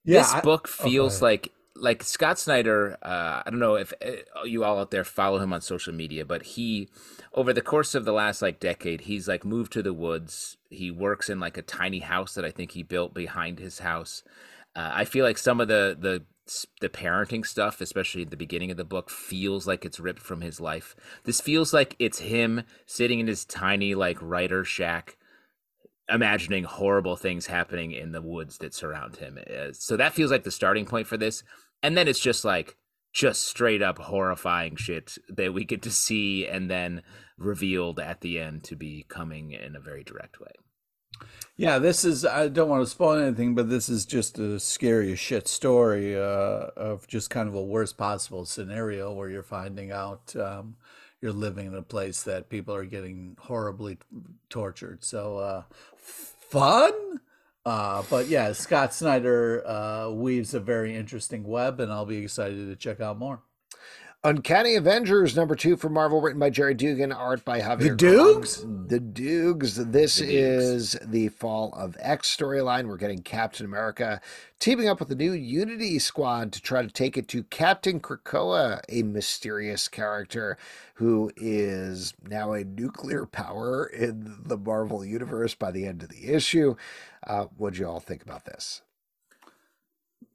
Yeah, 0.04 0.20
this 0.20 0.32
I- 0.34 0.40
book 0.40 0.68
oh, 0.80 0.84
feels 0.84 1.14
ahead. 1.14 1.22
like 1.22 1.52
like 1.76 2.02
Scott 2.02 2.38
Snyder. 2.38 2.96
Uh, 3.02 3.42
I 3.44 3.50
don't 3.50 3.58
know 3.58 3.74
if 3.74 3.92
uh, 4.04 4.44
you 4.44 4.64
all 4.64 4.78
out 4.78 4.90
there 4.90 5.04
follow 5.04 5.38
him 5.38 5.52
on 5.52 5.60
social 5.60 5.92
media, 5.92 6.24
but 6.24 6.42
he 6.42 6.88
over 7.32 7.52
the 7.52 7.62
course 7.62 7.94
of 7.94 8.04
the 8.04 8.12
last 8.12 8.42
like 8.42 8.60
decade, 8.60 9.02
he's 9.02 9.28
like 9.28 9.44
moved 9.44 9.72
to 9.72 9.82
the 9.82 9.92
woods. 9.92 10.56
He 10.70 10.90
works 10.90 11.28
in 11.28 11.40
like 11.40 11.56
a 11.56 11.62
tiny 11.62 12.00
house 12.00 12.34
that 12.34 12.44
I 12.44 12.50
think 12.50 12.72
he 12.72 12.82
built 12.82 13.14
behind 13.14 13.58
his 13.58 13.80
house. 13.80 14.22
Uh, 14.76 14.90
I 14.92 15.04
feel 15.04 15.24
like 15.24 15.38
some 15.38 15.60
of 15.60 15.68
the 15.68 15.96
the 15.98 16.22
the 16.80 16.90
parenting 16.90 17.44
stuff, 17.46 17.80
especially 17.80 18.22
at 18.22 18.30
the 18.30 18.36
beginning 18.36 18.70
of 18.70 18.76
the 18.76 18.84
book, 18.84 19.10
feels 19.10 19.66
like 19.66 19.84
it's 19.84 19.98
ripped 20.00 20.20
from 20.22 20.42
his 20.42 20.60
life. 20.60 20.94
This 21.24 21.40
feels 21.40 21.72
like 21.72 21.96
it's 21.98 22.18
him 22.18 22.62
sitting 22.86 23.18
in 23.18 23.26
his 23.26 23.44
tiny 23.44 23.94
like 23.94 24.18
writer 24.20 24.64
shack 24.64 25.16
imagining 26.08 26.64
horrible 26.64 27.16
things 27.16 27.46
happening 27.46 27.92
in 27.92 28.12
the 28.12 28.20
woods 28.20 28.58
that 28.58 28.74
surround 28.74 29.16
him. 29.16 29.38
Uh, 29.38 29.72
So 29.72 29.96
that 29.96 30.12
feels 30.12 30.30
like 30.30 30.44
the 30.44 30.50
starting 30.50 30.84
point 30.84 31.06
for 31.06 31.16
this. 31.16 31.42
And 31.84 31.98
then 31.98 32.08
it's 32.08 32.18
just 32.18 32.46
like 32.46 32.76
just 33.12 33.42
straight 33.42 33.82
up 33.82 33.98
horrifying 33.98 34.74
shit 34.74 35.18
that 35.28 35.52
we 35.52 35.64
get 35.64 35.82
to 35.82 35.90
see 35.90 36.46
and 36.46 36.70
then 36.70 37.02
revealed 37.36 38.00
at 38.00 38.22
the 38.22 38.40
end 38.40 38.64
to 38.64 38.74
be 38.74 39.04
coming 39.08 39.52
in 39.52 39.76
a 39.76 39.80
very 39.80 40.02
direct 40.02 40.40
way. 40.40 40.52
Yeah, 41.56 41.78
this 41.78 42.04
is. 42.04 42.24
I 42.24 42.48
don't 42.48 42.70
want 42.70 42.82
to 42.82 42.90
spoil 42.90 43.18
anything, 43.18 43.54
but 43.54 43.68
this 43.68 43.90
is 43.90 44.06
just 44.06 44.40
scary 44.60 45.12
as 45.12 45.18
shit 45.20 45.46
story 45.46 46.16
uh, 46.16 46.70
of 46.74 47.06
just 47.06 47.28
kind 47.28 47.48
of 47.48 47.54
a 47.54 47.62
worst 47.62 47.98
possible 47.98 48.46
scenario 48.46 49.12
where 49.12 49.28
you're 49.28 49.42
finding 49.42 49.92
out 49.92 50.34
um, 50.34 50.76
you're 51.20 51.32
living 51.32 51.66
in 51.66 51.74
a 51.74 51.82
place 51.82 52.22
that 52.22 52.48
people 52.48 52.74
are 52.74 52.84
getting 52.84 53.36
horribly 53.38 53.98
tortured. 54.48 55.04
So 55.04 55.38
uh, 55.38 55.62
fun. 55.96 57.20
Uh, 57.66 58.02
but 58.10 58.28
yeah, 58.28 58.52
Scott 58.52 58.92
Snyder 58.92 59.66
uh, 59.66 60.10
weaves 60.10 60.52
a 60.52 60.60
very 60.60 60.94
interesting 60.94 61.44
web, 61.44 61.80
and 61.80 61.90
I'll 61.90 62.04
be 62.04 62.18
excited 62.18 62.66
to 62.66 62.76
check 62.76 63.00
out 63.00 63.18
more. 63.18 63.40
Uncanny 64.26 64.74
Avengers 64.74 65.36
number 65.36 65.54
two 65.54 65.76
from 65.76 65.92
Marvel, 65.92 66.18
written 66.18 66.40
by 66.40 66.48
Gerry 66.48 66.72
Duggan, 66.72 67.12
art 67.12 67.44
by 67.44 67.60
Javier. 67.60 67.90
The 67.90 67.94
Dukes? 67.94 68.64
The 68.64 68.98
Dukes. 68.98 69.74
This 69.74 70.16
The 70.16 70.22
Dukes. 70.24 70.32
is 70.32 70.96
the 71.04 71.28
Fall 71.28 71.74
of 71.74 71.94
X 72.00 72.34
storyline. 72.34 72.86
We're 72.88 72.96
getting 72.96 73.20
Captain 73.20 73.66
America 73.66 74.22
teaming 74.58 74.88
up 74.88 74.98
with 74.98 75.10
the 75.10 75.14
new 75.14 75.32
Unity 75.32 75.98
Squad 75.98 76.52
to 76.52 76.62
try 76.62 76.80
to 76.80 76.88
take 76.88 77.18
it 77.18 77.28
to 77.28 77.42
Captain 77.44 78.00
Krakoa, 78.00 78.80
a 78.88 79.02
mysterious 79.02 79.88
character 79.88 80.56
who 80.94 81.30
is 81.36 82.14
now 82.26 82.54
a 82.54 82.64
nuclear 82.64 83.26
power 83.26 83.84
in 83.84 84.38
the 84.42 84.56
Marvel 84.56 85.04
universe 85.04 85.54
by 85.54 85.70
the 85.70 85.86
end 85.86 86.02
of 86.02 86.08
the 86.08 86.28
issue. 86.32 86.76
Uh, 87.26 87.44
what'd 87.58 87.78
you 87.78 87.86
all 87.86 88.00
think 88.00 88.22
about 88.22 88.46
this? 88.46 88.80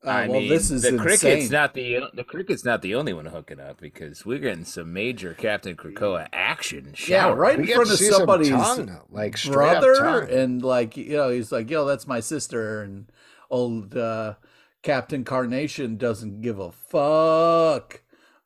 Uh, 0.06 0.10
I 0.10 0.28
well, 0.28 0.42
mean, 0.42 0.48
this 0.48 0.72
is 0.72 0.82
the 0.82 0.90
insane. 0.90 0.98
cricket's 0.98 1.50
not 1.50 1.74
the 1.74 2.00
the 2.14 2.24
cricket's 2.24 2.64
not 2.64 2.82
the 2.82 2.96
only 2.96 3.14
one 3.14 3.26
hooking 3.26 3.60
up 3.60 3.80
because 3.82 4.26
we're 4.26 4.40
getting 4.40 4.66
some 4.66 4.94
major 4.94 5.34
Captain 5.34 5.76
Krakoa 5.76 6.28
action. 6.32 6.98
Yeah, 7.06 7.30
right 7.30 7.58
We 7.58 7.64
in 7.64 7.68
front 7.68 7.92
of 7.92 8.00
see 8.00 8.10
some 8.10 8.28
somebody's 8.28 8.50
tongue, 8.50 9.02
like 9.10 9.38
straight 9.38 9.82
brother, 9.82 10.22
and 10.22 10.62
like 10.64 10.96
you 10.98 11.18
know, 11.18 11.30
he's 11.30 11.52
like, 11.52 11.70
"Yo, 11.70 11.86
that's 11.86 12.08
my 12.08 12.22
sister," 12.22 12.82
and 12.82 13.12
old 13.50 13.96
uh, 13.98 14.36
Captain 14.84 15.24
Carnation 15.26 15.98
doesn't 15.98 16.42
give 16.42 16.60
a 16.60 16.72
fuck. 16.72 18.02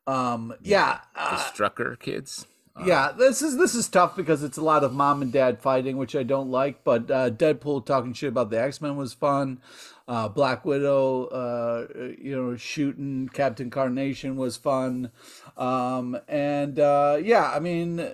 Um, 0.06 0.54
yeah, 0.62 1.00
the 1.28 1.36
uh, 1.36 1.38
Strucker 1.38 1.98
kids. 1.98 2.46
yeah. 2.84 3.12
This 3.16 3.42
is 3.42 3.56
this 3.56 3.74
is 3.74 3.88
tough 3.88 4.16
because 4.16 4.42
it's 4.42 4.58
a 4.58 4.62
lot 4.64 4.84
of 4.84 4.92
mom 4.92 5.22
and 5.22 5.32
dad 5.32 5.60
fighting, 5.60 5.96
which 5.96 6.16
I 6.16 6.22
don't 6.24 6.50
like. 6.50 6.84
But 6.84 7.10
uh, 7.10 7.30
Deadpool 7.30 7.86
talking 7.86 8.12
shit 8.12 8.28
about 8.30 8.50
the 8.50 8.60
X 8.60 8.80
Men 8.80 8.96
was 8.96 9.14
fun. 9.14 9.60
Uh, 10.06 10.28
Black 10.28 10.66
Widow, 10.66 11.24
uh, 11.26 11.86
you 12.18 12.36
know, 12.36 12.56
shooting 12.56 13.28
Captain 13.32 13.70
Carnation 13.70 14.36
was 14.36 14.56
fun. 14.56 15.10
Um, 15.56 16.18
and 16.28 16.78
uh, 16.78 17.18
yeah, 17.22 17.50
I 17.50 17.58
mean, 17.58 18.06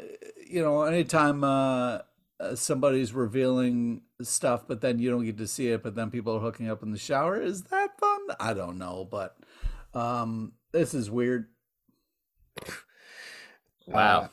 you 0.49 0.63
know, 0.63 0.83
anytime 0.83 1.43
uh, 1.43 1.99
uh, 2.39 2.55
somebody's 2.55 3.13
revealing 3.13 4.03
stuff, 4.23 4.69
but 4.69 4.81
then 4.83 5.01
you 5.01 5.11
don't 5.11 5.25
get 5.25 5.39
to 5.39 5.49
see 5.49 5.69
it, 5.69 5.83
but 5.83 5.97
then 5.97 6.11
people 6.13 6.37
are 6.37 6.41
hooking 6.41 6.71
up 6.71 6.83
in 6.85 6.93
the 6.93 6.99
shower, 6.99 7.41
is 7.41 7.63
that 7.65 7.99
fun? 7.99 8.21
I 8.39 8.55
don't 8.55 8.79
know, 8.79 9.09
but 9.11 9.37
um, 9.93 10.53
this 10.71 10.95
is 10.95 11.11
weird. 11.11 11.47
Wow, 13.87 14.21
Uh, 14.21 14.29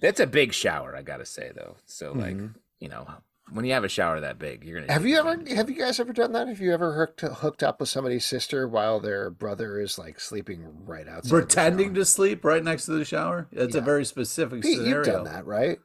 that's 0.00 0.20
a 0.20 0.26
big 0.26 0.52
shower. 0.52 0.96
I 0.96 1.02
gotta 1.02 1.26
say 1.26 1.52
though. 1.54 1.76
So 1.86 2.12
like, 2.12 2.34
Mhm. 2.36 2.54
you 2.80 2.88
know, 2.88 3.06
when 3.52 3.64
you 3.64 3.72
have 3.74 3.84
a 3.84 3.88
shower 3.88 4.20
that 4.20 4.38
big, 4.38 4.64
you're 4.64 4.80
gonna. 4.80 4.92
Have 4.92 5.06
you 5.06 5.16
ever 5.18 5.30
advantage. 5.32 5.56
have 5.56 5.70
you 5.70 5.76
guys 5.76 6.00
ever 6.00 6.12
done 6.12 6.32
that? 6.32 6.48
Have 6.48 6.60
you 6.60 6.72
ever 6.74 6.94
hooked 6.94 7.20
hooked 7.20 7.62
up 7.62 7.80
with 7.80 7.88
somebody's 7.88 8.26
sister 8.26 8.66
while 8.66 8.98
their 9.00 9.30
brother 9.30 9.80
is 9.80 9.98
like 9.98 10.18
sleeping 10.20 10.66
right 10.84 11.06
outside? 11.08 11.30
Pretending 11.30 11.94
to 11.94 12.04
sleep 12.04 12.44
right 12.44 12.62
next 12.62 12.86
to 12.86 12.92
the 12.92 13.04
shower? 13.04 13.46
That's 13.52 13.74
a 13.76 13.80
very 13.80 14.04
specific 14.04 14.62
Pete, 14.62 14.78
scenario. 14.78 14.96
you've 14.96 15.06
done 15.06 15.24
that, 15.24 15.46
right? 15.46 15.78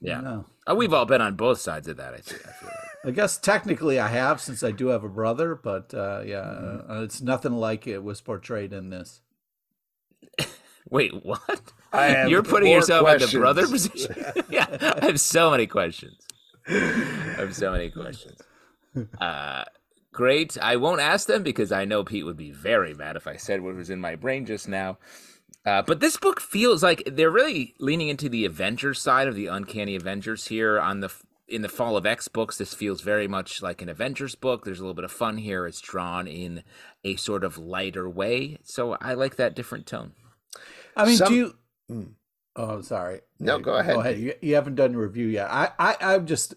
Yeah, 0.00 0.20
No. 0.20 0.44
Uh, 0.70 0.74
we've 0.76 0.92
all 0.92 1.06
been 1.06 1.20
on 1.20 1.34
both 1.34 1.60
sides 1.60 1.88
of 1.88 1.96
that. 1.96 2.14
I 2.14 2.18
feel. 2.18 2.38
I 2.46 2.52
feel 2.52 2.68
like. 2.68 2.74
I 3.04 3.10
guess 3.12 3.36
technically 3.38 3.98
I 4.00 4.08
have 4.08 4.40
since 4.40 4.62
I 4.62 4.70
do 4.72 4.88
have 4.88 5.02
a 5.04 5.08
brother, 5.08 5.54
but 5.54 5.94
uh, 5.94 6.22
yeah, 6.26 6.42
Mm-hmm. 6.42 6.90
uh, 6.90 7.02
it's 7.02 7.20
nothing 7.20 7.52
like 7.52 7.86
it 7.86 8.02
was 8.02 8.20
portrayed 8.20 8.72
in 8.72 8.90
this. 8.90 9.20
Wait, 10.90 11.12
what? 11.24 11.72
I 11.92 12.06
have 12.06 12.28
You're 12.28 12.42
putting 12.42 12.68
more 12.68 12.78
yourself 12.78 13.08
in 13.08 13.18
the 13.20 13.38
brother 13.38 13.66
position. 13.66 14.14
yeah, 14.50 14.66
I 15.00 15.06
have 15.06 15.20
so 15.20 15.50
many 15.50 15.66
questions. 15.66 16.16
I 16.68 17.34
have 17.38 17.54
so 17.54 17.72
many 17.72 17.90
questions. 17.90 18.40
Uh, 19.20 19.64
great. 20.12 20.58
I 20.60 20.76
won't 20.76 21.00
ask 21.00 21.26
them 21.26 21.42
because 21.42 21.72
I 21.72 21.84
know 21.84 22.04
Pete 22.04 22.24
would 22.24 22.36
be 22.36 22.50
very 22.50 22.94
mad 22.94 23.16
if 23.16 23.26
I 23.26 23.36
said 23.36 23.62
what 23.62 23.74
was 23.74 23.90
in 23.90 24.00
my 24.00 24.16
brain 24.16 24.46
just 24.46 24.68
now. 24.68 24.98
Uh, 25.64 25.82
but 25.82 26.00
this 26.00 26.16
book 26.16 26.40
feels 26.40 26.82
like 26.82 27.02
they're 27.06 27.30
really 27.30 27.74
leaning 27.78 28.08
into 28.08 28.28
the 28.28 28.44
Avengers 28.44 29.00
side 29.00 29.28
of 29.28 29.34
the 29.34 29.46
Uncanny 29.46 29.96
Avengers 29.96 30.46
here 30.46 30.80
on 30.80 31.00
the 31.00 31.12
in 31.46 31.62
the 31.62 31.68
Fall 31.68 31.96
of 31.96 32.06
X 32.06 32.28
books. 32.28 32.58
This 32.58 32.74
feels 32.74 33.00
very 33.00 33.26
much 33.26 33.62
like 33.62 33.82
an 33.82 33.88
Avengers 33.88 34.34
book. 34.34 34.64
There's 34.64 34.78
a 34.78 34.82
little 34.82 34.94
bit 34.94 35.04
of 35.04 35.12
fun 35.12 35.38
here. 35.38 35.66
It's 35.66 35.80
drawn 35.80 36.26
in 36.26 36.62
a 37.04 37.16
sort 37.16 37.44
of 37.44 37.58
lighter 37.58 38.08
way, 38.08 38.58
so 38.62 38.96
I 39.00 39.14
like 39.14 39.36
that 39.36 39.54
different 39.54 39.86
tone. 39.86 40.12
I 40.96 41.06
mean, 41.06 41.16
Some- 41.16 41.28
do 41.28 41.34
you? 41.34 41.54
Mm. 41.90 42.12
Oh, 42.58 42.70
I'm 42.70 42.82
sorry. 42.82 43.20
No, 43.38 43.58
go 43.58 43.74
ahead. 43.74 43.94
Go 43.94 44.00
ahead. 44.00 44.18
You, 44.18 44.34
you 44.42 44.54
haven't 44.56 44.74
done 44.74 44.92
your 44.92 45.02
review 45.02 45.28
yet. 45.28 45.48
I, 45.50 45.70
I, 45.78 45.96
I'm 46.00 46.26
just 46.26 46.54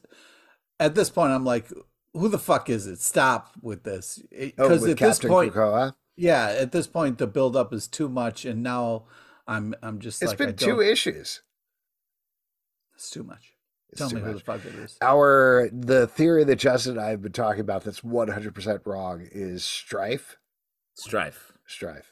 at 0.80 0.96
this 0.96 1.10
point. 1.10 1.32
I'm 1.32 1.46
like, 1.46 1.72
who 2.14 2.28
the 2.28 2.40
fuck 2.40 2.70
is 2.70 2.88
it? 2.88 3.00
Stop 3.00 3.52
with 3.62 3.84
this. 3.84 4.20
Oh, 4.34 4.46
Because 4.48 4.82
with 4.82 4.92
at 4.92 4.98
this 4.98 5.20
Captain 5.20 5.30
point, 5.30 5.54
Krakoa. 5.54 5.94
yeah, 6.18 6.48
at 6.60 6.72
this 6.72 6.88
point, 6.88 7.20
the 7.20 7.28
buildup 7.28 7.72
is 7.72 7.88
too 7.88 8.10
much, 8.10 8.46
and 8.46 8.64
now 8.64 9.04
I'm, 9.48 9.76
I'm 9.84 10.00
just 10.00 10.22
It's 10.24 10.32
like, 10.32 10.42
I 10.42 10.46
been 10.48 10.56
two 10.56 10.66
don't- 10.78 10.86
issues. 10.86 11.42
It's 12.96 13.10
too 13.10 13.24
much. 13.24 13.54
It's 13.92 14.00
Tell 14.00 14.10
too 14.10 14.16
me 14.18 14.22
who 14.22 14.28
the 14.30 14.34
much. 14.36 14.44
fuck 14.44 14.66
it 14.66 14.74
is. 14.76 14.98
Our 15.02 15.70
the 15.74 16.08
theory 16.08 16.44
that 16.46 16.56
Justin 16.58 16.94
and 16.94 17.02
I 17.02 17.10
have 17.10 17.22
been 17.22 17.32
talking 17.32 17.62
about 17.62 17.84
that's 17.84 18.04
one 18.04 18.30
hundred 18.30 18.56
percent 18.56 18.82
wrong 18.86 19.28
is 19.32 19.64
Stryfe. 19.64 20.36
Stryfe. 20.98 21.52
Stryfe. 21.70 22.04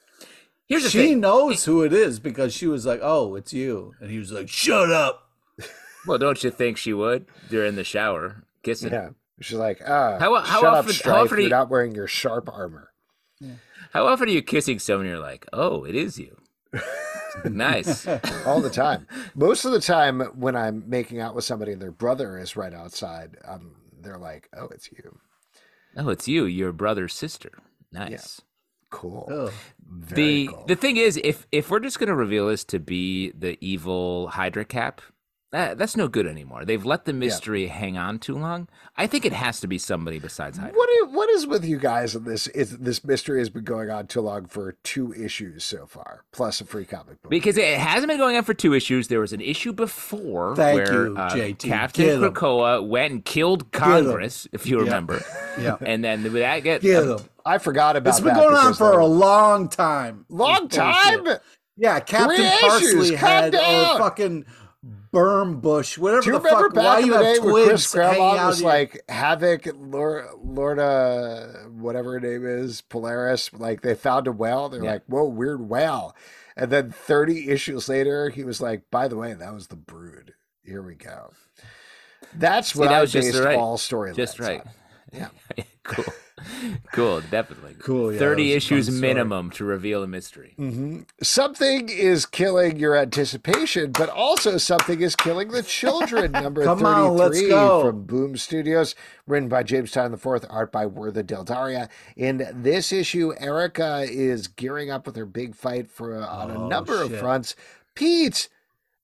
Here's 0.69 0.83
the 0.83 0.89
she 0.89 0.99
thing. 1.09 1.19
knows 1.19 1.65
who 1.65 1.83
it 1.83 1.91
is 1.91 2.19
because 2.19 2.53
she 2.53 2.67
was 2.67 2.85
like, 2.85 3.01
"Oh, 3.03 3.35
it's 3.35 3.51
you," 3.51 3.93
and 3.99 4.09
he 4.09 4.17
was 4.19 4.31
like, 4.31 4.47
"Shut 4.49 4.91
up." 4.91 5.23
Well, 6.07 6.17
don't 6.17 6.41
you 6.45 6.49
think 6.49 6.77
she 6.77 6.93
would? 6.93 7.25
They're 7.49 7.65
in 7.65 7.75
the 7.75 7.83
shower 7.83 8.45
kissing. 8.63 8.93
Yeah. 8.93 9.09
She's 9.41 9.57
like, 9.57 9.81
ah, 9.85 10.17
How- 10.17 10.33
how 10.41 10.61
shut 10.61 10.63
up, 10.63 10.85
often- 10.85 10.95
how 11.11 11.17
often 11.23 11.27
do 11.29 11.35
You're 11.35 11.41
you- 11.43 11.49
not 11.49 11.69
wearing 11.69 11.93
your 11.93 12.07
sharp 12.07 12.47
armor. 12.51 12.91
How 13.91 14.07
often 14.07 14.29
are 14.29 14.31
you 14.31 14.41
kissing 14.41 14.79
someone? 14.79 15.07
and 15.07 15.15
You're 15.15 15.21
like, 15.23 15.45
oh, 15.51 15.83
it 15.83 15.95
is 15.95 16.17
you. 16.17 16.37
nice. 17.45 18.07
all 18.45 18.61
the 18.61 18.69
time. 18.69 19.07
Most 19.35 19.65
of 19.65 19.71
the 19.71 19.79
time, 19.81 20.21
when 20.39 20.55
I'm 20.55 20.83
making 20.89 21.19
out 21.19 21.35
with 21.35 21.43
somebody 21.43 21.73
and 21.73 21.81
their 21.81 21.91
brother 21.91 22.37
is 22.37 22.55
right 22.55 22.73
outside, 22.73 23.37
um, 23.45 23.75
they're 24.01 24.17
like, 24.17 24.49
"Oh, 24.57 24.67
it's 24.71 24.89
you." 24.91 25.19
Oh, 25.97 26.09
it's 26.09 26.27
you. 26.27 26.45
Your 26.45 26.71
brother's 26.71 27.13
sister. 27.13 27.51
Nice. 27.91 28.41
Cool. 28.89 29.27
Ugh. 29.31 29.53
Very 29.87 30.45
the 30.45 30.47
cool. 30.47 30.65
the 30.67 30.75
thing 30.75 30.97
is, 30.97 31.19
if 31.23 31.47
if 31.51 31.69
we're 31.69 31.79
just 31.79 31.99
gonna 31.99 32.15
reveal 32.15 32.47
this 32.47 32.63
to 32.65 32.79
be 32.79 33.31
the 33.31 33.57
evil 33.61 34.27
Hydra 34.29 34.65
Cap, 34.65 35.01
that, 35.51 35.77
that's 35.80 35.97
no 35.97 36.07
good 36.07 36.27
anymore. 36.27 36.63
They've 36.63 36.85
let 36.85 37.05
the 37.05 37.13
mystery 37.13 37.67
hang 37.67 37.97
on 37.97 38.19
too 38.19 38.38
long. 38.38 38.67
I 38.97 39.07
think 39.07 39.26
it 39.26 39.34
has 39.34 39.59
to 39.61 39.67
be 39.67 39.77
somebody 39.80 40.19
besides 40.19 40.57
Hydra. 40.59 40.77
What 40.77 40.89
is, 40.89 41.05
what 41.15 41.30
is 41.31 41.47
with 41.47 41.65
you 41.65 41.77
guys 41.80 42.15
in 42.15 42.23
this? 42.23 42.45
Is 42.47 42.77
this 42.77 43.03
mystery 43.03 43.39
has 43.39 43.49
been 43.49 43.63
going 43.63 43.89
on 43.89 44.05
too 44.07 44.21
long 44.21 44.45
for 44.45 44.73
two 44.84 45.11
issues 45.13 45.63
so 45.63 45.88
far, 45.88 46.23
plus 46.31 46.61
a 46.61 46.65
free 46.65 46.85
comic 46.85 47.21
book. 47.21 47.31
Because 47.31 47.57
it 47.57 47.80
hasn't 47.80 48.09
been 48.09 48.19
going 48.19 48.35
on 48.38 48.43
for 48.43 48.53
two 48.53 48.73
issues. 48.76 49.07
There 49.07 49.21
was 49.21 49.34
an 49.34 49.41
issue 49.41 49.73
before 49.73 50.55
Thank 50.55 50.76
where 50.88 51.07
you, 51.07 51.17
uh, 51.17 51.30
JT. 51.31 51.59
Captain 51.67 52.05
Get 52.05 52.23
'em. 52.23 52.34
Krakoa 52.34 52.88
went 52.88 53.13
and 53.13 53.26
killed 53.26 53.71
Congress, 53.71 54.47
if 54.51 54.65
you 54.67 54.80
remember. 54.80 55.21
Yeah. 55.59 55.76
And 55.81 56.01
then 56.01 56.23
that 56.23 56.59
get 56.63 56.81
Get 56.81 57.01
them. 57.01 57.19
I 57.45 57.57
forgot 57.57 57.97
about 57.97 58.03
that. 58.05 58.09
It's 58.11 58.19
been 58.21 58.34
that 58.34 58.39
going 58.41 58.55
on 58.55 58.73
for 58.76 58.91
they- 58.91 58.97
a 59.03 59.05
long 59.05 59.67
time. 59.67 60.26
long 60.30 60.69
time. 60.69 61.27
Yeah, 61.76 61.99
Captain 61.99 62.38
Three 62.38 62.49
Parsley 62.61 62.88
issues, 62.88 63.09
had 63.11 63.55
or 63.55 63.57
down. 63.57 63.97
fucking 63.97 64.45
Berm 65.11 65.60
Bush, 65.61 65.98
whatever 65.98 66.22
Do 66.22 66.27
you 66.27 66.34
the 66.34 66.40
remember 66.44 66.68
fuck. 66.69 66.76
Why 66.76 66.84
back 66.84 66.99
in 67.02 67.06
you 67.07 67.14
the 67.14 67.19
day 67.19 67.40
when 67.40 67.65
Chris 67.68 67.91
Grandma 67.94 68.48
was 68.48 68.61
your- 68.61 68.69
like 68.69 69.02
Havoc, 69.10 69.68
Lor- 69.76 70.30
Lorna, 70.44 71.68
whatever 71.72 72.14
her 72.14 72.19
name 72.19 72.45
is, 72.45 72.81
Polaris? 72.81 73.52
Like 73.53 73.81
they 73.81 73.95
found 73.95 74.27
a 74.27 74.31
whale. 74.31 74.69
They're 74.69 74.84
Yeah. 74.84 74.91
like, 74.94 75.03
"Whoa, 75.07 75.26
weird 75.26 75.68
whale," 75.68 76.15
and 76.56 76.72
then 76.72 76.91
thirty 76.91 77.49
issues 77.49 77.90
later, 77.90 78.30
he 78.30 78.44
was 78.44 78.61
like, 78.61 78.84
"By 78.91 79.07
the 79.07 79.18
way, 79.18 79.34
that 79.34 79.53
was 79.53 79.68
the 79.68 79.76
Brood." 79.76 80.34
Here 80.64 80.81
we 80.84 80.94
go. 80.95 81.31
That's 82.36 82.73
See, 82.73 82.80
what 82.80 82.90
that 82.90 82.99
I 82.99 83.02
was 83.02 83.11
just 83.11 83.31
based 83.31 83.44
right. 83.44 83.57
all 83.57 83.77
storylines. 83.77 84.15
Just 84.15 84.40
right. 84.40 84.61
on. 84.61 84.69
Yeah. 85.14 85.30
cool. 85.84 86.14
Cool, 86.94 87.22
definitely. 87.30 87.76
Cool, 87.80 88.14
yeah, 88.14 88.19
30 88.19 88.53
issues 88.53 88.90
minimum 88.90 89.49
to 89.52 89.65
reveal 89.65 90.03
a 90.03 90.07
mystery. 90.07 90.53
hmm 90.56 91.02
Something 91.22 91.90
is 91.90 92.26
killing 92.26 92.77
your 92.77 92.95
anticipation, 92.95 93.91
but 93.91 94.07
also 94.10 94.57
something 94.57 95.02
is 95.02 95.15
killing 95.15 95.49
the 95.49 95.64
children. 95.64 96.31
Number 96.44 96.64
Come 96.64 96.80
33 96.80 97.53
on, 97.53 97.81
from 97.84 98.03
Boom 98.06 98.38
Studios, 98.38 98.95
written 99.27 99.49
by 99.49 99.64
James 99.64 99.91
Tynion 99.91 100.14
IV, 100.14 100.45
art 100.49 100.72
by 100.72 100.86
Werther 100.86 101.23
Dell'Edera. 101.23 101.90
In 102.15 102.48
this 102.53 102.94
issue, 102.94 103.34
Erica 103.40 104.06
is 104.10 104.48
gearing 104.48 104.90
up 104.90 105.06
with 105.06 105.15
her 105.18 105.26
big 105.26 105.56
fight 105.56 105.90
for 105.91 106.15
on 106.23 106.52
a 106.52 106.57
Oh, 106.57 106.68
number 106.69 107.02
of 107.02 107.14
fronts. 107.18 107.56
Pete, 107.95 108.48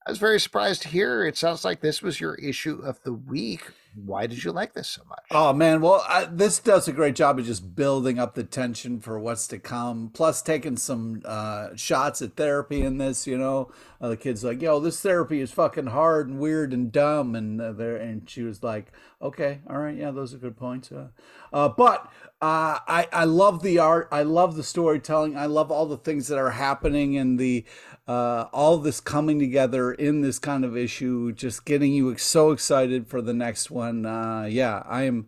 I 0.07 0.11
was 0.11 0.19
very 0.19 0.39
surprised 0.39 0.83
to 0.83 0.87
hear 0.87 1.25
it 1.25 1.37
sounds 1.37 1.65
like 1.65 1.81
this 1.81 2.01
was 2.01 2.21
your 2.21 2.35
issue 2.35 2.79
of 2.83 3.01
the 3.03 3.13
week. 3.13 3.63
Why 3.95 4.27
did 4.27 4.43
you 4.43 4.51
like 4.51 4.73
this 4.73 4.89
so 4.89 5.03
much? 5.07 5.23
Oh 5.31 5.53
man, 5.53 5.79
well, 5.79 6.03
I, 6.07 6.25
this 6.25 6.59
does 6.59 6.87
a 6.87 6.91
great 6.91 7.15
job 7.15 7.39
of 7.39 7.45
just 7.45 7.75
building 7.75 8.19
up 8.19 8.35
the 8.35 8.43
tension 8.43 8.99
for 8.99 9.17
what's 9.17 9.47
to 9.47 9.57
come. 9.57 10.11
Plus, 10.13 10.41
taking 10.41 10.75
some 10.75 11.21
uh, 11.23 11.69
shots 11.75 12.21
at 12.21 12.35
therapy 12.35 12.81
in 12.81 12.97
this. 12.97 13.25
You 13.25 13.37
know, 13.37 13.71
uh, 14.01 14.09
the 14.09 14.17
kid's 14.17 14.43
like, 14.43 14.61
"Yo, 14.61 14.81
this 14.81 14.99
therapy 14.99 15.39
is 15.39 15.51
fucking 15.51 15.87
hard 15.87 16.27
and 16.27 16.39
weird 16.39 16.73
and 16.73 16.91
dumb," 16.91 17.35
and 17.35 17.61
uh, 17.61 17.71
there, 17.71 17.95
and 17.95 18.29
she 18.29 18.41
was 18.41 18.61
like, 18.63 18.91
"Okay, 19.21 19.61
all 19.69 19.77
right, 19.77 19.95
yeah, 19.95 20.11
those 20.11 20.33
are 20.33 20.39
good 20.39 20.57
points." 20.57 20.91
Uh, 20.91 21.07
uh, 21.53 21.69
but 21.69 22.11
uh, 22.41 22.79
I 22.87 23.07
I 23.13 23.23
love 23.23 23.63
the 23.63 23.79
art. 23.79 24.09
I 24.11 24.23
love 24.23 24.57
the 24.57 24.63
storytelling. 24.63 25.37
I 25.37 25.45
love 25.45 25.71
all 25.71 25.85
the 25.85 25.97
things 25.97 26.27
that 26.27 26.37
are 26.37 26.51
happening 26.51 27.17
and 27.17 27.39
the 27.39 27.63
uh, 28.07 28.45
all 28.53 28.77
this 28.77 28.99
coming 28.99 29.39
together 29.39 29.91
in 29.91 30.21
this 30.21 30.39
kind 30.39 30.63
of 30.63 30.77
issue, 30.77 31.31
just 31.31 31.65
getting 31.65 31.93
you 31.93 32.15
so 32.17 32.51
excited 32.51 33.07
for 33.07 33.21
the 33.21 33.33
next 33.33 33.71
one. 33.71 34.05
Uh, 34.05 34.47
yeah, 34.49 34.83
I 34.85 35.03
am 35.03 35.27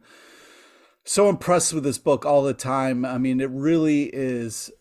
so 1.03 1.29
impressed 1.29 1.73
with 1.73 1.83
this 1.83 1.97
book 1.97 2.25
all 2.25 2.43
the 2.43 2.53
time. 2.53 3.03
I 3.03 3.17
mean, 3.17 3.41
it 3.41 3.49
really 3.49 4.03
is 4.13 4.71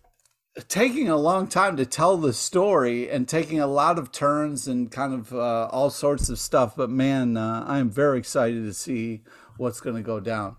taking 0.68 1.08
a 1.08 1.16
long 1.16 1.46
time 1.46 1.76
to 1.76 1.86
tell 1.86 2.16
the 2.16 2.32
story 2.32 3.10
and 3.10 3.28
taking 3.28 3.60
a 3.60 3.66
lot 3.66 3.98
of 3.98 4.12
turns 4.12 4.68
and 4.68 4.90
kind 4.90 5.14
of 5.14 5.32
uh, 5.32 5.68
all 5.70 5.90
sorts 5.90 6.28
of 6.28 6.38
stuff. 6.38 6.74
But 6.76 6.90
man, 6.90 7.36
uh, 7.36 7.64
I 7.66 7.78
am 7.78 7.90
very 7.90 8.18
excited 8.18 8.64
to 8.64 8.74
see 8.74 9.22
what's 9.56 9.80
going 9.80 9.96
to 9.96 10.02
go 10.02 10.20
down. 10.20 10.56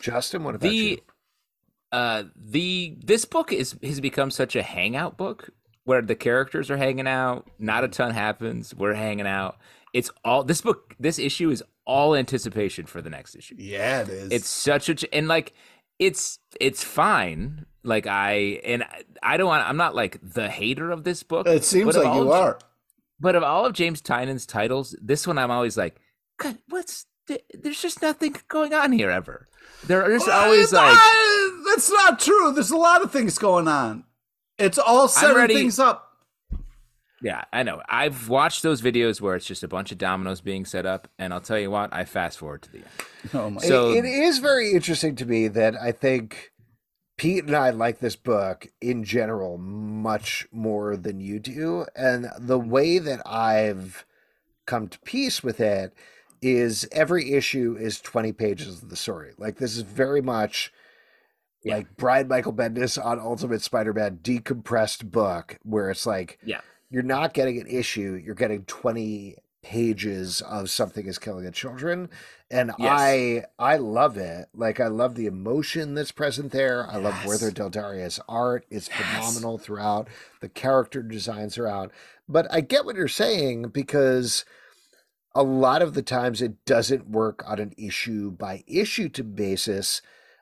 Justin, 0.00 0.44
what 0.44 0.54
about 0.54 0.72
you? 0.72 0.98
Uh 1.92 2.24
the 2.36 2.96
this 3.04 3.24
book 3.24 3.52
is 3.52 3.74
has 3.82 4.00
become 4.00 4.30
such 4.30 4.54
a 4.54 4.62
hangout 4.62 5.16
book 5.16 5.50
where 5.84 6.02
the 6.02 6.14
characters 6.14 6.70
are 6.70 6.76
hanging 6.76 7.06
out, 7.08 7.48
not 7.58 7.84
a 7.84 7.88
ton 7.88 8.12
happens, 8.12 8.74
we're 8.74 8.94
hanging 8.94 9.26
out. 9.26 9.56
It's 9.92 10.10
all 10.24 10.44
this 10.44 10.60
book 10.60 10.94
this 11.00 11.18
issue 11.18 11.50
is 11.50 11.62
all 11.84 12.14
anticipation 12.14 12.86
for 12.86 13.02
the 13.02 13.10
next 13.10 13.34
issue. 13.34 13.56
Yeah, 13.58 14.02
it 14.02 14.08
is. 14.08 14.30
It's 14.32 14.48
such 14.48 14.88
a 14.88 14.94
ch- 14.94 15.06
and 15.12 15.26
like 15.26 15.52
it's 15.98 16.38
it's 16.60 16.84
fine. 16.84 17.66
Like 17.82 18.06
I 18.06 18.60
and 18.64 18.84
I- 19.22 19.36
don't 19.36 19.48
want 19.48 19.68
I'm 19.68 19.76
not 19.76 19.94
like 19.94 20.18
the 20.22 20.48
hater 20.48 20.90
of 20.92 21.02
this 21.04 21.22
book. 21.22 21.46
it 21.48 21.64
seems 21.64 21.96
like 21.96 22.14
you 22.14 22.22
of- 22.22 22.30
are. 22.30 22.58
But 23.18 23.34
of 23.36 23.42
all 23.42 23.66
of 23.66 23.72
James 23.74 24.00
Tynion's 24.00 24.46
titles, 24.46 24.96
this 25.02 25.26
one 25.26 25.36
I'm 25.38 25.50
always 25.50 25.76
like, 25.76 25.96
God, 26.38 26.56
what's 26.68 27.06
there's 27.52 27.80
just 27.82 28.00
nothing 28.02 28.34
going 28.48 28.72
on 28.74 28.92
here 28.92 29.10
ever. 29.10 29.46
There's 29.86 30.26
always 30.26 30.72
like 30.72 30.98
that's 31.66 31.90
not 31.90 32.18
true. 32.20 32.52
There's 32.52 32.70
a 32.70 32.76
lot 32.76 33.02
of 33.02 33.10
things 33.12 33.38
going 33.38 33.66
on. 33.68 34.04
It's 34.60 34.78
all 34.78 35.08
setting 35.08 35.36
ready- 35.36 35.54
things 35.54 35.78
up. 35.78 36.06
Yeah, 37.22 37.44
I 37.52 37.64
know. 37.64 37.82
I've 37.86 38.30
watched 38.30 38.62
those 38.62 38.80
videos 38.80 39.20
where 39.20 39.36
it's 39.36 39.44
just 39.44 39.62
a 39.62 39.68
bunch 39.68 39.92
of 39.92 39.98
dominoes 39.98 40.40
being 40.40 40.64
set 40.64 40.86
up, 40.86 41.06
and 41.18 41.34
I'll 41.34 41.40
tell 41.42 41.58
you 41.58 41.70
what, 41.70 41.92
I 41.92 42.06
fast 42.06 42.38
forward 42.38 42.62
to 42.62 42.72
the 42.72 42.78
end. 42.78 42.86
Oh 43.34 43.50
my! 43.50 43.60
So- 43.60 43.90
it, 43.92 44.06
it 44.06 44.08
is 44.08 44.38
very 44.38 44.72
interesting 44.72 45.16
to 45.16 45.26
me 45.26 45.48
that 45.48 45.74
I 45.76 45.92
think 45.92 46.50
Pete 47.18 47.44
and 47.44 47.54
I 47.54 47.70
like 47.70 47.98
this 48.00 48.16
book 48.16 48.68
in 48.80 49.04
general 49.04 49.58
much 49.58 50.46
more 50.50 50.96
than 50.96 51.20
you 51.20 51.38
do. 51.38 51.84
And 51.94 52.30
the 52.38 52.58
way 52.58 52.98
that 52.98 53.20
I've 53.26 54.06
come 54.66 54.88
to 54.88 54.98
peace 55.00 55.42
with 55.42 55.60
it 55.60 55.92
is 56.40 56.88
every 56.90 57.32
issue 57.34 57.76
is 57.78 58.00
20 58.00 58.32
pages 58.32 58.82
of 58.82 58.88
the 58.88 58.96
story. 58.96 59.32
Like, 59.36 59.58
this 59.58 59.76
is 59.76 59.82
very 59.82 60.22
much 60.22 60.72
Yeah. 61.62 61.76
like 61.76 61.96
Brian 61.96 62.28
Michael 62.28 62.52
Bendis 62.54 63.02
on 63.02 63.18
Ultimate 63.20 63.62
Spider 63.62 63.92
Man 63.92 64.20
decompressed 64.22 65.10
book, 65.10 65.58
where 65.62 65.90
it's 65.90 66.06
like, 66.06 66.38
Yeah. 66.44 66.60
you're 66.90 67.02
not 67.02 67.34
getting 67.34 67.60
an 67.60 67.66
issue, 67.66 68.20
you're 68.24 68.34
getting 68.34 68.64
20 68.64 69.36
pages 69.62 70.40
of 70.40 70.70
something 70.70 71.04
is 71.06 71.18
killing 71.18 71.44
the 71.44 71.50
children 71.50 72.08
and 72.50 72.72
Yes. 72.78 72.88
i 72.90 73.44
i 73.58 73.76
love 73.76 74.16
it 74.16 74.48
like 74.54 74.80
i 74.80 74.86
love 74.86 75.16
the 75.16 75.26
emotion 75.26 75.94
that's 75.94 76.12
present 76.12 76.50
there 76.50 76.86
i 76.90 76.96
love 76.96 77.12
Yes. 77.16 77.26
werther 77.26 77.50
dell'edera's 77.50 78.18
art 78.26 78.64
it's 78.70 78.88
phenomenal 78.88 79.58
throughout 79.58 80.08
the 80.40 80.48
character 80.48 81.02
designs 81.02 81.58
are 81.58 81.66
out 81.68 81.92
but 82.26 82.46
i 82.50 82.62
get 82.62 82.86
what 82.86 82.96
you're 82.96 83.06
saying 83.06 83.64
because 83.68 84.46
a 85.34 85.42
lot 85.42 85.82
of 85.82 85.92
the 85.92 86.02
times 86.02 86.40
it 86.40 86.64
doesn't 86.64 87.10
work 87.10 87.44
on 87.46 87.58
an 87.58 87.74
issue 87.76 88.30
by 88.30 88.64
issue 88.66 89.10
to 89.10 89.22
basis 89.22 90.00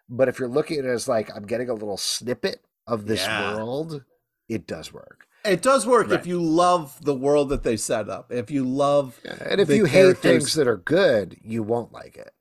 but 0.08 0.28
if 0.28 0.38
you're 0.38 0.48
looking 0.48 0.78
at 0.78 0.84
it 0.84 0.88
as 0.90 1.08
like 1.08 1.34
i'm 1.36 1.46
getting 1.46 1.68
a 1.68 1.74
little 1.74 1.96
snippet 1.96 2.60
of 2.86 3.06
this 3.06 3.20
Yeah. 3.26 3.54
world 3.54 4.04
it 4.48 4.66
does 4.66 4.92
work 4.92 5.26
It 5.44 5.62
does 5.62 5.86
work 5.86 6.08
Right. 6.10 6.18
if 6.20 6.26
you 6.26 6.40
love 6.42 7.04
the 7.04 7.14
world 7.14 7.48
that 7.50 7.62
they 7.62 7.76
set 7.76 8.08
up. 8.08 8.32
If 8.32 8.50
you 8.50 8.64
love, 8.64 9.20
And 9.24 9.60
if 9.60 9.70
you 9.70 9.84
hate 9.84 10.18
things 10.18 10.54
that 10.54 10.66
are 10.66 10.76
good, 10.76 11.36
you 11.42 11.62
won't 11.62 11.92
like 11.92 12.16
it. 12.16 12.32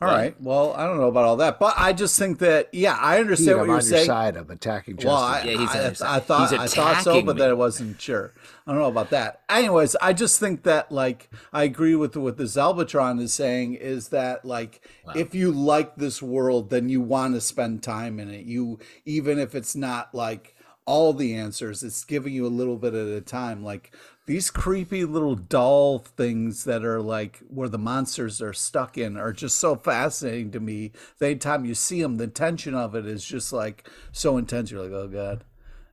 All 0.00 0.08
right. 0.08 0.38
Well, 0.40 0.74
I 0.74 0.84
don't 0.86 0.98
know 0.98 1.08
about 1.08 1.24
all 1.24 1.36
that, 1.38 1.58
but 1.58 1.74
I 1.78 1.94
just 1.94 2.18
think 2.18 2.38
that 2.40 2.68
yeah, 2.72 2.98
I 3.00 3.18
Pete, 3.20 3.20
understand 3.20 3.60
I'm 3.60 3.66
what 3.66 3.66
you're 3.66 3.74
your 3.76 3.80
saying. 3.80 4.06
side. 4.06 4.36
I'm 4.36 4.50
attacking 4.50 4.98
Justin. 4.98 5.08
Well, 5.08 5.22
I, 5.22 5.42
Yeah, 5.42 5.56
he's 5.58 5.74
on 5.74 5.76
I, 5.76 5.92
side. 5.94 6.16
I 6.16 6.20
thought 6.20 6.50
He's 6.50 6.52
I 6.52 6.66
thought 6.68 6.98
so, 6.98 7.10
attacking 7.12 7.26
but 7.26 7.36
me. 7.36 7.40
then 7.40 7.50
I 7.50 7.54
wasn't 7.54 8.00
sure. 8.00 8.32
I 8.66 8.72
don't 8.72 8.80
know 8.80 8.88
about 8.88 9.10
that. 9.10 9.40
Anyways, 9.48 9.96
I 9.96 10.12
just 10.12 10.38
think 10.38 10.64
that 10.64 10.92
like 10.92 11.30
I 11.52 11.62
agree 11.64 11.94
with 11.94 12.14
what 12.16 12.36
the 12.36 12.44
Zalbatron 12.44 13.20
is 13.22 13.32
saying 13.32 13.74
is 13.74 14.08
that 14.08 14.44
like 14.44 14.82
if 15.14 15.34
you 15.34 15.50
like 15.50 15.96
this 15.96 16.20
world, 16.20 16.68
then 16.68 16.88
you 16.90 17.00
want 17.00 17.34
to 17.34 17.40
spend 17.40 17.82
time 17.82 18.20
in 18.20 18.28
it. 18.30 18.44
You 18.44 18.78
even 19.06 19.38
if 19.38 19.54
it's 19.54 19.74
not 19.74 20.14
like 20.14 20.54
all 20.84 21.12
the 21.14 21.34
answers, 21.34 21.82
it's 21.82 22.04
giving 22.04 22.32
you 22.32 22.46
a 22.46 22.48
little 22.48 22.76
bit 22.76 22.94
at 22.94 23.08
a 23.08 23.20
time. 23.20 23.64
Like 23.64 23.92
these 24.26 24.50
creepy 24.50 25.04
little 25.04 25.36
doll 25.36 26.00
things 26.00 26.64
that 26.64 26.84
are 26.84 27.00
like 27.00 27.38
where 27.48 27.68
the 27.68 27.78
monsters 27.78 28.42
are 28.42 28.52
stuck 28.52 28.98
in 28.98 29.16
are 29.16 29.32
just 29.32 29.56
so 29.58 29.76
fascinating 29.76 30.50
to 30.50 30.60
me. 30.60 30.92
The 31.18 31.36
time 31.36 31.64
you 31.64 31.74
see 31.74 32.02
them, 32.02 32.16
the 32.16 32.26
tension 32.26 32.74
of 32.74 32.94
it 32.94 33.06
is 33.06 33.24
just 33.24 33.52
like 33.52 33.88
so 34.12 34.36
intense. 34.36 34.70
You're 34.70 34.82
like, 34.82 34.92
oh 34.92 35.06
god, 35.08 35.44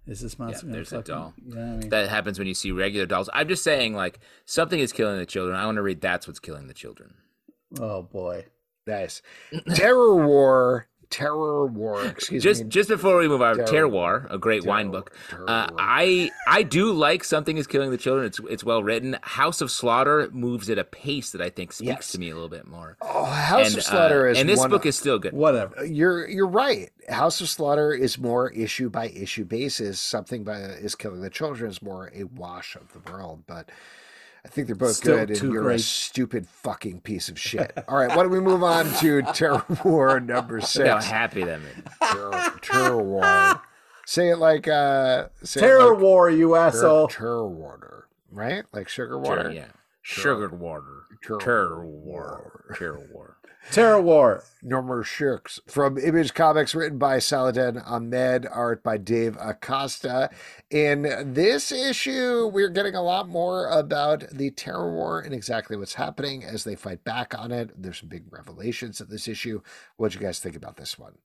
is 0.08 0.22
this 0.22 0.38
monster? 0.40 0.66
gonna 0.66 0.74
there's 0.74 0.92
a 0.92 1.04
doll. 1.04 1.34
You 1.46 1.56
know 1.56 1.62
I 1.62 1.78
mean? 1.78 1.90
That 1.90 2.10
happens 2.10 2.40
when 2.40 2.48
you 2.48 2.56
see 2.56 2.72
regular 2.72 3.06
dolls. 3.06 3.30
I'm 3.34 3.48
just 3.48 3.64
saying, 3.64 3.94
like, 3.94 4.20
something 4.46 4.80
is 4.80 4.92
killing 4.92 5.18
the 5.18 5.26
children. 5.26 5.56
I 5.56 5.66
want 5.66 5.78
to 5.78 5.84
read 5.84 6.02
that's 6.02 6.28
what's 6.28 6.40
killing 6.40 6.68
the 6.68 6.74
children. 6.74 7.14
oh 7.80 8.02
boy. 8.02 8.46
nice. 8.88 9.22
Terror 9.76 10.26
War 10.26 10.88
Terror 11.14 11.68
War. 11.68 12.04
Excuse 12.06 12.42
just 12.44 12.64
me. 12.64 12.70
just 12.70 12.90
before 12.90 13.18
we 13.18 13.28
move 13.28 13.42
on, 13.42 13.58
Terror- 13.58 13.88
Terroir, 13.90 14.28
a 14.34 14.38
great 14.38 14.66
wine 14.66 14.90
book. 14.92 15.16
Uh, 15.32 15.70
I 15.78 16.32
I 16.48 16.64
do 16.64 16.92
like 16.92 17.24
something 17.24 17.58
is 17.58 17.68
killing 17.68 17.92
the 17.92 17.98
children. 17.98 18.26
It's 18.26 18.40
it's 18.50 18.64
well 18.64 18.82
written. 18.84 19.18
House 19.22 19.62
of 19.62 19.70
Slaughter 19.70 20.30
moves 20.32 20.70
at 20.70 20.78
a 20.80 20.84
pace 20.84 21.32
that 21.32 21.42
I 21.42 21.50
think 21.50 21.72
speaks 21.72 21.88
Yes. 21.88 22.12
to 22.14 22.20
me 22.20 22.30
a 22.30 22.34
little 22.34 22.50
bit 22.50 22.66
more. 22.68 22.98
oh, 23.02 23.26
House 23.26 23.68
and, 23.70 23.78
of 23.78 23.84
Slaughter 23.84 24.28
uh, 24.28 24.32
is 24.32 24.40
and 24.40 24.50
this 24.50 24.60
one 24.60 24.70
book 24.72 24.86
is 24.86 24.98
still 24.98 25.20
good. 25.20 25.34
Whatever. 25.34 25.86
You're 25.86 26.28
you're 26.28 26.48
right. 26.48 26.90
House 27.10 27.40
of 27.42 27.50
Slaughter 27.50 27.94
is 27.94 28.18
more 28.18 28.50
issue 28.52 28.90
by 28.90 29.10
issue 29.10 29.46
basis. 29.46 30.00
Something 30.00 30.44
by 30.44 30.58
is 30.58 30.96
killing 30.96 31.22
the 31.22 31.30
children 31.30 31.70
is 31.70 31.82
more 31.82 32.12
a 32.16 32.24
wash 32.24 32.76
of 32.76 32.92
the 32.94 33.12
world. 33.12 33.44
But 33.46 33.70
I 34.46 34.50
think 34.50 34.68
they're 34.68 34.76
both 34.76 34.96
Still 34.96 35.18
good, 35.26 35.30
and 35.42 35.54
you're 35.54 35.72
a 35.72 35.80
stupid 35.80 36.48
fucking 36.48 37.02
piece 37.02 37.30
of 37.30 37.40
shit. 37.40 37.72
All 37.88 37.98
right, 37.98 38.10
why 38.10 38.24
don't 38.24 38.30
we 38.32 38.42
move 38.42 38.62
on 38.64 38.86
to 39.00 39.22
Terror 39.34 39.64
War 39.86 40.20
number 40.20 40.60
six? 40.60 40.90
how 40.90 41.00
happy 41.02 41.44
that 41.46 41.62
made 41.62 41.78
me. 41.78 41.84
Terror, 42.02 42.60
Terror 42.62 43.02
War. 43.02 43.62
Say 44.06 44.30
it 44.30 44.38
like 44.38 44.68
uh, 44.68 45.28
say 45.44 45.60
it 45.60 45.64
Terror 45.64 45.94
like 45.94 46.02
War, 46.04 46.30
you 46.30 46.50
Terror, 46.50 46.58
asshole. 46.68 47.08
terror 47.08 47.48
water, 47.48 48.08
right? 48.32 48.64
Like 48.74 48.90
sugar 48.90 49.14
Sure, 49.14 49.20
water. 49.38 49.52
yeah. 49.52 49.68
Sugar 50.02 50.50
water. 50.50 51.04
Terror 51.24 51.40
Terror 51.40 51.86
war. 51.86 52.66
Terror 52.76 53.08
war. 53.14 53.33
Terror 53.72 54.02
War. 54.02 54.44
No 54.62 54.82
More 54.82 55.04
Shirks 55.04 55.60
from 55.68 55.98
Image 55.98 56.34
Comics, 56.34 56.76
written 56.76 56.98
by 56.98 57.20
Saladin 57.20 57.78
Ahmed, 57.80 58.48
art 58.52 58.84
by 58.84 58.98
Dave 58.98 59.38
Acosta. 59.40 60.30
In 60.70 61.34
this 61.34 61.72
issue, 61.72 62.48
we're 62.48 62.70
getting 62.70 62.96
a 62.96 63.02
lot 63.02 63.28
more 63.28 63.68
about 63.68 64.30
the 64.32 64.52
Terror 64.52 64.92
War 64.92 65.20
and 65.20 65.34
exactly 65.34 65.76
what's 65.76 65.96
happening 65.96 66.44
as 66.44 66.64
they 66.64 66.76
fight 66.76 67.04
back 67.04 67.38
on 67.38 67.52
it. 67.52 67.72
There's 67.82 68.00
some 68.00 68.10
big 68.10 68.26
revelations 68.32 69.02
in 69.02 69.10
this 69.10 69.28
issue. 69.28 69.62
What'd 69.98 70.16
you 70.16 70.26
guys 70.26 70.40
think 70.40 70.56
about 70.56 70.78
this 70.78 71.00
one? 71.00 71.18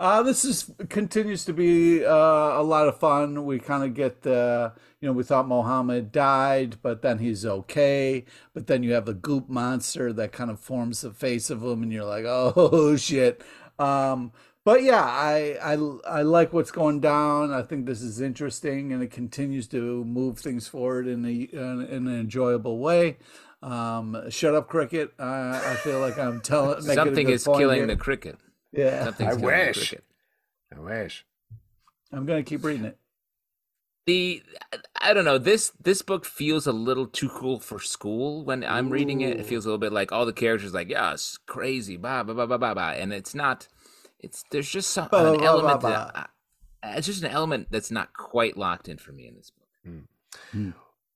Uh, 0.00 0.22
this 0.22 0.46
is 0.46 0.72
continues 0.88 1.44
to 1.44 1.52
be 1.52 2.02
uh, 2.02 2.10
a 2.10 2.62
lot 2.62 2.88
of 2.88 2.98
fun. 2.98 3.44
We 3.44 3.58
kind 3.58 3.84
of 3.84 3.92
get 3.92 4.22
the, 4.22 4.72
you 4.98 5.06
know, 5.06 5.12
we 5.12 5.22
thought 5.22 5.46
Mohammed 5.46 6.10
died, 6.10 6.78
but 6.80 7.02
then 7.02 7.18
he's 7.18 7.44
okay. 7.44 8.24
But 8.54 8.66
then 8.66 8.82
you 8.82 8.94
have 8.94 9.04
the 9.04 9.12
goop 9.12 9.50
monster 9.50 10.10
that 10.14 10.32
kind 10.32 10.50
of 10.50 10.58
forms 10.58 11.02
the 11.02 11.10
face 11.10 11.50
of 11.50 11.62
him, 11.62 11.82
and 11.82 11.92
you're 11.92 12.06
like, 12.06 12.24
oh 12.26 12.96
shit. 12.96 13.42
Um, 13.78 14.32
but 14.64 14.82
yeah, 14.82 15.04
I, 15.04 15.58
I 15.62 15.72
I 16.08 16.22
like 16.22 16.54
what's 16.54 16.70
going 16.70 17.00
down. 17.00 17.52
I 17.52 17.60
think 17.60 17.84
this 17.84 18.00
is 18.00 18.22
interesting, 18.22 18.94
and 18.94 19.02
it 19.02 19.10
continues 19.10 19.68
to 19.68 20.02
move 20.06 20.38
things 20.38 20.66
forward 20.66 21.08
in 21.08 21.26
a 21.26 21.28
in, 21.28 21.82
in 21.82 22.06
an 22.06 22.20
enjoyable 22.20 22.78
way. 22.78 23.18
Um, 23.62 24.30
shut 24.30 24.54
up, 24.54 24.66
cricket. 24.66 25.12
Uh, 25.18 25.60
I 25.62 25.74
feel 25.84 26.00
like 26.00 26.18
I'm 26.18 26.40
telling 26.40 26.80
Something 26.80 27.28
is 27.28 27.44
killing 27.44 27.80
here. 27.80 27.86
the 27.86 27.96
cricket. 27.96 28.38
Yeah. 28.72 29.04
Something's 29.04 29.36
I 29.36 29.40
wish. 29.40 29.94
I 30.76 30.80
wish. 30.80 31.26
I'm 32.12 32.26
gonna 32.26 32.42
keep 32.42 32.64
reading 32.64 32.84
it. 32.84 32.98
the 34.06 34.42
I 35.00 35.12
don't 35.12 35.24
know 35.24 35.38
this 35.38 35.72
this 35.82 36.02
book 36.02 36.24
feels 36.24 36.66
a 36.66 36.72
little 36.72 37.06
too 37.06 37.28
cool 37.28 37.60
for 37.60 37.78
school 37.80 38.44
when 38.44 38.64
I'm 38.64 38.90
reading 38.90 39.20
it. 39.20 39.38
It 39.38 39.46
feels 39.46 39.64
a 39.64 39.68
little 39.68 39.78
bit 39.78 39.92
like 39.92 40.12
all 40.12 40.26
the 40.26 40.32
characters 40.32 40.74
like 40.74 40.88
yeah 40.90 41.12
it's 41.12 41.38
crazy 41.38 41.96
blah 41.96 42.22
blah 42.22 42.34
blah 42.34 42.46
blah 42.46 42.58
blah 42.58 42.74
blah 42.74 42.90
and 42.90 43.12
it's 43.12 43.34
not. 43.34 43.68
It's 44.18 44.44
there's 44.50 44.68
just 44.70 44.90
some 44.90 45.08
Blah, 45.08 45.20
an 45.32 45.38
blah, 45.38 45.38
blah, 45.38 45.46
element 45.46 45.80
blah, 45.80 45.90
that 45.90 46.30
uh, 46.82 46.92
it's 46.96 47.06
just 47.06 47.22
an 47.22 47.30
element 47.30 47.68
that's 47.70 47.90
not 47.90 48.12
quite 48.12 48.56
locked 48.56 48.88
in 48.88 48.98
for 48.98 49.12
me 49.12 49.26
in 49.28 49.34
this 49.34 49.50
book. 49.50 49.68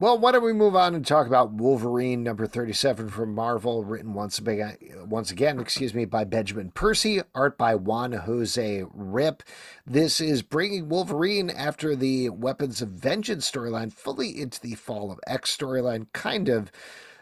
Well, 0.00 0.18
why 0.18 0.32
don't 0.32 0.42
we 0.42 0.52
move 0.52 0.74
on 0.74 0.96
and 0.96 1.06
talk 1.06 1.28
about 1.28 1.52
Wolverine 1.52 2.24
number 2.24 2.48
37 2.48 3.10
from 3.10 3.32
Marvel, 3.32 3.84
written 3.84 4.12
once 4.12 4.38
again, 4.38 4.76
uh, 4.92 5.04
once 5.04 5.30
again, 5.30 5.60
excuse 5.60 5.94
me, 5.94 6.04
by 6.04 6.24
Benjamin 6.24 6.72
Percy, 6.72 7.20
art 7.32 7.56
by 7.56 7.76
Juan 7.76 8.10
Jose 8.10 8.82
Ryp. 8.92 9.42
This 9.86 10.20
is 10.20 10.42
bringing 10.42 10.88
Wolverine 10.88 11.48
after 11.48 11.94
the 11.94 12.30
Weapons 12.30 12.82
of 12.82 12.88
Vengeance 12.88 13.48
storyline 13.48 13.92
fully 13.92 14.40
into 14.40 14.60
the 14.60 14.74
Fall 14.74 15.12
of 15.12 15.20
X 15.28 15.56
storyline, 15.56 16.08
kind 16.12 16.48
of. 16.48 16.72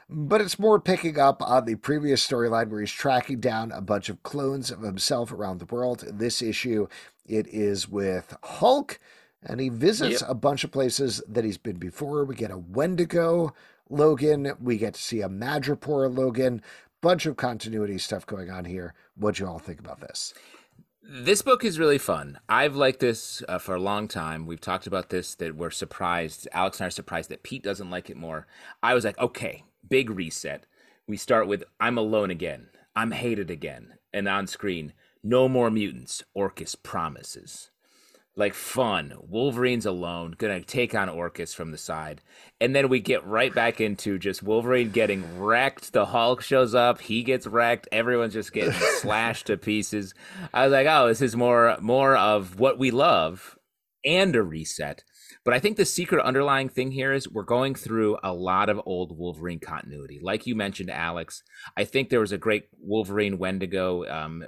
But 0.09 0.41
it's 0.41 0.59
more 0.59 0.81
picking 0.81 1.19
up 1.19 1.43
on 1.43 1.67
the 1.67 1.75
previous 1.75 2.27
storyline 2.27 2.71
where 2.71 2.81
he's 2.81 2.91
tracking 2.91 3.41
down 3.41 3.71
a 3.71 3.83
bunch 3.83 4.09
of 4.09 4.23
clones 4.23 4.71
of 4.71 4.81
himself 4.81 5.31
around 5.31 5.59
the 5.59 5.67
world. 5.67 6.05
This 6.09 6.41
issue, 6.41 6.89
it 7.27 7.47
is 7.49 7.87
with 7.87 8.35
Hulk, 8.43 8.99
and 9.45 9.61
he 9.61 9.69
visits 9.69 10.21
Yep. 10.21 10.31
a 10.31 10.35
bunch 10.35 10.65
of 10.65 10.71
places 10.71 11.23
that 11.29 11.45
he's 11.45 11.59
been 11.59 11.77
before. 11.79 12.25
We 12.25 12.35
get 12.35 12.51
a 12.51 12.59
Wendigo 12.59 13.55
Logan, 13.91 14.53
we 14.61 14.79
get 14.79 14.95
to 14.95 15.03
see 15.03 15.21
a 15.21 15.29
Madripoor 15.29 16.15
Logan, 16.17 16.63
bunch 17.01 17.27
of 17.27 17.37
continuity 17.37 17.99
stuff 17.99 18.27
going 18.27 18.51
on 18.51 18.65
here. 18.65 18.95
What 19.17 19.35
do 19.35 19.43
you 19.45 19.49
all 19.49 19.59
think 19.59 19.81
about 19.81 20.01
this? 20.01 20.33
This 21.03 21.43
book 21.43 21.65
is 21.65 21.81
really 21.81 21.99
fun. 21.99 22.39
I've 22.49 22.77
liked 22.77 23.01
this 23.01 23.43
uh, 23.49 23.59
for 23.59 23.75
a 23.75 23.81
long 23.81 24.07
time. 24.07 24.47
We've 24.47 24.61
talked 24.61 24.87
about 24.87 25.11
this 25.11 25.35
that 25.35 25.57
we're 25.57 25.71
surprised. 25.71 26.47
Alex 26.53 26.79
and 26.79 26.85
I 26.85 26.87
are 26.87 26.91
surprised 26.91 27.29
that 27.31 27.43
Pete 27.43 27.65
doesn't 27.65 27.91
like 27.91 28.09
it 28.09 28.17
more. 28.17 28.47
I 28.85 28.95
was 28.95 29.05
like, 29.05 29.19
okay, 29.19 29.65
big 29.87 30.11
reset. 30.11 30.65
We 31.09 31.17
start 31.17 31.49
with 31.49 31.65
I'm 31.81 31.99
alone 31.99 32.31
again. 32.31 32.69
I'm 32.95 33.11
hated 33.11 33.51
again. 33.51 33.95
And 34.13 34.29
on 34.29 34.47
screen, 34.47 34.93
no 35.25 35.49
more 35.49 35.71
mutants. 35.71 36.23
Orchis 36.37 36.77
promises. 36.77 37.72
Like 38.35 38.55
fun. 38.55 39.15
Wolverine's 39.21 39.85
alone, 39.85 40.35
gonna 40.39 40.63
take 40.63 40.95
on 40.95 41.09
Orchis 41.09 41.55
from 41.55 41.71
the 41.71 41.79
side. 41.79 42.23
And 42.61 42.75
then 42.75 42.89
we 42.89 43.01
get 43.01 43.27
right 43.27 43.55
back 43.55 43.81
into 43.81 44.19
just 44.19 44.43
Wolverine 44.43 44.91
getting 44.91 45.39
wrecked. 45.39 45.93
The 45.93 46.07
Hulk 46.07 46.41
shows 46.41 46.75
up, 46.75 47.03
he 47.03 47.23
gets 47.23 47.47
wrecked, 47.47 47.89
everyone's 47.93 48.33
just 48.33 48.53
getting 48.53 48.73
slashed 49.01 49.49
to 49.49 49.57
pieces. 49.59 50.15
I 50.55 50.65
was 50.65 50.73
like, 50.73 50.87
oh, 50.89 51.09
this 51.09 51.21
is 51.21 51.37
more 51.37 51.77
more 51.81 52.17
of 52.17 52.59
what 52.59 52.79
we 52.79 52.91
love 52.91 53.59
and 54.05 54.35
a 54.35 54.43
reset. 54.43 55.05
But 55.45 55.55
I 55.55 55.59
think 55.59 55.77
the 55.77 55.85
secret 55.85 56.25
underlying 56.25 56.69
thing 56.69 56.93
here 56.93 57.13
is 57.13 57.29
we're 57.29 57.43
going 57.43 57.75
through 57.75 58.19
a 58.23 58.33
lot 58.33 58.69
of 58.69 58.81
old 58.87 59.17
Wolverine 59.17 59.59
continuity. 59.59 60.21
Like 60.23 60.47
you 60.47 60.55
mentioned, 60.55 60.91
Alex, 60.91 61.43
I 61.77 61.85
think 61.85 62.09
there 62.09 62.21
was 62.21 62.33
a 62.33 62.39
great 62.39 62.69
Wolverine 62.79 63.39
Wendigo 63.39 64.05
um, 64.07 64.45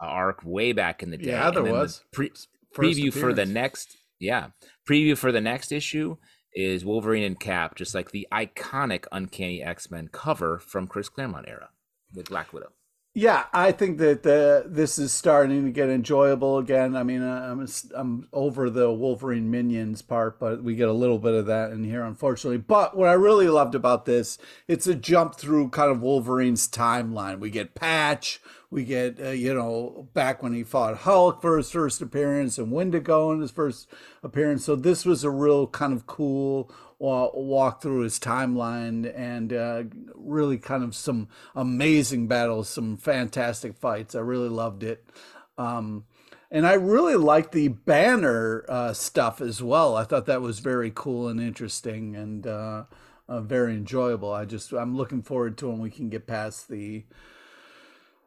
arc 0.00 0.42
way 0.44 0.72
back 0.72 1.02
in 1.02 1.10
the 1.10 1.16
day. 1.16 1.30
Yeah, 1.30 1.50
there 1.50 1.62
then 1.62 1.72
the 1.72 1.78
was. 1.78 2.04
Pre- 2.12 2.32
preview 2.76 3.12
for 3.12 3.32
the 3.32 3.46
next 3.46 3.96
yeah 4.18 4.48
preview 4.88 5.16
for 5.16 5.32
the 5.32 5.40
next 5.40 5.72
issue 5.72 6.16
is 6.54 6.84
wolverine 6.84 7.24
and 7.24 7.40
cap 7.40 7.74
just 7.74 7.94
like 7.94 8.10
the 8.10 8.26
iconic 8.32 9.04
uncanny 9.12 9.62
x-men 9.62 10.08
cover 10.08 10.58
from 10.58 10.86
chris 10.86 11.08
claremont 11.08 11.46
era 11.48 11.70
with 12.14 12.28
black 12.28 12.52
widow 12.52 12.70
Yeah, 13.18 13.44
I 13.50 13.72
think 13.72 13.96
that 13.96 14.24
the, 14.24 14.64
this 14.66 14.98
is 14.98 15.10
starting 15.10 15.64
to 15.64 15.70
get 15.70 15.88
enjoyable 15.88 16.58
again. 16.58 16.94
I 16.94 17.02
mean, 17.02 17.22
uh, 17.22 17.48
I'm 17.50 17.66
I'm 17.94 18.28
over 18.30 18.68
the 18.68 18.92
Wolverine 18.92 19.50
minions 19.50 20.02
part, 20.02 20.38
but 20.38 20.62
we 20.62 20.74
get 20.74 20.90
a 20.90 20.92
little 20.92 21.18
bit 21.18 21.32
of 21.32 21.46
that 21.46 21.72
in 21.72 21.82
here, 21.82 22.02
unfortunately. 22.02 22.58
But 22.58 22.94
what 22.94 23.08
I 23.08 23.14
really 23.14 23.48
loved 23.48 23.74
about 23.74 24.04
this, 24.04 24.36
it's 24.68 24.86
a 24.86 24.94
jump 24.94 25.36
through 25.36 25.70
kind 25.70 25.90
of 25.90 26.02
Wolverine's 26.02 26.68
timeline. 26.68 27.38
We 27.38 27.48
get 27.48 27.74
Patch, 27.74 28.38
we 28.70 28.84
get 28.84 29.20
uh, 29.20 29.30
you 29.30 29.54
know 29.54 30.08
back 30.14 30.42
when 30.42 30.52
he 30.52 30.62
fought 30.62 30.98
Hulk 30.98 31.40
for 31.40 31.56
his 31.56 31.70
first 31.70 32.02
appearance, 32.02 32.58
and 32.58 32.72
Wendigo 32.72 33.32
in 33.32 33.40
his 33.40 33.50
first 33.50 33.88
appearance. 34.22 34.64
So 34.64 34.76
this 34.76 35.04
was 35.04 35.24
a 35.24 35.30
real 35.30 35.66
kind 35.66 35.92
of 35.92 36.06
cool 36.06 36.70
wa- 36.98 37.30
walk 37.34 37.82
through 37.82 38.00
his 38.00 38.18
timeline 38.18 39.12
and 39.16 39.52
uh, 39.52 39.84
really 40.14 40.58
kind 40.58 40.82
of 40.82 40.94
some 40.94 41.28
amazing 41.54 42.26
battles, 42.26 42.68
some 42.68 42.96
fantastic 42.96 43.76
fights. 43.76 44.14
I 44.14 44.20
really 44.20 44.48
loved 44.48 44.82
it. 44.82 45.04
Um, 45.58 46.04
and 46.50 46.66
I 46.66 46.74
really 46.74 47.16
liked 47.16 47.52
the 47.52 47.68
banner 47.68 48.64
uh, 48.68 48.92
stuff 48.92 49.40
as 49.40 49.62
well. 49.62 49.96
I 49.96 50.04
thought 50.04 50.26
that 50.26 50.42
was 50.42 50.60
very 50.60 50.92
cool 50.94 51.28
and 51.28 51.40
interesting 51.40 52.14
and 52.14 52.46
uh, 52.46 52.84
uh, 53.28 53.40
very 53.40 53.74
enjoyable. 53.74 54.32
I 54.32 54.44
just 54.44 54.72
I'm 54.72 54.96
looking 54.96 55.22
forward 55.22 55.58
to 55.58 55.68
when 55.68 55.80
we 55.80 55.90
can 55.90 56.08
get 56.08 56.26
past 56.26 56.68
the 56.68 57.04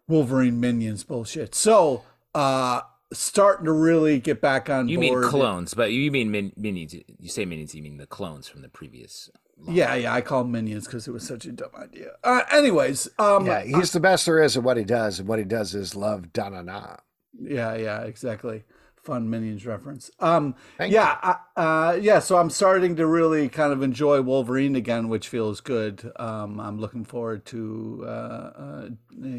Wolverine 0.09 0.59
minions 0.59 1.03
bullshit. 1.05 1.55
So 1.55 2.03
uh, 2.35 2.81
starting 3.13 3.65
to 3.65 3.71
really 3.71 4.19
get 4.19 4.41
back 4.41 4.69
on 4.69 4.89
you 4.89 4.99
board. 4.99 5.21
mean 5.21 5.29
clones 5.29 5.73
but 5.73 5.91
you 5.91 6.11
mean 6.11 6.29
min- 6.31 6.51
minions 6.57 6.93
you 6.93 7.29
say 7.29 7.45
minions 7.45 7.73
you 7.73 7.81
mean 7.81 7.97
the 7.97 8.05
clones 8.05 8.47
from 8.47 8.61
the 8.61 8.69
previous 8.69 9.29
Yeah, 9.67 9.95
yeah, 9.95 10.13
I 10.13 10.21
call 10.21 10.43
them 10.43 10.51
minions 10.51 10.85
because 10.85 11.07
it 11.07 11.11
was 11.11 11.25
such 11.25 11.45
a 11.45 11.51
dumb 11.51 11.71
idea. 11.77 12.11
Uh, 12.23 12.41
anyways, 12.51 13.09
um, 13.19 13.45
Yeah, 13.45 13.61
he's 13.63 13.91
the 13.91 13.99
best 13.99 14.25
there 14.25 14.41
is 14.41 14.55
at 14.57 14.63
what 14.63 14.77
he 14.77 14.83
does, 14.83 15.19
and 15.19 15.27
what 15.27 15.37
he 15.39 15.45
does 15.45 15.73
is 15.75 15.95
love 15.95 16.31
da 16.33 16.49
Donna 16.49 16.63
Na. 16.63 16.95
yeah, 17.39 17.75
yeah, 17.75 18.01
exactly. 18.01 18.63
Fun 19.09 19.27
minions 19.27 19.65
reference. 19.65 20.11
Um, 20.19 20.53
Thank 20.77 20.93
yeah, 20.93 21.17
I, 21.55 21.59
uh, 21.59 21.93
yeah. 21.99 22.19
So 22.19 22.37
I'm 22.37 22.51
starting 22.51 22.95
to 22.97 23.07
really 23.07 23.49
kind 23.49 23.73
of 23.73 23.81
enjoy 23.81 24.21
Wolverine 24.21 24.75
again, 24.75 25.09
which 25.09 25.27
feels 25.27 25.61
good. 25.61 26.11
Um, 26.17 26.59
I'm 26.59 26.77
looking 26.77 27.05
forward 27.05 27.43
to 27.47 28.03
uh, 28.05 28.09
uh, 28.11 28.89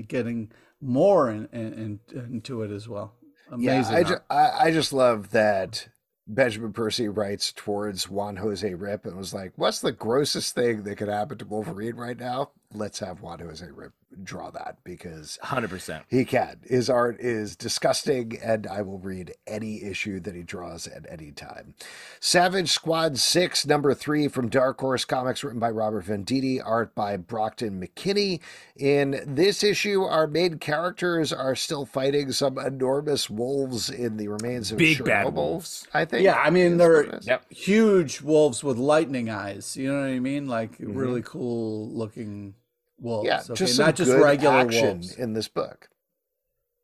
getting 0.09 0.51
more 0.81 1.31
in, 1.31 1.49
in, 1.53 2.01
in, 2.13 2.21
into 2.33 2.63
it 2.63 2.73
as 2.73 2.89
well. 2.89 3.15
Yeah, 3.57 3.75
Amazing. 3.75 3.95
I, 3.95 4.03
ju- 4.03 4.17
I, 4.29 4.51
I 4.65 4.71
just 4.73 4.93
love 4.93 5.31
that 5.31 5.87
Benjamin 6.27 6.73
Percy 6.73 7.07
writes 7.07 7.53
towards 7.53 8.11
Juan 8.11 8.35
Jose 8.39 8.69
Ryp 8.69 9.05
and 9.05 9.17
was 9.17 9.33
like, 9.33 9.53
"What's 9.55 9.81
the 9.81 9.93
grossest 9.93 10.53
thing 10.53 10.83
that 10.83 10.97
could 10.97 11.07
happen 11.07 11.39
to 11.39 11.45
Wolverine 11.45 11.95
right 11.95 12.19
now? 12.19 12.51
Let's 12.75 12.99
have 12.99 13.21
Juan 13.21 13.39
Jose 13.39 13.65
Ryp 13.65 13.93
draw 14.23 14.51
that 14.51 14.79
because 14.85 15.39
100%. 15.45 16.03
he 16.09 16.25
can. 16.25 16.61
His 16.65 16.91
art 16.91 17.19
is 17.21 17.57
disgusting, 17.57 18.39
and 18.43 18.67
I 18.67 18.83
will 18.83 18.99
read 18.99 19.33
any 19.47 19.83
issue 19.83 20.21
that 20.21 20.35
he 20.35 20.43
draws 20.43 20.87
at 20.87 21.07
any 21.09 21.31
time. 21.31 21.75
Savage 22.21 22.71
Squad 22.71 23.19
6, 23.19 23.67
number 23.67 23.95
3 23.95 24.29
from 24.29 24.49
Dark 24.49 24.81
Horse 24.81 25.05
Comics, 25.05 25.45
written 25.45 25.61
by 25.61 25.71
Robert 25.71 26.07
Venditti, 26.07 26.61
art 26.65 26.95
by 26.95 27.17
Brockton 27.17 27.81
McKinney. 27.81 28.41
In 28.77 29.23
this 29.27 29.63
issue, 29.63 30.03
our 30.03 30.27
main 30.27 30.59
characters 30.59 31.33
are 31.33 31.55
still 31.55 31.87
fighting 31.87 32.33
some 32.33 32.59
enormous 32.59 33.31
wolves 33.31 33.91
in 33.91 34.17
the 34.17 34.29
remains 34.29 34.73
of 34.73 34.79
Big 34.79 34.99
Chernobyl, 34.99 35.05
bad 35.07 35.35
wolves. 35.35 35.87
I 35.95 36.05
think. 36.05 36.25
Yeah, 36.25 36.37
I 36.37 36.51
mean 36.51 36.77
they're 36.79 37.05
what 37.05 37.07
it 37.07 37.15
is. 37.21 37.27
Yep. 37.27 37.53
huge 37.53 38.21
wolves 38.23 38.65
with 38.65 38.77
lightning 38.79 39.31
eyes. 39.31 39.77
You 39.77 39.93
know 39.93 40.01
what 40.01 40.09
I 40.09 40.19
mean? 40.19 40.47
Like 40.49 40.71
Mm-hmm. 40.81 40.95
really 40.97 41.23
cool 41.23 41.91
looking 41.91 42.55
wolves. 43.01 43.27
Yeah, 43.27 43.41
okay? 43.41 43.55
just 43.55 43.79
not 43.79 43.97
just 43.97 44.13
regular 44.13 44.55
action 44.57 44.85
wolves. 44.87 45.15
in 45.17 45.33
this 45.33 45.49
book. 45.49 45.89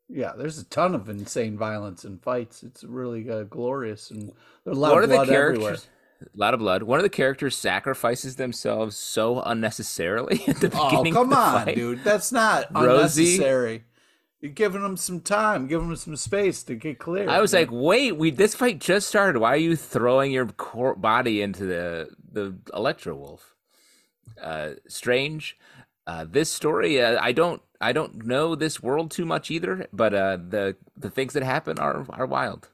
Yeah, 0.09 0.33
there's 0.37 0.57
a 0.57 0.65
ton 0.65 0.95
of 0.95 1.09
insane 1.09 1.57
violence 1.57 2.05
and 2.05 2.21
fights. 2.21 2.63
It's 2.63 2.83
really 2.83 3.29
uh, 3.29 3.43
glorious, 3.43 4.09
and 4.09 4.31
there's 4.63 4.77
a 4.77 4.79
lot 4.79 4.93
One 4.93 5.03
of 5.03 5.03
of 5.03 5.09
the 5.09 5.15
blood 5.25 5.29
everywhere. 5.29 5.73
a 6.21 6.27
lot 6.33 6.53
of 6.53 6.61
blood. 6.61 6.83
One 6.83 6.97
of 6.99 7.03
the 7.03 7.09
characters 7.09 7.57
sacrifices 7.57 8.37
themselves 8.37 8.95
so 8.95 9.41
unnecessarily 9.41 10.41
at 10.47 10.61
the 10.61 10.71
Oh, 10.73 10.89
beginning. 10.89 11.13
come 11.13 11.23
of 11.25 11.29
the 11.31 11.35
on, 11.37 11.65
fight. 11.65 11.75
dude. 11.75 12.03
That's 12.05 12.31
not 12.31 12.67
Rosie? 12.73 13.23
unnecessary. 13.35 13.83
You're 14.39 14.51
giving 14.51 14.81
them 14.83 14.95
some 14.97 15.19
time, 15.19 15.67
giving 15.67 15.87
them 15.87 15.95
some 15.97 16.15
space 16.15 16.61
to 16.63 16.75
get 16.75 16.99
clear. 16.99 17.27
I 17.27 17.41
was 17.41 17.53
like, 17.53 17.69
wait, 17.71 18.13
we 18.17 18.29
this 18.31 18.53
fight 18.55 18.79
just 18.79 19.07
started. 19.09 19.39
Why 19.39 19.53
are 19.53 19.57
you 19.57 19.75
throwing 19.75 20.31
your 20.31 20.45
core 20.45 20.95
body 20.95 21.41
into 21.41 21.65
the 21.65 22.09
the 22.31 22.55
Electro 22.73 23.15
Wolf? 23.15 23.55
Uh, 24.41 24.71
strange. 24.87 25.57
Uh, 26.07 26.25
this 26.27 26.49
story, 26.49 26.99
uh, 27.01 27.19
I 27.21 27.33
don't, 27.33 27.61
I 27.79 27.91
don't 27.91 28.25
know 28.25 28.55
this 28.55 28.81
world 28.81 29.11
too 29.11 29.25
much 29.25 29.51
either. 29.51 29.87
But 29.93 30.13
uh, 30.13 30.37
the 30.37 30.75
the 30.95 31.09
things 31.11 31.33
that 31.33 31.43
happen 31.43 31.77
are 31.77 32.05
are 32.09 32.25
wild. 32.25 32.69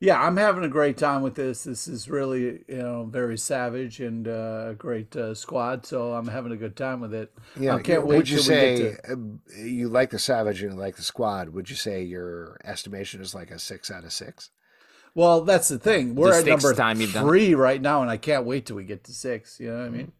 yeah, 0.00 0.20
I'm 0.20 0.36
having 0.36 0.64
a 0.64 0.68
great 0.68 0.96
time 0.96 1.22
with 1.22 1.34
this. 1.34 1.64
This 1.64 1.86
is 1.86 2.08
really, 2.08 2.64
you 2.68 2.78
know, 2.82 3.04
very 3.10 3.38
savage 3.38 4.00
and 4.00 4.26
uh, 4.26 4.68
a 4.70 4.74
great 4.74 5.14
uh, 5.16 5.34
squad. 5.34 5.86
So 5.86 6.14
I'm 6.14 6.28
having 6.28 6.50
a 6.52 6.56
good 6.56 6.76
time 6.76 7.00
with 7.00 7.14
it. 7.14 7.32
Yeah, 7.60 7.76
I 7.76 7.82
can't 7.82 8.00
you- 8.00 8.06
wait 8.06 8.16
Would 8.16 8.28
you 8.30 8.38
say 8.38 8.76
to- 8.96 9.12
uh, 9.12 9.16
you 9.62 9.88
like 9.88 10.10
the 10.10 10.18
Savage 10.18 10.62
and 10.62 10.72
you 10.72 10.78
like 10.78 10.96
the 10.96 11.02
Squad? 11.02 11.50
Would 11.50 11.70
you 11.70 11.76
say 11.76 12.02
your 12.02 12.58
estimation 12.64 13.20
is 13.22 13.34
like 13.34 13.50
a 13.50 13.58
six 13.58 13.90
out 13.90 14.04
of 14.04 14.12
six? 14.12 14.50
Well, 15.14 15.42
that's 15.42 15.68
the 15.68 15.78
thing. 15.78 16.16
We're 16.16 16.32
at 16.40 16.44
number 16.46 16.74
time 16.74 17.00
you've 17.00 17.12
done 17.12 17.24
three 17.24 17.54
right 17.54 17.80
now, 17.80 18.02
and 18.02 18.10
I 18.10 18.16
can't 18.16 18.44
wait 18.44 18.66
till 18.66 18.76
we 18.76 18.84
get 18.84 19.04
to 19.04 19.12
six. 19.12 19.60
You 19.60 19.70
know 19.70 19.78
what 19.78 19.86
I 19.86 19.90
mean? 19.90 20.12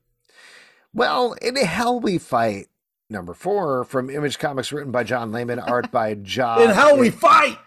Well, 0.97 1.33
in 1.43 1.57
Hell 1.57 1.99
We 1.99 2.19
Fight, 2.19 2.69
number 3.11 3.35
four 3.35 3.83
from 3.83 4.09
Image 4.09 4.39
Comics, 4.39 4.71
written 4.71 4.93
by 4.93 5.03
John 5.03 5.33
Layman, 5.33 5.59
art 5.59 5.91
by 5.91 6.15
John. 6.23 6.63
In 6.63 6.71
hell 6.71 6.97
we 6.97 7.11
fight. 7.11 7.59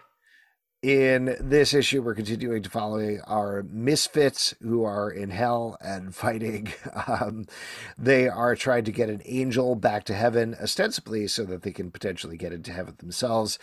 In 0.80 1.36
this 1.38 1.74
issue, 1.74 2.00
we're 2.00 2.14
continuing 2.14 2.62
to 2.62 2.70
follow 2.70 3.18
our 3.26 3.64
misfits 3.64 4.54
who 4.62 4.82
are 4.82 5.10
in 5.10 5.28
hell 5.28 5.76
and 5.82 6.14
fighting. 6.14 6.72
Um, 7.06 7.44
they 7.98 8.30
are 8.30 8.56
trying 8.56 8.84
to 8.84 8.92
get 8.92 9.10
an 9.10 9.20
angel 9.26 9.74
back 9.74 10.04
to 10.04 10.14
heaven, 10.14 10.56
ostensibly 10.58 11.26
so 11.26 11.44
that 11.44 11.64
they 11.64 11.72
can 11.72 11.90
potentially 11.90 12.38
get 12.38 12.54
into 12.54 12.72
heaven 12.72 12.94
themselves. 12.96 13.58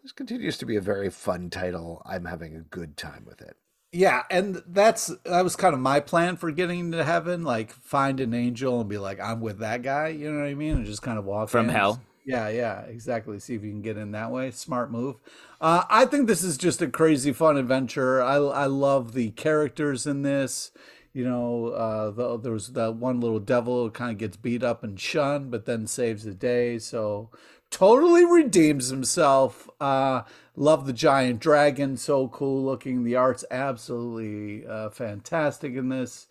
This 0.00 0.12
continues 0.12 0.56
to 0.58 0.66
be 0.66 0.76
a 0.76 0.80
very 0.80 1.10
fun 1.10 1.50
title. 1.50 2.02
I'm 2.06 2.26
having 2.26 2.54
a 2.54 2.60
good 2.60 2.96
time 2.96 3.24
with 3.26 3.40
it. 3.40 3.56
Yeah, 3.90 4.24
and 4.30 4.62
that's 4.66 5.06
that 5.24 5.42
was 5.42 5.56
kind 5.56 5.72
of 5.72 5.80
my 5.80 6.00
plan 6.00 6.36
for 6.36 6.50
getting 6.50 6.92
to 6.92 7.04
heaven, 7.04 7.42
like 7.42 7.72
find 7.72 8.20
an 8.20 8.34
angel 8.34 8.80
and 8.80 8.88
be 8.88 8.98
like, 8.98 9.18
I'm 9.18 9.40
with 9.40 9.58
that 9.60 9.80
guy, 9.82 10.08
you 10.08 10.30
know 10.30 10.40
what 10.40 10.46
I 10.48 10.54
mean? 10.54 10.76
And 10.76 10.86
just 10.86 11.00
kind 11.02 11.18
of 11.18 11.24
walk 11.24 11.54
From 11.54 11.68
in. 11.70 11.70
hell. 11.70 12.00
Yeah, 12.26 12.48
yeah, 12.50 12.82
exactly. 12.82 13.38
See 13.40 13.54
if 13.54 13.62
you 13.64 13.70
can 13.70 13.80
get 13.80 13.96
in 13.96 14.10
that 14.10 14.30
way. 14.30 14.50
Smart 14.50 14.90
move. 14.90 15.16
Uh, 15.62 15.84
I 15.88 16.04
think 16.04 16.26
this 16.26 16.42
is 16.44 16.58
just 16.58 16.82
a 16.82 16.88
crazy 16.88 17.32
fun 17.32 17.56
adventure. 17.56 18.22
I 18.22 18.34
I 18.36 18.66
love 18.66 19.12
the 19.14 19.30
characters 19.30 20.06
in 20.06 20.20
this. 20.22 20.70
You 21.14 21.24
know, 21.24 21.68
uh, 21.68 22.10
the, 22.10 22.36
there 22.38 22.52
was 22.52 22.72
that 22.74 22.94
one 22.96 23.20
little 23.20 23.40
devil 23.40 23.84
who 23.84 23.90
kind 23.90 24.12
of 24.12 24.18
gets 24.18 24.36
beat 24.36 24.62
up 24.62 24.84
and 24.84 25.00
shunned, 25.00 25.50
but 25.50 25.64
then 25.64 25.86
saves 25.86 26.24
the 26.24 26.34
day. 26.34 26.78
So 26.78 27.30
totally 27.70 28.24
redeems 28.24 28.88
himself. 28.88 29.68
Uh, 29.80 30.22
love 30.56 30.86
the 30.86 30.92
giant 30.92 31.40
dragon, 31.40 31.96
so 31.96 32.28
cool 32.28 32.64
looking. 32.64 33.04
The 33.04 33.16
art's 33.16 33.44
absolutely 33.50 34.66
uh, 34.66 34.90
fantastic 34.90 35.74
in 35.74 35.88
this. 35.88 36.26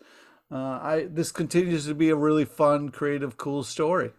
Uh, 0.50 0.78
I 0.82 1.06
this 1.10 1.30
continues 1.30 1.86
to 1.86 1.94
be 1.94 2.08
a 2.08 2.16
really 2.16 2.44
fun, 2.44 2.88
creative, 2.88 3.36
cool 3.36 3.62
story. 3.62 4.12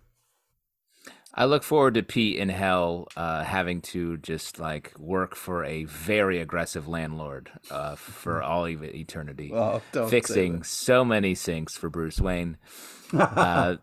I 1.33 1.45
look 1.45 1.63
forward 1.63 1.93
to 1.93 2.03
Pete 2.03 2.37
in 2.37 2.49
hell 2.49 3.07
uh, 3.15 3.43
having 3.43 3.81
to 3.81 4.17
just 4.17 4.59
like 4.59 4.97
work 4.97 5.35
for 5.35 5.63
a 5.63 5.83
very 5.85 6.41
aggressive 6.41 6.87
landlord 6.87 7.51
uh, 7.69 7.95
for 7.95 8.41
all 8.43 8.65
of 8.65 8.83
eternity, 8.83 9.51
Oh, 9.53 9.79
fixing 10.07 10.63
so 10.63 11.05
many 11.05 11.35
sinks 11.35 11.77
for 11.77 11.89
Bruce 11.89 12.19
Wayne. 12.19 12.57
uh, 13.13 13.77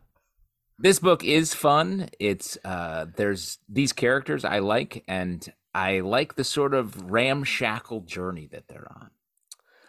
this 0.78 0.98
book 0.98 1.24
is 1.24 1.55
fun. 1.55 2.09
It's 2.20 2.59
uh, 2.65 3.07
there's 3.16 3.59
these 3.69 3.93
characters 3.93 4.44
I 4.44 4.59
like, 4.59 5.05
and 5.09 5.47
I 5.74 6.01
like 6.01 6.35
the 6.35 6.44
sort 6.44 6.74
of 6.74 7.11
ramshackle 7.11 8.03
journey 8.03 8.48
that 8.53 8.69
they're 8.69 8.90
on. 8.90 9.11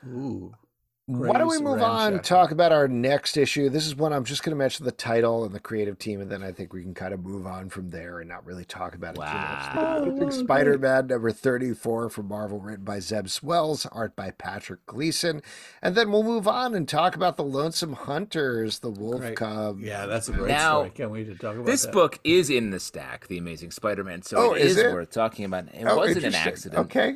Ooh. 0.07 0.53
Why 1.09 1.37
don't 1.37 1.47
we 1.47 1.55
Graves 1.55 1.61
move 1.61 1.81
on? 1.81 2.11
Ramshackle. 2.15 2.19
Talk 2.23 2.51
about 2.51 2.73
our 2.73 2.89
next 2.89 3.37
issue. 3.37 3.69
This 3.69 3.87
is 3.87 3.95
one 3.95 4.11
I'm 4.11 4.25
just 4.25 4.43
going 4.43 4.51
to 4.51 4.57
mention 4.57 4.83
the 4.85 4.91
title 4.91 5.45
and 5.45 5.55
the 5.55 5.59
creative 5.61 5.97
team, 5.97 6.19
and 6.19 6.29
then 6.29 6.43
I 6.43 6.51
think 6.51 6.73
we 6.73 6.81
can 6.83 6.93
kind 6.93 7.13
of 7.13 7.23
move 7.23 7.47
on 7.47 7.69
from 7.69 7.91
there 7.91 8.19
and 8.19 8.27
not 8.27 8.45
really 8.45 8.65
talk 8.65 8.93
about 8.93 9.15
it 9.15 9.19
Wow. 9.19 10.03
too 10.03 10.11
much. 10.17 10.33
Oh, 10.33 10.43
Spider 10.43 10.77
Man 10.77 11.07
number 11.07 11.31
34 11.31 12.09
from 12.09 12.27
Marvel, 12.27 12.59
written 12.59 12.83
by 12.83 12.99
Zeb 12.99 13.25
Wells, 13.41 13.85
art 13.85 14.17
by 14.17 14.31
Patrick 14.31 14.85
Gleason. 14.85 15.41
And 15.81 15.95
then 15.95 16.11
we'll 16.11 16.23
move 16.23 16.45
on 16.45 16.75
and 16.75 16.85
talk 16.89 17.15
about 17.15 17.37
the 17.37 17.43
Lonesome 17.45 17.93
Hunters, 17.93 18.79
the 18.79 18.89
Wolf 18.91 19.21
Great. 19.21 19.37
Cub. 19.37 19.79
Yeah, 19.79 20.07
that's 20.07 20.27
a 20.27 20.33
great 20.33 20.49
Now, 20.49 20.79
story. 20.79 20.89
Can't 20.89 21.11
wait 21.11 21.23
to 21.27 21.35
talk 21.35 21.55
about 21.55 21.67
This 21.67 21.83
that. 21.83 21.93
book 21.93 22.19
is 22.25 22.49
in 22.49 22.71
the 22.71 22.81
stack, 22.81 23.27
The 23.27 23.37
Amazing 23.37 23.71
Spider-Man, 23.71 24.23
so 24.23 24.37
Oh, 24.37 24.53
it 24.55 24.61
is 24.63 24.71
is, 24.77 24.83
it? 24.83 24.91
worth 24.93 25.11
talking 25.11 25.45
about. 25.45 25.69
It 25.73 25.85
Oh, 25.87 25.95
wasn't 25.95 26.25
an 26.25 26.35
accident. 26.35 26.79
Okay. 26.87 27.15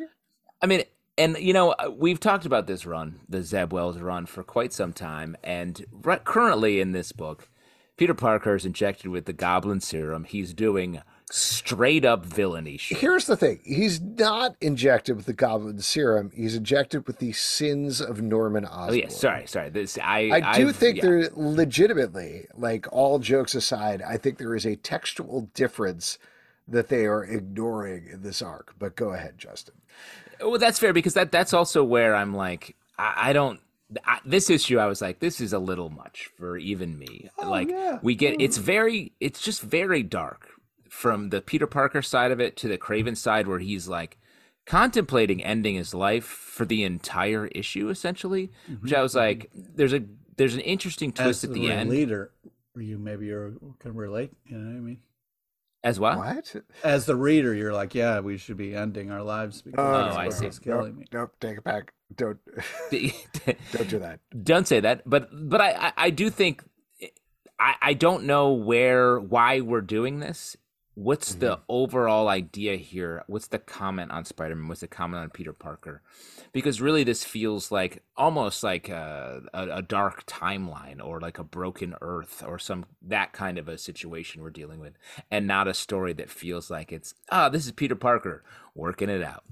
I 0.61 0.67
mean, 0.67 0.83
and 1.17 1.37
you 1.37 1.53
know, 1.53 1.71
uh, 1.71 1.89
we've 1.95 2.19
talked 2.19 2.45
about 2.45 2.67
this 2.67 2.85
run, 2.85 3.19
the 3.27 3.41
Zeb 3.43 3.73
Wells 3.73 3.97
run, 3.99 4.25
for 4.25 4.43
quite 4.43 4.73
some 4.73 4.93
time, 4.93 5.35
and 5.43 5.85
right, 5.91 6.23
currently 6.23 6.79
in 6.79 6.91
this 6.91 7.11
book, 7.11 7.49
Peter 7.97 8.13
Parker 8.13 8.55
is 8.55 8.65
injected 8.65 9.07
with 9.07 9.25
the 9.25 9.33
Goblin 9.33 9.79
Serum. 9.81 10.23
He's 10.23 10.53
doing 10.53 11.01
straight 11.29 12.03
up 12.03 12.25
villainy 12.25 12.75
shit. 12.75 12.97
Here's 12.97 13.25
the 13.25 13.37
thing 13.37 13.61
he's 13.63 14.01
not 14.01 14.55
injected 14.59 15.15
with 15.15 15.25
the 15.25 15.33
Goblin 15.33 15.79
Serum, 15.79 16.31
he's 16.35 16.55
injected 16.55 17.07
with 17.07 17.19
the 17.19 17.31
sins 17.33 18.01
of 18.01 18.21
Norman 18.21 18.65
Osborn. 18.65 18.89
Oh 18.89 18.93
yeah, 18.93 19.07
sorry, 19.09 19.47
sorry. 19.47 19.69
This 19.69 19.97
I 20.01 20.29
I 20.33 20.57
do 20.57 20.69
I've- 20.69 20.73
think 20.73 20.97
yeah. 20.97 21.01
there 21.03 21.29
legitimately, 21.35 22.47
like 22.55 22.85
all 22.91 23.19
jokes 23.19 23.55
aside, 23.55 24.01
I 24.01 24.17
think 24.17 24.37
there 24.37 24.55
is 24.55 24.65
a 24.65 24.75
textual 24.75 25.49
difference 25.53 26.17
that 26.67 26.89
they 26.89 27.05
are 27.05 27.23
ignoring 27.23 28.07
in 28.11 28.21
this 28.23 28.41
arc. 28.41 28.73
But 28.77 28.95
go 28.95 29.11
ahead, 29.13 29.37
Justin. 29.37 29.75
Well, 30.41 30.57
that's 30.57 30.79
fair 30.79 30.93
because 30.93 31.13
that 31.13 31.31
that's 31.31 31.53
also 31.53 31.83
where 31.83 32.15
I'm 32.15 32.33
like, 32.33 32.75
I, 32.97 33.29
I 33.29 33.33
don't. 33.33 33.59
I, 34.05 34.19
this 34.23 34.49
issue, 34.49 34.79
I 34.79 34.85
was 34.85 35.01
like, 35.01 35.19
this 35.19 35.41
is 35.41 35.51
a 35.51 35.59
little 35.59 35.89
much 35.89 36.29
for 36.37 36.57
even 36.57 36.97
me. 36.97 37.29
Oh, 37.37 37.49
like, 37.49 37.69
yeah. 37.69 37.99
we 38.01 38.15
get 38.15 38.37
mm. 38.37 38.41
it's 38.41 38.55
very, 38.57 39.11
it's 39.19 39.41
just 39.41 39.61
very 39.61 40.01
dark 40.01 40.47
from 40.89 41.29
the 41.29 41.41
Peter 41.41 41.67
Parker 41.67 42.01
side 42.01 42.31
of 42.31 42.39
it 42.39 42.55
to 42.57 42.69
the 42.69 42.77
Kraven 42.77 43.17
side, 43.17 43.47
where 43.47 43.59
he's 43.59 43.89
like 43.89 44.17
contemplating 44.65 45.43
ending 45.43 45.75
his 45.75 45.93
life 45.93 46.23
for 46.23 46.65
the 46.65 46.83
entire 46.83 47.47
issue, 47.47 47.89
essentially. 47.89 48.49
Mm-hmm. 48.69 48.83
Which 48.83 48.93
I 48.93 49.01
was 49.01 49.15
like, 49.15 49.49
there's 49.53 49.93
a 49.93 50.03
there's 50.37 50.55
an 50.55 50.61
interesting 50.61 51.11
twist 51.11 51.43
As 51.43 51.49
at 51.49 51.53
the 51.53 51.67
a 51.67 51.73
end 51.73 51.89
leader, 51.89 52.31
you 52.75 52.97
maybe 52.97 53.25
you're 53.25 53.53
can 53.79 53.93
relate. 53.93 54.31
You 54.45 54.57
know 54.57 54.71
what 54.71 54.77
I 54.77 54.79
mean? 54.79 54.99
As 55.83 55.99
well. 55.99 56.17
What? 56.19 56.55
As 56.83 57.05
the 57.05 57.15
reader, 57.15 57.53
you're 57.53 57.73
like, 57.73 57.95
yeah, 57.95 58.19
we 58.19 58.37
should 58.37 58.57
be 58.57 58.75
ending 58.75 59.11
our 59.11 59.23
lives 59.23 59.61
because 59.61 59.79
Oh, 59.79 60.07
this 60.09 60.15
I 60.15 60.25
book 60.25 60.33
see. 60.33 60.45
is 60.47 60.59
killing 60.59 60.85
nope, 60.91 60.97
me. 60.97 61.05
nope, 61.11 61.35
take 61.39 61.57
it 61.57 61.63
back. 61.63 61.93
Don't 62.15 62.37
don't 62.91 63.87
do 63.89 63.99
that. 63.99 64.19
don't 64.43 64.67
say 64.67 64.81
that 64.81 65.01
but 65.09 65.29
but 65.31 65.61
I, 65.61 65.71
I 65.71 65.93
i 65.95 66.09
do 66.09 66.29
think 66.29 66.61
i 67.57 67.75
i 67.81 67.93
don't 67.93 68.25
know 68.25 68.51
where 68.51 69.17
why 69.17 69.61
we're 69.61 69.79
doing 69.79 70.19
this 70.19 70.57
what's 70.95 71.35
the 71.35 71.59
overall 71.69 72.27
idea 72.27 72.75
here? 72.75 73.23
What's 73.27 73.47
the 73.47 73.59
comment 73.59 74.11
on 74.11 74.25
spider-man? 74.25 74.67
What's 74.67 74.81
the 74.81 74.87
comment 74.87 75.23
on 75.23 75.29
peter 75.29 75.53
parker? 75.53 76.01
Because 76.51 76.81
really 76.81 77.03
this 77.03 77.23
feels 77.23 77.71
like 77.71 78.03
almost 78.17 78.63
like 78.63 78.89
a, 78.89 79.41
a, 79.53 79.77
a 79.77 79.81
dark 79.81 80.25
timeline 80.25 81.03
or 81.03 81.19
like 81.21 81.39
a 81.39 81.43
broken 81.43 81.95
earth 82.01 82.43
or 82.45 82.59
some 82.59 82.85
that 83.01 83.31
kind 83.33 83.57
of 83.57 83.67
a 83.67 83.77
situation 83.77 84.41
we're 84.41 84.49
dealing 84.49 84.79
with 84.79 84.93
and 85.29 85.47
not 85.47 85.67
a 85.67 85.73
story 85.73 86.13
that 86.13 86.29
feels 86.29 86.69
like 86.69 86.91
it's 86.91 87.13
ah 87.31 87.49
this 87.49 87.65
is 87.65 87.71
peter 87.71 87.95
parker 87.95 88.43
working 88.75 89.09
it 89.09 89.23
out. 89.23 89.43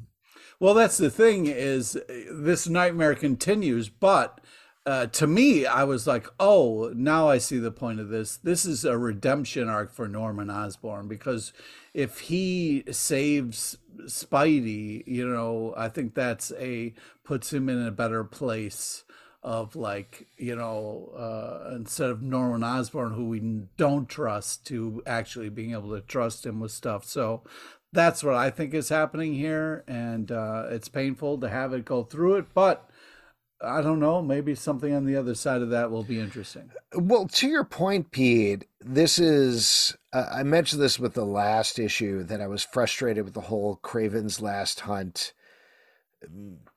Well, 0.59 0.73
that's 0.73 0.97
the 0.97 1.09
thing 1.09 1.45
is 1.45 1.97
this 2.29 2.67
nightmare 2.67 3.15
continues, 3.15 3.87
but 3.87 4.41
uh, 4.89 5.05
to 5.05 5.27
me, 5.27 5.67
I 5.67 5.83
was 5.83 6.07
like, 6.07 6.25
oh, 6.39 6.91
now 6.95 7.29
I 7.29 7.37
see 7.37 7.59
the 7.59 7.69
point 7.69 7.99
of 7.99 8.09
this. 8.09 8.37
This 8.37 8.65
is 8.65 8.83
a 8.83 8.97
redemption 8.97 9.69
arc 9.69 9.93
for 9.93 10.07
Norman 10.07 10.49
Osborn 10.49 11.07
because 11.07 11.53
if 11.93 12.21
he 12.21 12.83
saves 12.89 13.77
Spidey, 14.05 15.03
you 15.05 15.27
know, 15.27 15.75
I 15.77 15.89
think 15.89 16.15
that's 16.15 16.51
a 16.57 16.95
puts 17.23 17.53
him 17.53 17.69
in 17.69 17.85
a 17.85 17.91
better 17.91 18.23
place 18.23 19.03
of 19.43 19.75
like 19.75 20.27
you 20.37 20.55
know 20.55 21.13
uh, 21.15 21.75
instead 21.75 22.09
of 22.09 22.23
Norman 22.23 22.63
Osborn 22.63 23.13
who 23.13 23.25
we 23.25 23.39
don't 23.77 24.09
trust 24.09 24.65
to 24.65 25.03
actually 25.05 25.49
being 25.49 25.73
able 25.73 25.91
to 25.91 26.01
trust 26.01 26.47
him 26.47 26.59
with 26.59 26.71
stuff. 26.71 27.05
So 27.05 27.43
that's 27.93 28.23
what 28.23 28.33
I 28.33 28.49
think 28.49 28.73
is 28.73 28.89
happening 28.89 29.35
here, 29.35 29.83
and 29.87 30.31
uh, 30.31 30.65
it's 30.71 30.89
painful 30.89 31.37
to 31.41 31.49
have 31.49 31.73
it 31.73 31.85
go 31.85 32.01
through 32.01 32.37
it, 32.37 32.55
but. 32.55 32.88
I 33.61 33.81
don't 33.81 33.99
know. 33.99 34.21
Maybe 34.21 34.55
something 34.55 34.93
on 34.93 35.05
the 35.05 35.17
other 35.17 35.35
side 35.35 35.61
of 35.61 35.69
that 35.71 35.91
will 35.91 36.03
be 36.03 36.19
interesting. 36.19 36.71
Well, 36.93 37.27
to 37.27 37.47
your 37.47 37.65
point, 37.65 38.11
Pete, 38.11 38.65
this 38.79 39.19
is. 39.19 39.95
Uh, 40.13 40.25
I 40.31 40.43
mentioned 40.43 40.81
this 40.81 40.97
with 40.97 41.13
the 41.13 41.25
last 41.25 41.77
issue 41.77 42.23
that 42.23 42.41
I 42.41 42.47
was 42.47 42.63
frustrated 42.63 43.25
with 43.25 43.33
the 43.33 43.41
whole 43.41 43.79
Kraven's 43.83 44.41
Last 44.41 44.81
Hunt 44.81 45.33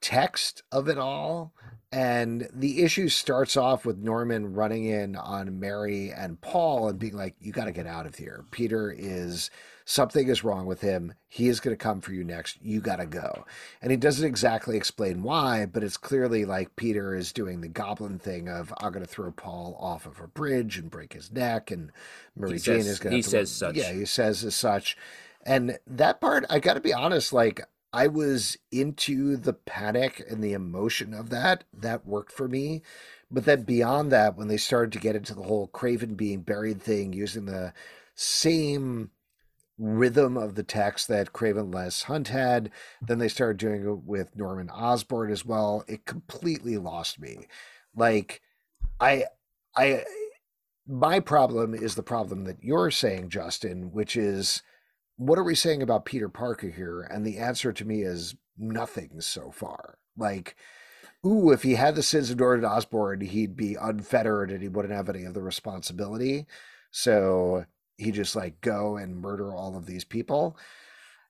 text 0.00 0.62
of 0.72 0.88
it 0.88 0.98
all. 0.98 1.52
And 1.90 2.48
the 2.54 2.82
issue 2.82 3.08
starts 3.08 3.56
off 3.56 3.84
with 3.84 3.98
Norman 3.98 4.54
running 4.54 4.86
in 4.86 5.14
on 5.14 5.60
Mary 5.60 6.10
and 6.10 6.40
Paul 6.40 6.88
and 6.88 6.98
being 6.98 7.14
like, 7.14 7.36
You 7.38 7.52
got 7.52 7.66
to 7.66 7.72
get 7.72 7.86
out 7.86 8.06
of 8.06 8.16
here. 8.16 8.44
Peter 8.50 8.90
is 8.90 9.50
something 9.84 10.28
is 10.28 10.44
wrong 10.44 10.66
with 10.66 10.80
him. 10.80 11.14
He 11.28 11.48
is 11.48 11.60
going 11.60 11.76
to 11.76 11.82
come 11.82 12.00
for 12.00 12.12
you 12.12 12.24
next. 12.24 12.58
You 12.62 12.80
got 12.80 12.96
to 12.96 13.06
go. 13.06 13.44
And 13.80 13.90
he 13.90 13.96
doesn't 13.96 14.26
exactly 14.26 14.76
explain 14.76 15.22
why, 15.22 15.66
but 15.66 15.82
it's 15.82 15.96
clearly 15.96 16.44
like 16.44 16.76
Peter 16.76 17.14
is 17.14 17.32
doing 17.32 17.60
the 17.60 17.68
goblin 17.68 18.18
thing 18.18 18.48
of, 18.48 18.72
I'm 18.78 18.92
going 18.92 19.04
to 19.04 19.10
throw 19.10 19.30
Paul 19.32 19.76
off 19.80 20.06
of 20.06 20.20
a 20.20 20.26
bridge 20.28 20.78
and 20.78 20.90
break 20.90 21.12
his 21.14 21.32
neck. 21.32 21.70
And 21.70 21.90
Mary 22.36 22.52
He 22.54 22.58
Jane 22.58 22.82
says- 22.82 22.86
is 22.88 22.98
going 22.98 23.10
to. 23.12 23.16
he 23.16 23.22
says 23.22 23.50
such. 23.50 23.76
Yeah, 23.76 23.92
he 23.92 24.04
says 24.04 24.44
as 24.44 24.54
such. 24.54 24.96
And 25.44 25.78
that 25.86 26.20
part, 26.20 26.44
I 26.48 26.58
got 26.60 26.74
to 26.74 26.80
be 26.80 26.92
honest, 26.92 27.32
like, 27.32 27.60
I 27.92 28.06
was 28.06 28.56
into 28.70 29.36
the 29.36 29.52
panic 29.52 30.22
and 30.30 30.42
the 30.42 30.52
emotion 30.54 31.12
of 31.12 31.28
that. 31.30 31.64
That 31.74 32.06
worked 32.06 32.32
for 32.32 32.48
me. 32.48 32.82
But 33.30 33.44
then 33.44 33.62
beyond 33.64 34.12
that, 34.12 34.36
when 34.36 34.48
they 34.48 34.56
started 34.56 34.92
to 34.92 34.98
get 34.98 35.16
into 35.16 35.34
the 35.34 35.42
whole 35.42 35.68
Kraven 35.68 36.16
being 36.16 36.40
buried 36.42 36.80
thing, 36.80 37.12
using 37.12 37.46
the 37.46 37.72
same 38.14 39.10
rhythm 39.82 40.36
of 40.36 40.54
the 40.54 40.62
text 40.62 41.08
that 41.08 41.32
Kraven 41.32 41.74
Les 41.74 42.02
Hunt 42.02 42.28
had, 42.28 42.70
then 43.00 43.18
they 43.18 43.28
started 43.28 43.56
doing 43.56 43.82
it 43.84 44.04
with 44.04 44.36
Norman 44.36 44.70
Osborn 44.70 45.30
as 45.32 45.44
well. 45.44 45.84
It 45.88 46.06
completely 46.06 46.78
lost 46.78 47.18
me. 47.18 47.48
Like, 47.94 48.40
I, 49.00 49.24
I, 49.76 50.04
my 50.86 51.18
problem 51.18 51.74
is 51.74 51.96
the 51.96 52.02
problem 52.02 52.44
that 52.44 52.62
you're 52.62 52.92
saying, 52.92 53.30
Justin, 53.30 53.90
which 53.92 54.16
is 54.16 54.62
what 55.16 55.38
are 55.38 55.44
we 55.44 55.54
saying 55.54 55.82
about 55.82 56.04
Peter 56.04 56.28
Parker 56.28 56.68
here? 56.68 57.02
And 57.02 57.26
the 57.26 57.38
answer 57.38 57.72
to 57.72 57.84
me 57.84 58.02
is 58.02 58.36
nothing 58.56 59.20
so 59.20 59.50
far. 59.50 59.98
Like, 60.16 60.54
ooh, 61.26 61.50
if 61.50 61.64
he 61.64 61.74
had 61.74 61.96
the 61.96 62.02
sins 62.02 62.30
of 62.30 62.38
Norman 62.38 62.64
Osborn, 62.64 63.20
he'd 63.20 63.56
be 63.56 63.74
unfettered 63.74 64.50
and 64.50 64.62
he 64.62 64.68
wouldn't 64.68 64.94
have 64.94 65.08
any 65.08 65.24
of 65.24 65.34
the 65.34 65.42
responsibility. 65.42 66.46
So 66.90 67.66
he 67.98 68.10
just 68.10 68.34
like 68.36 68.60
go 68.60 68.96
and 68.96 69.16
murder 69.16 69.52
all 69.54 69.76
of 69.76 69.86
these 69.86 70.04
people. 70.04 70.56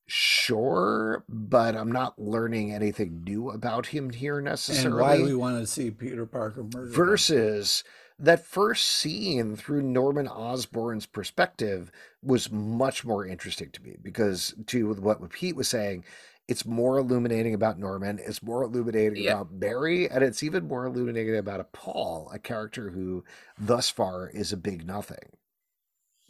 Sure, 0.07 1.25
but 1.29 1.75
I'm 1.77 1.93
not 1.93 2.19
learning 2.19 2.73
anything 2.73 3.23
new 3.25 3.51
about 3.51 3.87
him 3.87 4.11
here 4.11 4.41
necessarily 4.41 4.87
And 4.87 4.95
necessarily 4.97 5.01
why 5.01 5.17
do 5.17 5.25
we 5.25 5.35
want 5.35 5.61
to 5.61 5.67
see 5.67 5.91
Peter 5.91 6.27
Parker 6.27 6.65
murdered? 6.65 6.93
versus 6.93 7.85
that 8.19 8.45
first 8.45 8.85
scene 8.87 9.57
through 9.57 9.83
Norman 9.83 10.29
Osborn's 10.29 11.07
perspective 11.07 11.91
was 12.23 12.51
much 12.51 13.05
more 13.05 13.27
interesting 13.27 13.71
to 13.71 13.83
me 13.83 13.97
because 14.03 14.55
to 14.67 14.93
what 14.95 15.31
Pete 15.31 15.57
was 15.57 15.69
saying, 15.69 16.05
it's 16.49 16.67
more 16.67 16.99
illuminating 16.99 17.55
about 17.55 17.79
Norman, 17.79 18.19
it's 18.19 18.43
more 18.43 18.65
illuminating 18.65 19.23
Yeah. 19.23 19.33
about 19.35 19.61
Barry, 19.61 20.11
and 20.11 20.23
it's 20.23 20.43
even 20.43 20.67
more 20.69 20.85
illuminating 20.85 21.37
about 21.37 21.61
a 21.61 21.65
Paul, 21.65 22.31
a 22.35 22.39
character 22.39 22.91
who 22.91 23.25
thus 23.59 23.89
far 23.89 24.29
is 24.29 24.53
a 24.53 24.57
big 24.57 24.85
nothing. 24.87 25.31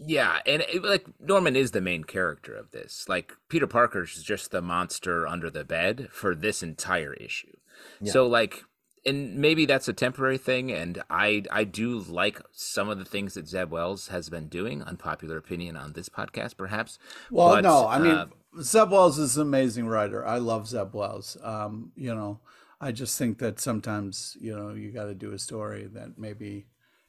Yeah, 0.06 0.38
and 0.46 0.62
it, 0.62 0.82
like 0.82 1.06
Norman 1.20 1.56
is 1.56 1.70
the 1.70 1.80
main 1.80 2.04
character 2.04 2.54
of 2.54 2.70
this. 2.70 3.06
Like 3.08 3.32
Peter 3.48 3.66
Parker's 3.66 4.22
just 4.22 4.50
the 4.50 4.62
monster 4.62 5.26
under 5.26 5.50
the 5.50 5.64
bed 5.64 6.08
for 6.10 6.34
this 6.34 6.62
entire 6.62 7.14
issue. 7.14 7.56
Yeah. 8.00 8.12
So 8.12 8.26
like 8.26 8.64
and 9.04 9.36
maybe 9.36 9.66
that's 9.66 9.88
a 9.88 9.92
temporary 9.92 10.38
thing 10.38 10.70
and 10.70 11.02
I 11.10 11.42
I 11.50 11.64
do 11.64 11.98
like 11.98 12.40
some 12.52 12.88
of 12.88 12.98
the 12.98 13.04
things 13.04 13.34
that 13.34 13.48
Zeb 13.48 13.70
Wells 13.70 14.08
has 14.08 14.28
been 14.28 14.48
doing, 14.48 14.82
unpopular 14.82 15.36
opinion 15.36 15.76
on 15.76 15.92
this 15.92 16.08
podcast 16.08 16.56
perhaps. 16.56 16.98
Well, 17.30 17.50
But, 17.50 17.62
no, 17.62 17.86
I 17.88 17.98
mean, 17.98 18.12
uh, 18.12 18.26
Zeb 18.60 18.90
Wells 18.90 19.18
is 19.18 19.36
an 19.36 19.42
amazing 19.42 19.86
writer. 19.86 20.26
I 20.26 20.38
love 20.38 20.68
Zeb 20.68 20.94
Wells. 20.94 21.36
Um, 21.42 21.92
you 21.96 22.14
know, 22.14 22.40
I 22.80 22.92
just 22.92 23.18
think 23.18 23.38
that 23.38 23.60
sometimes, 23.60 24.36
you 24.40 24.56
know, 24.56 24.70
you 24.74 24.90
got 24.90 25.04
to 25.04 25.14
do 25.14 25.32
a 25.32 25.38
story 25.38 25.88
that 25.94 26.18
maybe 26.18 26.66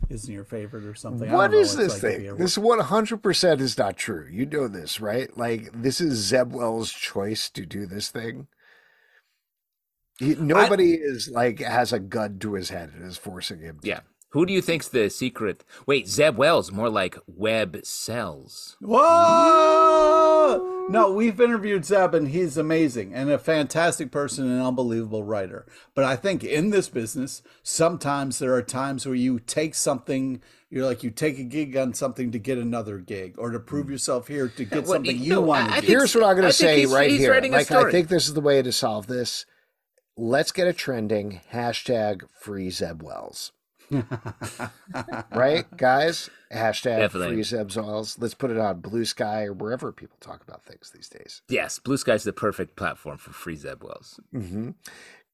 isn't 0.10 0.34
your 0.34 0.44
favorite 0.44 0.86
or 0.86 0.96
something. 0.96 1.32
What 1.32 1.52
is 1.52 1.52
What 1.52 1.52
don't 1.52 1.60
is 1.62 1.76
what 1.76 1.84
this 1.84 1.92
like 1.94 2.02
thing? 2.02 2.36
be 2.36 2.44
This 2.44 2.58
100% 2.58 3.60
is 3.60 3.78
not 3.78 3.98
true. 3.98 4.28
You 4.32 4.46
know 4.46 4.68
this, 4.68 5.02
right? 5.02 5.36
Like, 5.38 5.70
this 5.74 6.02
is 6.02 6.20
Zeb 6.20 6.54
Wells' 6.54 6.92
choice 6.92 7.50
to 7.52 7.66
do 7.66 7.86
this 7.86 8.10
thing. 8.10 8.48
He, 10.20 10.36
nobody 10.36 10.94
is 10.94 11.30
like 11.30 11.60
has 11.60 11.92
a 11.92 12.00
gun 12.00 12.38
to 12.40 12.54
his 12.54 12.70
head 12.70 12.92
and 12.94 13.04
is 13.04 13.18
forcing 13.18 13.62
him. 13.62 13.80
To. 13.82 13.88
yeah. 13.88 14.02
Who 14.30 14.46
do 14.48 14.54
you 14.54 14.62
think's 14.62 14.88
the 14.88 15.10
secret? 15.10 15.64
Wait, 15.86 16.08
Zeb 16.08 16.38
Wells, 16.38 16.72
more 16.72 16.90
like 16.90 17.18
Web 17.28 17.86
Cells. 17.86 18.78
Whoa! 18.82 20.73
No, 20.90 21.12
we've 21.12 21.40
interviewed 21.40 21.86
Zeb, 21.86 22.14
and 22.14 22.30
he's 22.30 22.58
amazing 22.58 23.14
and 23.14 23.30
a 23.30 23.38
fantastic 23.38 24.12
person 24.12 24.46
and 24.46 24.60
an 24.60 24.66
unbelievable 24.66 25.24
writer. 25.24 25.66
But 25.96 26.06
I 26.06 26.16
think 26.16 26.44
in 26.44 26.70
this 26.70 26.90
business, 26.90 27.42
sometimes 27.62 28.40
there 28.40 28.54
are 28.54 28.62
times 28.62 29.06
where 29.06 29.16
you 29.16 29.40
take 29.40 29.76
something, 29.76 30.42
you're 30.70 30.86
like, 30.86 31.04
you 31.04 31.10
take 31.10 31.40
a 31.40 31.44
gig 31.44 31.78
on 31.78 31.94
something 31.94 32.32
to 32.32 32.40
get 32.40 32.58
another 32.58 33.00
gig 33.00 33.36
or 33.38 33.52
to 33.52 33.60
prove 33.60 33.86
hmm. 33.86 33.94
yourself 33.94 34.28
here 34.28 34.48
to 34.48 34.66
get 34.66 34.84
well, 34.84 34.94
something 34.94 35.18
no, 35.18 35.24
you 35.24 35.36
I- 35.36 35.46
want 35.46 35.68
to 35.68 35.74
think 35.76 35.86
do. 35.86 35.92
Here's 35.92 36.16
what 36.16 36.24
I'm 36.26 36.36
going 36.36 36.48
to 36.48 36.54
say 36.54 36.80
he's- 36.80 36.92
right 36.92 37.10
he's 37.10 37.20
here. 37.20 37.34
Like, 37.34 37.72
I 37.72 37.92
think 37.92 38.10
this 38.10 38.28
is 38.28 38.34
the 38.34 38.42
way 38.42 38.62
to 38.62 38.72
solve 38.72 39.08
this. 39.08 39.46
Let's 40.16 40.52
get 40.52 40.68
it 40.68 40.78
trending. 40.78 41.42
Hashtag 41.52 42.24
free 42.40 42.70
Zeb 42.70 43.02
Wells. 43.02 43.52
right, 45.32 45.66
guys? 45.78 46.30
Hashtag 46.52 47.00
Definitely. 47.00 47.36
free 47.36 47.44
Zeb 47.44 47.72
Wells. 47.76 48.18
Let's 48.20 48.34
put 48.34 48.52
it 48.52 48.58
on 48.58 48.80
Blue 48.82 49.06
Sky 49.06 49.46
or 49.46 49.54
wherever 49.54 49.92
people 49.92 50.18
talk 50.20 50.44
about 50.44 50.64
things 50.64 50.92
these 50.94 51.10
days. 51.10 51.42
Yes, 51.50 51.80
Blue 51.80 51.98
Sky 51.98 52.14
is 52.14 52.24
the 52.24 52.34
perfect 52.34 52.76
platform 52.76 53.18
for 53.18 53.32
free 53.32 53.56
Zeb 53.56 53.84
Wells. 53.84 54.20
hmm 54.32 54.72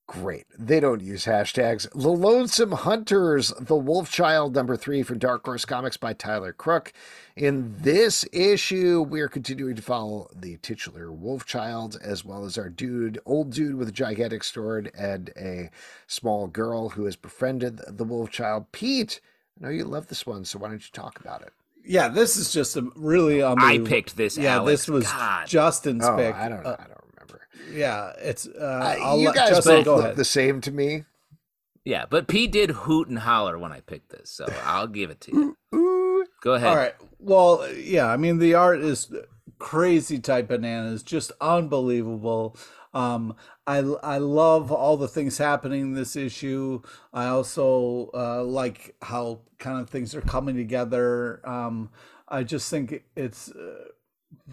Great. 0.09 0.47
They 0.57 0.79
don't 0.79 1.01
use 1.03 1.25
hashtags. 1.25 1.87
The 1.91 2.09
Lonesome 2.09 2.71
Hunters, 2.71 3.53
The 3.59 3.75
Wolf 3.75 4.09
Child, 4.11 4.55
number 4.55 4.75
three 4.75 5.03
from 5.03 5.19
Dark 5.19 5.45
Horse 5.45 5.65
Comics 5.65 5.97
by 5.97 6.13
Tyler 6.13 6.51
Crook. 6.51 6.91
In 7.35 7.75
this 7.77 8.25
issue, 8.33 9.03
we 9.07 9.21
are 9.21 9.27
continuing 9.27 9.75
to 9.75 9.83
follow 9.83 10.31
the 10.35 10.57
titular 10.63 11.11
Wolf 11.11 11.45
Child, 11.45 11.99
as 12.01 12.25
well 12.25 12.43
as 12.43 12.57
our 12.57 12.69
dude, 12.69 13.19
old 13.23 13.51
dude 13.53 13.75
with 13.75 13.87
a 13.87 13.91
gigantic 13.91 14.43
sword 14.43 14.91
and 14.97 15.29
a 15.37 15.69
small 16.07 16.47
girl 16.47 16.89
who 16.89 17.05
has 17.05 17.15
befriended 17.15 17.79
the 17.87 18.03
Wolf 18.03 18.31
Child. 18.31 18.71
Pete, 18.71 19.21
I 19.61 19.65
know 19.65 19.69
you 19.69 19.83
love 19.85 20.07
this 20.07 20.25
one, 20.25 20.43
so 20.43 20.57
why 20.57 20.69
don't 20.69 20.81
you 20.83 20.91
talk 20.91 21.19
about 21.19 21.43
it? 21.43 21.53
Yeah, 21.85 22.07
this 22.07 22.35
is 22.35 22.51
just 22.51 22.75
a 22.75 22.89
really 22.95 23.43
I 23.43 23.77
picked 23.85 24.17
this. 24.17 24.39
Yeah, 24.39 24.55
Alex. 24.55 24.71
this 24.71 24.87
was 24.89 25.03
God. 25.05 25.47
Justin's 25.47 26.03
Oh, 26.03 26.15
pick. 26.17 26.33
I 26.33 26.49
don't 26.49 26.63
know. 26.63 26.69
Uh, 26.71 26.75
I 26.79 26.83
don't 26.87 26.87
remember. 26.87 26.98
Yeah, 27.71 28.13
it's. 28.19 28.47
Uh, 28.47 28.95
Uh, 28.99 29.03
I'll 29.03 29.19
you 29.19 29.33
guys 29.33 29.49
Justin, 29.49 29.75
both 29.77 29.85
go 29.85 29.95
look 29.97 30.05
ahead. 30.05 30.15
the 30.15 30.25
same 30.25 30.61
to 30.61 30.71
me. 30.71 31.05
Yeah, 31.85 32.05
but 32.09 32.27
P 32.27 32.47
did 32.47 32.71
hoot 32.71 33.07
and 33.07 33.19
holler 33.19 33.57
when 33.57 33.71
I 33.71 33.79
picked 33.79 34.09
this, 34.11 34.29
so 34.29 34.45
I'll 34.63 34.87
give 34.87 35.09
it 35.09 35.21
to 35.21 35.31
you. 35.31 35.57
Ooh. 35.75 36.25
Go 36.41 36.53
ahead. 36.53 36.67
All 36.69 36.75
right. 36.75 36.93
Well, 37.19 37.67
yeah. 37.73 38.05
I 38.07 38.17
mean, 38.17 38.37
the 38.39 38.53
art 38.53 38.79
is 38.81 39.11
crazy 39.57 40.19
type 40.19 40.47
bananas, 40.49 41.03
just 41.03 41.31
unbelievable. 41.41 42.55
Um, 42.93 43.35
I 43.67 43.77
I 43.77 44.17
love 44.17 44.71
all 44.71 44.97
the 44.97 45.07
things 45.07 45.37
happening 45.37 45.81
in 45.81 45.93
this 45.93 46.15
issue. 46.15 46.81
I 47.13 47.27
also 47.27 48.09
uh, 48.13 48.43
like 48.43 48.95
how 49.01 49.41
kind 49.57 49.79
of 49.79 49.89
things 49.89 50.15
are 50.15 50.21
coming 50.21 50.55
together. 50.55 51.41
Um, 51.47 51.89
I 52.27 52.43
just 52.43 52.69
think 52.69 53.03
it's 53.15 53.51
uh, 53.51 53.85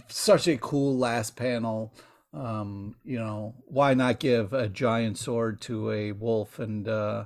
such 0.08 0.48
a 0.48 0.56
cool 0.56 0.96
last 0.96 1.36
panel. 1.36 1.92
Um, 2.36 2.96
you 3.02 3.18
know, 3.18 3.54
why 3.66 3.94
not 3.94 4.20
give 4.20 4.52
a 4.52 4.68
giant 4.68 5.16
sword 5.16 5.60
to 5.62 5.90
a 5.90 6.12
wolf 6.12 6.58
and 6.58 6.86
uh, 6.86 7.24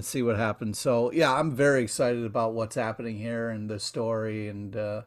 see 0.00 0.22
what 0.22 0.36
happens? 0.36 0.78
So 0.78 1.12
yeah, 1.12 1.32
I'm 1.32 1.54
very 1.54 1.82
excited 1.82 2.24
about 2.24 2.54
what's 2.54 2.74
happening 2.74 3.18
here 3.18 3.50
and 3.50 3.68
the 3.68 3.78
story 3.78 4.48
and 4.48 4.74
uh, 4.74 5.02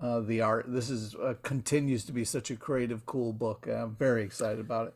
uh, 0.00 0.20
the 0.20 0.40
art. 0.40 0.66
This 0.68 0.90
is 0.90 1.14
uh, 1.14 1.34
continues 1.42 2.04
to 2.06 2.12
be 2.12 2.24
such 2.24 2.50
a 2.50 2.56
creative, 2.56 3.06
cool 3.06 3.32
book. 3.32 3.68
I'm 3.68 3.94
very 3.94 4.24
excited 4.24 4.58
about 4.58 4.88
it. 4.88 4.94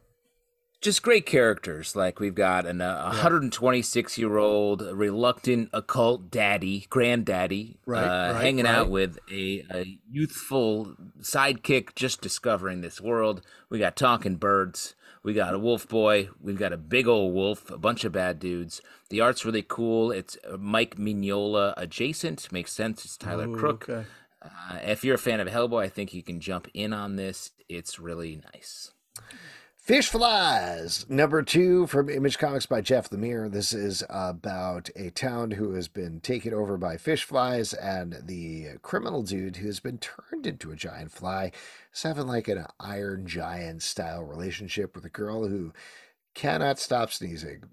Just 0.83 1.03
great 1.03 1.25
characters. 1.25 1.97
Like 1.97 2.21
we've 2.21 2.35
got 2.35 2.67
an 2.67 2.81
uh, 2.83 3.05
126 3.05 4.19
year 4.19 4.37
old 4.37 4.83
reluctant 4.83 5.71
occult 5.73 6.31
daddy, 6.31 6.87
granddaddy, 6.91 7.79
Right, 7.87 8.03
uh, 8.05 8.33
right, 8.35 8.43
hanging 8.43 8.65
right. 8.67 8.75
out 8.75 8.91
with 8.91 9.19
a, 9.31 9.65
a 9.71 9.99
youthful 10.11 10.95
sidekick 11.21 11.95
just 11.95 12.21
discovering 12.21 12.81
this 12.83 13.01
world. 13.01 13.43
We 13.71 13.79
got 13.79 13.97
talking 13.97 14.37
birds. 14.37 14.95
We 15.23 15.35
got 15.35 15.55
a 15.55 15.59
wolf 15.59 15.89
boy. 15.89 16.31
We've 16.41 16.59
got 16.59 16.73
a 16.73 16.77
big 16.77 17.07
old 17.07 17.33
wolf. 17.33 17.71
A 17.71 17.79
bunch 17.79 18.05
of 18.05 18.11
bad 18.13 18.41
dudes. 18.41 18.81
The 19.09 19.21
art's 19.21 19.45
really 19.45 19.63
cool. 19.63 20.11
It's 20.11 20.37
uh, 20.51 20.57
Mike 20.57 20.97
Mignola 20.97 21.75
adjacent. 21.77 22.51
Makes 22.51 22.73
sense. 22.73 23.05
It's 23.05 23.17
Tyler 23.17 23.49
Ooh, 23.49 23.57
Crook. 23.57 23.89
okay. 23.89 24.09
Uh, 24.43 24.79
if 24.83 25.05
you're 25.05 25.15
a 25.15 25.19
fan 25.19 25.39
of 25.39 25.47
Hellboy, 25.47 25.85
I 25.85 25.89
think 25.89 26.13
you 26.13 26.25
can 26.25 26.41
jump 26.41 26.67
in 26.75 26.93
on 26.93 27.15
this. 27.15 27.53
It's 27.69 28.01
really 28.01 28.43
nice. 28.53 28.91
Fish 29.83 30.11
Flies, 30.11 31.07
number 31.09 31.43
two 31.43 31.89
from 31.89 32.09
Image 32.09 32.39
Comics 32.39 32.67
by 32.67 32.81
Jeff 32.81 33.11
Lemire. 33.11 33.51
This 33.51 33.73
is 33.73 34.05
about 34.09 34.91
a 34.95 35.11
town 35.11 35.51
who 35.51 35.73
has 35.73 35.89
been 35.89 36.21
taken 36.21 36.55
over 36.55 36.79
by 36.79 36.97
fish 36.97 37.25
flies, 37.25 37.75
and 37.75 38.17
the 38.27 38.79
criminal 38.83 39.25
dude 39.25 39.57
who 39.57 39.67
has 39.67 39.81
been 39.81 39.99
turned 39.99 40.47
into 40.47 40.71
a 40.71 40.77
giant 40.77 41.11
fly 41.11 41.51
is 41.93 42.03
having 42.05 42.29
like 42.29 42.47
an 42.47 42.65
Iron 42.79 43.27
Giant 43.27 43.83
style 43.83 44.23
relationship 44.23 44.95
with 44.95 45.05
a 45.05 45.11
girl 45.11 45.49
who 45.49 45.73
cannot 46.33 46.79
stop 46.79 47.11
sneezing. 47.11 47.65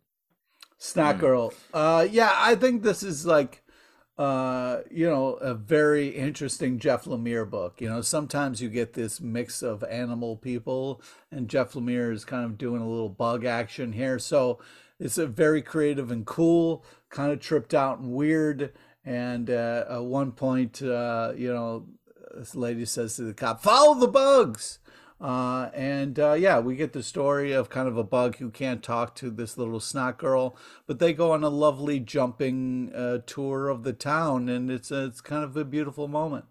Snack 0.80 1.18
Hmm. 1.18 1.22
Girl. 1.22 1.54
Uh, 1.72 2.08
yeah, 2.10 2.34
I 2.34 2.56
think 2.56 2.82
this 2.82 3.04
is 3.04 3.28
like, 3.28 3.62
uh, 4.20 4.82
you 4.92 5.10
know, 5.10 5.36
a 5.36 5.54
very 5.54 6.10
interesting 6.10 6.78
Jeff 6.78 7.06
Lemire 7.06 7.50
book. 7.50 7.80
You 7.80 7.88
know, 7.88 8.02
sometimes 8.02 8.62
you 8.62 8.68
get 8.68 8.92
this 8.92 9.22
mix 9.22 9.64
of 9.64 9.82
animal 9.86 10.36
people, 10.36 11.02
and 11.32 11.48
Jeff 11.48 11.72
Lemire 11.72 12.12
is 12.12 12.26
kind 12.26 12.44
of 12.44 12.58
doing 12.58 12.82
a 12.82 12.90
little 12.90 13.08
bug 13.08 13.46
action 13.46 13.94
here. 13.94 14.20
So 14.20 14.60
it's 15.00 15.18
a 15.18 15.26
very 15.26 15.62
creative 15.62 16.12
and 16.12 16.26
cool, 16.26 16.84
kind 17.10 17.32
of 17.32 17.40
tripped 17.40 17.74
out 17.74 18.00
and 18.00 18.12
weird. 18.12 18.74
And 19.06 19.50
uh, 19.50 19.86
at 19.90 20.04
one 20.04 20.34
point, 20.34 20.82
uh, 20.82 21.32
you 21.38 21.54
know, 21.54 21.86
this 22.36 22.56
lady 22.56 22.84
says 22.84 23.16
to 23.16 23.22
the 23.22 23.34
cop, 23.34 23.64
"Follow 23.64 23.98
the 23.98 24.10
bugs." 24.10 24.80
Uh, 25.22 25.70
and 25.74 26.18
uh, 26.18 26.34
yeah, 26.34 26.60
we 26.60 26.76
get 26.76 26.94
the 26.94 27.04
story 27.04 27.52
of 27.52 27.70
kind 27.70 27.88
of 27.88 27.98
a 27.98 28.04
bug 28.04 28.38
who 28.38 28.50
can't 28.50 28.82
talk 28.82 29.16
to 29.16 29.30
this 29.30 29.58
little 29.58 29.80
snot 29.80 30.18
girl, 30.18 30.56
but 30.88 31.00
they 31.00 31.12
go 31.12 31.34
on 31.34 31.44
a 31.44 31.50
lovely 31.50 32.00
jumping 32.00 32.94
uh, 32.96 33.20
tour 33.26 33.68
of 33.68 33.84
the 33.84 33.92
town, 33.92 34.48
and 34.48 34.72
it's 34.72 34.92
a, 34.92 35.06
it's 35.06 35.22
kind 35.22 35.44
of 35.44 35.58
a 35.58 35.66
beautiful 35.66 36.08
moment. 36.08 36.46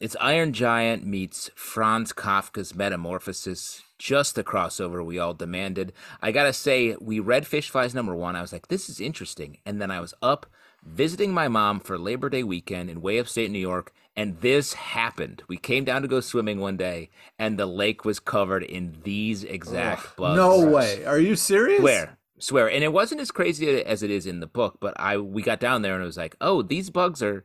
It's 0.00 0.16
Iron 0.20 0.52
Giant 0.52 1.06
meets 1.06 1.50
Franz 1.54 2.12
Kafka's 2.12 2.74
Metamorphosis. 2.74 3.82
Just 3.98 4.34
the 4.34 4.44
crossover 4.44 5.04
we 5.04 5.18
all 5.18 5.34
demanded. 5.34 5.92
I 6.20 6.30
gotta 6.30 6.52
say, 6.52 6.94
we 7.00 7.20
read 7.20 7.46
Fish 7.46 7.70
Flies 7.70 7.94
number 7.94 8.14
one. 8.14 8.36
I 8.36 8.42
was 8.42 8.52
like, 8.52 8.68
this 8.68 8.88
is 8.88 9.00
interesting. 9.00 9.58
And 9.64 9.80
then 9.80 9.90
I 9.90 10.00
was 10.00 10.12
up 10.20 10.46
visiting 10.84 11.32
my 11.32 11.48
mom 11.48 11.80
for 11.80 11.96
Labor 11.96 12.28
Day 12.28 12.42
weekend 12.42 12.90
in 12.90 13.00
way 13.00 13.18
upstate 13.18 13.50
New 13.50 13.58
York, 13.58 13.92
and 14.16 14.40
this 14.40 14.74
happened. 14.74 15.42
We 15.48 15.56
came 15.56 15.84
down 15.84 16.02
to 16.02 16.08
go 16.08 16.20
swimming 16.20 16.60
one 16.60 16.76
day, 16.76 17.10
and 17.38 17.58
the 17.58 17.66
lake 17.66 18.04
was 18.04 18.20
covered 18.20 18.62
in 18.62 18.98
these 19.02 19.44
exact 19.44 20.16
bugs. 20.16 20.36
no 20.36 20.66
way, 20.68 21.04
are 21.04 21.18
you 21.18 21.36
serious? 21.36 21.82
Where? 21.82 22.18
swear. 22.38 22.70
And 22.70 22.84
it 22.84 22.92
wasn't 22.92 23.20
as 23.20 23.30
crazy 23.30 23.82
as 23.84 24.02
it 24.02 24.10
is 24.10 24.26
in 24.26 24.40
the 24.40 24.46
book, 24.46 24.78
but 24.80 24.98
I 24.98 25.16
we 25.16 25.42
got 25.42 25.60
down 25.60 25.82
there 25.82 25.94
and 25.94 26.02
it 26.02 26.06
was 26.06 26.16
like, 26.16 26.36
oh, 26.40 26.62
these 26.62 26.90
bugs 26.90 27.22
are 27.22 27.44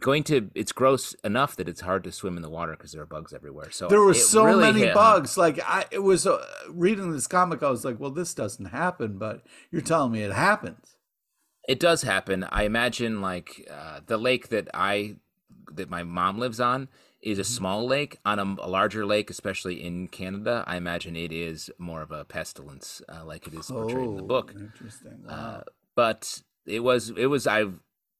going 0.00 0.22
to. 0.24 0.50
It's 0.54 0.72
gross 0.72 1.14
enough 1.24 1.56
that 1.56 1.68
it's 1.68 1.80
hard 1.80 2.04
to 2.04 2.12
swim 2.12 2.36
in 2.36 2.42
the 2.42 2.50
water 2.50 2.72
because 2.72 2.92
there 2.92 3.02
are 3.02 3.06
bugs 3.06 3.32
everywhere. 3.32 3.70
So 3.70 3.88
There 3.88 4.00
were 4.00 4.14
so 4.14 4.44
really 4.44 4.62
many 4.62 4.80
hit 4.80 4.94
bugs. 4.94 5.36
Like 5.36 5.60
I, 5.66 5.84
it 5.90 6.00
was 6.00 6.26
uh, 6.26 6.44
reading 6.70 7.12
this 7.12 7.26
comic. 7.26 7.62
I 7.62 7.70
was 7.70 7.84
like, 7.84 7.98
well, 8.00 8.10
this 8.10 8.34
doesn't 8.34 8.66
happen, 8.66 9.18
but 9.18 9.42
you're 9.70 9.82
telling 9.82 10.12
me 10.12 10.22
it 10.22 10.32
happens. 10.32 10.96
It 11.68 11.80
does 11.80 12.02
happen. 12.02 12.46
I 12.50 12.62
imagine 12.62 13.20
like 13.20 13.68
uh, 13.70 14.00
the 14.06 14.18
lake 14.18 14.50
that 14.50 14.68
I 14.72 15.16
that 15.74 15.90
my 15.90 16.02
mom 16.02 16.38
lives 16.38 16.60
on 16.60 16.88
is 17.22 17.38
a 17.38 17.42
Mm-hmm. 17.42 17.52
small 17.56 17.86
lake. 17.86 18.18
On 18.24 18.38
a, 18.38 18.44
a 18.62 18.68
larger 18.68 19.04
lake, 19.06 19.30
especially 19.30 19.82
in 19.84 20.08
Canada, 20.08 20.62
I 20.66 20.76
imagine 20.76 21.16
it 21.16 21.32
is 21.32 21.70
more 21.78 22.02
of 22.02 22.10
a 22.12 22.24
pestilence, 22.24 23.02
uh, 23.08 23.24
like 23.24 23.46
it 23.46 23.54
is 23.54 23.66
portrayed 23.66 24.04
in 24.04 24.16
the 24.16 24.22
book. 24.22 24.52
Oh, 24.56 24.60
Interesting. 24.60 25.24
Uh, 25.28 25.62
but 25.94 26.42
it 26.66 26.80
was 26.80 27.10
it 27.16 27.26
was 27.26 27.46
I 27.46 27.64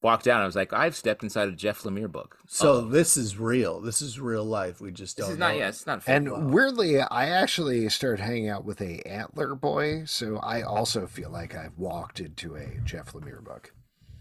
walked 0.01 0.25
down. 0.25 0.41
I 0.41 0.45
was 0.45 0.55
like, 0.55 0.73
I've 0.73 0.95
stepped 0.95 1.23
inside 1.23 1.47
a 1.47 1.51
Jeff 1.53 1.81
Lemire 1.83 2.11
book. 2.11 2.37
so 2.47 2.73
Uh-oh. 2.75 2.81
this 2.89 3.17
is 3.17 3.37
real. 3.37 3.81
This 3.81 4.01
is 4.01 4.19
real 4.19 4.45
life. 4.45 4.79
We 4.81 4.91
just 4.91 5.17
don't. 5.17 5.31
is 5.31 5.37
not 5.37 5.53
know 5.53 5.57
yeah, 5.59 5.65
it. 5.65 5.69
it's 5.69 5.87
not 5.87 6.03
fake. 6.03 6.15
And 6.15 6.53
weirdly, 6.53 6.99
I 7.01 7.27
actually 7.29 7.87
started 7.89 8.21
hanging 8.23 8.47
out 8.49 8.63
with 8.65 8.79
a 8.81 9.01
antler 9.07 9.55
boy, 9.55 10.03
so 10.05 10.37
I 10.37 10.61
also 10.63 11.07
feel 11.07 11.29
like 11.29 11.55
I've 11.55 11.77
walked 11.77 12.19
into 12.19 12.55
a 12.55 12.67
Jeff 12.83 13.13
Lemire 13.13 13.43
book. 13.43 13.73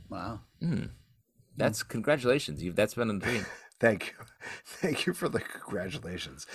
Wow. 0.08 0.40
That's 1.56 1.82
congratulations. 1.82 2.62
You've 2.62 2.76
that's 2.76 2.94
been 2.94 3.10
a 3.10 3.18
dream. 3.18 3.46
Thank 3.78 4.06
you. 4.06 4.24
Thank 4.64 5.04
you 5.06 5.12
for 5.12 5.28
the 5.28 5.40
congratulations. 5.40 6.46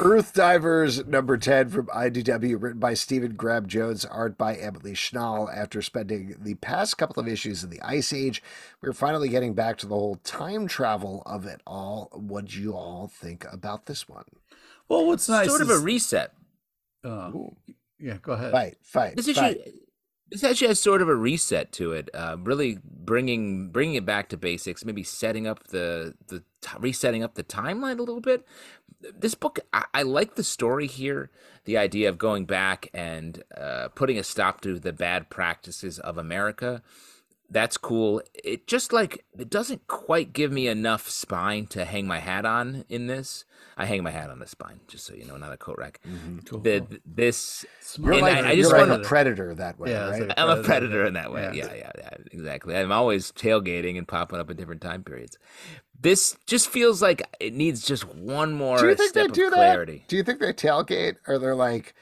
Earth 0.00 0.32
Divers 0.34 1.06
number 1.06 1.36
10 1.36 1.68
from 1.68 1.86
IDW, 1.86 2.60
written 2.60 2.80
by 2.80 2.94
Stephen 2.94 3.34
Graham 3.36 3.68
Jones, 3.68 4.04
art 4.04 4.36
by 4.36 4.56
Emily 4.56 4.94
Schnall. 4.94 5.48
After 5.56 5.80
spending 5.82 6.34
the 6.40 6.54
past 6.56 6.98
couple 6.98 7.20
of 7.20 7.28
issues 7.28 7.62
in 7.62 7.70
the 7.70 7.80
Ice 7.82 8.12
Age, 8.12 8.42
we're 8.82 8.92
finally 8.92 9.28
getting 9.28 9.54
back 9.54 9.78
to 9.78 9.86
the 9.86 9.94
whole 9.94 10.16
time 10.24 10.66
travel 10.66 11.22
of 11.26 11.46
it 11.46 11.60
all. 11.64 12.08
What 12.12 12.46
do 12.46 12.60
you 12.60 12.72
all 12.74 13.06
think 13.06 13.46
about 13.52 13.86
this 13.86 14.08
one? 14.08 14.24
Well, 14.88 15.06
what's 15.06 15.28
nice 15.28 15.48
sort 15.48 15.62
of 15.62 15.70
a 15.70 15.78
reset. 15.78 16.32
uh, 17.04 17.30
yeah. 18.00 18.18
Go 18.20 18.32
ahead. 18.32 18.50
fight, 18.50 18.76
fight, 18.82 19.16
This 19.16 19.28
issue, 19.28 19.40
fight. 19.40 19.58
This 20.34 20.42
actually 20.42 20.66
has 20.66 20.80
sort 20.80 21.00
of 21.00 21.08
a 21.08 21.14
reset 21.14 21.70
to 21.70 21.92
it. 21.92 22.10
Uh, 22.12 22.36
really 22.40 22.80
bringing 22.84 23.68
bringing 23.70 23.94
it 23.94 24.04
back 24.04 24.28
to 24.30 24.36
basics. 24.36 24.84
Maybe 24.84 25.04
setting 25.04 25.46
up 25.46 25.68
the 25.68 26.14
the 26.26 26.40
t- 26.60 26.76
resetting 26.80 27.22
up 27.22 27.36
the 27.36 27.44
timeline 27.44 28.00
a 28.00 28.02
little 28.02 28.20
bit. 28.20 28.44
This 29.16 29.36
book, 29.36 29.60
I, 29.72 29.84
I 29.94 30.02
like 30.02 30.34
the 30.34 30.42
story 30.42 30.88
here. 30.88 31.30
The 31.66 31.78
idea 31.78 32.08
of 32.08 32.18
going 32.18 32.46
back 32.46 32.88
and 32.92 33.44
uh, 33.56 33.88
putting 33.94 34.18
a 34.18 34.24
stop 34.24 34.60
to 34.62 34.80
the 34.80 34.92
bad 34.92 35.30
practices 35.30 36.00
of 36.00 36.18
America. 36.18 36.82
That's 37.50 37.76
cool. 37.76 38.20
It 38.32 38.66
just 38.66 38.92
like 38.92 39.24
it 39.38 39.48
doesn't 39.50 39.86
quite 39.86 40.32
give 40.32 40.50
me 40.50 40.66
enough 40.66 41.08
spine 41.08 41.66
to 41.68 41.84
hang 41.84 42.06
my 42.06 42.18
hat 42.18 42.44
on 42.44 42.84
in 42.88 43.06
this. 43.06 43.44
I 43.76 43.86
hang 43.86 44.02
my 44.02 44.10
hat 44.10 44.30
on 44.30 44.38
the 44.38 44.46
spine, 44.46 44.80
just 44.88 45.04
so 45.04 45.14
you 45.14 45.24
know, 45.24 45.36
not 45.36 45.52
a 45.52 45.56
coat 45.56 45.76
rack. 45.78 46.00
Mm-hmm. 46.08 46.38
Cool. 46.40 46.60
The, 46.60 47.00
this 47.04 47.66
You're 47.98 48.20
like, 48.20 48.34
I- 48.36 48.38
I 48.48 48.52
you're 48.52 48.62
just 48.64 48.72
like 48.72 48.88
wanna- 48.88 49.02
a 49.02 49.04
predator 49.04 49.54
that 49.56 49.78
way, 49.78 49.90
Yeah, 49.90 50.10
right? 50.10 50.28
like- 50.28 50.38
I'm 50.38 50.48
a 50.48 50.62
Predator. 50.62 50.64
predator 50.68 51.06
in 51.06 51.14
that 51.14 51.32
way. 51.32 51.42
Yeah. 51.42 51.52
Yeah. 51.66 51.74
yeah, 51.76 51.90
yeah, 51.98 52.10
exactly. 52.32 52.76
I'm 52.76 52.92
always 52.92 53.30
tailgating 53.32 53.98
and 53.98 54.06
popping 54.06 54.38
up 54.38 54.48
at 54.50 54.56
different 54.56 54.80
time 54.80 55.02
periods. 55.02 55.38
This 56.00 56.36
just 56.46 56.68
feels 56.68 57.02
like 57.02 57.22
it 57.40 57.52
needs 57.54 57.84
just 57.86 58.04
one 58.14 58.52
more 58.52 58.78
do 58.78 58.88
you 58.88 58.94
think 58.94 59.10
step 59.10 59.28
they 59.28 59.32
do 59.32 59.46
of 59.46 59.52
that? 59.54 59.86
Do 60.08 60.16
you 60.16 60.22
think 60.22 60.38
they 60.40 60.52
tailgate, 60.52 61.16
or 61.26 61.38
they're 61.38 61.54
like 61.54 61.94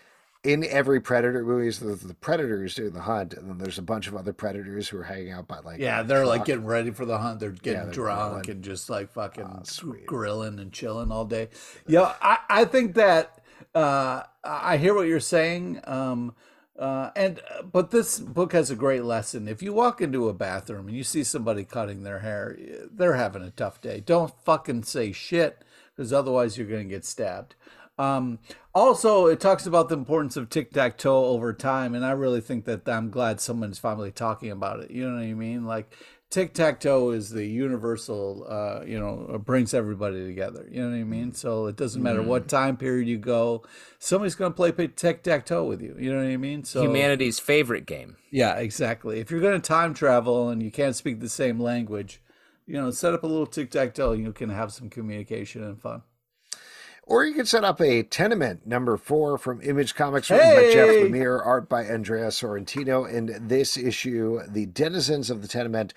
in 0.45 0.65
every 0.65 1.01
predator 1.01 1.45
movies? 1.45 1.79
The, 1.79 1.95
the 1.95 2.15
predators 2.15 2.75
doing 2.75 2.93
the 2.93 3.03
hunt, 3.03 3.35
and 3.35 3.49
then 3.49 3.59
there's 3.59 3.79
a 3.79 3.83
bunch 3.83 4.09
of 4.09 4.17
other 4.17 4.33
predators 4.33 4.89
who 4.89 4.99
are 4.99 5.05
hanging 5.05 5.33
out 5.33 5.49
by 5.49 5.61
like 5.61 5.81
Yeah, 5.81 6.03
they're 6.03 6.27
like 6.27 6.45
getting 6.45 6.65
ready 6.65 6.91
for 6.91 7.05
the 7.05 7.19
hunt. 7.19 7.41
They're 7.41 7.51
getting 7.51 7.85
they're 7.85 7.93
drunk 7.93 8.45
grilling. 8.45 8.51
and 8.51 8.65
just 8.65 8.91
like 8.91 9.13
fucking 9.13 9.65
sweet. 9.65 10.07
grilling 10.07 10.59
and 10.59 10.73
chilling 10.73 11.11
all 11.13 11.25
day. 11.25 11.49
Yeah, 11.87 12.15
I, 12.21 12.39
I 12.49 12.65
think 12.65 12.95
that 12.95 13.43
uh, 13.75 14.23
I 14.45 14.77
hear 14.77 14.95
what 14.95 15.07
you're 15.07 15.21
saying. 15.21 15.81
Um, 15.85 16.35
uh, 16.79 17.11
and 17.15 17.41
uh, 17.51 17.63
but 17.63 17.91
this 17.91 18.19
book 18.19 18.53
has 18.53 18.71
a 18.71 18.77
great 18.77 19.05
lesson. 19.05 19.47
If 19.47 19.63
you 19.63 19.73
walk 19.73 20.01
into 20.01 20.29
a 20.29 20.35
bathroom 20.35 20.89
and 20.89 20.97
you 20.97 21.05
see 21.05 21.23
somebody 21.23 21.65
cutting 21.65 22.03
their 22.03 22.21
hair, 22.21 22.59
they're 22.91 23.15
having 23.15 23.43
a 23.43 23.51
tough 23.51 23.81
day. 23.81 24.01
Don't 24.01 24.33
fucking 24.45 24.85
say 24.85 25.13
shit 25.13 25.63
because 25.95 26.13
otherwise 26.13 26.57
you're 26.57 26.67
going 26.67 26.89
to 26.89 26.95
get 26.95 27.05
stabbed. 27.05 27.55
Um, 27.99 28.39
also, 28.75 29.27
it 29.27 29.39
talks 29.39 29.67
about 29.67 29.89
the 29.89 29.97
importance 29.97 30.37
of 30.37 30.49
tic 30.49 30.73
tac 30.73 30.97
toe 30.99 31.27
over 31.27 31.53
time, 31.53 31.95
and 31.95 32.05
I 32.05 32.13
really 32.13 32.41
think 32.41 32.65
that 32.65 32.89
I'm 32.89 33.11
glad 33.11 33.41
someone's 33.41 33.79
finally 33.79 34.11
talking 34.11 34.51
about 34.51 34.81
it. 34.81 34.91
You 34.91 35.09
know 35.09 35.17
what 35.17 35.25
I 35.25 35.35
mean? 35.35 35.67
Like 35.67 35.95
tic 36.33 36.55
tac 36.55 36.81
toe 36.81 37.11
is 37.11 37.31
the 37.31 37.45
universal, 37.45 38.47
uh, 38.49 38.85
you 38.87 38.99
know, 38.99 39.39
brings 39.45 39.75
everybody 39.75 40.27
together. 40.27 40.67
You 40.71 40.83
know 40.83 40.89
what 40.89 40.97
I 40.97 41.05
mean? 41.05 41.33
So 41.33 41.67
it 41.67 41.77
doesn't 41.77 42.03
matter 42.03 42.23
what 42.23 42.49
time 42.49 42.79
period 42.79 43.07
you 43.07 43.19
go, 43.19 43.63
somebody's 43.99 44.35
going 44.35 44.53
to 44.53 44.57
play 44.57 44.73
tic 44.73 45.23
tac 45.23 45.45
toe 45.45 45.65
with 45.65 45.83
you. 45.83 45.95
You 45.99 46.11
know 46.13 46.25
what 46.25 46.33
I 46.33 46.39
mean? 46.39 46.65
So 46.65 46.83
Humanity's 46.83 47.39
favorite 47.39 47.85
game. 47.85 48.17
yeah, 48.31 48.55
exactly. 48.55 49.21
If 49.21 49.31
you're 49.31 49.43
going 49.43 49.61
to 49.61 49.67
time 49.67 49.93
travel 49.93 50.49
and 50.49 50.63
you 50.63 50.71
can't 50.71 50.97
speak 50.97 51.21
the 51.21 51.29
same 51.29 51.61
language, 51.61 52.23
you 52.67 52.81
know, 52.81 52.91
set 52.91 53.13
up 53.13 53.23
a 53.23 53.27
little 53.27 53.47
tic 53.47 53.71
tac 53.71 53.93
toe. 53.93 54.13
You 54.13 54.33
can 54.33 54.49
have 54.49 54.73
some 54.73 54.89
communication 54.89 55.63
and 55.63 55.81
fun. 55.81 56.03
Or 57.13 57.27
you 57.27 57.35
could 57.35 57.47
set 57.47 57.63
up 57.63 57.79
a 57.79 58.05
tenement 58.05 58.67
number 58.67 58.97
four 58.97 59.37
from 59.37 59.61
Image 59.61 59.95
Comics, 59.95 60.31
written 60.31 60.57
by 60.57 60.73
Jeff 60.73 60.89
Lemire, 60.89 61.45
art 61.45 61.69
by 61.69 61.85
Andrea 61.85 62.29
Sorrentino. 62.29 63.07
In 63.07 63.49
this 63.49 63.77
issue, 63.77 64.41
the 64.49 64.65
denizens 64.65 65.29
of 65.29 65.43
the 65.43 65.47
tenement 65.49 65.93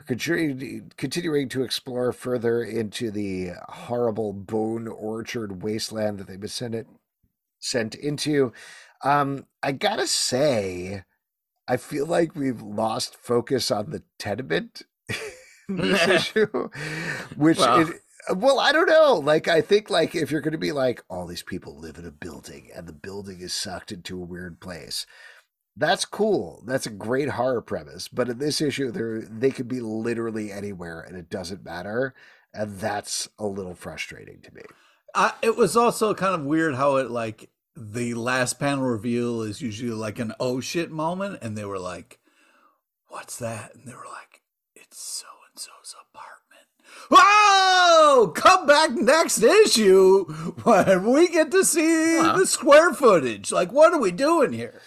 are 0.00 0.02
continuing 0.02 1.48
to 1.50 1.62
explore 1.62 2.10
further 2.10 2.60
into 2.60 3.12
the 3.12 3.50
horrible 3.68 4.32
bone 4.32 4.88
orchard 4.88 5.62
wasteland 5.62 6.18
that 6.18 6.26
they've 6.26 6.40
been 6.40 6.48
sent, 6.48 6.74
it, 6.74 6.88
sent 7.60 7.94
into. 7.94 8.52
Um, 9.04 9.46
I 9.62 9.70
gotta 9.70 10.08
say, 10.08 11.04
I 11.68 11.76
feel 11.76 12.04
like 12.06 12.34
we've 12.34 12.62
lost 12.62 13.14
focus 13.14 13.70
on 13.70 13.90
the 13.90 14.02
tenement 14.18 14.82
in 15.68 15.76
this 15.76 16.08
issue, 16.08 16.68
which 17.36 17.58
Well. 17.58 17.90
it, 17.90 18.02
well, 18.34 18.60
I 18.60 18.72
don't 18.72 18.88
know. 18.88 19.14
Like, 19.14 19.48
I 19.48 19.60
think 19.60 19.90
like 19.90 20.14
if 20.14 20.30
you're 20.30 20.40
going 20.40 20.52
to 20.52 20.58
be 20.58 20.72
like, 20.72 21.02
all 21.08 21.26
these 21.26 21.42
people 21.42 21.78
live 21.78 21.98
in 21.98 22.06
a 22.06 22.10
building 22.10 22.70
and 22.74 22.86
the 22.86 22.92
building 22.92 23.40
is 23.40 23.52
sucked 23.52 23.92
into 23.92 24.20
a 24.20 24.26
weird 24.26 24.60
place. 24.60 25.06
That's 25.76 26.04
cool. 26.04 26.62
That's 26.66 26.86
a 26.86 26.90
great 26.90 27.30
horror 27.30 27.62
premise. 27.62 28.08
But 28.08 28.28
in 28.28 28.38
this 28.38 28.60
issue, 28.60 28.90
they 28.90 29.26
they 29.30 29.50
could 29.50 29.68
be 29.68 29.80
literally 29.80 30.50
anywhere 30.50 31.00
and 31.00 31.16
it 31.16 31.30
doesn't 31.30 31.64
matter. 31.64 32.14
And 32.52 32.78
that's 32.78 33.28
a 33.38 33.46
little 33.46 33.74
frustrating 33.74 34.40
to 34.42 34.54
me. 34.54 34.62
I, 35.14 35.32
it 35.42 35.56
was 35.56 35.76
also 35.76 36.14
kind 36.14 36.34
of 36.34 36.46
weird 36.46 36.74
how 36.74 36.96
it 36.96 37.10
like 37.10 37.50
the 37.76 38.14
last 38.14 38.58
panel 38.58 38.84
reveal 38.84 39.42
is 39.42 39.62
usually 39.62 39.92
like 39.92 40.18
an 40.18 40.32
oh 40.40 40.60
shit 40.60 40.90
moment, 40.90 41.38
and 41.42 41.56
they 41.56 41.64
were 41.64 41.78
like, 41.78 42.18
"What's 43.08 43.38
that?" 43.38 43.74
And 43.74 43.86
they 43.86 43.94
were 43.94 44.08
like, 44.10 44.42
"It's 44.74 45.00
so 45.00 45.26
and 45.50 45.58
so's 45.60 45.94
apartment." 46.10 46.37
Whoa! 47.10 48.28
Come 48.28 48.66
back 48.66 48.90
next 48.92 49.42
issue 49.42 50.24
when 50.64 51.10
we 51.12 51.28
get 51.28 51.50
to 51.52 51.64
see 51.64 52.18
Wow. 52.18 52.36
the 52.36 52.46
square 52.46 52.92
footage. 52.92 53.50
Like, 53.52 53.72
what 53.72 53.92
are 53.92 54.00
we 54.00 54.10
doing 54.12 54.52
here? 54.52 54.80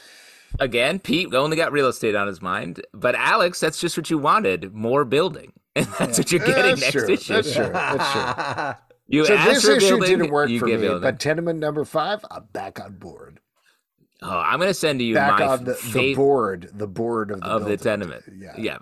Again, 0.59 0.99
Pete 0.99 1.33
only 1.33 1.55
got 1.57 1.71
real 1.71 1.87
estate 1.87 2.15
on 2.15 2.27
his 2.27 2.41
mind, 2.41 2.81
but 2.93 3.15
Alex, 3.15 3.59
that's 3.59 3.79
just 3.79 3.97
what 3.97 4.09
you 4.09 4.17
wanted: 4.17 4.73
more 4.73 5.05
building, 5.05 5.53
and 5.75 5.87
that's 5.97 6.17
what 6.17 6.31
you're 6.31 6.45
getting 6.45 6.75
That's 6.75 6.81
next 6.81 6.91
true. 6.93 7.09
issue. 7.13 7.33
That's 7.33 7.53
true. 7.53 7.69
That's 7.69 8.11
true. 8.11 8.85
You 9.07 9.25
so 9.25 9.35
asked 9.35 9.49
this 9.49 9.65
for 9.65 9.71
issue 9.71 9.87
building, 9.97 10.09
didn't 10.19 10.31
work 10.31 10.49
you 10.49 10.59
for 10.59 10.67
me, 10.67 10.77
building. 10.77 11.01
but 11.01 11.19
tenement 11.19 11.59
number 11.59 11.83
five, 11.83 12.23
I'm 12.31 12.45
back 12.53 12.79
on 12.79 12.93
board. 12.95 13.40
Oh, 14.21 14.37
I'm 14.37 14.59
going 14.59 14.69
to 14.69 14.73
send 14.73 15.01
you 15.01 15.15
Back 15.15 15.39
my 15.39 15.47
on 15.47 15.63
the, 15.63 15.73
the 15.93 16.13
board, 16.15 16.69
the 16.73 16.87
board 16.87 17.31
of 17.31 17.41
the 17.41 17.45
of 17.45 17.65
the 17.65 17.77
tenement. 17.77 18.23
Yeah. 18.35 18.53
Yeah, 18.57 18.77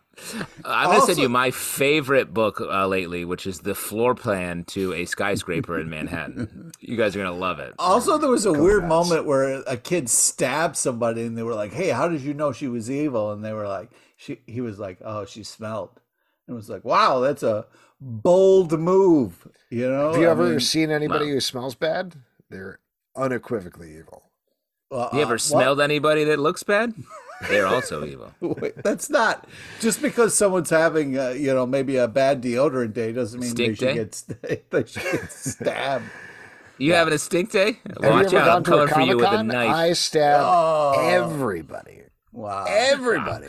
I'm 0.65 0.87
going 0.87 0.99
to 0.99 1.05
send 1.05 1.19
you 1.19 1.29
my 1.29 1.51
favorite 1.51 2.33
book 2.33 2.59
uh, 2.61 2.87
lately, 2.87 3.25
which 3.25 3.47
is 3.47 3.59
the 3.59 3.75
floor 3.75 4.15
plan 4.15 4.63
to 4.65 4.93
a 4.93 5.05
skyscraper 5.05 5.79
in 5.79 5.89
Manhattan. 5.89 6.71
You 6.81 6.97
guys 6.97 7.15
are 7.15 7.19
going 7.19 7.31
to 7.31 7.39
love 7.39 7.59
it. 7.59 7.75
Also, 7.77 8.17
there 8.17 8.29
was 8.29 8.45
a 8.45 8.53
weird 8.53 8.83
nuts. 8.83 8.89
moment 8.89 9.25
where 9.25 9.61
a 9.67 9.77
kid 9.77 10.09
stabbed 10.09 10.75
somebody, 10.75 11.23
and 11.23 11.37
they 11.37 11.43
were 11.43 11.53
like, 11.53 11.73
"Hey, 11.73 11.89
how 11.89 12.07
did 12.07 12.21
you 12.21 12.33
know 12.33 12.51
she 12.51 12.67
was 12.67 12.89
evil?" 12.89 13.31
And 13.31 13.43
they 13.43 13.53
were 13.53 13.67
like, 13.67 13.91
"She." 14.15 14.39
He 14.47 14.61
was 14.61 14.79
like, 14.79 14.97
"Oh, 15.03 15.25
she 15.25 15.43
smelled." 15.43 15.99
And 16.47 16.55
it 16.55 16.57
was 16.57 16.69
like, 16.69 16.85
"Wow, 16.85 17.19
that's 17.19 17.43
a 17.43 17.67
bold 17.99 18.79
move." 18.79 19.47
You 19.69 19.89
know? 19.89 20.11
Have 20.13 20.21
you 20.21 20.27
I 20.27 20.31
ever 20.31 20.49
mean, 20.49 20.59
seen 20.59 20.89
anybody 20.89 21.25
wow. 21.25 21.33
who 21.33 21.39
smells 21.41 21.75
bad? 21.75 22.15
They're 22.49 22.79
unequivocally 23.15 23.95
evil. 23.97 24.28
Uh, 24.91 25.09
you 25.13 25.19
uh, 25.19 25.21
ever 25.21 25.33
what? 25.33 25.41
smelled 25.41 25.81
anybody 25.81 26.23
that 26.25 26.39
looks 26.39 26.63
bad? 26.63 26.93
They're 27.47 27.67
also 27.67 28.03
evil. 28.11 28.33
Wait, 28.41 28.75
that's 28.83 29.09
not 29.09 29.47
just 29.79 30.01
because 30.01 30.33
someone's 30.35 30.69
having, 30.69 31.17
uh, 31.17 31.29
you 31.29 31.53
know, 31.53 31.65
maybe 31.65 31.95
a 31.97 32.07
bad 32.07 32.41
deodorant 32.43 32.93
day 32.93 33.11
doesn't 33.13 33.39
mean 33.39 33.55
they 33.55 33.73
Stink 33.75 33.77
should 33.77 33.85
day? 34.41 34.55
get 34.57 34.69
they 34.71 34.85
should 34.85 35.03
get 35.03 35.31
stabbed. 35.31 36.05
You 36.77 36.93
having 36.93 37.13
a 37.13 37.17
stink 37.17 37.51
day? 37.51 37.79
Have 38.01 38.11
Watch 38.11 38.33
out! 38.33 38.47
I'm 38.49 38.63
gone 38.63 38.63
to 38.63 38.73
a 38.83 38.87
coming 38.87 39.07
for 39.07 39.11
you 39.11 39.17
with 39.17 39.25
a 39.39 39.43
knife. 39.43 39.69
I 39.75 39.93
stab 39.93 40.41
Oh. 40.43 41.09
everybody. 41.09 42.03
Wow. 42.31 42.65
Everybody. 42.69 43.47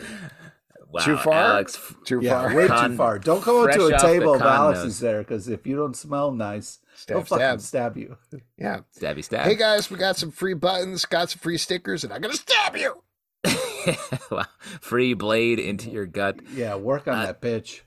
wow, 0.89 1.01
Too 1.05 1.15
far? 1.17 1.33
Alex. 1.33 1.79
Too 2.05 2.19
Yeah, 2.21 2.41
far. 2.47 2.55
way 2.55 2.67
Con- 2.67 2.91
too 2.91 2.97
far. 2.97 3.19
Don't 3.19 3.41
come 3.41 3.63
up 3.65 3.71
to 3.73 3.85
a 3.87 3.97
table 3.99 4.33
if 4.35 4.41
con 4.41 4.51
Alex 4.51 4.79
nose. 4.79 4.87
is 4.87 4.99
there, 4.99 5.19
because 5.19 5.47
if 5.47 5.65
you 5.65 5.77
don't 5.77 5.95
smell 5.95 6.31
nice, 6.33 6.79
he'll 7.07 7.23
Stab, 7.25 7.39
fucking 7.39 7.59
stab. 7.59 7.95
stab 7.95 7.97
you. 7.97 8.17
Yeah. 8.57 8.81
Stabby 8.97 9.23
stab. 9.23 9.45
Hey 9.45 9.55
guys, 9.55 9.89
we 9.89 9.97
got 9.97 10.17
some 10.17 10.31
free 10.31 10.53
buttons, 10.53 11.05
got 11.05 11.29
some 11.31 11.39
free 11.39 11.57
stickers, 11.57 12.03
and 12.03 12.11
I'm 12.13 12.21
gonna 12.21 12.33
stab 12.35 12.75
you. 12.77 13.03
Wow. 14.29 14.45
Free 14.79 15.15
blade 15.15 15.57
into 15.59 15.89
your 15.89 16.05
gut. 16.05 16.39
Yeah, 16.53 16.75
work 16.75 17.07
on 17.07 17.15
Uh, 17.17 17.25
that 17.25 17.41
pitch. 17.41 17.83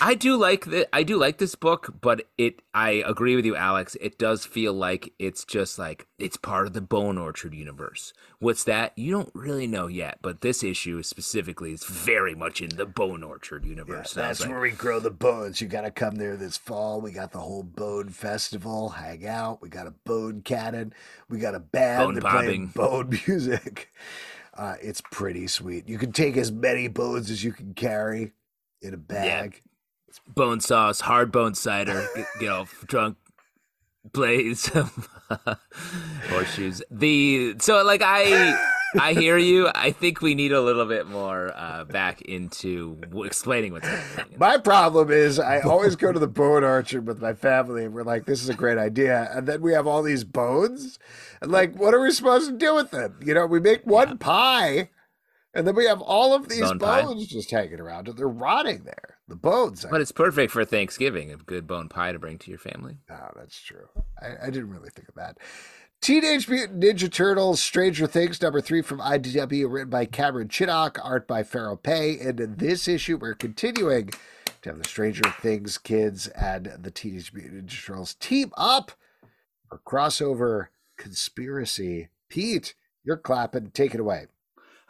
I 0.00 0.14
do 0.14 0.36
like 0.36 0.64
the 0.64 0.88
I 0.94 1.04
do 1.04 1.16
like 1.16 1.38
this 1.38 1.54
book, 1.54 1.94
but 2.00 2.26
it 2.36 2.62
I 2.74 3.02
agree 3.06 3.36
with 3.36 3.44
you, 3.44 3.54
Alex. 3.54 3.96
It 4.00 4.18
does 4.18 4.44
feel 4.44 4.72
like 4.72 5.12
it's 5.18 5.44
just 5.44 5.78
like 5.78 6.08
it's 6.18 6.36
part 6.36 6.66
of 6.66 6.72
the 6.72 6.80
Bone 6.80 7.16
Orchard 7.16 7.54
universe. 7.54 8.12
What's 8.40 8.64
that? 8.64 8.92
You 8.96 9.12
don't 9.12 9.30
really 9.34 9.68
know 9.68 9.86
yet, 9.86 10.18
but 10.20 10.40
this 10.40 10.64
issue 10.64 11.02
specifically 11.04 11.72
is 11.72 11.84
very 11.84 12.34
much 12.34 12.60
in 12.60 12.70
the 12.70 12.86
Bone 12.86 13.22
Orchard 13.22 13.64
universe. 13.64 14.08
Was 14.08 14.14
That's 14.14 14.40
like, 14.40 14.50
where 14.50 14.60
we 14.60 14.72
grow 14.72 14.98
the 14.98 15.10
bones. 15.10 15.60
You 15.60 15.68
gotta 15.68 15.92
come 15.92 16.16
there 16.16 16.36
this 16.36 16.56
fall. 16.56 17.00
We 17.00 17.12
got 17.12 17.30
the 17.30 17.38
whole 17.38 17.62
bone 17.62 18.08
festival, 18.08 18.90
hang 18.90 19.26
out. 19.26 19.62
We 19.62 19.68
got 19.68 19.86
a 19.86 19.94
bone 20.04 20.42
cannon. 20.42 20.92
We 21.28 21.38
got 21.38 21.54
a 21.54 21.60
band 21.60 22.04
Bone 22.04 22.14
that 22.14 22.24
play 22.24 22.58
bone 22.58 23.10
music. 23.26 23.92
Uh, 24.54 24.74
it's 24.82 25.00
pretty 25.00 25.46
sweet. 25.46 25.88
You 25.88 25.98
can 25.98 26.10
take 26.10 26.36
as 26.36 26.50
many 26.50 26.88
bones 26.88 27.30
as 27.30 27.44
you 27.44 27.52
can 27.52 27.74
carry 27.74 28.32
in 28.82 28.94
a 28.94 28.98
bag. 28.98 29.62
bone 30.26 30.60
sauce, 30.60 31.00
hard 31.00 31.32
bone 31.32 31.54
cider, 31.54 32.06
get, 32.14 32.26
get 32.40 32.48
all 32.50 32.68
drunk, 32.86 33.16
play 34.12 34.54
some 34.54 34.90
horseshoes. 36.30 36.82
The 36.90 37.56
so 37.60 37.82
like 37.84 38.02
I 38.04 38.58
I 38.98 39.12
hear 39.12 39.36
you. 39.36 39.68
I 39.74 39.90
think 39.90 40.22
we 40.22 40.34
need 40.34 40.50
a 40.50 40.62
little 40.62 40.86
bit 40.86 41.06
more 41.06 41.52
uh, 41.54 41.84
back 41.84 42.22
into 42.22 42.96
w- 43.02 43.24
explaining 43.24 43.72
what's 43.72 43.86
happening. 43.86 44.38
My 44.38 44.56
problem 44.56 45.10
is 45.10 45.38
I 45.38 45.60
always 45.60 45.94
go 45.94 46.10
to 46.10 46.18
the 46.18 46.26
bone 46.26 46.64
orchard 46.64 47.06
with 47.06 47.20
my 47.20 47.34
family 47.34 47.84
and 47.84 47.92
we're 47.92 48.02
like, 48.02 48.24
this 48.24 48.42
is 48.42 48.48
a 48.48 48.54
great 48.54 48.78
idea. 48.78 49.28
And 49.32 49.46
then 49.46 49.60
we 49.60 49.74
have 49.74 49.86
all 49.86 50.02
these 50.02 50.24
bones. 50.24 50.98
And 51.42 51.52
like, 51.52 51.76
what 51.76 51.92
are 51.92 52.00
we 52.00 52.10
supposed 52.12 52.48
to 52.48 52.56
do 52.56 52.74
with 52.74 52.90
them? 52.90 53.20
You 53.22 53.34
know, 53.34 53.44
we 53.44 53.60
make 53.60 53.86
one 53.86 54.16
pie 54.16 54.88
and 55.58 55.66
then 55.66 55.74
we 55.74 55.86
have 55.86 56.00
all 56.00 56.34
of 56.34 56.48
these 56.48 56.60
Bone 56.60 56.78
pie. 56.78 57.02
bones 57.02 57.26
just 57.26 57.50
hanging 57.50 57.80
around 57.80 58.06
and 58.08 58.16
they're 58.16 58.28
rotting 58.28 58.84
there. 58.84 59.16
The 59.26 59.34
bones. 59.34 59.84
But 59.90 60.00
it's 60.00 60.12
perfect 60.12 60.52
for 60.52 60.64
Thanksgiving. 60.64 61.32
A 61.32 61.36
good 61.36 61.66
bone 61.66 61.88
pie 61.88 62.12
to 62.12 62.18
bring 62.18 62.38
to 62.38 62.50
your 62.50 62.60
family. 62.60 62.98
Oh, 63.10 63.28
that's 63.34 63.60
true. 63.60 63.88
I, 64.22 64.46
I 64.46 64.50
didn't 64.50 64.70
really 64.70 64.90
think 64.90 65.08
of 65.08 65.16
that. 65.16 65.36
Teenage 66.00 66.48
Mutant 66.48 66.80
Ninja 66.80 67.10
Turtles 67.12 67.60
Stranger 67.60 68.06
Things 68.06 68.40
number 68.40 68.60
three 68.60 68.82
from 68.82 69.00
IDW, 69.00 69.66
written 69.68 69.90
by 69.90 70.04
Cameron 70.04 70.48
Chittock, 70.48 70.96
art 71.02 71.26
by 71.26 71.42
Fero 71.42 71.74
Pe. 71.74 72.18
And 72.20 72.38
in 72.38 72.54
this 72.56 72.86
issue, 72.86 73.16
we're 73.16 73.34
continuing 73.34 74.10
to 74.62 74.68
have 74.70 74.78
the 74.80 74.88
Stranger 74.88 75.28
Things 75.40 75.76
kids 75.76 76.28
and 76.28 76.66
the 76.78 76.92
Teenage 76.92 77.32
Mutant 77.32 77.66
Ninja 77.66 77.84
Turtles 77.84 78.14
team 78.14 78.52
up 78.56 78.92
for 79.68 79.80
crossover 79.84 80.68
conspiracy. 80.96 82.08
Pete, 82.28 82.74
you're 83.04 83.16
clapping. 83.16 83.70
Take 83.72 83.92
it 83.92 84.00
away. 84.00 84.26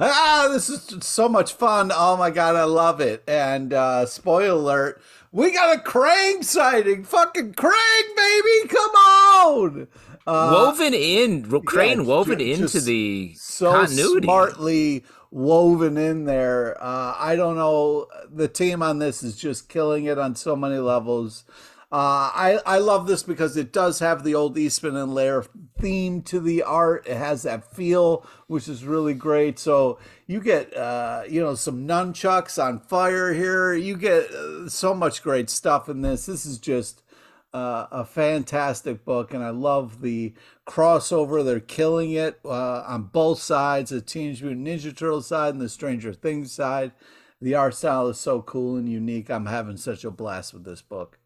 Ah, 0.00 0.48
this 0.50 0.68
is 0.68 1.04
so 1.04 1.28
much 1.28 1.52
fun. 1.54 1.90
Oh 1.94 2.16
my 2.16 2.30
god, 2.30 2.54
I 2.56 2.64
love 2.64 3.00
it. 3.00 3.24
And 3.26 3.72
uh 3.72 4.06
spoiler 4.06 4.50
alert, 4.52 5.02
we 5.32 5.50
got 5.52 5.76
a 5.76 5.80
Krang 5.80 6.44
sighting. 6.44 7.04
Fucking 7.04 7.54
Krang, 7.54 8.16
baby. 8.16 8.68
Come 8.68 8.90
on. 8.90 9.88
Uh, 10.26 10.50
woven 10.52 10.92
in, 10.92 11.42
Crane 11.62 11.98
ju- 11.98 12.04
woven 12.04 12.38
just 12.38 12.60
into 12.76 12.80
the 12.82 13.32
so 13.38 13.72
continuity. 13.72 14.26
smartly 14.26 15.04
woven 15.30 15.96
in 15.96 16.26
there. 16.26 16.76
Uh, 16.82 17.14
I 17.18 17.34
don't 17.34 17.56
know. 17.56 18.06
The 18.30 18.46
team 18.46 18.82
on 18.82 18.98
this 18.98 19.22
is 19.22 19.36
just 19.36 19.68
killing 19.70 20.04
it 20.04 20.18
on 20.18 20.34
so 20.36 20.54
many 20.54 20.76
levels. 20.78 21.44
Uh, 21.90 22.28
I 22.34 22.60
I 22.66 22.78
love 22.78 23.06
this 23.06 23.22
because 23.22 23.56
it 23.56 23.72
does 23.72 24.00
have 24.00 24.22
the 24.22 24.34
old 24.34 24.58
Eastman 24.58 24.94
and 24.94 25.14
Laird 25.14 25.48
theme 25.80 26.20
to 26.22 26.38
the 26.38 26.62
art. 26.62 27.06
It 27.06 27.16
has 27.16 27.44
that 27.44 27.74
feel, 27.74 28.26
which 28.46 28.68
is 28.68 28.84
really 28.84 29.14
great. 29.14 29.58
So 29.58 29.98
you 30.26 30.42
get 30.42 30.76
uh, 30.76 31.22
you 31.26 31.40
know 31.40 31.54
some 31.54 31.88
nunchucks 31.88 32.62
on 32.62 32.80
fire 32.80 33.32
here. 33.32 33.72
You 33.72 33.96
get 33.96 34.30
uh, 34.30 34.68
so 34.68 34.92
much 34.92 35.22
great 35.22 35.48
stuff 35.48 35.88
in 35.88 36.02
this. 36.02 36.26
This 36.26 36.44
is 36.44 36.58
just 36.58 37.02
uh, 37.54 37.86
a 37.90 38.04
fantastic 38.04 39.06
book, 39.06 39.32
and 39.32 39.42
I 39.42 39.50
love 39.50 40.02
the 40.02 40.34
crossover. 40.66 41.42
They're 41.42 41.58
killing 41.58 42.12
it 42.12 42.38
uh, 42.44 42.82
on 42.86 43.04
both 43.04 43.38
sides 43.40 43.90
the 43.90 44.02
Teenage 44.02 44.42
Mutant 44.42 44.66
Ninja 44.66 44.94
Turtle 44.94 45.22
side 45.22 45.54
and 45.54 45.62
the 45.62 45.70
Stranger 45.70 46.12
Things 46.12 46.52
side. 46.52 46.92
The 47.40 47.54
art 47.54 47.74
style 47.74 48.08
is 48.08 48.20
so 48.20 48.42
cool 48.42 48.76
and 48.76 48.90
unique. 48.90 49.30
I'm 49.30 49.46
having 49.46 49.78
such 49.78 50.04
a 50.04 50.10
blast 50.10 50.52
with 50.52 50.64
this 50.64 50.82
book. 50.82 51.18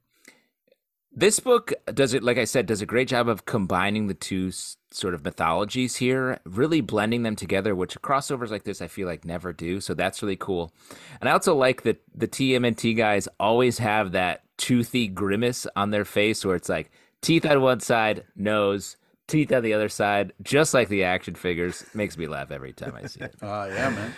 This 1.15 1.41
book 1.41 1.75
does 1.93 2.15
it, 2.15 2.23
like 2.23 2.39
I 2.39 2.45
said, 2.45 2.65
does 2.65 2.81
a 2.81 2.87
great 2.87 3.09
job 3.09 3.29
of 3.29 3.45
combining 3.45 4.07
the 4.07 4.15
two 4.15 4.51
sort 4.91 5.13
of 5.13 5.25
mythologies 5.25 5.97
here, 5.97 6.41
really 6.45 6.81
blending 6.81 7.23
them 7.23 7.37
together, 7.37 7.75
which 7.75 8.01
crossovers 8.01 8.51
like 8.51 8.65
this 8.65 8.81
I 8.81 8.89
feel 8.89 9.07
like 9.07 9.25
never 9.25 9.53
do. 9.53 9.81
So 9.81 9.93
that's 9.93 10.23
really 10.23 10.37
cool. 10.37 10.73
And 11.21 11.29
I 11.29 11.33
also 11.33 11.55
like 11.55 11.83
that 11.83 12.01
the 12.15 12.29
TMNT 12.29 12.97
guys 12.97 13.29
always 13.39 13.77
have 13.79 14.13
that 14.13 14.43
toothy 14.57 15.07
grimace 15.07 15.67
on 15.77 15.91
their 15.91 16.07
face 16.07 16.45
where 16.47 16.57
it's 16.57 16.71
like 16.71 16.91
teeth 17.21 17.45
on 17.45 17.61
one 17.61 17.81
side, 17.81 18.25
nose, 18.35 18.97
teeth 19.33 19.53
on 19.53 19.63
the 19.63 19.73
other 19.73 19.89
side, 19.89 20.33
just 20.43 20.75
like 20.75 20.89
the 20.89 21.05
action 21.05 21.35
figures. 21.35 21.85
Makes 21.95 22.19
me 22.19 22.29
laugh 22.29 22.51
every 22.51 22.73
time 22.73 22.95
I 22.95 23.07
see 23.07 23.21
it. 23.21 23.35
Uh, 23.43 23.67
yeah, 23.71 23.91
man. 23.91 24.15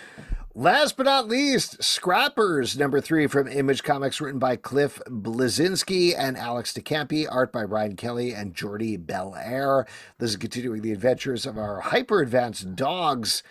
Last 0.53 0.95
but 0.95 1.03
not 1.03 1.27
least, 1.27 1.83
Scrappers, 1.83 2.77
number 2.77 3.01
three 3.01 3.27
from 3.27 3.47
Image 3.47 3.83
Comics, 3.83 4.21
written 4.21 4.39
by 4.39 4.55
Cliff 4.55 5.01
Bleszinski 5.07 6.13
and 6.17 6.37
Alex 6.37 6.73
de 6.73 6.81
Campi, 6.81 7.27
art 7.27 7.51
by 7.51 7.63
Ryan 7.63 7.95
Kelly 7.95 8.31
and 8.31 8.53
Jordie 8.53 8.97
Bellaire. 8.97 9.85
This 10.17 10.31
is 10.31 10.37
continuing 10.37 10.81
the 10.81 10.93
adventures 10.93 11.45
of 11.45 11.57
our 11.57 11.81
hyper 11.81 12.21
advanced 12.21 12.75
dogs 12.75 13.43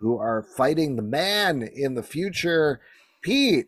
who 0.00 0.18
are 0.18 0.42
fighting 0.42 0.96
the 0.96 1.02
man 1.02 1.62
in 1.62 1.94
the 1.94 2.02
future. 2.02 2.80
Pete, 3.22 3.66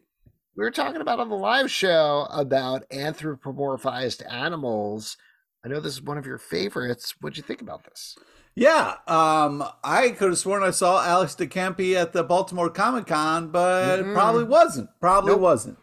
we 0.57 0.65
were 0.65 0.71
talking 0.71 1.01
about 1.01 1.21
on 1.21 1.29
the 1.29 1.37
live 1.37 1.71
show 1.71 2.27
about 2.31 2.89
anthropomorphized 2.91 4.23
animals. 4.33 5.17
I 5.65 5.69
know 5.69 5.81
this 5.81 5.93
is 5.95 6.03
one 6.03 6.19
of 6.19 6.27
your 6.27 6.39
favorites. 6.39 7.15
What'd 7.21 7.37
you 7.37 7.43
think 7.43 7.61
about 7.61 7.85
this? 7.85 8.17
Yeah, 8.55 8.95
um, 9.07 9.63
I 9.85 10.11
could 10.11 10.31
have 10.31 10.39
sworn 10.39 10.63
I 10.63 10.71
saw 10.71 11.05
Alex 11.05 11.35
de 11.35 11.47
Campi 11.47 11.97
at 11.97 12.13
the 12.13 12.25
Baltimore 12.25 12.69
Comic 12.71 13.07
Con, 13.07 13.49
but 13.51 14.01
Mm-mm. 14.01 14.11
it 14.11 14.15
probably 14.15 14.45
wasn't. 14.45 14.89
Probably 15.01 15.33
Nope. 15.33 15.41
wasn't. 15.41 15.79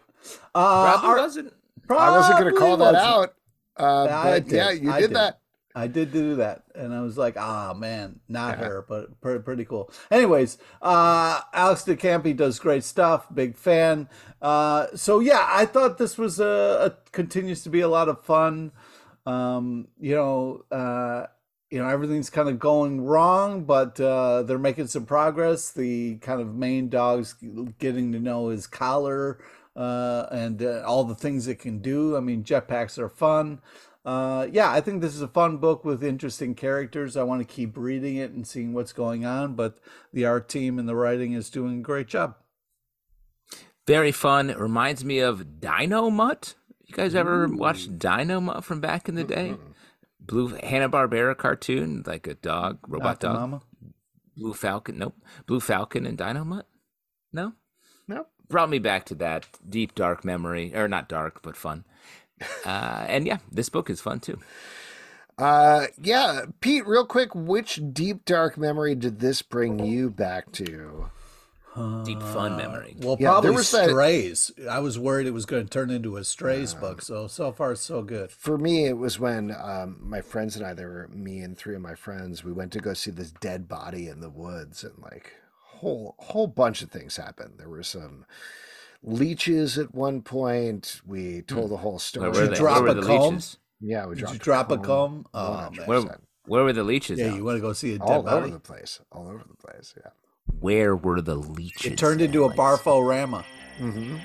Uh, 0.53 0.83
Probably 0.91 1.09
our- 1.09 1.17
wasn't. 1.17 1.53
I 1.89 2.09
wasn't 2.11 2.39
going 2.39 2.53
to 2.53 2.59
call 2.59 2.75
that 2.77 2.93
wasn't. 2.93 3.05
out, 3.05 3.33
uh, 3.77 4.23
but 4.23 4.43
did. 4.45 4.53
yeah, 4.53 4.71
you 4.71 4.91
did 4.93 4.99
did. 5.07 5.15
that. 5.15 5.39
I 5.73 5.87
did 5.87 6.11
do 6.11 6.35
that, 6.37 6.63
and 6.75 6.91
I 6.93 7.01
was 7.01 7.17
like, 7.17 7.37
"Ah, 7.37 7.73
man, 7.73 8.19
not 8.27 8.57
Yeah. 8.57 8.65
her," 8.65 8.85
but 8.89 9.21
pretty, 9.21 9.41
pretty 9.43 9.63
cool. 9.63 9.89
Anyways, 10.11 10.57
uh, 10.81 11.39
Alex 11.53 11.83
de 11.83 11.95
Campi 11.95 12.33
does 12.33 12.59
great 12.59 12.83
stuff. 12.83 13.27
Big 13.33 13.55
fan. 13.55 14.09
Uh, 14.41 14.87
so 14.95 15.19
yeah, 15.19 15.47
I 15.49 15.65
thought 15.65 15.97
this 15.99 16.17
was 16.17 16.39
a, 16.41 16.91
a 16.91 17.11
continues 17.11 17.61
to 17.63 17.69
be 17.69 17.79
a 17.81 17.87
lot 17.87 18.09
of 18.09 18.21
fun. 18.25 18.71
Um, 19.27 19.89
you 19.99 20.15
know, 20.15 20.63
uh, 20.71 21.25
you 21.69 21.79
know, 21.79 21.89
everything's 21.89 22.29
kind 22.29 22.47
of 22.47 22.59
going 22.59 23.01
wrong, 23.01 23.65
but 23.65 23.99
uh, 23.99 24.43
they're 24.43 24.57
making 24.57 24.87
some 24.87 25.05
progress. 25.05 25.71
The 25.71 26.15
kind 26.19 26.39
of 26.39 26.55
main 26.55 26.87
dog's 26.87 27.35
getting 27.77 28.13
to 28.13 28.19
know 28.19 28.47
his 28.47 28.67
collar 28.67 29.43
uh, 29.75 30.27
and 30.31 30.63
uh, 30.63 30.83
all 30.85 31.03
the 31.03 31.13
things 31.13 31.47
it 31.47 31.59
can 31.59 31.79
do. 31.79 32.15
I 32.15 32.21
mean, 32.21 32.45
jetpacks 32.45 32.97
are 32.97 33.09
fun. 33.09 33.59
Uh, 34.05 34.47
yeah, 34.49 34.71
I 34.71 34.79
think 34.79 35.01
this 35.01 35.13
is 35.13 35.21
a 35.21 35.27
fun 35.27 35.57
book 35.57 35.83
with 35.83 36.01
interesting 36.01 36.55
characters. 36.55 37.17
I 37.17 37.23
want 37.23 37.45
to 37.45 37.53
keep 37.53 37.75
reading 37.75 38.15
it 38.15 38.31
and 38.31 38.47
seeing 38.47 38.71
what's 38.71 38.93
going 38.93 39.25
on, 39.25 39.55
but 39.55 39.79
the 40.13 40.23
art 40.23 40.47
team 40.47 40.79
and 40.79 40.87
the 40.87 40.95
writing 40.95 41.33
is 41.33 41.49
doing 41.49 41.79
a 41.79 41.81
great 41.81 42.07
job. 42.07 42.37
Very 43.85 44.13
fun. 44.13 44.47
Reminds 44.47 45.03
me 45.03 45.19
of 45.19 45.59
Dynomutt. 45.59 46.55
You 46.87 46.95
guys 46.95 47.15
ever 47.15 47.47
watched 47.47 47.99
Dynomutt 47.99 48.63
from 48.63 48.79
back 48.79 49.09
in 49.09 49.15
the 49.15 49.23
day? 49.23 49.55
Blue 50.19 50.47
Hanna 50.47 50.89
Barbera 50.89 51.35
cartoon, 51.37 52.03
like 52.05 52.27
a 52.27 52.33
dog, 52.35 52.79
robot 52.87 53.19
dog. 53.19 53.35
Mama. 53.35 53.61
Blue 54.35 54.53
Falcon. 54.53 54.97
Nope. 54.97 55.15
Blue 55.45 55.59
Falcon 55.59 56.05
and 56.05 56.17
Dynomutt. 56.17 56.63
No. 57.33 57.53
Nope. 58.07 58.29
Brought 58.49 58.69
me 58.69 58.79
back 58.79 59.05
to 59.07 59.15
that 59.15 59.45
deep 59.67 59.95
dark 59.95 60.23
memory, 60.23 60.73
or 60.73 60.87
not 60.87 61.09
dark, 61.09 61.41
but 61.41 61.57
fun. 61.57 61.83
Uh, 62.65 63.05
and 63.07 63.25
yeah, 63.25 63.39
this 63.51 63.67
book 63.67 63.89
is 63.89 63.99
fun 63.99 64.19
too. 64.19 64.39
Uh, 65.37 65.87
yeah, 66.01 66.45
Pete, 66.61 66.87
real 66.87 67.05
quick, 67.05 67.35
which 67.35 67.79
deep 67.93 68.25
dark 68.25 68.57
memory 68.57 68.95
did 68.95 69.19
this 69.19 69.41
bring 69.41 69.79
you 69.79 70.09
back 70.09 70.51
to? 70.53 71.09
Deep 72.03 72.21
fun 72.21 72.57
memory. 72.57 72.95
Well, 72.99 73.17
Yeah, 73.19 73.25
there 73.27 73.31
probably 73.33 73.51
was 73.51 73.71
that- 73.71 73.89
Strays. 73.89 74.51
I 74.69 74.79
was 74.79 74.97
worried 74.97 75.27
it 75.27 75.31
was 75.31 75.45
going 75.45 75.63
to 75.63 75.69
turn 75.69 75.89
into 75.89 76.17
a 76.17 76.23
Strays 76.23 76.73
book. 76.73 77.01
So 77.01 77.27
so 77.27 77.51
far 77.51 77.75
so 77.75 78.01
good. 78.01 78.31
For 78.31 78.57
me, 78.57 78.85
it 78.87 78.97
was 78.97 79.19
when 79.19 79.55
um, 79.59 79.97
my 80.01 80.21
friends 80.21 80.55
and 80.55 80.65
I, 80.65 80.73
there 80.73 80.87
were 80.89 81.07
me 81.09 81.39
and 81.41 81.57
three 81.57 81.75
of 81.75 81.81
my 81.81 81.95
friends, 81.95 82.43
we 82.43 82.51
went 82.51 82.71
to 82.73 82.79
go 82.79 82.93
see 82.93 83.11
this 83.11 83.31
dead 83.31 83.67
body 83.67 84.07
in 84.07 84.19
the 84.21 84.29
woods, 84.29 84.83
and 84.83 84.93
like 85.01 85.33
whole 85.63 86.15
whole 86.19 86.47
bunch 86.47 86.81
of 86.81 86.89
things 86.89 87.17
happened. 87.17 87.55
There 87.57 87.69
were 87.69 87.83
some 87.83 88.25
leeches 89.03 89.77
at 89.77 89.93
one 89.93 90.21
point. 90.21 91.01
We 91.05 91.41
told 91.43 91.71
the 91.71 91.77
whole 91.77 91.99
story. 91.99 92.29
Where 92.29 92.39
were 92.39 92.43
you 92.45 92.49
they? 92.51 92.57
drop 92.57 92.75
Where 92.75 92.93
were 92.93 92.99
a 92.99 93.01
the 93.01 93.07
comb? 93.07 93.33
leeches? 93.35 93.57
Yeah, 93.79 94.05
we 94.07 94.15
Did 94.15 94.21
dropped 94.21 94.33
you 94.33 94.39
drop 94.39 94.71
a 94.71 94.77
comb. 94.77 94.85
comb? 94.85 95.25
Oh, 95.35 95.69
100%. 95.71 95.87
Where, 95.87 96.19
where 96.47 96.63
were 96.63 96.73
the 96.73 96.83
leeches? 96.83 97.19
Yeah, 97.19 97.27
out? 97.27 97.35
you 97.35 97.43
want 97.45 97.57
to 97.57 97.61
go 97.61 97.73
see 97.73 97.93
a 97.93 97.99
dead 97.99 98.07
body? 98.07 98.27
all 98.27 98.33
over 98.37 98.47
the 98.49 98.59
place, 98.59 98.99
all 99.11 99.27
over 99.27 99.43
the 99.47 99.55
place. 99.55 99.93
Yeah. 99.95 100.09
Where 100.59 100.95
were 100.95 101.21
the 101.21 101.35
leeches? 101.35 101.91
It 101.93 101.97
turned 101.97 102.21
into 102.21 102.43
a 102.43 102.53
Alex? 102.53 102.83
barforama. 102.83 103.43
Mm-hmm. 103.79 104.17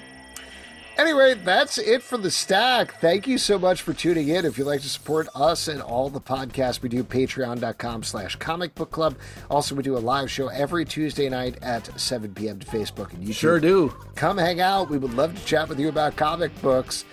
Anyway, 0.98 1.34
that's 1.34 1.78
it 1.78 2.02
for 2.02 2.18
the 2.18 2.30
stack. 2.30 3.00
Thank 3.00 3.26
you 3.26 3.38
so 3.38 3.58
much 3.58 3.80
for 3.80 3.94
tuning 3.94 4.28
in. 4.28 4.44
If 4.44 4.58
you'd 4.58 4.66
like 4.66 4.82
to 4.82 4.88
support 4.90 5.26
us 5.34 5.66
and 5.68 5.80
all 5.80 6.10
the 6.10 6.20
podcasts 6.20 6.82
we 6.82 6.90
do, 6.90 7.02
patreon.com 7.02 8.02
slash 8.02 8.36
comic 8.36 8.74
book 8.74 8.90
club. 8.90 9.16
Also, 9.50 9.74
we 9.74 9.82
do 9.82 9.96
a 9.96 9.98
live 9.98 10.30
show 10.30 10.48
every 10.48 10.84
Tuesday 10.84 11.30
night 11.30 11.56
at 11.62 11.98
7 11.98 12.34
p.m. 12.34 12.58
to 12.58 12.66
Facebook 12.66 13.12
and 13.14 13.24
YouTube. 13.24 13.34
Sure 13.34 13.58
do. 13.58 13.88
Come 14.16 14.36
hang 14.36 14.60
out. 14.60 14.90
We 14.90 14.98
would 14.98 15.14
love 15.14 15.34
to 15.34 15.44
chat 15.46 15.68
with 15.68 15.80
you 15.80 15.88
about 15.88 16.14
comic 16.16 16.52
books. 16.60 17.06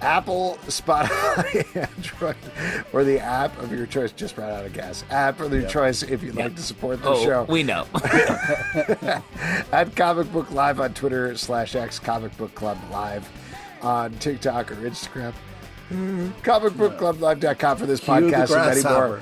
Apple, 0.00 0.58
Spotify, 0.66 1.76
Android, 1.96 2.36
or 2.92 3.02
the 3.04 3.18
app 3.18 3.58
of 3.60 3.72
your 3.72 3.86
choice. 3.86 4.12
Just 4.12 4.36
ran 4.36 4.50
out 4.50 4.64
of 4.64 4.72
gas. 4.72 5.04
App 5.10 5.40
of 5.40 5.52
your 5.52 5.68
choice 5.68 6.02
if 6.02 6.22
you'd 6.22 6.36
like 6.36 6.54
to 6.54 6.62
support 6.62 7.02
the 7.02 7.08
Oh, 7.10 7.24
show 7.24 7.44
we 7.48 7.62
know. 7.62 7.86
at 9.72 9.94
Comic 9.96 10.32
Book 10.32 10.50
Live 10.50 10.80
on 10.80 10.94
Twitter 10.94 11.36
slash 11.36 11.74
X 11.74 11.98
Comic 11.98 12.36
Book 12.36 12.54
Club 12.54 12.78
Live 12.90 13.28
on 13.82 14.12
TikTok 14.18 14.70
or 14.72 14.76
Instagram. 14.76 15.32
Mm-hmm. 15.90 16.28
ComicBookClubLive.com 16.42 17.76
for 17.78 17.86
this 17.86 18.00
Cue 18.00 18.12
podcast 18.12 18.54
and 18.54 18.84
many 18.84 18.94
more. 18.94 19.20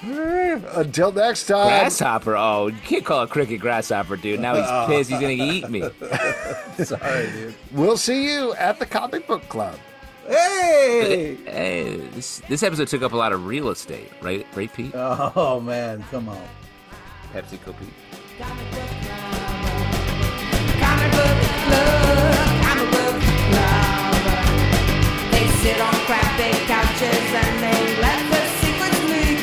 Eh, 0.00 0.60
until 0.76 1.10
next 1.12 1.46
time. 1.46 1.66
grasshopper. 1.68 2.36
Oh, 2.36 2.68
you 2.68 2.78
can't 2.84 3.04
call 3.04 3.22
a 3.22 3.26
cricket 3.26 3.60
grasshopper, 3.60 4.16
dude. 4.16 4.40
Now 4.40 4.54
he's 4.54 4.88
pissed. 4.88 5.10
He's 5.10 5.20
gonna 5.20 5.32
eat 5.32 5.68
me. 5.70 5.82
Sorry, 6.84 7.26
dude. 7.32 7.54
We'll 7.72 7.96
see 7.96 8.32
you 8.32 8.54
at 8.54 8.78
the 8.78 8.86
Comic 8.86 9.26
Book 9.26 9.48
Club. 9.48 9.76
Hey! 10.28 11.36
Hey, 11.46 11.96
this, 12.12 12.42
this 12.48 12.62
episode 12.62 12.88
took 12.88 13.00
up 13.00 13.12
a 13.12 13.16
lot 13.16 13.32
of 13.32 13.46
real 13.46 13.70
estate, 13.70 14.12
right, 14.20 14.46
right, 14.54 14.70
Pete? 14.72 14.92
Oh, 14.94 15.58
man, 15.58 16.04
come 16.10 16.28
on. 16.28 16.42
PepsiCo, 17.32 17.74
Pete. 17.78 17.88
They 25.32 25.46
sit 25.62 25.80
on 25.80 25.94
crappy 26.04 26.52
couches 26.66 27.32
and 27.32 27.62
they 27.62 28.00
let 28.02 28.20
the 28.30 28.40
secrets 28.60 29.00
leak. 29.08 29.40